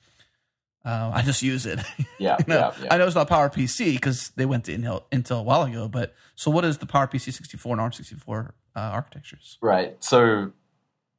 Uh, 0.84 1.11
I 1.16 1.24
just 1.24 1.41
use 1.41 1.66
it. 1.66 1.80
Yeah, 2.18 2.38
you 2.39 2.45
know, 2.47 2.55
yeah, 2.57 2.84
yeah, 2.84 2.93
I 2.93 2.97
know 2.97 3.07
it's 3.07 3.16
not 3.16 3.28
PowerPC 3.28 3.93
because 3.93 4.30
they 4.38 4.45
went 4.45 4.66
to 4.66 4.78
Intel, 4.78 5.03
Intel 5.11 5.39
a 5.39 5.43
while 5.43 5.63
ago. 5.63 5.89
But 5.89 6.13
so, 6.36 6.49
what 6.49 6.63
is 6.63 6.78
the 6.78 6.86
PowerPC 6.86 7.34
64 7.34 7.78
and 7.78 7.82
ARM64 7.82 8.47
uh, 8.47 8.80
architectures? 8.80 9.57
Right. 9.61 10.01
So, 10.01 10.53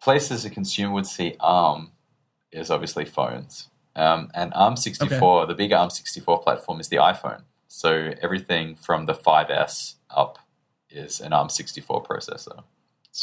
places 0.06 0.44
a 0.44 0.50
consumer 0.50 0.94
would 0.94 1.04
see 1.04 1.34
ARM 1.40 1.90
is 2.52 2.70
obviously 2.70 3.04
phones, 3.04 3.66
um, 3.96 4.30
and 4.34 4.52
ARM64, 4.52 5.20
okay. 5.20 5.48
the 5.48 5.54
big 5.56 5.72
ARM64 5.72 6.44
platform 6.44 6.78
is 6.78 6.86
the 6.86 6.98
iPhone. 6.98 7.42
So 7.66 8.12
everything 8.22 8.76
from 8.76 9.06
the 9.06 9.14
5S 9.14 9.94
up 10.08 10.38
is 10.88 11.20
an 11.20 11.32
ARM64 11.32 12.06
processor. 12.06 12.62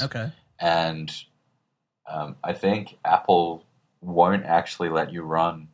Okay. 0.01 0.33
And 0.59 1.09
um, 2.05 2.35
I 2.43 2.51
think 2.51 2.97
Apple 3.05 3.63
won't 4.01 4.43
actually 4.43 4.89
let 4.89 5.13
you 5.13 5.21
run 5.21 5.69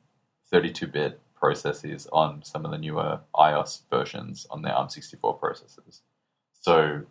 32-bit 0.53 1.19
processes 1.35 2.07
on 2.13 2.43
some 2.43 2.65
of 2.65 2.69
the 2.69 2.77
newer 2.77 3.21
iOS 3.33 3.81
versions 3.89 4.45
on 4.51 4.61
their 4.61 4.73
ARM64 4.73 5.39
processors. 5.39 6.01
So 6.61 7.01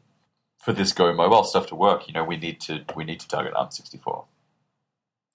for 0.59 0.73
this 0.73 0.93
Go 0.93 1.13
mobile 1.13 1.45
stuff 1.45 1.67
to 1.69 1.75
work, 1.75 2.09
you 2.09 2.13
know, 2.13 2.25
we 2.25 2.37
need 2.37 2.61
to 2.63 2.85
we 2.95 3.05
need 3.05 3.21
to 3.21 3.29
target 3.29 3.55
ARM64. 3.55 4.25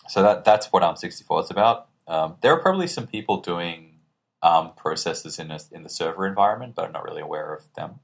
So 0.09 0.21
that 0.21 0.43
that's 0.43 0.67
what 0.71 0.83
ARM64 0.83 1.43
is 1.43 1.51
about. 1.51 1.87
Um, 2.07 2.35
there 2.41 2.53
are 2.53 2.59
probably 2.59 2.87
some 2.87 3.07
people 3.07 3.37
doing 3.39 3.99
ARM 4.41 4.71
processors 4.77 5.39
in 5.39 5.49
a, 5.49 5.59
in 5.71 5.83
the 5.83 5.89
server 5.89 6.27
environment, 6.27 6.75
but 6.75 6.85
I'm 6.85 6.91
not 6.91 7.05
really 7.05 7.21
aware 7.21 7.53
of 7.53 7.63
them. 7.75 7.99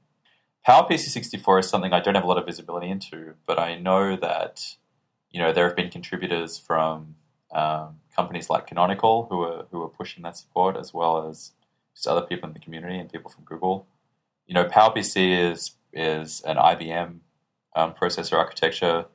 PowerPC 0.66 0.98
64 0.98 1.60
is 1.60 1.68
something 1.68 1.92
I 1.92 2.00
don't 2.00 2.14
have 2.14 2.24
a 2.24 2.26
lot 2.26 2.38
of 2.38 2.46
visibility 2.46 2.88
into, 2.88 3.34
but 3.46 3.58
I 3.58 3.78
know 3.78 4.16
that 4.16 4.76
you 5.30 5.40
know 5.40 5.52
there 5.52 5.66
have 5.66 5.76
been 5.76 5.90
contributors 5.90 6.58
from 6.58 7.16
um, 7.52 8.00
companies 8.14 8.50
like 8.50 8.66
Canonical 8.66 9.26
who 9.30 9.42
are 9.42 9.66
who 9.70 9.82
are 9.82 9.88
pushing 9.88 10.22
that 10.22 10.36
support, 10.36 10.76
as 10.76 10.94
well 10.94 11.28
as 11.28 11.52
just 11.94 12.06
other 12.06 12.22
people 12.22 12.48
in 12.48 12.54
the 12.54 12.60
community 12.60 12.98
and 12.98 13.10
people 13.10 13.30
from 13.30 13.44
Google. 13.44 13.86
You 14.46 14.54
know, 14.54 14.64
PowerPC 14.64 15.50
is 15.50 15.72
is 15.92 16.40
an 16.42 16.56
IBM 16.56 17.18
um, 17.76 17.94
processor 17.94 18.38
architecture, 18.38 19.06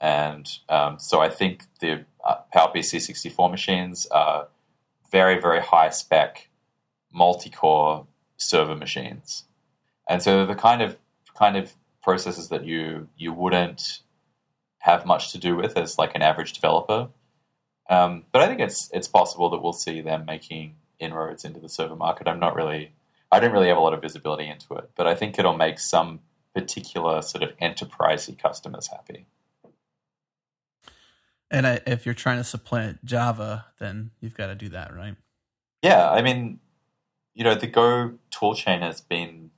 and 0.00 0.48
um, 0.68 0.98
so 0.98 1.20
I 1.20 1.28
think 1.28 1.64
the 1.80 2.04
uh, 2.24 2.36
PowerPC 2.54 3.00
64 3.00 3.50
machines 3.50 4.06
are 4.06 4.48
very 5.10 5.40
very 5.40 5.60
high 5.60 5.90
spec 5.90 6.48
multi-core 7.12 8.06
server 8.36 8.76
machines, 8.76 9.44
and 10.08 10.22
so 10.22 10.44
the 10.46 10.54
kind 10.54 10.82
of 10.82 10.96
kind 11.38 11.56
of 11.56 11.72
processes 12.02 12.48
that 12.48 12.64
you 12.64 13.08
you 13.16 13.32
wouldn't 13.32 14.00
have 14.84 15.06
much 15.06 15.32
to 15.32 15.38
do 15.38 15.56
with 15.56 15.78
as 15.78 15.98
like 15.98 16.14
an 16.14 16.20
average 16.20 16.52
developer. 16.52 17.08
Um, 17.88 18.24
but 18.32 18.42
I 18.42 18.46
think 18.46 18.60
it's 18.60 18.90
it's 18.92 19.08
possible 19.08 19.48
that 19.50 19.62
we'll 19.62 19.72
see 19.72 20.00
them 20.00 20.24
making 20.26 20.76
inroads 20.98 21.44
into 21.44 21.60
the 21.60 21.68
server 21.68 21.96
market. 21.96 22.28
I'm 22.28 22.38
not 22.38 22.54
really, 22.54 22.92
I 23.34 23.40
don't 23.40 23.50
really 23.50 23.66
have 23.66 23.76
a 23.76 23.80
lot 23.80 23.94
of 23.94 24.00
visibility 24.00 24.46
into 24.46 24.74
it, 24.74 24.90
but 24.94 25.08
I 25.08 25.16
think 25.16 25.38
it'll 25.40 25.56
make 25.56 25.80
some 25.80 26.20
particular 26.54 27.20
sort 27.20 27.42
of 27.42 27.56
enterprisey 27.58 28.38
customers 28.38 28.86
happy. 28.86 29.26
And 31.50 31.66
I, 31.66 31.80
if 31.84 32.06
you're 32.06 32.14
trying 32.14 32.38
to 32.38 32.44
supplant 32.44 33.04
Java, 33.04 33.66
then 33.80 34.12
you've 34.20 34.34
got 34.34 34.46
to 34.46 34.54
do 34.54 34.68
that, 34.68 34.94
right? 34.94 35.16
Yeah, 35.82 36.08
I 36.08 36.22
mean, 36.22 36.60
you 37.34 37.42
know, 37.42 37.56
the 37.56 37.66
Go 37.66 38.12
toolchain 38.30 38.82
has 38.82 39.00
been 39.00 39.50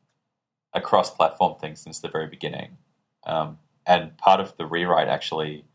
a 0.73 0.81
cross-platform 0.81 1.59
thing 1.59 1.77
since 1.77 1.99
the 1.99 2.09
very 2.09 2.27
beginning, 2.27 2.79
um, 3.27 3.59
and 3.87 4.17
part 4.17 4.41
of 4.41 4.57
the 4.57 4.65
rewrite 4.65 5.09
actually 5.09 5.67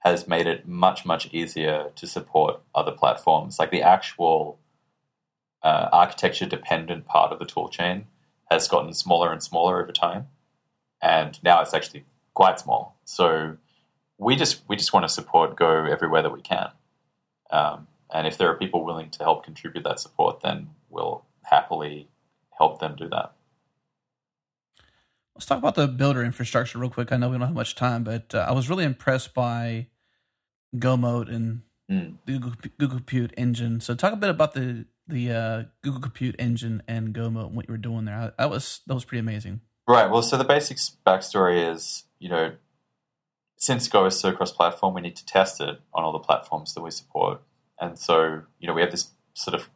has 0.00 0.28
made 0.28 0.46
it 0.46 0.68
much 0.68 1.06
much 1.06 1.32
easier 1.32 1.92
to 1.96 2.06
support 2.06 2.60
other 2.74 2.92
platforms. 2.92 3.58
Like 3.58 3.70
the 3.70 3.82
actual 3.82 4.58
uh, 5.62 5.88
architecture 5.92 6.46
dependent 6.46 7.06
part 7.06 7.32
of 7.32 7.38
the 7.38 7.44
toolchain 7.46 8.04
has 8.50 8.68
gotten 8.68 8.92
smaller 8.92 9.32
and 9.32 9.42
smaller 9.42 9.82
over 9.82 9.92
time, 9.92 10.26
and 11.02 11.42
now 11.42 11.60
it's 11.60 11.74
actually 11.74 12.04
quite 12.34 12.58
small. 12.60 12.96
So 13.04 13.56
we 14.18 14.36
just 14.36 14.62
we 14.68 14.76
just 14.76 14.92
want 14.92 15.04
to 15.04 15.08
support 15.08 15.56
Go 15.56 15.84
everywhere 15.84 16.22
that 16.22 16.32
we 16.32 16.42
can, 16.42 16.70
um, 17.50 17.86
and 18.12 18.26
if 18.26 18.38
there 18.38 18.48
are 18.48 18.56
people 18.56 18.84
willing 18.84 19.10
to 19.10 19.22
help 19.22 19.44
contribute 19.44 19.84
that 19.84 20.00
support, 20.00 20.40
then 20.40 20.70
we'll 20.88 21.24
happily 21.42 22.08
help 22.56 22.80
them 22.80 22.96
do 22.96 23.08
that. 23.08 23.32
Let's 25.34 25.46
talk 25.46 25.58
about 25.58 25.76
the 25.76 25.86
builder 25.86 26.24
infrastructure 26.24 26.78
real 26.78 26.90
quick. 26.90 27.12
I 27.12 27.16
know 27.16 27.28
we 27.28 27.38
don't 27.38 27.46
have 27.46 27.54
much 27.54 27.76
time, 27.76 28.02
but 28.02 28.34
uh, 28.34 28.46
I 28.48 28.52
was 28.52 28.68
really 28.68 28.84
impressed 28.84 29.34
by 29.34 29.86
GoMote 30.76 31.32
and 31.32 31.62
mm. 31.88 32.16
Google, 32.26 32.54
Google 32.76 32.96
Compute 32.96 33.32
Engine. 33.36 33.80
So 33.80 33.94
talk 33.94 34.12
a 34.12 34.16
bit 34.16 34.30
about 34.30 34.54
the 34.54 34.86
the 35.08 35.32
uh, 35.32 35.62
Google 35.82 36.00
Compute 36.00 36.36
Engine 36.38 36.82
and 36.86 37.14
GoMote 37.14 37.46
and 37.46 37.56
what 37.56 37.68
you 37.68 37.72
were 37.72 37.78
doing 37.78 38.04
there. 38.04 38.32
That 38.38 38.50
was 38.50 38.80
that 38.86 38.94
was 38.94 39.04
pretty 39.04 39.20
amazing. 39.20 39.60
Right. 39.86 40.10
Well, 40.10 40.22
so 40.22 40.36
the 40.36 40.44
basic 40.44 40.76
backstory 41.06 41.72
is, 41.72 42.04
you 42.18 42.28
know, 42.28 42.52
since 43.56 43.88
Go 43.88 44.04
is 44.04 44.20
so 44.20 44.32
cross-platform, 44.32 44.94
we 44.94 45.00
need 45.00 45.16
to 45.16 45.24
test 45.24 45.60
it 45.60 45.80
on 45.94 46.04
all 46.04 46.12
the 46.12 46.18
platforms 46.18 46.74
that 46.74 46.82
we 46.82 46.90
support. 46.90 47.40
And 47.80 47.98
so, 47.98 48.42
you 48.58 48.68
know, 48.68 48.74
we 48.74 48.82
have 48.82 48.90
this 48.90 49.10
sort 49.34 49.54
of 49.54 49.68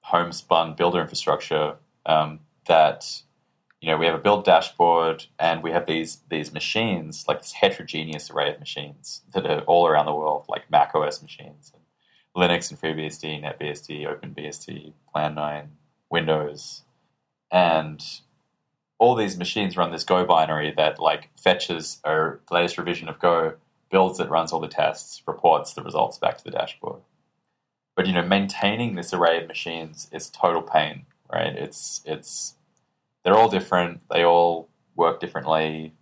homespun 0.00 0.74
builder 0.74 1.00
infrastructure 1.00 1.76
um, 2.04 2.40
that 2.66 3.22
you 3.82 3.90
know, 3.90 3.96
we 3.96 4.06
have 4.06 4.14
a 4.14 4.18
build 4.18 4.44
dashboard 4.44 5.26
and 5.40 5.60
we 5.62 5.72
have 5.72 5.86
these 5.86 6.20
these 6.30 6.52
machines, 6.52 7.24
like 7.26 7.40
this 7.40 7.52
heterogeneous 7.52 8.30
array 8.30 8.52
of 8.54 8.60
machines 8.60 9.22
that 9.34 9.44
are 9.44 9.62
all 9.62 9.88
around 9.88 10.06
the 10.06 10.14
world, 10.14 10.46
like 10.48 10.70
Mac 10.70 10.94
OS 10.94 11.20
machines, 11.20 11.72
Linux 12.36 12.70
and 12.70 12.80
FreeBSD, 12.80 13.42
NetBSD, 13.42 14.06
OpenBSD, 14.06 14.92
Plan 15.12 15.34
9, 15.34 15.70
Windows. 16.10 16.82
And 17.50 18.02
all 18.98 19.14
these 19.14 19.36
machines 19.36 19.76
run 19.76 19.90
this 19.90 20.04
Go 20.04 20.24
binary 20.24 20.72
that 20.76 20.98
like 20.98 21.30
fetches 21.36 22.00
a 22.04 22.34
latest 22.50 22.78
revision 22.78 23.08
of 23.08 23.18
Go, 23.18 23.54
builds 23.90 24.20
it, 24.20 24.30
runs 24.30 24.52
all 24.52 24.60
the 24.60 24.68
tests, 24.68 25.22
reports 25.26 25.74
the 25.74 25.82
results 25.82 26.18
back 26.18 26.38
to 26.38 26.44
the 26.44 26.50
dashboard. 26.50 27.02
But 27.94 28.06
you 28.06 28.12
know, 28.12 28.22
maintaining 28.22 28.94
this 28.94 29.12
array 29.12 29.42
of 29.42 29.48
machines 29.48 30.08
is 30.12 30.30
total 30.30 30.62
pain, 30.62 31.04
right? 31.30 31.54
It's 31.54 32.00
it's 32.06 32.54
they're 33.24 33.36
all 33.36 33.50
different. 33.50 34.00
They 34.10 34.24
all 34.24 34.68
work 34.96 35.20
differently. 35.20 35.92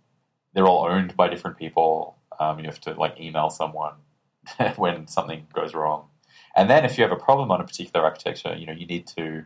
They're 0.53 0.67
all 0.67 0.85
owned 0.85 1.17
by 1.17 1.27
different 1.27 1.57
people. 1.57 2.17
Um, 2.39 2.59
you 2.59 2.65
have 2.65 2.79
to 2.81 2.93
like 2.93 3.19
email 3.19 3.49
someone 3.49 3.95
when 4.77 5.07
something 5.07 5.47
goes 5.53 5.73
wrong. 5.73 6.07
And 6.55 6.69
then 6.69 6.85
if 6.85 6.97
you 6.97 7.03
have 7.03 7.11
a 7.11 7.21
problem 7.21 7.51
on 7.51 7.61
a 7.61 7.63
particular 7.63 8.05
architecture, 8.05 8.55
you 8.55 8.65
know 8.65 8.73
you 8.73 8.85
need 8.85 9.07
to 9.17 9.45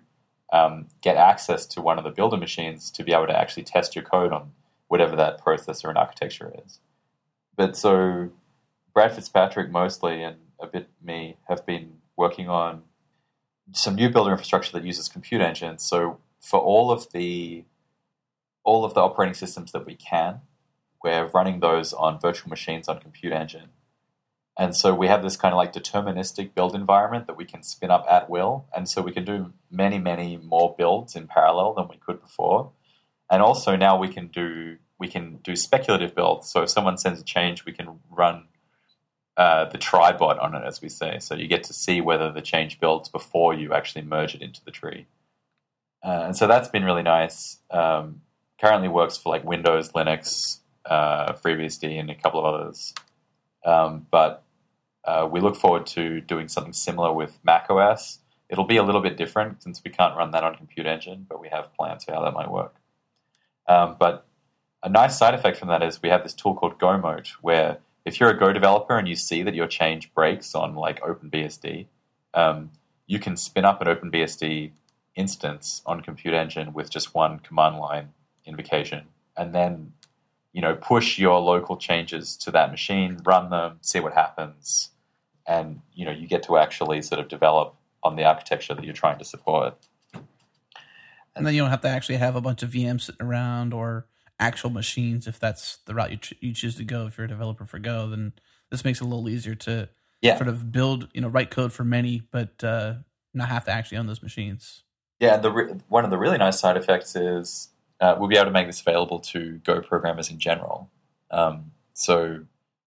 um, 0.52 0.88
get 1.02 1.18
access 1.18 1.66
to 1.68 1.82
one 1.82 1.98
of 1.98 2.04
the 2.04 2.12
builder 2.12 2.38
machines 2.38 2.92
to 2.92 3.04
be 3.04 3.14
able 3.14 3.28
to 3.28 3.38
actually 3.38 3.64
test 3.64 3.96
your 3.96 4.04
code 4.04 4.32
on 4.32 4.52
whatever 4.88 5.16
that 5.16 5.44
processor 5.44 5.90
and 5.90 5.98
architecture 5.98 6.54
is. 6.66 6.80
But 7.56 7.76
so 7.76 8.30
Brad 8.94 9.14
Fitzpatrick 9.14 9.70
mostly 9.70 10.24
and 10.24 10.38
a 10.60 10.68
bit 10.68 10.90
me 11.04 11.38
have 11.48 11.66
been 11.66 11.98
working 12.16 12.48
on 12.48 12.84
some 13.72 13.96
new 13.96 14.10
builder 14.10 14.32
infrastructure 14.32 14.72
that 14.74 14.86
uses 14.86 15.10
compute 15.10 15.42
engines. 15.42 15.84
So 15.84 16.20
for 16.40 16.60
all 16.60 16.92
of 16.92 17.12
the 17.12 17.66
all 18.64 18.84
of 18.84 18.94
the 18.94 19.02
operating 19.02 19.36
systems 19.36 19.72
that 19.74 19.86
we 19.86 19.96
can, 19.96 20.42
we're 21.04 21.28
running 21.28 21.60
those 21.60 21.94
on 21.94 22.20
virtual 22.20 22.50
machines 22.50 22.88
on 22.88 23.00
Compute 23.00 23.32
Engine. 23.32 23.70
And 24.58 24.76
so 24.76 24.96
we 24.96 25.08
have 25.08 25.22
this 25.22 25.36
kind 25.36 25.54
of 25.54 25.58
like 25.58 25.74
deterministic 25.74 26.54
build 26.54 26.76
environment 26.76 27.28
that 27.28 27.36
we 27.36 27.46
can 27.46 27.62
spin 27.62 27.92
up 27.92 28.06
at 28.10 28.30
will. 28.30 28.66
And 28.76 28.88
so 28.88 29.02
we 29.02 29.12
can 29.12 29.26
do 29.26 29.54
many, 29.70 30.00
many 30.00 30.38
more 30.38 30.74
builds 30.78 31.16
in 31.16 31.28
parallel 31.28 31.74
than 31.74 31.90
we 31.90 31.98
could 31.98 32.22
before. 32.22 32.72
And 33.30 33.42
also 33.42 33.76
now 33.76 33.98
we 33.98 34.08
can 34.08 34.28
do 34.28 34.78
we 34.98 35.10
can 35.10 35.38
do 35.44 35.58
speculative 35.58 36.16
builds. 36.16 36.50
So 36.50 36.64
if 36.64 36.70
someone 36.70 36.98
sends 36.98 37.20
a 37.20 37.24
change, 37.24 37.66
we 37.66 37.74
can 37.74 38.00
run 38.10 38.46
uh, 39.36 39.66
the 39.66 39.78
try 39.78 40.14
bot 40.14 40.40
on 40.40 40.56
it, 40.56 40.64
as 40.66 40.82
we 40.82 40.88
say. 40.88 41.20
So 41.20 41.36
you 41.36 41.48
get 41.48 41.66
to 41.66 41.74
see 41.74 42.00
whether 42.00 42.32
the 42.32 42.42
change 42.42 42.80
builds 42.80 43.10
before 43.10 43.54
you 43.54 43.74
actually 43.74 44.04
merge 44.04 44.36
it 44.36 44.42
into 44.42 44.64
the 44.64 44.72
tree. 44.72 45.06
Uh, 46.02 46.24
and 46.28 46.38
so 46.38 46.48
that's 46.48 46.70
been 46.70 46.86
really 46.86 47.04
nice. 47.04 47.58
Um, 47.70 48.22
currently 48.62 48.88
works 48.88 49.18
for 49.18 49.30
like 49.30 49.44
Windows, 49.44 49.92
Linux, 49.92 50.60
uh, 50.86 51.34
FreeBSD, 51.34 52.00
and 52.00 52.10
a 52.10 52.16
couple 52.16 52.40
of 52.40 52.54
others. 52.54 52.94
Um, 53.66 54.08
but 54.10 54.45
uh, 55.06 55.28
we 55.32 55.40
look 55.40 55.56
forward 55.56 55.86
to 55.88 56.22
doing 56.22 56.48
something 56.48 56.74
similar 56.74 57.14
with 57.14 57.38
Mac 57.44 57.70
OS. 57.70 58.20
It'll 58.50 58.66
be 58.66 58.78
a 58.78 58.84
little 58.84 59.02
bit 59.02 59.18
different 59.18 59.64
since 59.64 59.82
we 59.84 59.92
can't 59.92 60.16
run 60.16 60.32
that 60.32 60.44
on 60.44 60.56
Compute 60.56 60.88
Engine, 60.88 61.26
but 61.28 61.40
we 61.40 61.50
have 61.50 61.74
plans 61.74 62.04
for 62.04 62.14
how 62.14 62.24
that 62.24 62.34
might 62.34 62.50
work. 62.50 62.76
Um, 63.68 63.96
but 64.00 64.26
a 64.84 64.90
nice 64.90 65.18
side 65.18 65.34
effect 65.34 65.58
from 65.58 65.70
that 65.70 65.82
is 65.82 66.02
we 66.02 66.10
have 66.10 66.24
this 66.24 66.34
tool 66.34 66.54
called 66.56 66.80
GoMote, 66.80 67.30
where 67.42 67.80
if 68.06 68.20
you're 68.20 68.30
a 68.30 68.38
Go 68.38 68.54
developer 68.54 68.98
and 68.98 69.08
you 69.08 69.16
see 69.16 69.42
that 69.44 69.56
your 69.56 69.68
change 69.68 70.14
breaks 70.14 70.54
on 70.54 70.76
like 70.76 71.02
OpenBSD, 71.02 71.88
um, 72.34 72.72
you 73.08 73.20
can 73.20 73.36
spin 73.36 73.66
up 73.66 73.82
an 73.82 73.88
OpenBSD 73.88 74.72
instance 75.16 75.82
on 75.86 76.02
Compute 76.02 76.34
Engine 76.34 76.74
with 76.74 76.90
just 76.90 77.16
one 77.16 77.40
command 77.40 77.78
line 77.78 78.10
invocation, 78.46 79.06
and 79.36 79.56
then 79.56 79.94
you 80.54 80.62
know 80.62 80.76
push 80.76 81.18
your 81.18 81.40
local 81.40 81.78
changes 81.78 82.36
to 82.38 82.52
that 82.52 82.70
machine, 82.70 83.20
run 83.26 83.50
them, 83.50 83.78
see 83.82 84.00
what 84.00 84.14
happens, 84.14 84.92
and 85.48 85.82
you 85.94 86.06
know 86.06 86.12
you 86.12 86.28
get 86.28 86.44
to 86.44 86.58
actually 86.58 87.02
sort 87.02 87.20
of 87.20 87.28
develop 87.28 87.76
on 88.04 88.16
the 88.16 88.24
architecture 88.24 88.74
that 88.74 88.84
you're 88.84 88.94
trying 88.94 89.18
to 89.18 89.26
support. 89.26 89.76
And 91.36 91.46
then 91.46 91.54
you 91.54 91.62
don't 91.62 91.72
have 91.72 91.82
to 91.82 91.90
actually 91.90 92.18
have 92.18 92.36
a 92.36 92.42
bunch 92.42 92.64
of 92.64 92.70
VMs 92.70 93.02
sitting 93.02 93.26
around 93.26 93.74
or 93.74 94.06
actual 94.40 94.70
machines 94.70 95.28
if 95.28 95.40
that's 95.40 95.78
the 95.86 95.94
route 95.94 96.12
you, 96.12 96.18
ch- 96.18 96.34
you 96.40 96.54
choose 96.54 96.76
to 96.76 96.84
go. 96.84 97.08
If 97.08 97.18
you're 97.18 97.26
a 97.26 97.30
developer 97.30 97.66
for 97.66 97.80
Go, 97.80 98.10
then 98.10 98.34
this 98.72 98.86
makes 98.86 99.02
it 99.02 99.06
a 99.06 99.08
little 99.08 99.28
easier 99.28 99.56
to 99.56 99.90
yeah. 100.22 100.38
sort 100.38 100.48
of 100.48 100.72
build, 100.72 101.10
you 101.14 101.22
know, 101.22 101.28
write 101.28 101.52
code 101.52 101.74
for 101.74 101.84
many, 101.84 102.22
but 102.32 102.64
uh, 102.64 102.96
not 103.34 103.50
have 103.50 103.66
to 103.66 103.72
actually 103.72 103.98
own 103.98 104.08
those 104.08 104.24
machines. 104.24 104.84
Yeah, 105.20 105.38
the 105.38 105.52
re- 105.52 105.74
one 105.88 106.04
of 106.04 106.12
the 106.12 106.18
really 106.18 106.38
nice 106.38 106.60
side 106.60 106.78
effects 106.78 107.16
is 107.16 107.70
uh, 108.00 108.16
we'll 108.18 108.30
be 108.30 108.36
able 108.36 108.46
to 108.46 108.52
make 108.52 108.68
this 108.68 108.82
available 108.82 109.20
to 109.20 109.60
Go 109.66 109.82
programmers 109.82 110.30
in 110.30 110.40
general. 110.40 110.90
Um, 111.32 111.72
so 111.94 112.46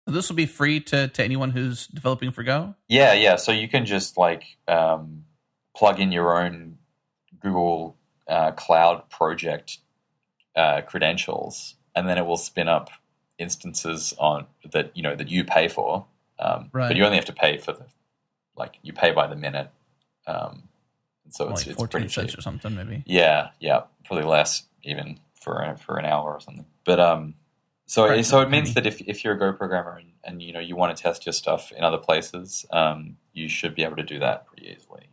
this 0.06 0.30
will 0.30 0.36
be 0.36 0.46
free 0.46 0.80
to, 0.80 1.08
to 1.08 1.24
anyone 1.24 1.52
who's 1.52 1.88
developing 1.88 2.32
for 2.32 2.44
Go. 2.44 2.76
Yeah, 2.88 3.14
yeah. 3.14 3.36
So 3.36 3.52
you 3.52 3.68
can 3.68 3.86
just 3.86 4.18
like 4.18 4.58
um, 4.68 5.26
plug 5.76 6.00
in 6.00 6.12
your 6.12 6.40
own 6.40 6.78
Google 7.40 7.98
uh, 8.28 8.52
Cloud 8.52 9.10
project 9.10 9.80
uh, 10.56 10.82
credentials, 10.82 11.76
and 11.96 12.08
then 12.08 12.18
it 12.18 12.26
will 12.26 12.38
spin 12.38 12.68
up 12.68 12.90
instances 13.38 14.14
on 14.18 14.46
that 14.72 14.92
you 14.96 15.04
know 15.04 15.16
that 15.16 15.30
you 15.30 15.44
pay 15.44 15.68
for. 15.68 16.06
Um, 16.40 16.70
right. 16.72 16.88
But 16.88 16.98
you 16.98 17.06
only 17.06 17.18
have 17.18 17.26
to 17.26 17.34
pay 17.34 17.58
for 17.58 17.74
the 17.74 17.86
like 18.56 18.78
you 18.84 18.94
pay 18.94 19.12
by 19.12 19.28
the 19.28 19.36
minute. 19.36 19.70
Um, 20.28 20.64
so 21.30 21.50
it's, 21.50 21.62
like 21.62 21.68
it's 21.68 21.78
14 21.78 21.90
pretty 21.90 22.14
cents 22.14 22.32
cheap. 22.32 22.40
or 22.40 22.42
something, 22.42 22.76
maybe. 22.76 23.04
Yeah, 23.06 23.50
yeah, 23.60 23.82
probably 24.06 24.26
less 24.26 24.64
even 24.84 25.20
for 25.34 25.76
for 25.84 25.98
an 25.98 26.06
hour 26.06 26.34
or 26.34 26.40
something. 26.40 26.66
But 26.84 27.00
um, 27.00 27.36
so 27.88 28.08
Right, 28.08 28.26
so 28.26 28.42
it 28.42 28.50
means 28.50 28.74
that 28.74 28.86
if 28.86 29.02
if 29.02 29.24
you're 29.24 29.34
a 29.34 29.40
Go 29.40 29.54
programmer 29.54 29.98
and, 29.98 30.12
and 30.24 30.42
you 30.42 30.54
know 30.54 30.60
you 30.60 30.76
want 30.76 30.96
to 30.96 31.02
test 31.02 31.26
your 31.26 31.34
stuff 31.34 31.72
in 31.72 31.84
other 31.84 31.98
places, 31.98 32.66
um, 32.72 33.18
you 33.34 33.48
should 33.48 33.76
be 33.76 33.84
able 33.84 33.98
to 33.98 34.04
do 34.04 34.20
that 34.20 34.48
pretty 34.48 34.68
easily. 34.76 35.08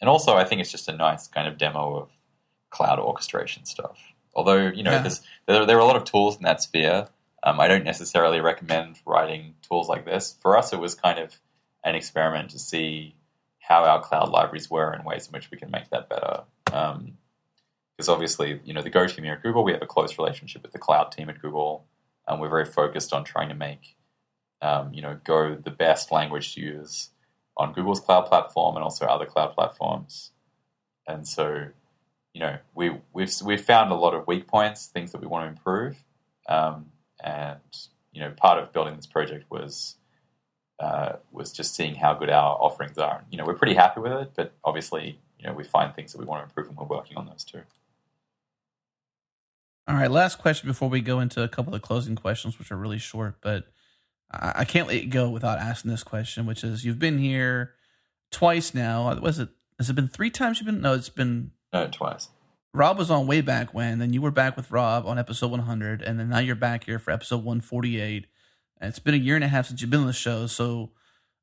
And 0.00 0.08
also, 0.08 0.36
I 0.36 0.44
think 0.44 0.60
it's 0.60 0.70
just 0.70 0.88
a 0.88 0.96
nice 0.96 1.26
kind 1.26 1.48
of 1.48 1.58
demo 1.58 1.96
of 1.96 2.10
cloud 2.70 2.98
orchestration 2.98 3.64
stuff. 3.64 3.98
Although 4.34 4.68
you 4.68 4.82
know, 4.82 4.92
Yeah. 4.92 5.08
there 5.46 5.66
there 5.66 5.76
are 5.76 5.80
a 5.80 5.84
lot 5.84 5.96
of 5.96 6.04
tools 6.04 6.36
in 6.36 6.42
that 6.44 6.62
sphere. 6.62 7.08
Um, 7.42 7.60
I 7.60 7.68
don't 7.68 7.84
necessarily 7.84 8.40
recommend 8.40 9.00
writing 9.06 9.54
tools 9.62 9.88
like 9.88 10.04
this. 10.04 10.36
For 10.40 10.56
us, 10.56 10.72
it 10.72 10.80
was 10.80 10.94
kind 10.94 11.18
of 11.18 11.38
an 11.84 11.94
experiment 11.94 12.50
to 12.50 12.58
see 12.58 13.14
how 13.60 13.84
our 13.84 14.00
cloud 14.00 14.30
libraries 14.30 14.70
were 14.70 14.90
and 14.92 15.04
ways 15.04 15.26
in 15.26 15.32
which 15.32 15.50
we 15.50 15.58
can 15.58 15.70
make 15.70 15.88
that 15.90 16.08
better. 16.08 16.42
Because 17.98 18.08
obviously, 18.08 18.60
you 18.64 18.72
know, 18.72 18.80
the 18.80 18.90
Go 18.90 19.08
team 19.08 19.24
here 19.24 19.32
at 19.32 19.42
Google, 19.42 19.64
we 19.64 19.72
have 19.72 19.82
a 19.82 19.86
close 19.86 20.18
relationship 20.18 20.62
with 20.62 20.70
the 20.70 20.78
cloud 20.78 21.10
team 21.10 21.28
at 21.28 21.42
Google, 21.42 21.84
and 22.28 22.40
we're 22.40 22.48
very 22.48 22.64
focused 22.64 23.12
on 23.12 23.24
trying 23.24 23.48
to 23.48 23.56
make, 23.56 23.96
um, 24.62 24.94
you 24.94 25.02
know, 25.02 25.18
Go 25.24 25.56
the 25.56 25.72
best 25.72 26.12
language 26.12 26.54
to 26.54 26.60
use 26.60 27.10
on 27.56 27.72
Google's 27.72 27.98
cloud 27.98 28.26
platform 28.26 28.76
and 28.76 28.84
also 28.84 29.04
other 29.04 29.26
cloud 29.26 29.52
platforms. 29.52 30.30
And 31.08 31.26
so, 31.26 31.66
you 32.34 32.40
know, 32.40 32.58
we 32.72 32.92
we've 33.12 33.32
we've 33.44 33.60
found 33.60 33.90
a 33.90 33.96
lot 33.96 34.14
of 34.14 34.28
weak 34.28 34.46
points, 34.46 34.86
things 34.86 35.10
that 35.10 35.20
we 35.20 35.26
want 35.26 35.46
to 35.46 35.48
improve, 35.48 36.04
um, 36.48 36.86
and 37.24 37.58
you 38.12 38.20
know, 38.20 38.30
part 38.30 38.62
of 38.62 38.72
building 38.72 38.94
this 38.94 39.06
project 39.06 39.46
was 39.50 39.96
uh, 40.78 41.14
was 41.32 41.50
just 41.52 41.74
seeing 41.74 41.96
how 41.96 42.14
good 42.14 42.30
our 42.30 42.56
offerings 42.60 42.96
are. 42.96 43.24
You 43.28 43.38
know, 43.38 43.44
we're 43.44 43.54
pretty 43.54 43.74
happy 43.74 44.00
with 44.00 44.12
it, 44.12 44.30
but 44.36 44.52
obviously, 44.62 45.18
you 45.40 45.48
know, 45.48 45.52
we 45.52 45.64
find 45.64 45.92
things 45.96 46.12
that 46.12 46.18
we 46.18 46.26
want 46.26 46.42
to 46.42 46.44
improve, 46.44 46.68
and 46.68 46.76
we're 46.76 46.96
working 46.96 47.16
on 47.16 47.26
those 47.26 47.42
too. 47.42 47.62
All 49.88 49.94
right, 49.94 50.10
last 50.10 50.38
question 50.38 50.68
before 50.68 50.90
we 50.90 51.00
go 51.00 51.18
into 51.18 51.42
a 51.42 51.48
couple 51.48 51.74
of 51.74 51.80
closing 51.80 52.14
questions, 52.14 52.58
which 52.58 52.70
are 52.70 52.76
really 52.76 52.98
short, 52.98 53.36
but 53.40 53.64
I, 54.30 54.66
can't 54.66 54.86
let 54.86 55.02
you 55.02 55.08
go 55.08 55.30
without 55.30 55.58
asking 55.58 55.90
this 55.90 56.02
question, 56.02 56.44
which 56.44 56.62
is 56.62 56.84
you've 56.84 56.98
been 56.98 57.16
here 57.16 57.72
twice 58.30 58.74
now. 58.74 59.18
Was 59.18 59.38
it? 59.38 59.48
Has 59.78 59.88
it 59.88 59.94
been 59.94 60.08
three 60.08 60.28
times 60.28 60.58
you've 60.58 60.66
been? 60.66 60.82
No, 60.82 60.92
it's 60.92 61.08
been. 61.08 61.52
No, 61.72 61.88
twice. 61.88 62.28
Rob 62.74 62.98
was 62.98 63.10
on 63.10 63.26
way 63.26 63.40
back 63.40 63.72
when, 63.72 63.98
then 63.98 64.12
you 64.12 64.20
were 64.20 64.30
back 64.30 64.56
with 64.56 64.70
Rob 64.70 65.06
on 65.06 65.18
episode 65.18 65.50
100, 65.50 66.02
and 66.02 66.20
then 66.20 66.28
now 66.28 66.38
you're 66.38 66.54
back 66.54 66.84
here 66.84 66.98
for 66.98 67.10
episode 67.10 67.38
148. 67.38 68.26
And 68.80 68.88
it's 68.90 68.98
been 68.98 69.14
a 69.14 69.18
year 69.18 69.36
and 69.36 69.44
a 69.44 69.48
half 69.48 69.68
since 69.68 69.80
you've 69.80 69.90
been 69.90 70.00
on 70.00 70.06
the 70.06 70.12
show. 70.12 70.46
So, 70.46 70.90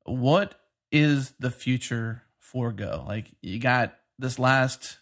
what 0.03 0.59
is 0.91 1.34
the 1.39 1.49
future 1.49 2.23
for 2.39 2.72
Go? 2.72 3.03
Like, 3.07 3.31
you 3.41 3.59
got 3.59 3.95
this 4.19 4.38
last, 4.38 4.99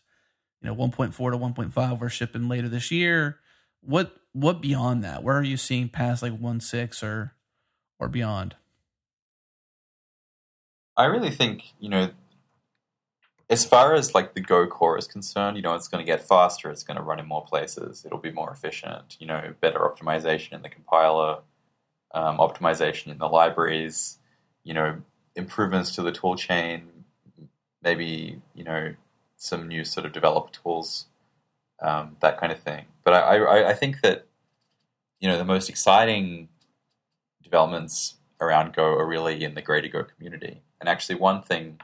you 0.64 0.70
know, 0.70 0.76
1.4 0.76 1.12
to 1.12 1.64
1.5 1.64 2.00
we're 2.00 2.10
shipping 2.10 2.48
later 2.48 2.70
this 2.70 2.90
year. 2.90 3.40
What 3.82 4.16
what 4.32 4.62
beyond 4.62 5.04
that? 5.04 5.24
Where 5.24 5.38
are 5.38 5.44
you 5.44 5.58
seeing 5.58 5.90
past 5.90 6.24
like 6.24 6.32
1.6 6.32 7.04
or 7.04 7.34
or 8.00 8.08
beyond? 8.08 8.56
I 10.96 11.06
really 11.06 11.32
think 11.32 11.74
you 11.80 11.90
know, 11.90 12.10
as 13.50 13.66
far 13.66 13.94
as 13.94 14.16
like 14.16 14.34
the 14.34 14.42
Go 14.42 14.66
core 14.68 14.98
is 14.98 15.06
concerned, 15.06 15.58
you 15.58 15.64
know, 15.64 15.76
it's 15.76 15.90
going 15.90 16.04
to 16.04 16.10
get 16.10 16.26
faster. 16.26 16.72
It's 16.72 16.84
going 16.84 16.98
to 16.98 17.04
run 17.04 17.20
in 17.20 17.28
more 17.28 17.44
places. 17.44 18.04
It'll 18.06 18.18
be 18.18 18.32
more 18.32 18.52
efficient. 18.52 19.18
You 19.20 19.28
know, 19.28 19.54
better 19.60 19.80
optimization 19.80 20.54
in 20.54 20.62
the 20.62 20.70
compiler, 20.70 21.40
um, 22.14 22.38
optimization 22.38 23.08
in 23.08 23.18
the 23.18 23.28
libraries. 23.28 24.18
You 24.64 24.74
know, 24.74 25.02
improvements 25.36 25.96
to 25.96 26.04
the 26.04 26.14
tool 26.14 26.38
chain. 26.38 26.88
Maybe 27.82 28.42
you 28.56 28.64
know 28.64 28.94
some 29.44 29.68
new 29.68 29.84
sort 29.84 30.06
of 30.06 30.14
developer 30.14 30.52
tools, 30.54 31.08
um, 31.82 32.16
that 32.22 32.40
kind 32.40 32.54
of 32.54 32.60
thing. 32.60 32.86
But 33.04 33.14
I, 33.14 33.38
I, 33.38 33.70
I 33.72 33.74
think 33.74 34.00
that 34.02 34.26
you 35.20 35.28
know 35.28 35.38
the 35.38 35.44
most 35.44 35.70
exciting 35.70 36.48
developments 37.44 38.16
around 38.40 38.74
Go 38.74 38.86
are 38.86 39.06
really 39.06 39.44
in 39.44 39.54
the 39.54 39.62
greater 39.62 39.90
Go 39.90 40.06
community. 40.06 40.62
And 40.80 40.88
actually, 40.88 41.16
one 41.16 41.44
thing 41.44 41.78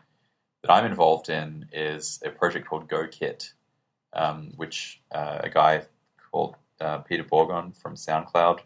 that 0.61 0.71
I'm 0.71 0.85
involved 0.85 1.29
in 1.29 1.65
is 1.73 2.21
a 2.25 2.29
project 2.29 2.65
called 2.65 2.87
GoKit, 2.87 3.51
um, 4.13 4.53
which 4.55 5.01
uh, 5.11 5.39
a 5.43 5.49
guy 5.49 5.83
called 6.31 6.55
uh, 6.79 6.99
Peter 6.99 7.25
Bourgon 7.25 7.75
from 7.75 7.95
SoundCloud 7.95 8.59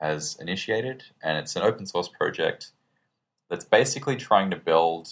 has 0.00 0.36
initiated. 0.40 1.04
And 1.22 1.38
it's 1.38 1.56
an 1.56 1.62
open 1.62 1.86
source 1.86 2.08
project 2.08 2.72
that's 3.48 3.64
basically 3.64 4.16
trying 4.16 4.50
to 4.50 4.56
build 4.56 5.08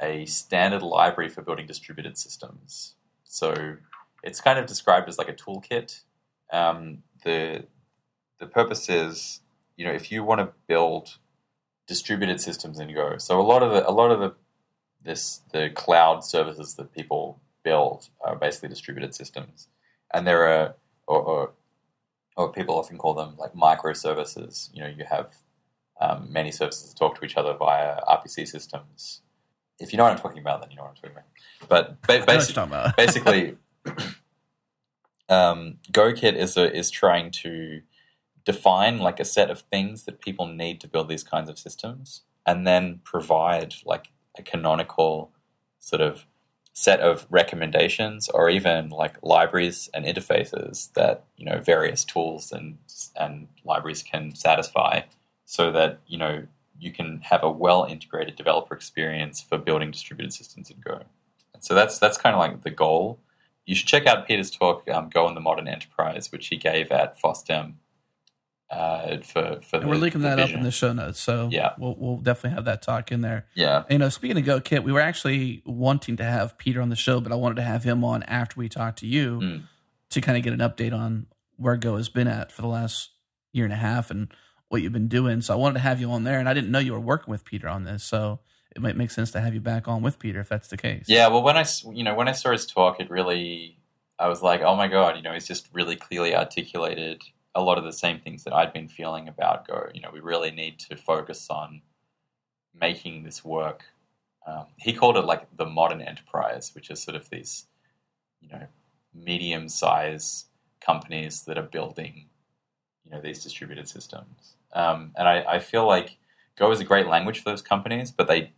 a 0.00 0.26
standard 0.26 0.82
library 0.82 1.30
for 1.30 1.42
building 1.42 1.66
distributed 1.66 2.18
systems. 2.18 2.94
So 3.24 3.76
it's 4.22 4.40
kind 4.40 4.58
of 4.58 4.66
described 4.66 5.08
as 5.08 5.18
like 5.18 5.28
a 5.28 5.34
toolkit. 5.34 6.02
Um, 6.52 7.02
the 7.24 7.64
the 8.38 8.46
purpose 8.46 8.88
is, 8.88 9.40
you 9.76 9.86
know, 9.86 9.92
if 9.92 10.12
you 10.12 10.22
want 10.22 10.40
to 10.40 10.52
build 10.66 11.18
distributed 11.86 12.40
systems 12.40 12.78
in 12.78 12.92
Go, 12.94 13.18
so 13.18 13.40
a 13.40 13.42
lot 13.42 13.62
of 13.62 13.72
the 13.72 13.88
a 13.88 13.92
lot 13.92 14.10
of 14.10 14.20
the 14.20 14.34
this 15.02 15.40
the 15.52 15.70
cloud 15.70 16.24
services 16.24 16.74
that 16.74 16.92
people 16.92 17.40
build 17.62 18.08
are 18.20 18.36
basically 18.36 18.68
distributed 18.68 19.14
systems, 19.14 19.68
and 20.12 20.26
there 20.26 20.46
are 20.46 20.74
or, 21.06 21.20
or, 21.20 21.52
or 22.36 22.52
people 22.52 22.78
often 22.78 22.98
call 22.98 23.14
them 23.14 23.36
like 23.38 23.54
microservices. 23.54 24.70
You 24.72 24.82
know, 24.82 24.88
you 24.88 25.04
have 25.08 25.34
um, 26.00 26.28
many 26.30 26.50
services 26.50 26.90
that 26.90 26.98
talk 26.98 27.18
to 27.18 27.24
each 27.24 27.36
other 27.36 27.54
via 27.54 28.00
RPC 28.08 28.46
systems. 28.46 29.22
If 29.78 29.92
you 29.92 29.98
know 29.98 30.04
what 30.04 30.12
I'm 30.12 30.18
talking 30.18 30.38
about, 30.38 30.60
then 30.60 30.70
you 30.70 30.76
know 30.76 30.82
what 30.82 30.90
I'm 30.90 30.96
talking 30.96 31.10
about. 31.12 31.24
But 31.68 32.02
ba- 32.02 32.12
I 32.12 32.16
know 32.16 32.20
what 32.20 32.28
you're 32.28 32.38
basic- 32.38 32.54
talking 32.54 32.72
about. 32.72 32.96
basically, 32.96 33.56
um, 35.28 35.78
GoKit 35.92 36.34
is 36.34 36.56
a, 36.56 36.74
is 36.74 36.90
trying 36.90 37.30
to 37.32 37.82
define 38.44 38.98
like 38.98 39.20
a 39.20 39.24
set 39.24 39.50
of 39.50 39.60
things 39.60 40.04
that 40.04 40.20
people 40.20 40.46
need 40.46 40.80
to 40.80 40.88
build 40.88 41.08
these 41.08 41.24
kinds 41.24 41.48
of 41.48 41.58
systems, 41.58 42.22
and 42.46 42.66
then 42.66 43.00
provide 43.04 43.74
like 43.84 44.08
a 44.38 44.42
canonical 44.42 45.32
sort 45.78 46.00
of 46.00 46.26
set 46.72 47.00
of 47.00 47.26
recommendations, 47.30 48.28
or 48.28 48.50
even 48.50 48.90
like 48.90 49.16
libraries 49.22 49.88
and 49.94 50.04
interfaces 50.04 50.92
that 50.92 51.24
you 51.36 51.44
know 51.44 51.58
various 51.60 52.04
tools 52.04 52.52
and 52.52 52.78
and 53.16 53.48
libraries 53.64 54.02
can 54.02 54.34
satisfy, 54.34 55.00
so 55.44 55.72
that 55.72 56.00
you 56.06 56.18
know 56.18 56.46
you 56.78 56.92
can 56.92 57.20
have 57.22 57.42
a 57.42 57.50
well 57.50 57.84
integrated 57.84 58.36
developer 58.36 58.74
experience 58.74 59.40
for 59.40 59.58
building 59.58 59.90
distributed 59.90 60.32
systems 60.32 60.70
in 60.70 60.78
Go. 60.80 61.02
And 61.54 61.64
so 61.64 61.74
that's 61.74 61.98
that's 61.98 62.18
kind 62.18 62.34
of 62.34 62.40
like 62.40 62.62
the 62.62 62.70
goal. 62.70 63.20
You 63.64 63.74
should 63.74 63.88
check 63.88 64.06
out 64.06 64.26
Peter's 64.28 64.50
talk, 64.50 64.88
um, 64.90 65.08
"Go 65.08 65.26
in 65.28 65.34
the 65.34 65.40
Modern 65.40 65.66
Enterprise," 65.68 66.30
which 66.30 66.48
he 66.48 66.56
gave 66.56 66.90
at 66.92 67.18
FOSDEM 67.20 67.74
uh, 68.70 69.18
for 69.18 69.60
for 69.62 69.78
the, 69.78 69.86
we're 69.86 69.94
linking 69.94 70.22
that 70.22 70.38
up 70.40 70.50
in 70.50 70.62
the 70.62 70.70
show 70.72 70.92
notes. 70.92 71.20
So 71.20 71.48
Yeah. 71.52 71.74
we'll, 71.78 71.94
we'll 71.96 72.16
definitely 72.18 72.56
have 72.56 72.64
that 72.64 72.82
talk 72.82 73.12
in 73.12 73.20
there. 73.20 73.46
yeah, 73.54 73.84
You 73.88 73.98
know, 73.98 74.08
speaking 74.08 74.36
of 74.38 74.44
Go 74.44 74.60
Kit, 74.60 74.82
we 74.82 74.90
were 74.92 75.00
actually 75.00 75.62
wanting 75.64 76.16
to 76.16 76.24
have 76.24 76.58
Peter 76.58 76.82
on 76.82 76.88
the 76.88 76.96
show, 76.96 77.20
but 77.20 77.30
I 77.32 77.36
wanted 77.36 77.56
to 77.56 77.62
have 77.62 77.84
him 77.84 78.02
on 78.04 78.22
after 78.24 78.58
we 78.58 78.68
talked 78.68 78.98
to 79.00 79.06
you 79.06 79.38
Mm. 79.40 79.62
to 80.10 80.20
kind 80.20 80.36
of 80.36 80.42
get 80.44 80.52
an 80.52 80.58
update 80.60 80.92
on 80.92 81.26
where 81.56 81.76
Go 81.76 81.96
has 81.96 82.08
been 82.08 82.26
at 82.28 82.50
for 82.50 82.62
the 82.62 82.68
last 82.68 83.10
year 83.52 83.64
and 83.64 83.72
a 83.72 83.76
half 83.76 84.10
and 84.10 84.28
what 84.68 84.82
you've 84.82 84.92
been 84.92 85.08
doing. 85.08 85.40
So 85.40 85.54
I 85.54 85.56
wanted 85.56 85.74
to 85.74 85.80
have 85.80 86.00
you 86.00 86.10
on 86.10 86.24
there, 86.24 86.38
and 86.38 86.48
I 86.48 86.54
didn't 86.54 86.70
know 86.70 86.78
you 86.78 86.92
were 86.92 87.00
working 87.00 87.30
with 87.30 87.44
Peter 87.44 87.68
on 87.68 87.84
this, 87.84 88.02
so 88.02 88.40
it 88.74 88.82
might 88.82 88.96
make 88.96 89.10
sense 89.10 89.30
to 89.32 89.40
have 89.40 89.54
you 89.54 89.60
back 89.60 89.88
on 89.88 90.02
with 90.02 90.18
Peter 90.18 90.40
if 90.40 90.48
that's 90.48 90.68
the 90.68 90.76
case. 90.76 91.06
yeah. 91.08 91.28
Well, 91.28 91.42
when 91.42 91.56
I 91.56 91.64
you 91.92 92.04
know 92.04 92.14
when 92.14 92.28
I 92.28 92.32
saw 92.32 92.52
his 92.52 92.66
talk, 92.66 93.00
it 93.00 93.10
really 93.10 93.78
I 94.18 94.28
was 94.28 94.42
like, 94.42 94.62
oh 94.62 94.76
my 94.76 94.88
god, 94.88 95.16
you 95.16 95.22
know, 95.22 95.32
he's 95.32 95.46
just 95.46 95.68
really 95.72 95.96
clearly 95.96 96.34
articulated 96.34 97.22
a 97.54 97.62
lot 97.62 97.78
of 97.78 97.84
the 97.84 97.92
same 97.92 98.20
things 98.20 98.44
that 98.44 98.52
I'd 98.52 98.72
been 98.72 98.88
feeling 98.88 99.28
about 99.28 99.66
Go. 99.66 99.88
You 99.94 100.02
know, 100.02 100.10
we 100.12 100.20
really 100.20 100.50
need 100.50 100.78
to 100.80 100.96
focus 100.96 101.48
on 101.48 101.82
making 102.78 103.24
this 103.24 103.44
work. 103.44 103.84
Um, 104.46 104.66
he 104.76 104.92
called 104.92 105.16
it 105.16 105.24
like 105.24 105.56
the 105.56 105.64
modern 105.64 106.02
enterprise, 106.02 106.72
which 106.74 106.90
is 106.90 107.02
sort 107.02 107.16
of 107.16 107.30
these, 107.30 107.66
you 108.40 108.48
know, 108.48 108.66
medium 109.14 109.68
size 109.68 110.46
companies 110.80 111.42
that 111.44 111.56
are 111.56 111.62
building, 111.62 112.26
you 113.04 113.10
know, 113.10 113.20
these 113.20 113.42
distributed 113.42 113.88
systems. 113.88 114.55
Um, 114.72 115.12
and 115.16 115.28
I, 115.28 115.44
I 115.48 115.58
feel 115.58 115.86
like 115.86 116.18
Go 116.56 116.70
is 116.70 116.80
a 116.80 116.84
great 116.84 117.06
language 117.06 117.38
for 117.40 117.50
those 117.50 117.62
companies, 117.62 118.10
but 118.10 118.28
they 118.28 118.52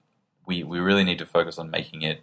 we, 0.47 0.63
we 0.63 0.81
really 0.81 1.05
need 1.05 1.19
to 1.19 1.27
focus 1.27 1.59
on 1.59 1.71
making 1.71 2.03
it 2.03 2.23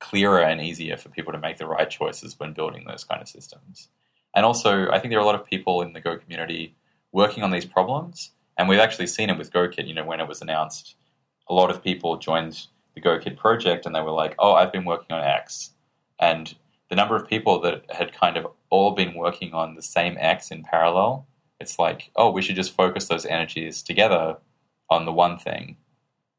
clearer 0.00 0.40
and 0.40 0.60
easier 0.60 0.96
for 0.96 1.08
people 1.08 1.32
to 1.32 1.38
make 1.38 1.56
the 1.56 1.66
right 1.66 1.88
choices 1.88 2.38
when 2.38 2.52
building 2.52 2.84
those 2.86 3.04
kind 3.04 3.22
of 3.22 3.28
systems. 3.28 3.88
And 4.34 4.44
also, 4.44 4.90
I 4.90 4.98
think 4.98 5.10
there 5.10 5.18
are 5.18 5.22
a 5.22 5.26
lot 5.26 5.34
of 5.34 5.46
people 5.46 5.80
in 5.80 5.94
the 5.94 6.00
Go 6.00 6.16
community 6.16 6.76
working 7.10 7.42
on 7.42 7.50
these 7.50 7.64
problems, 7.64 8.32
and 8.56 8.68
we've 8.68 8.78
actually 8.78 9.06
seen 9.06 9.30
it 9.30 9.38
with 9.38 9.52
GoKit. 9.52 9.88
You 9.88 9.94
know, 9.94 10.04
when 10.04 10.20
it 10.20 10.28
was 10.28 10.42
announced, 10.42 10.94
a 11.48 11.54
lot 11.54 11.70
of 11.70 11.82
people 11.82 12.18
joined 12.18 12.66
the 12.94 13.00
GoKit 13.00 13.36
project, 13.36 13.86
and 13.86 13.94
they 13.94 14.00
were 14.00 14.10
like, 14.10 14.34
"Oh, 14.38 14.52
I've 14.52 14.72
been 14.72 14.84
working 14.84 15.16
on 15.16 15.24
X," 15.24 15.70
and 16.20 16.54
the 16.90 16.96
number 16.96 17.16
of 17.16 17.26
people 17.26 17.60
that 17.60 17.84
had 17.90 18.12
kind 18.12 18.36
of 18.36 18.46
all 18.70 18.92
been 18.92 19.14
working 19.14 19.54
on 19.54 19.74
the 19.74 19.82
same 19.82 20.16
X 20.18 20.50
in 20.50 20.62
parallel, 20.62 21.26
it's 21.60 21.78
like, 21.78 22.10
oh, 22.16 22.30
we 22.30 22.42
should 22.42 22.56
just 22.56 22.74
focus 22.74 23.08
those 23.08 23.26
energies 23.26 23.82
together 23.82 24.36
on 24.90 25.04
the 25.04 25.12
one 25.12 25.38
thing. 25.38 25.76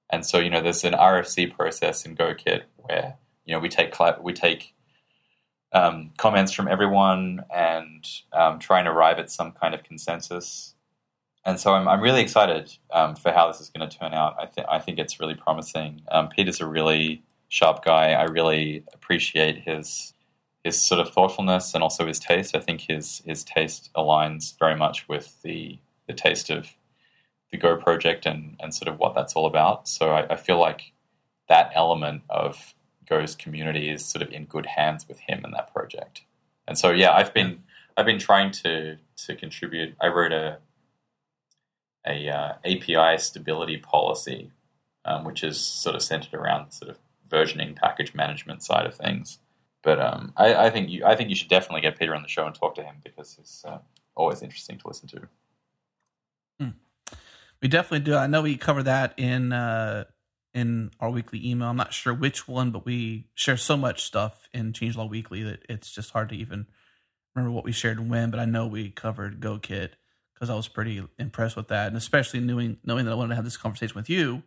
And 0.10 0.26
so, 0.26 0.40
you 0.40 0.50
know, 0.50 0.62
there's 0.62 0.84
an 0.84 0.94
RFC 0.94 1.56
process 1.56 2.06
in 2.06 2.16
GoKit 2.16 2.64
where 2.78 3.16
you 3.46 3.54
know 3.54 3.60
we 3.60 3.70
take 3.70 3.94
we 4.22 4.34
take 4.34 4.74
um, 5.72 6.12
comments 6.18 6.52
from 6.52 6.68
everyone 6.68 7.44
and 7.54 8.08
um, 8.34 8.60
try 8.60 8.80
and 8.80 8.88
arrive 8.88 9.20
at 9.20 9.30
some 9.30 9.52
kind 9.52 9.74
of 9.76 9.84
consensus. 9.84 10.74
And 11.46 11.60
so 11.60 11.74
I'm, 11.74 11.88
I'm 11.88 12.02
really 12.02 12.22
excited 12.22 12.76
um, 12.92 13.16
for 13.16 13.32
how 13.32 13.48
this 13.48 13.62
is 13.62 13.70
going 13.70 13.88
to 13.88 13.98
turn 13.98 14.14
out. 14.14 14.36
I, 14.40 14.46
th- 14.46 14.68
I 14.70 14.80
think 14.80 15.00
it's 15.00 15.20
really 15.20 15.36
promising. 15.36 16.02
Um, 16.12 16.30
Peter's 16.30 16.60
a 16.60 16.68
really 16.68 17.24
sharp 17.48 17.84
guy. 17.84 18.12
I 18.12 18.24
really 18.24 18.84
appreciate 18.94 19.62
his 19.64 20.14
his 20.64 20.82
sort 20.82 21.00
of 21.00 21.14
thoughtfulness 21.14 21.74
and 21.74 21.84
also 21.84 22.06
his 22.06 22.20
taste. 22.20 22.56
I 22.56 22.60
think 22.60 22.82
his 22.82 23.22
his 23.26 23.44
taste 23.44 23.90
aligns 23.96 24.58
very 24.58 24.76
much 24.76 25.08
with 25.08 25.42
the 25.42 25.80
the 26.08 26.14
taste 26.14 26.50
of 26.50 26.70
the 27.52 27.58
Go 27.58 27.78
project 27.78 28.26
and 28.26 28.56
and 28.60 28.74
sort 28.74 28.88
of 28.88 29.00
what 29.00 29.16
that's 29.16 29.34
all 29.34 29.46
about. 29.46 29.88
So 29.88 30.12
I, 30.12 30.34
I 30.34 30.36
feel 30.36 30.60
like 30.60 30.94
that 31.48 31.72
element 31.74 32.24
of 32.30 32.74
Go's 33.08 33.36
community 33.36 33.90
is 33.90 34.06
sort 34.06 34.22
of 34.22 34.32
in 34.32 34.46
good 34.46 34.66
hands 34.66 35.08
with 35.08 35.20
him 35.20 35.42
and 35.44 35.54
that 35.54 35.74
project. 35.74 36.22
And 36.68 36.78
so 36.78 36.92
yeah, 36.92 37.14
I've 37.14 37.34
been 37.34 37.64
I've 37.98 38.06
been 38.06 38.20
trying 38.20 38.52
to 38.64 38.98
to 39.26 39.36
contribute. 39.36 39.96
I 40.02 40.08
wrote 40.08 40.32
a 40.32 40.60
a 42.08 42.30
uh, 42.30 42.54
API 42.66 43.18
stability 43.18 43.78
policy, 43.78 44.52
um, 45.06 45.24
which 45.24 45.44
is 45.44 45.60
sort 45.60 45.96
of 45.96 46.02
centered 46.02 46.34
around 46.34 46.72
sort 46.72 46.92
of 46.92 46.98
versioning 47.30 47.76
package 47.76 48.14
management 48.14 48.64
side 48.64 48.86
of 48.86 48.96
things. 48.96 49.40
But 49.82 50.00
um, 50.00 50.34
I, 50.36 50.54
I, 50.56 50.70
think 50.70 50.90
you 50.90 51.06
I 51.06 51.16
think 51.16 51.30
you 51.30 51.36
should 51.36 51.48
definitely 51.48 51.82
get 51.82 51.98
Peter 51.98 52.14
on 52.14 52.22
the 52.22 52.28
show 52.28 52.46
and 52.46 52.54
talk 52.54 52.76
to 52.76 52.84
him 52.84 52.96
because 53.04 53.36
he's 53.36 53.64
uh, 53.68 53.80
always 54.16 54.42
interesting 54.42 54.78
to 54.78 54.88
listen 54.88 55.08
to. 55.10 55.28
Hmm. 56.60 57.16
We 57.62 57.70
definitely 57.70 58.02
do. 58.02 58.16
I 58.16 58.28
know 58.28 58.42
we 58.42 58.58
cover 58.58 58.84
that 58.84 59.14
in 59.18 59.54
uh, 59.54 60.06
in 60.54 60.92
our 61.00 61.10
weekly 61.10 61.48
email. 61.50 61.70
I'm 61.70 61.78
not 61.78 61.94
sure 61.94 62.14
which 62.14 62.48
one, 62.48 62.72
but 62.72 62.86
we 62.86 63.28
share 63.36 63.58
so 63.58 63.78
much 63.78 64.04
stuff 64.04 64.50
in 64.54 64.74
Changelog 64.74 65.10
Weekly 65.10 65.44
that 65.44 65.64
it's 65.70 65.92
just 65.92 66.12
hard 66.12 66.30
to 66.30 66.36
even 66.36 66.68
remember 67.34 67.54
what 67.54 67.64
we 67.64 67.72
shared 67.72 68.10
when. 68.10 68.32
But 68.32 68.40
I 68.42 68.46
know 68.46 68.68
we 68.68 68.90
covered 68.90 69.40
GoKit 69.40 69.92
because 70.34 70.50
I 70.50 70.56
was 70.56 70.68
pretty 70.68 71.04
impressed 71.18 71.56
with 71.56 71.70
that, 71.70 71.88
and 71.88 71.98
especially 71.98 72.42
knowing 72.42 72.78
knowing 72.84 73.06
that 73.06 73.12
I 73.12 73.16
wanted 73.16 73.30
to 73.30 73.36
have 73.36 73.46
this 73.46 73.58
conversation 73.58 73.96
with 73.96 74.10
you 74.10 74.44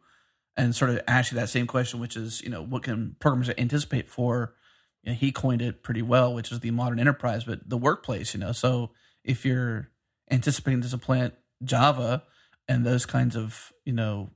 and 0.57 0.75
sort 0.75 0.91
of 0.91 1.01
ask 1.09 1.33
you 1.33 1.39
that 1.39 1.49
same 1.49 1.67
question, 1.67 2.01
which 2.01 2.17
is, 2.17 2.43
you 2.43 2.51
know, 2.51 2.63
what 2.63 2.83
can 2.83 3.17
programmers 3.19 3.51
anticipate 3.57 4.09
for? 4.09 4.55
You 5.03 5.13
know, 5.13 5.19
he 5.19 5.33
coined 5.33 5.63
it 5.63 5.83
pretty 5.83 6.03
well, 6.03 6.33
which 6.33 6.53
is 6.53 6.61
the 6.61 6.71
modern 6.71 6.99
enterprise, 6.99 7.45
but 7.45 7.69
the 7.69 7.77
workplace. 7.77 8.35
You 8.35 8.41
know, 8.41 8.53
so 8.53 8.91
if 9.25 9.45
you're 9.45 9.91
anticipating 10.31 10.81
to 10.83 10.89
supplant 10.89 11.35
Java 11.65 12.23
and 12.69 12.87
those 12.87 13.07
kinds 13.07 13.37
of, 13.37 13.73
you 13.85 13.93
know, 13.93 14.31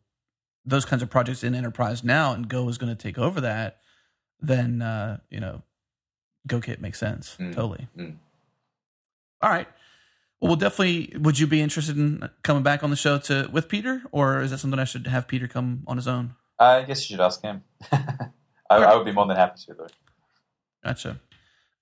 those 0.65 0.85
kinds 0.85 1.03
of 1.03 1.11
projects 1.11 1.45
in 1.45 1.55
enterprise 1.55 2.03
now, 2.03 2.33
and 2.33 2.49
Go 2.49 2.69
is 2.69 2.79
going 2.79 2.95
to 2.95 3.01
take 3.01 3.19
over 3.19 3.41
that, 3.41 3.79
then 4.41 4.83
uh, 4.83 5.19
you 5.31 5.41
know, 5.41 5.63
GoKit 6.49 6.81
makes 6.81 6.99
sense 6.99 7.37
mm. 7.39 7.55
totally. 7.55 7.89
Mm. 7.97 8.17
All 9.43 9.51
right. 9.51 9.69
Well, 10.41 10.49
we'll 10.49 10.57
definitely. 10.57 11.17
Would 11.19 11.39
you 11.39 11.47
be 11.47 11.63
interested 11.63 11.97
in 11.97 12.29
coming 12.43 12.63
back 12.63 12.83
on 12.83 12.91
the 12.91 12.97
show 12.97 13.19
to 13.19 13.49
with 13.51 13.69
Peter, 13.69 14.03
or 14.13 14.41
is 14.43 14.51
that 14.51 14.59
something 14.59 14.79
I 14.79 14.85
should 14.85 15.07
have 15.07 15.27
Peter 15.27 15.49
come 15.49 15.83
on 15.87 15.97
his 15.97 16.07
own? 16.07 16.35
I 16.59 16.83
guess 16.83 17.09
you 17.09 17.15
should 17.15 17.25
ask 17.25 17.43
him. 17.43 17.63
I, 17.93 18.31
I, 18.71 18.97
would 18.97 19.05
be 19.05 19.13
more 19.13 19.27
than 19.27 19.37
happy 19.37 19.61
to, 19.67 19.75
though. 19.75 19.87
Gotcha. 20.87 21.21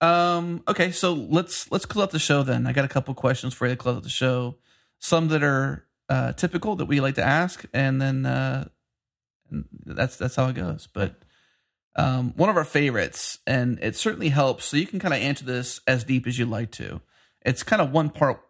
Um, 0.00 0.62
okay, 0.66 0.90
so 0.90 1.12
let's 1.12 1.70
let's 1.70 1.86
close 1.86 2.04
out 2.04 2.10
the 2.10 2.18
show 2.18 2.42
then. 2.42 2.66
I 2.66 2.72
got 2.72 2.84
a 2.84 2.88
couple 2.88 3.14
questions 3.14 3.54
for 3.54 3.66
you 3.66 3.74
to 3.74 3.76
close 3.76 3.96
out 3.96 4.02
the 4.02 4.08
show. 4.08 4.56
Some 4.98 5.28
that 5.28 5.42
are 5.42 5.86
uh, 6.08 6.32
typical 6.32 6.76
that 6.76 6.86
we 6.86 7.00
like 7.00 7.14
to 7.16 7.24
ask, 7.24 7.64
and 7.72 8.00
then 8.00 8.26
uh, 8.26 8.68
that's 9.86 10.16
that's 10.16 10.36
how 10.36 10.48
it 10.48 10.54
goes. 10.54 10.88
But 10.92 11.16
um, 11.96 12.32
one 12.36 12.48
of 12.48 12.56
our 12.56 12.64
favorites, 12.64 13.38
and 13.46 13.78
it 13.80 13.96
certainly 13.96 14.30
helps. 14.30 14.64
So 14.64 14.76
you 14.76 14.86
can 14.86 14.98
kind 14.98 15.14
of 15.14 15.20
answer 15.20 15.44
this 15.44 15.80
as 15.86 16.04
deep 16.04 16.26
as 16.26 16.38
you 16.38 16.46
like 16.46 16.70
to 16.72 17.00
it's 17.44 17.62
kind 17.62 17.82
of 17.82 17.92
one 17.92 18.10
part, 18.10 18.40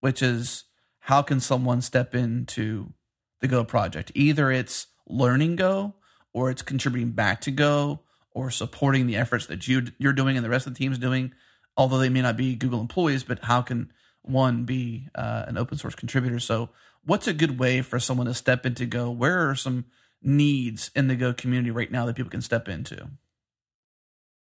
which 0.00 0.22
is 0.22 0.64
how 1.00 1.22
can 1.22 1.40
someone 1.40 1.82
step 1.82 2.14
into 2.14 2.92
the 3.40 3.48
Go 3.48 3.64
project? 3.64 4.12
Either 4.14 4.50
it's 4.50 4.86
learning 5.08 5.56
Go, 5.56 5.94
or 6.32 6.50
it's 6.50 6.62
contributing 6.62 7.12
back 7.12 7.40
to 7.42 7.50
Go, 7.50 8.00
or 8.36 8.50
supporting 8.50 9.06
the 9.06 9.16
efforts 9.16 9.46
that 9.46 9.66
you 9.66 9.86
you're 9.98 10.12
doing 10.12 10.36
and 10.36 10.44
the 10.44 10.50
rest 10.50 10.66
of 10.66 10.74
the 10.74 10.78
team's 10.78 10.98
doing. 10.98 11.32
Although 11.76 11.98
they 11.98 12.08
may 12.08 12.22
not 12.22 12.36
be 12.36 12.54
Google 12.54 12.80
employees, 12.80 13.24
but 13.24 13.44
how 13.44 13.62
can 13.62 13.92
one 14.22 14.64
be 14.64 15.08
uh, 15.14 15.44
an 15.46 15.56
open 15.56 15.78
source 15.78 15.94
contributor? 15.94 16.38
So, 16.38 16.68
what's 17.04 17.26
a 17.26 17.32
good 17.32 17.58
way 17.58 17.80
for 17.80 17.98
someone 17.98 18.26
to 18.26 18.34
step 18.34 18.66
into 18.66 18.84
Go? 18.86 19.10
Where 19.10 19.48
are 19.48 19.54
some 19.54 19.86
needs 20.22 20.90
in 20.94 21.08
the 21.08 21.16
Go 21.16 21.32
community 21.32 21.70
right 21.70 21.90
now 21.90 22.04
that 22.04 22.16
people 22.16 22.30
can 22.30 22.42
step 22.42 22.68
into? 22.68 23.08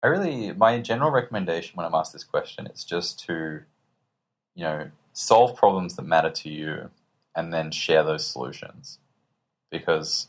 I 0.04 0.08
really, 0.08 0.52
my 0.54 0.80
general 0.80 1.12
recommendation 1.12 1.76
when 1.76 1.86
I'm 1.86 1.96
asked 1.96 2.14
this 2.14 2.24
question 2.24 2.68
is 2.68 2.84
just 2.84 3.26
to 3.28 3.62
you 4.56 4.66
know, 4.66 4.92
solve 5.14 5.56
problems 5.56 5.96
that 5.96 6.02
matter 6.02 6.30
to 6.30 6.50
you 6.50 6.90
and 7.34 7.54
then 7.54 7.72
share 7.72 8.04
those 8.04 8.28
solutions. 8.28 9.00
Because 9.72 10.28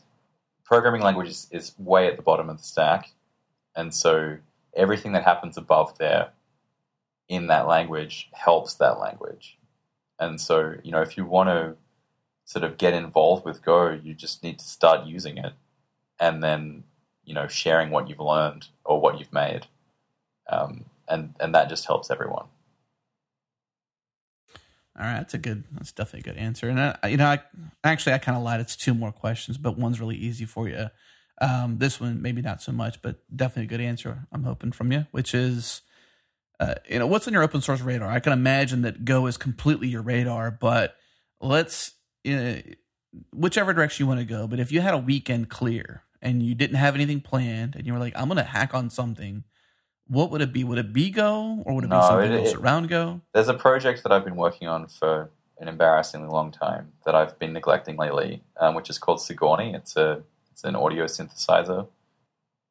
programming 0.63 1.01
language 1.01 1.27
is, 1.27 1.47
is 1.51 1.73
way 1.77 2.07
at 2.07 2.15
the 2.15 2.21
bottom 2.21 2.49
of 2.49 2.57
the 2.57 2.63
stack. 2.63 3.11
And 3.75 3.93
so 3.93 4.37
everything 4.75 5.13
that 5.13 5.23
happens 5.23 5.57
above 5.57 5.97
there 5.97 6.29
in 7.27 7.47
that 7.47 7.67
language 7.67 8.29
helps 8.33 8.75
that 8.75 8.99
language. 8.99 9.57
And 10.19 10.39
so, 10.39 10.75
you 10.83 10.91
know, 10.91 11.01
if 11.01 11.17
you 11.17 11.25
want 11.25 11.49
to 11.49 11.75
sort 12.45 12.63
of 12.63 12.77
get 12.77 12.93
involved 12.93 13.45
with 13.45 13.63
Go, 13.63 13.91
you 13.91 14.13
just 14.13 14.43
need 14.43 14.59
to 14.59 14.65
start 14.65 15.07
using 15.07 15.37
it 15.37 15.53
and 16.19 16.43
then, 16.43 16.83
you 17.23 17.33
know, 17.33 17.47
sharing 17.47 17.89
what 17.89 18.09
you've 18.09 18.19
learned 18.19 18.67
or 18.83 18.99
what 18.99 19.19
you've 19.19 19.33
made. 19.33 19.67
Um, 20.49 20.85
and, 21.07 21.33
and 21.39 21.55
that 21.55 21.69
just 21.69 21.85
helps 21.85 22.11
everyone. 22.11 22.45
All 24.99 25.05
right, 25.05 25.17
that's 25.17 25.33
a 25.33 25.37
good. 25.37 25.63
That's 25.71 25.93
definitely 25.93 26.29
a 26.29 26.33
good 26.33 26.41
answer. 26.41 26.67
And 26.67 26.79
I, 26.79 27.07
you 27.07 27.17
know, 27.17 27.25
I 27.25 27.39
actually 27.83 28.13
I 28.13 28.17
kind 28.17 28.37
of 28.37 28.43
lied. 28.43 28.59
It's 28.59 28.75
two 28.75 28.93
more 28.93 29.13
questions, 29.13 29.57
but 29.57 29.77
one's 29.77 30.01
really 30.01 30.17
easy 30.17 30.45
for 30.45 30.67
you. 30.67 30.87
Um, 31.41 31.79
this 31.79 31.99
one 31.99 32.21
maybe 32.21 32.41
not 32.41 32.61
so 32.61 32.71
much, 32.71 33.01
but 33.01 33.17
definitely 33.35 33.63
a 33.63 33.77
good 33.77 33.83
answer. 33.83 34.27
I'm 34.31 34.43
hoping 34.43 34.71
from 34.71 34.91
you, 34.91 35.07
which 35.11 35.33
is, 35.33 35.81
uh, 36.59 36.75
you 36.87 36.99
know, 36.99 37.07
what's 37.07 37.27
on 37.27 37.33
your 37.33 37.43
open 37.43 37.61
source 37.61 37.81
radar? 37.81 38.09
I 38.09 38.19
can 38.19 38.31
imagine 38.31 38.83
that 38.83 39.03
Go 39.03 39.25
is 39.25 39.37
completely 39.37 39.87
your 39.87 40.03
radar, 40.03 40.51
but 40.51 40.95
let's, 41.41 41.93
you 42.23 42.35
know, 42.35 42.61
whichever 43.33 43.73
direction 43.73 44.03
you 44.03 44.07
want 44.07 44.19
to 44.19 44.25
go. 44.25 44.47
But 44.47 44.59
if 44.59 44.71
you 44.71 44.81
had 44.81 44.93
a 44.93 44.99
weekend 44.99 45.49
clear 45.49 46.03
and 46.21 46.43
you 46.43 46.53
didn't 46.55 46.77
have 46.77 46.95
anything 46.95 47.19
planned, 47.19 47.75
and 47.75 47.85
you 47.87 47.93
were 47.93 47.99
like, 47.99 48.13
I'm 48.15 48.27
going 48.27 48.37
to 48.37 48.43
hack 48.43 48.73
on 48.73 48.89
something 48.89 49.43
what 50.11 50.29
would 50.29 50.41
it 50.41 50.51
be? 50.51 50.65
Would 50.65 50.77
it 50.77 50.91
be 50.91 51.09
Go 51.09 51.63
or 51.65 51.73
would 51.73 51.85
it 51.85 51.87
no, 51.87 52.01
be 52.01 52.05
something 52.05 52.31
it, 52.33 52.47
else 52.47 52.53
around 52.53 52.89
Go? 52.89 53.21
There's 53.33 53.47
a 53.47 53.53
project 53.53 54.03
that 54.03 54.11
I've 54.11 54.25
been 54.25 54.35
working 54.35 54.67
on 54.67 54.87
for 54.87 55.31
an 55.57 55.69
embarrassingly 55.69 56.27
long 56.27 56.51
time 56.51 56.91
that 57.05 57.15
I've 57.15 57.39
been 57.39 57.53
neglecting 57.53 57.95
lately, 57.95 58.43
um, 58.59 58.75
which 58.75 58.89
is 58.89 58.97
called 58.99 59.21
Sigourney. 59.21 59.73
It's 59.73 59.95
a 59.95 60.21
it's 60.61 60.67
an 60.67 60.75
audio 60.75 61.05
synthesizer. 61.05 61.87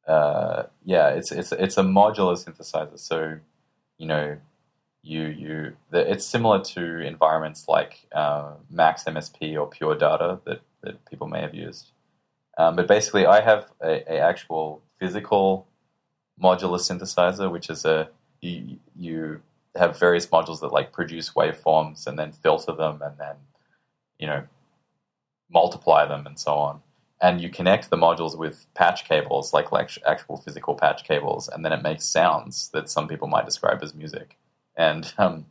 Uh, 0.07 0.63
yeah, 0.85 1.09
it's 1.09 1.29
it's 1.33 1.51
it's 1.51 1.77
a 1.77 1.83
modular 1.83 2.37
synthesizer. 2.37 2.97
So 2.97 3.37
you 3.97 4.07
know, 4.07 4.37
you 5.03 5.23
you 5.23 5.73
the, 5.89 6.09
it's 6.09 6.25
similar 6.25 6.61
to 6.63 7.01
environments 7.01 7.67
like 7.67 8.07
uh, 8.13 8.53
Max 8.69 9.03
MSP 9.03 9.59
or 9.59 9.67
Pure 9.67 9.95
Data 9.95 10.39
that 10.45 10.61
that 10.83 11.03
people 11.05 11.27
may 11.27 11.41
have 11.41 11.53
used. 11.53 11.91
Um, 12.57 12.77
but 12.77 12.87
basically, 12.87 13.25
I 13.25 13.41
have 13.41 13.67
a, 13.81 14.09
a 14.09 14.19
actual 14.19 14.81
physical 14.97 15.67
modular 16.41 16.79
synthesizer, 16.79 17.51
which 17.51 17.69
is 17.69 17.83
a 17.83 18.09
you 18.39 18.77
you 18.97 19.41
have 19.75 19.99
various 19.99 20.27
modules 20.27 20.61
that 20.61 20.71
like 20.71 20.93
produce 20.93 21.31
waveforms 21.31 22.07
and 22.07 22.17
then 22.17 22.31
filter 22.31 22.71
them 22.71 23.01
and 23.01 23.17
then 23.17 23.35
you 24.17 24.27
know 24.27 24.43
multiply 25.49 26.05
them 26.05 26.25
and 26.25 26.39
so 26.39 26.53
on. 26.53 26.81
And 27.21 27.39
you 27.39 27.49
connect 27.49 27.89
the 27.89 27.97
modules 27.97 28.37
with 28.37 28.65
patch 28.73 29.07
cables, 29.07 29.53
like, 29.53 29.71
like 29.71 29.91
actual 30.07 30.37
physical 30.37 30.73
patch 30.73 31.03
cables, 31.03 31.47
and 31.47 31.63
then 31.63 31.71
it 31.71 31.83
makes 31.83 32.03
sounds 32.05 32.69
that 32.69 32.89
some 32.89 33.07
people 33.07 33.27
might 33.27 33.45
describe 33.45 33.83
as 33.83 33.93
music. 33.93 34.37
And 34.75 35.13
um, 35.17 35.45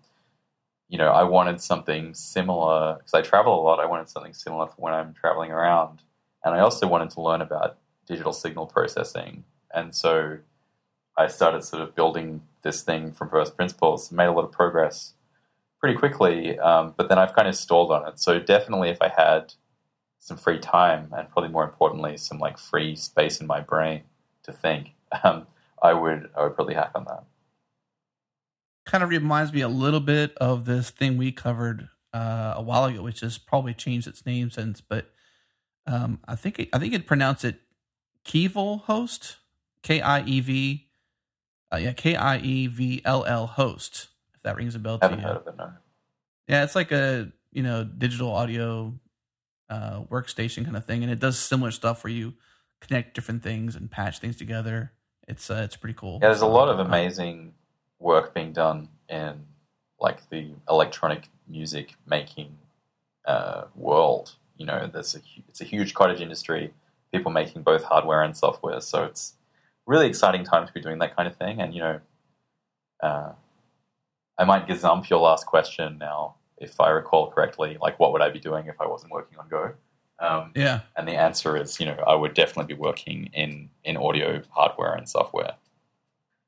you 0.89 0.99
know, 0.99 1.13
I 1.13 1.23
wanted 1.23 1.61
something 1.61 2.15
similar 2.15 2.97
because 2.97 3.15
I 3.15 3.23
travel 3.23 3.61
a 3.61 3.63
lot. 3.63 3.79
I 3.79 3.87
wanted 3.87 4.09
something 4.09 4.35
similar 4.35 4.67
for 4.67 4.75
when 4.79 4.93
I'm 4.93 5.15
traveling 5.15 5.53
around, 5.53 6.03
and 6.45 6.55
I 6.55 6.59
also 6.61 6.89
wanted 6.89 7.11
to 7.11 7.23
learn 7.23 7.41
about 7.41 7.79
digital 8.07 8.33
signal 8.33 8.67
processing. 8.67 9.45
And 9.73 9.95
so 9.95 10.39
I 11.17 11.29
started 11.29 11.63
sort 11.63 11.83
of 11.83 11.95
building 11.95 12.43
this 12.63 12.83
thing 12.83 13.13
from 13.13 13.31
first 13.31 13.57
principles, 13.57 14.11
made 14.11 14.27
a 14.27 14.33
lot 14.33 14.45
of 14.45 14.51
progress 14.51 15.15
pretty 15.79 15.97
quickly, 15.97 16.59
um, 16.59 16.95
but 16.97 17.09
then 17.09 17.19
I've 17.19 17.35
kind 17.35 17.47
of 17.47 17.55
stalled 17.55 17.93
on 17.93 18.07
it. 18.09 18.19
So 18.19 18.41
definitely, 18.41 18.91
if 18.91 19.01
I 19.01 19.09
had 19.17 19.55
some 20.21 20.37
free 20.37 20.59
time 20.59 21.13
and 21.17 21.29
probably 21.31 21.51
more 21.51 21.65
importantly, 21.65 22.17
some 22.17 22.39
like 22.39 22.59
free 22.59 22.95
space 22.95 23.41
in 23.41 23.47
my 23.47 23.61
brain 23.61 24.03
to 24.45 24.53
think, 24.53 24.93
um, 25.25 25.47
I 25.83 25.93
would 25.95 26.31
I 26.37 26.45
would 26.45 26.55
probably 26.55 26.75
hack 26.75 26.93
on 26.95 27.05
that. 27.05 27.25
Kind 28.87 29.03
of 29.03 29.11
reminds 29.11 29.53
me 29.53 29.61
a 29.61 29.69
little 29.69 30.01
bit 30.01 30.37
of 30.39 30.65
this 30.65 30.91
thing 30.91 31.17
we 31.17 31.33
covered 31.33 31.89
uh, 32.13 32.55
a 32.57 32.63
while 32.63 32.85
ago, 32.85 33.03
which 33.03 33.21
has 33.21 33.39
probably 33.39 33.75
changed 33.75 34.07
its 34.07 34.25
name 34.27 34.51
since, 34.51 34.81
but 34.81 35.11
um, 35.87 36.21
I 36.27 36.37
think 36.37 36.59
it, 36.59 36.69
I 36.73 36.79
think 36.79 36.93
it 36.95 37.07
pronounced 37.07 37.45
it 37.45 37.61
Kieval 38.25 38.83
host, 38.83 39.37
K 39.83 40.01
I 40.01 40.23
E 40.23 40.41
V 40.41 40.87
Uh, 41.73 41.77
yeah, 41.77 41.93
K 41.93 42.15
I 42.17 42.39
E 42.39 42.67
V 42.67 43.01
L 43.05 43.25
L 43.25 43.47
host. 43.47 44.09
If 44.35 44.43
that 44.43 44.57
rings 44.57 44.75
a 44.75 44.79
bell 44.79 44.99
to 44.99 45.05
Haven't 45.05 45.21
you. 45.21 45.27
heard 45.27 45.37
of 45.39 45.47
it. 45.47 45.57
No. 45.57 45.73
Yeah, 46.49 46.65
it's 46.65 46.75
like 46.75 46.93
a 46.93 47.31
you 47.53 47.63
know 47.63 47.85
digital 47.85 48.33
audio 48.33 48.95
uh, 49.71 50.03
workstation 50.11 50.65
kind 50.65 50.77
of 50.77 50.85
thing, 50.85 51.03
and 51.03 51.11
it 51.11 51.21
does 51.21 51.39
similar 51.39 51.71
stuff 51.71 52.05
where 52.05 52.13
you 52.13 52.35
connect 52.81 53.15
different 53.15 53.43
things 53.43 53.77
and 53.77 53.91
patch 53.91 54.19
things 54.19 54.37
together. 54.37 54.93
It's 55.29 55.51
uh, 55.51 55.63
it's 55.65 55.77
pretty 55.77 55.95
cool. 55.95 56.19
Yeah, 56.21 56.29
there's 56.29 56.41
a 56.43 56.47
lot 56.47 56.69
of 56.69 56.79
Uh, 56.79 56.85
amazing 56.85 57.55
work 57.99 58.35
being 58.35 58.53
done 58.53 58.89
in 59.09 59.47
like 60.01 60.29
the 60.31 60.51
electronic 60.69 61.29
music 61.47 61.95
making 62.07 62.59
uh, 63.27 63.65
world. 63.75 64.37
You 64.57 64.67
know, 64.67 64.91
there's 64.93 65.15
a 65.15 65.21
it's 65.49 65.61
a 65.61 65.65
huge 65.65 65.95
cottage 65.95 66.21
industry. 66.21 66.75
People 67.13 67.33
making 67.33 67.63
both 67.63 67.85
hardware 67.85 68.23
and 68.23 68.37
software, 68.37 68.81
so 68.81 69.05
it's 69.05 69.35
really 69.87 70.07
exciting 70.07 70.45
time 70.45 70.67
to 70.67 70.73
be 70.73 70.81
doing 70.81 70.99
that 70.99 71.17
kind 71.17 71.29
of 71.29 71.37
thing. 71.37 71.61
And 71.61 71.75
you 71.75 71.81
know, 71.81 72.01
uh, 73.03 73.33
I 74.39 74.45
might 74.45 74.67
gazump 74.67 75.09
your 75.09 75.21
last 75.21 75.47
question 75.47 75.99
now, 75.99 76.37
if 76.61 76.81
I 76.81 76.91
recall 76.91 77.31
correctly. 77.31 77.77
Like, 77.81 77.99
what 77.99 78.13
would 78.13 78.23
I 78.23 78.31
be 78.31 78.39
doing 78.39 78.67
if 78.67 78.81
I 78.81 78.87
wasn't 78.87 79.13
working 79.13 79.39
on 79.39 79.49
Go? 79.49 79.73
Um, 80.21 80.53
Yeah, 80.55 80.81
and 80.97 81.09
the 81.09 81.15
answer 81.15 81.57
is, 81.57 81.81
you 81.81 81.87
know, 81.87 81.97
I 82.07 82.15
would 82.15 82.35
definitely 82.35 82.75
be 82.75 82.81
working 82.81 83.31
in 83.33 83.71
in 83.85 83.97
audio 83.97 84.43
hardware 84.51 84.95
and 84.95 85.09
software. 85.09 85.55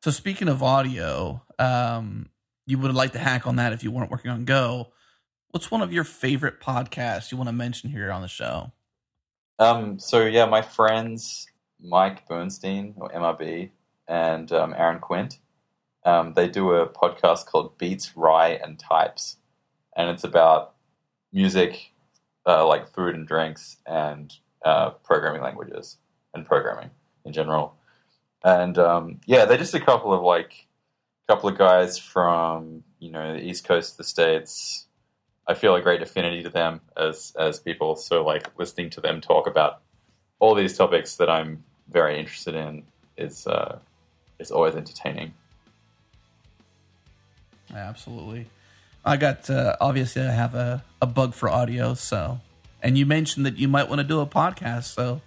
So 0.02 0.10
speaking 0.10 0.48
of 0.48 0.62
audio, 0.62 1.42
um, 1.58 2.28
you 2.66 2.78
would 2.78 2.94
like 2.94 3.12
to 3.12 3.18
hack 3.18 3.46
on 3.46 3.56
that 3.56 3.72
if 3.72 3.82
you 3.82 3.90
weren't 3.90 4.10
working 4.10 4.30
on 4.30 4.44
Go. 4.44 4.92
What's 5.50 5.70
one 5.70 5.82
of 5.82 5.92
your 5.92 6.04
favorite 6.04 6.60
podcasts 6.60 7.30
you 7.30 7.36
want 7.38 7.48
to 7.48 7.52
mention 7.52 7.90
here 7.90 8.10
on 8.10 8.22
the 8.22 8.28
show? 8.28 8.72
Um, 9.58 9.98
so 9.98 10.24
yeah, 10.24 10.46
my 10.46 10.62
friends 10.62 11.46
Mike 11.82 12.26
Bernstein 12.28 12.94
or 12.96 13.10
MRB 13.10 13.70
and 14.08 14.50
um, 14.52 14.74
Aaron 14.76 15.00
Quint, 15.00 15.38
um, 16.04 16.32
they 16.34 16.48
do 16.48 16.72
a 16.72 16.88
podcast 16.88 17.46
called 17.46 17.76
Beats, 17.78 18.16
Rye, 18.16 18.60
and 18.62 18.78
Types, 18.78 19.36
and 19.96 20.10
it's 20.10 20.24
about 20.24 20.74
music, 21.32 21.92
uh, 22.46 22.66
like 22.66 22.92
food 22.92 23.14
and 23.14 23.26
drinks, 23.26 23.76
and 23.86 24.32
uh, 24.64 24.90
programming 24.90 25.42
languages 25.42 25.96
and 26.34 26.46
programming 26.46 26.90
in 27.24 27.32
general. 27.32 27.76
And 28.44 28.78
um, 28.78 29.20
yeah, 29.26 29.44
they're 29.44 29.58
just 29.58 29.74
a 29.74 29.80
couple 29.80 30.12
of 30.12 30.22
like, 30.22 30.66
couple 31.28 31.48
of 31.48 31.56
guys 31.56 31.98
from 31.98 32.82
you 32.98 33.10
know 33.10 33.34
the 33.34 33.42
East 33.42 33.64
Coast 33.64 33.92
of 33.92 33.96
the 33.98 34.04
states. 34.04 34.86
I 35.46 35.54
feel 35.54 35.74
a 35.74 35.80
great 35.80 36.02
affinity 36.02 36.42
to 36.42 36.50
them 36.50 36.80
as 36.96 37.32
as 37.38 37.58
people. 37.58 37.96
So 37.96 38.24
like 38.24 38.48
listening 38.58 38.90
to 38.90 39.00
them 39.00 39.20
talk 39.20 39.46
about 39.46 39.80
all 40.38 40.54
these 40.54 40.76
topics 40.76 41.16
that 41.16 41.30
I'm 41.30 41.62
very 41.88 42.18
interested 42.18 42.54
in 42.54 42.82
is 43.16 43.46
uh, 43.46 43.78
is 44.38 44.50
always 44.50 44.74
entertaining. 44.74 45.34
Absolutely. 47.74 48.46
I 49.04 49.16
got 49.16 49.48
uh, 49.50 49.76
obviously 49.80 50.22
I 50.22 50.30
have 50.30 50.54
a, 50.54 50.84
a 51.00 51.06
bug 51.06 51.34
for 51.34 51.48
audio, 51.48 51.94
so 51.94 52.40
and 52.82 52.96
you 52.96 53.06
mentioned 53.06 53.46
that 53.46 53.58
you 53.58 53.68
might 53.68 53.88
want 53.88 54.00
to 54.00 54.06
do 54.06 54.20
a 54.20 54.26
podcast. 54.26 54.84
So 54.94 55.20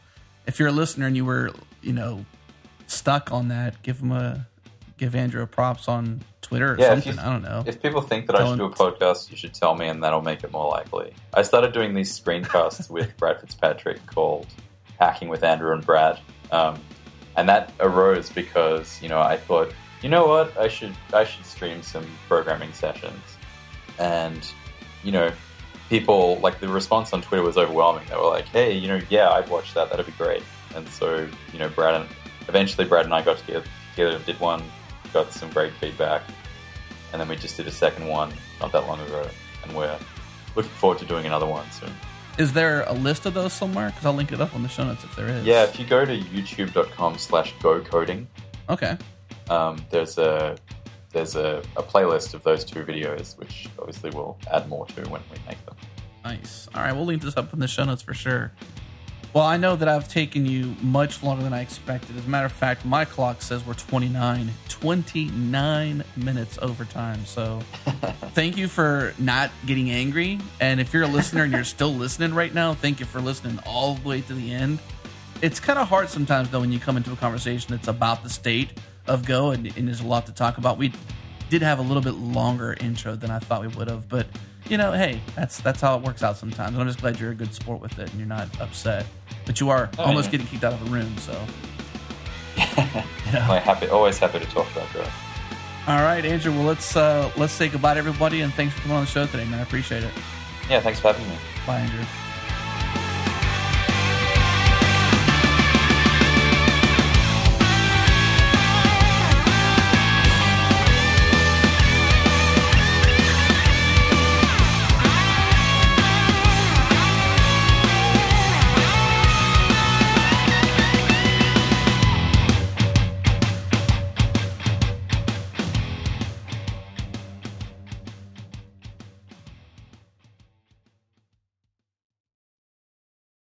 if 0.47 0.59
you're 0.59 0.69
a 0.69 0.73
listener 0.73 1.07
and 1.07 1.15
you 1.15 1.25
were 1.25 1.51
you 1.81 1.93
know 1.93 2.25
stuck 2.87 3.31
on 3.31 3.49
that, 3.49 3.81
give 3.83 3.99
him 3.99 4.11
a 4.11 4.47
give 4.97 5.13
Andrew 5.15 5.41
a 5.41 5.47
props 5.47 5.89
on 5.89 6.21
Twitter 6.41 6.73
or 6.75 6.79
Yeah, 6.79 6.89
something. 6.93 7.15
you- 7.15 7.19
I 7.21 7.25
don't 7.25 7.41
know. 7.41 7.63
If 7.65 7.81
people 7.81 8.01
think 8.01 8.27
that 8.27 8.35
I 8.39 8.47
should 8.47 8.57
do 8.59 8.65
a 8.65 8.69
podcast, 8.69 9.29
you 9.29 9.35
should 9.35 9.53
tell 9.53 9.75
me, 9.75 9.87
and 9.87 10.01
that'll 10.03 10.21
make 10.21 10.43
it 10.43 10.51
more 10.53 10.69
likely. 10.69 11.13
I 11.33 11.41
started 11.41 11.73
doing 11.73 11.93
these 11.93 12.17
screencasts 12.17 12.89
with 12.89 13.15
Brad 13.17 13.41
Fitzpatrick 13.41 14.05
called 14.05 14.47
"Hacking 14.99 15.27
with 15.27 15.43
Andrew 15.43 15.73
and 15.73 15.85
Brad," 15.85 16.19
um, 16.51 16.79
and 17.35 17.49
that 17.49 17.73
arose 17.81 18.29
because 18.29 19.01
you 19.01 19.09
know 19.09 19.19
I 19.19 19.35
thought, 19.35 19.73
you 20.01 20.07
know 20.07 20.27
what, 20.27 20.57
I 20.57 20.69
should 20.69 20.93
I 21.13 21.25
should 21.25 21.45
stream 21.45 21.81
some 21.81 22.05
programming 22.29 22.71
sessions, 22.71 23.19
and 23.99 24.47
you 25.03 25.11
know, 25.11 25.31
people 25.89 26.37
like 26.39 26.59
the 26.59 26.67
response 26.67 27.13
on 27.13 27.21
Twitter 27.21 27.43
was 27.43 27.57
overwhelming. 27.57 28.05
They 28.09 28.15
were 28.15 28.23
like, 28.29 28.45
hey, 28.47 28.73
you 28.77 28.87
know, 28.87 28.99
yeah, 29.09 29.29
I'd 29.29 29.47
watch 29.49 29.73
that. 29.75 29.89
That'd 29.89 30.05
be 30.05 30.11
great. 30.13 30.43
And 30.75 30.87
so 30.89 31.27
you 31.53 31.59
know, 31.59 31.69
Brad 31.69 32.01
and 32.01 32.09
eventually 32.47 32.85
Brad 32.87 33.05
and 33.05 33.13
I 33.13 33.21
got 33.21 33.37
together, 33.37 34.19
did 34.25 34.39
one, 34.39 34.63
got 35.13 35.31
some 35.31 35.49
great 35.51 35.73
feedback 35.73 36.21
and 37.11 37.21
then 37.21 37.29
we 37.29 37.35
just 37.37 37.55
did 37.55 37.65
a 37.65 37.71
second 37.71 38.07
one 38.07 38.33
not 38.59 38.73
that 38.73 38.87
long 38.87 38.99
ago, 38.99 39.25
and 39.63 39.73
we're 39.73 39.97
looking 40.57 40.71
forward 40.71 40.99
to 40.99 41.05
doing 41.05 41.25
another 41.25 41.45
one 41.45 41.69
soon. 41.71 41.89
Is 42.37 42.51
there 42.51 42.83
a 42.87 42.93
list 42.93 43.25
of 43.25 43.33
those 43.33 43.53
somewhere? 43.53 43.87
Because 43.91 44.05
I'll 44.05 44.13
link 44.13 44.33
it 44.33 44.41
up 44.41 44.53
on 44.53 44.63
the 44.63 44.67
show 44.67 44.83
notes 44.83 45.05
if 45.05 45.15
there 45.15 45.27
is. 45.29 45.45
Yeah, 45.45 45.63
if 45.63 45.79
you 45.79 45.85
go 45.85 46.03
to 46.03 46.17
youtube.com 46.17 47.17
slash 47.17 47.53
go 47.61 47.79
coding, 47.79 48.27
Okay. 48.67 48.97
um, 49.49 49.77
there's 49.91 50.17
a 50.17 50.57
there's 51.15 51.37
a, 51.37 51.63
a 51.77 51.81
playlist 51.81 52.33
of 52.33 52.43
those 52.43 52.65
two 52.65 52.83
videos, 52.83 53.37
which 53.37 53.69
obviously 53.79 54.09
we'll 54.09 54.37
add 54.51 54.67
more 54.67 54.85
to 54.87 55.01
when 55.09 55.21
we 55.31 55.37
make 55.47 55.65
them. 55.65 55.75
Nice. 56.25 56.67
All 56.75 56.81
right, 56.81 56.93
we'll 56.93 57.05
link 57.05 57.21
this 57.21 57.37
up 57.37 57.53
in 57.53 57.59
the 57.59 57.69
show 57.69 57.85
notes 57.85 58.01
for 58.01 58.13
sure. 58.13 58.51
Well, 59.33 59.45
I 59.45 59.55
know 59.55 59.77
that 59.77 59.87
I've 59.87 60.09
taken 60.09 60.45
you 60.45 60.75
much 60.81 61.23
longer 61.23 61.41
than 61.43 61.53
I 61.53 61.61
expected. 61.61 62.17
As 62.17 62.25
a 62.25 62.29
matter 62.29 62.45
of 62.45 62.51
fact, 62.51 62.83
my 62.83 63.05
clock 63.05 63.41
says 63.41 63.65
we're 63.65 63.75
29, 63.75 64.49
29 64.67 66.03
minutes 66.17 66.59
overtime. 66.61 67.25
So 67.25 67.59
thank 68.33 68.57
you 68.57 68.67
for 68.67 69.13
not 69.17 69.51
getting 69.65 69.91
angry. 69.91 70.39
And 70.59 70.81
if 70.81 70.93
you're 70.93 71.03
a 71.03 71.07
listener 71.07 71.43
and 71.43 71.53
you're 71.53 71.63
still 71.63 71.93
listening 71.93 72.33
right 72.33 72.53
now, 72.53 72.73
thank 72.73 72.99
you 72.99 73.05
for 73.05 73.21
listening 73.21 73.57
all 73.65 73.95
the 73.95 74.07
way 74.07 74.19
to 74.21 74.33
the 74.33 74.53
end. 74.53 74.79
It's 75.41 75.61
kind 75.61 75.79
of 75.79 75.87
hard 75.87 76.09
sometimes, 76.09 76.49
though, 76.49 76.61
when 76.61 76.73
you 76.73 76.79
come 76.79 76.97
into 76.97 77.13
a 77.13 77.17
conversation 77.17 77.71
that's 77.71 77.87
about 77.87 78.23
the 78.23 78.29
state 78.29 78.69
of 79.07 79.25
Go 79.25 79.51
and, 79.51 79.65
and 79.77 79.87
there's 79.87 80.01
a 80.01 80.07
lot 80.07 80.25
to 80.27 80.31
talk 80.33 80.57
about. 80.57 80.77
We 80.77 80.91
did 81.49 81.61
have 81.61 81.79
a 81.79 81.81
little 81.81 82.01
bit 82.03 82.15
longer 82.15 82.75
intro 82.79 83.15
than 83.15 83.29
I 83.31 83.39
thought 83.39 83.61
we 83.61 83.67
would 83.67 83.89
have, 83.89 84.09
but 84.09 84.27
you 84.67 84.77
know, 84.77 84.91
hey, 84.93 85.21
that's 85.35 85.59
that's 85.61 85.79
how 85.79 85.95
it 85.97 86.01
works 86.03 86.23
out 86.23 86.37
sometimes. 86.37 86.71
And 86.73 86.81
I'm 86.81 86.87
just 86.87 86.99
glad 87.01 87.19
you're 87.19 87.31
a 87.31 87.35
good 87.35 87.53
sport 87.53 87.81
with 87.81 87.99
it 87.99 88.09
and 88.09 88.19
you're 88.19 88.27
not 88.27 88.47
upset. 88.59 89.05
But 89.45 89.59
you 89.59 89.69
are 89.69 89.89
Oh, 89.99 90.05
almost 90.05 90.25
yeah. 90.27 90.31
getting 90.31 90.47
kicked 90.47 90.63
out 90.63 90.73
of 90.73 90.83
the 90.83 90.89
room, 90.89 91.15
so 91.19 91.33
I'm 92.57 93.61
happy, 93.61 93.87
always 93.87 94.17
happy 94.17 94.39
to 94.39 94.45
talk 94.45 94.65
about 94.71 94.91
that. 94.93 95.09
all 95.87 96.01
right, 96.03 96.25
Andrew. 96.25 96.51
Well, 96.51 96.63
let's 96.63 96.95
uh, 96.95 97.31
let's 97.37 97.53
say 97.53 97.67
goodbye 97.69 97.93
to 97.93 97.99
everybody, 97.99 98.41
and 98.41 98.51
thanks 98.53 98.73
for 98.73 98.81
coming 98.81 98.97
on 98.97 99.03
the 99.05 99.09
show 99.11 99.25
today, 99.27 99.45
man. 99.45 99.59
I 99.59 99.63
appreciate 99.63 100.03
it. 100.03 100.11
Yeah, 100.69 100.79
thanks 100.81 100.99
for 100.99 101.13
having 101.13 101.27
me. 101.29 101.35
Bye, 101.67 101.79
Andrew. 101.79 102.03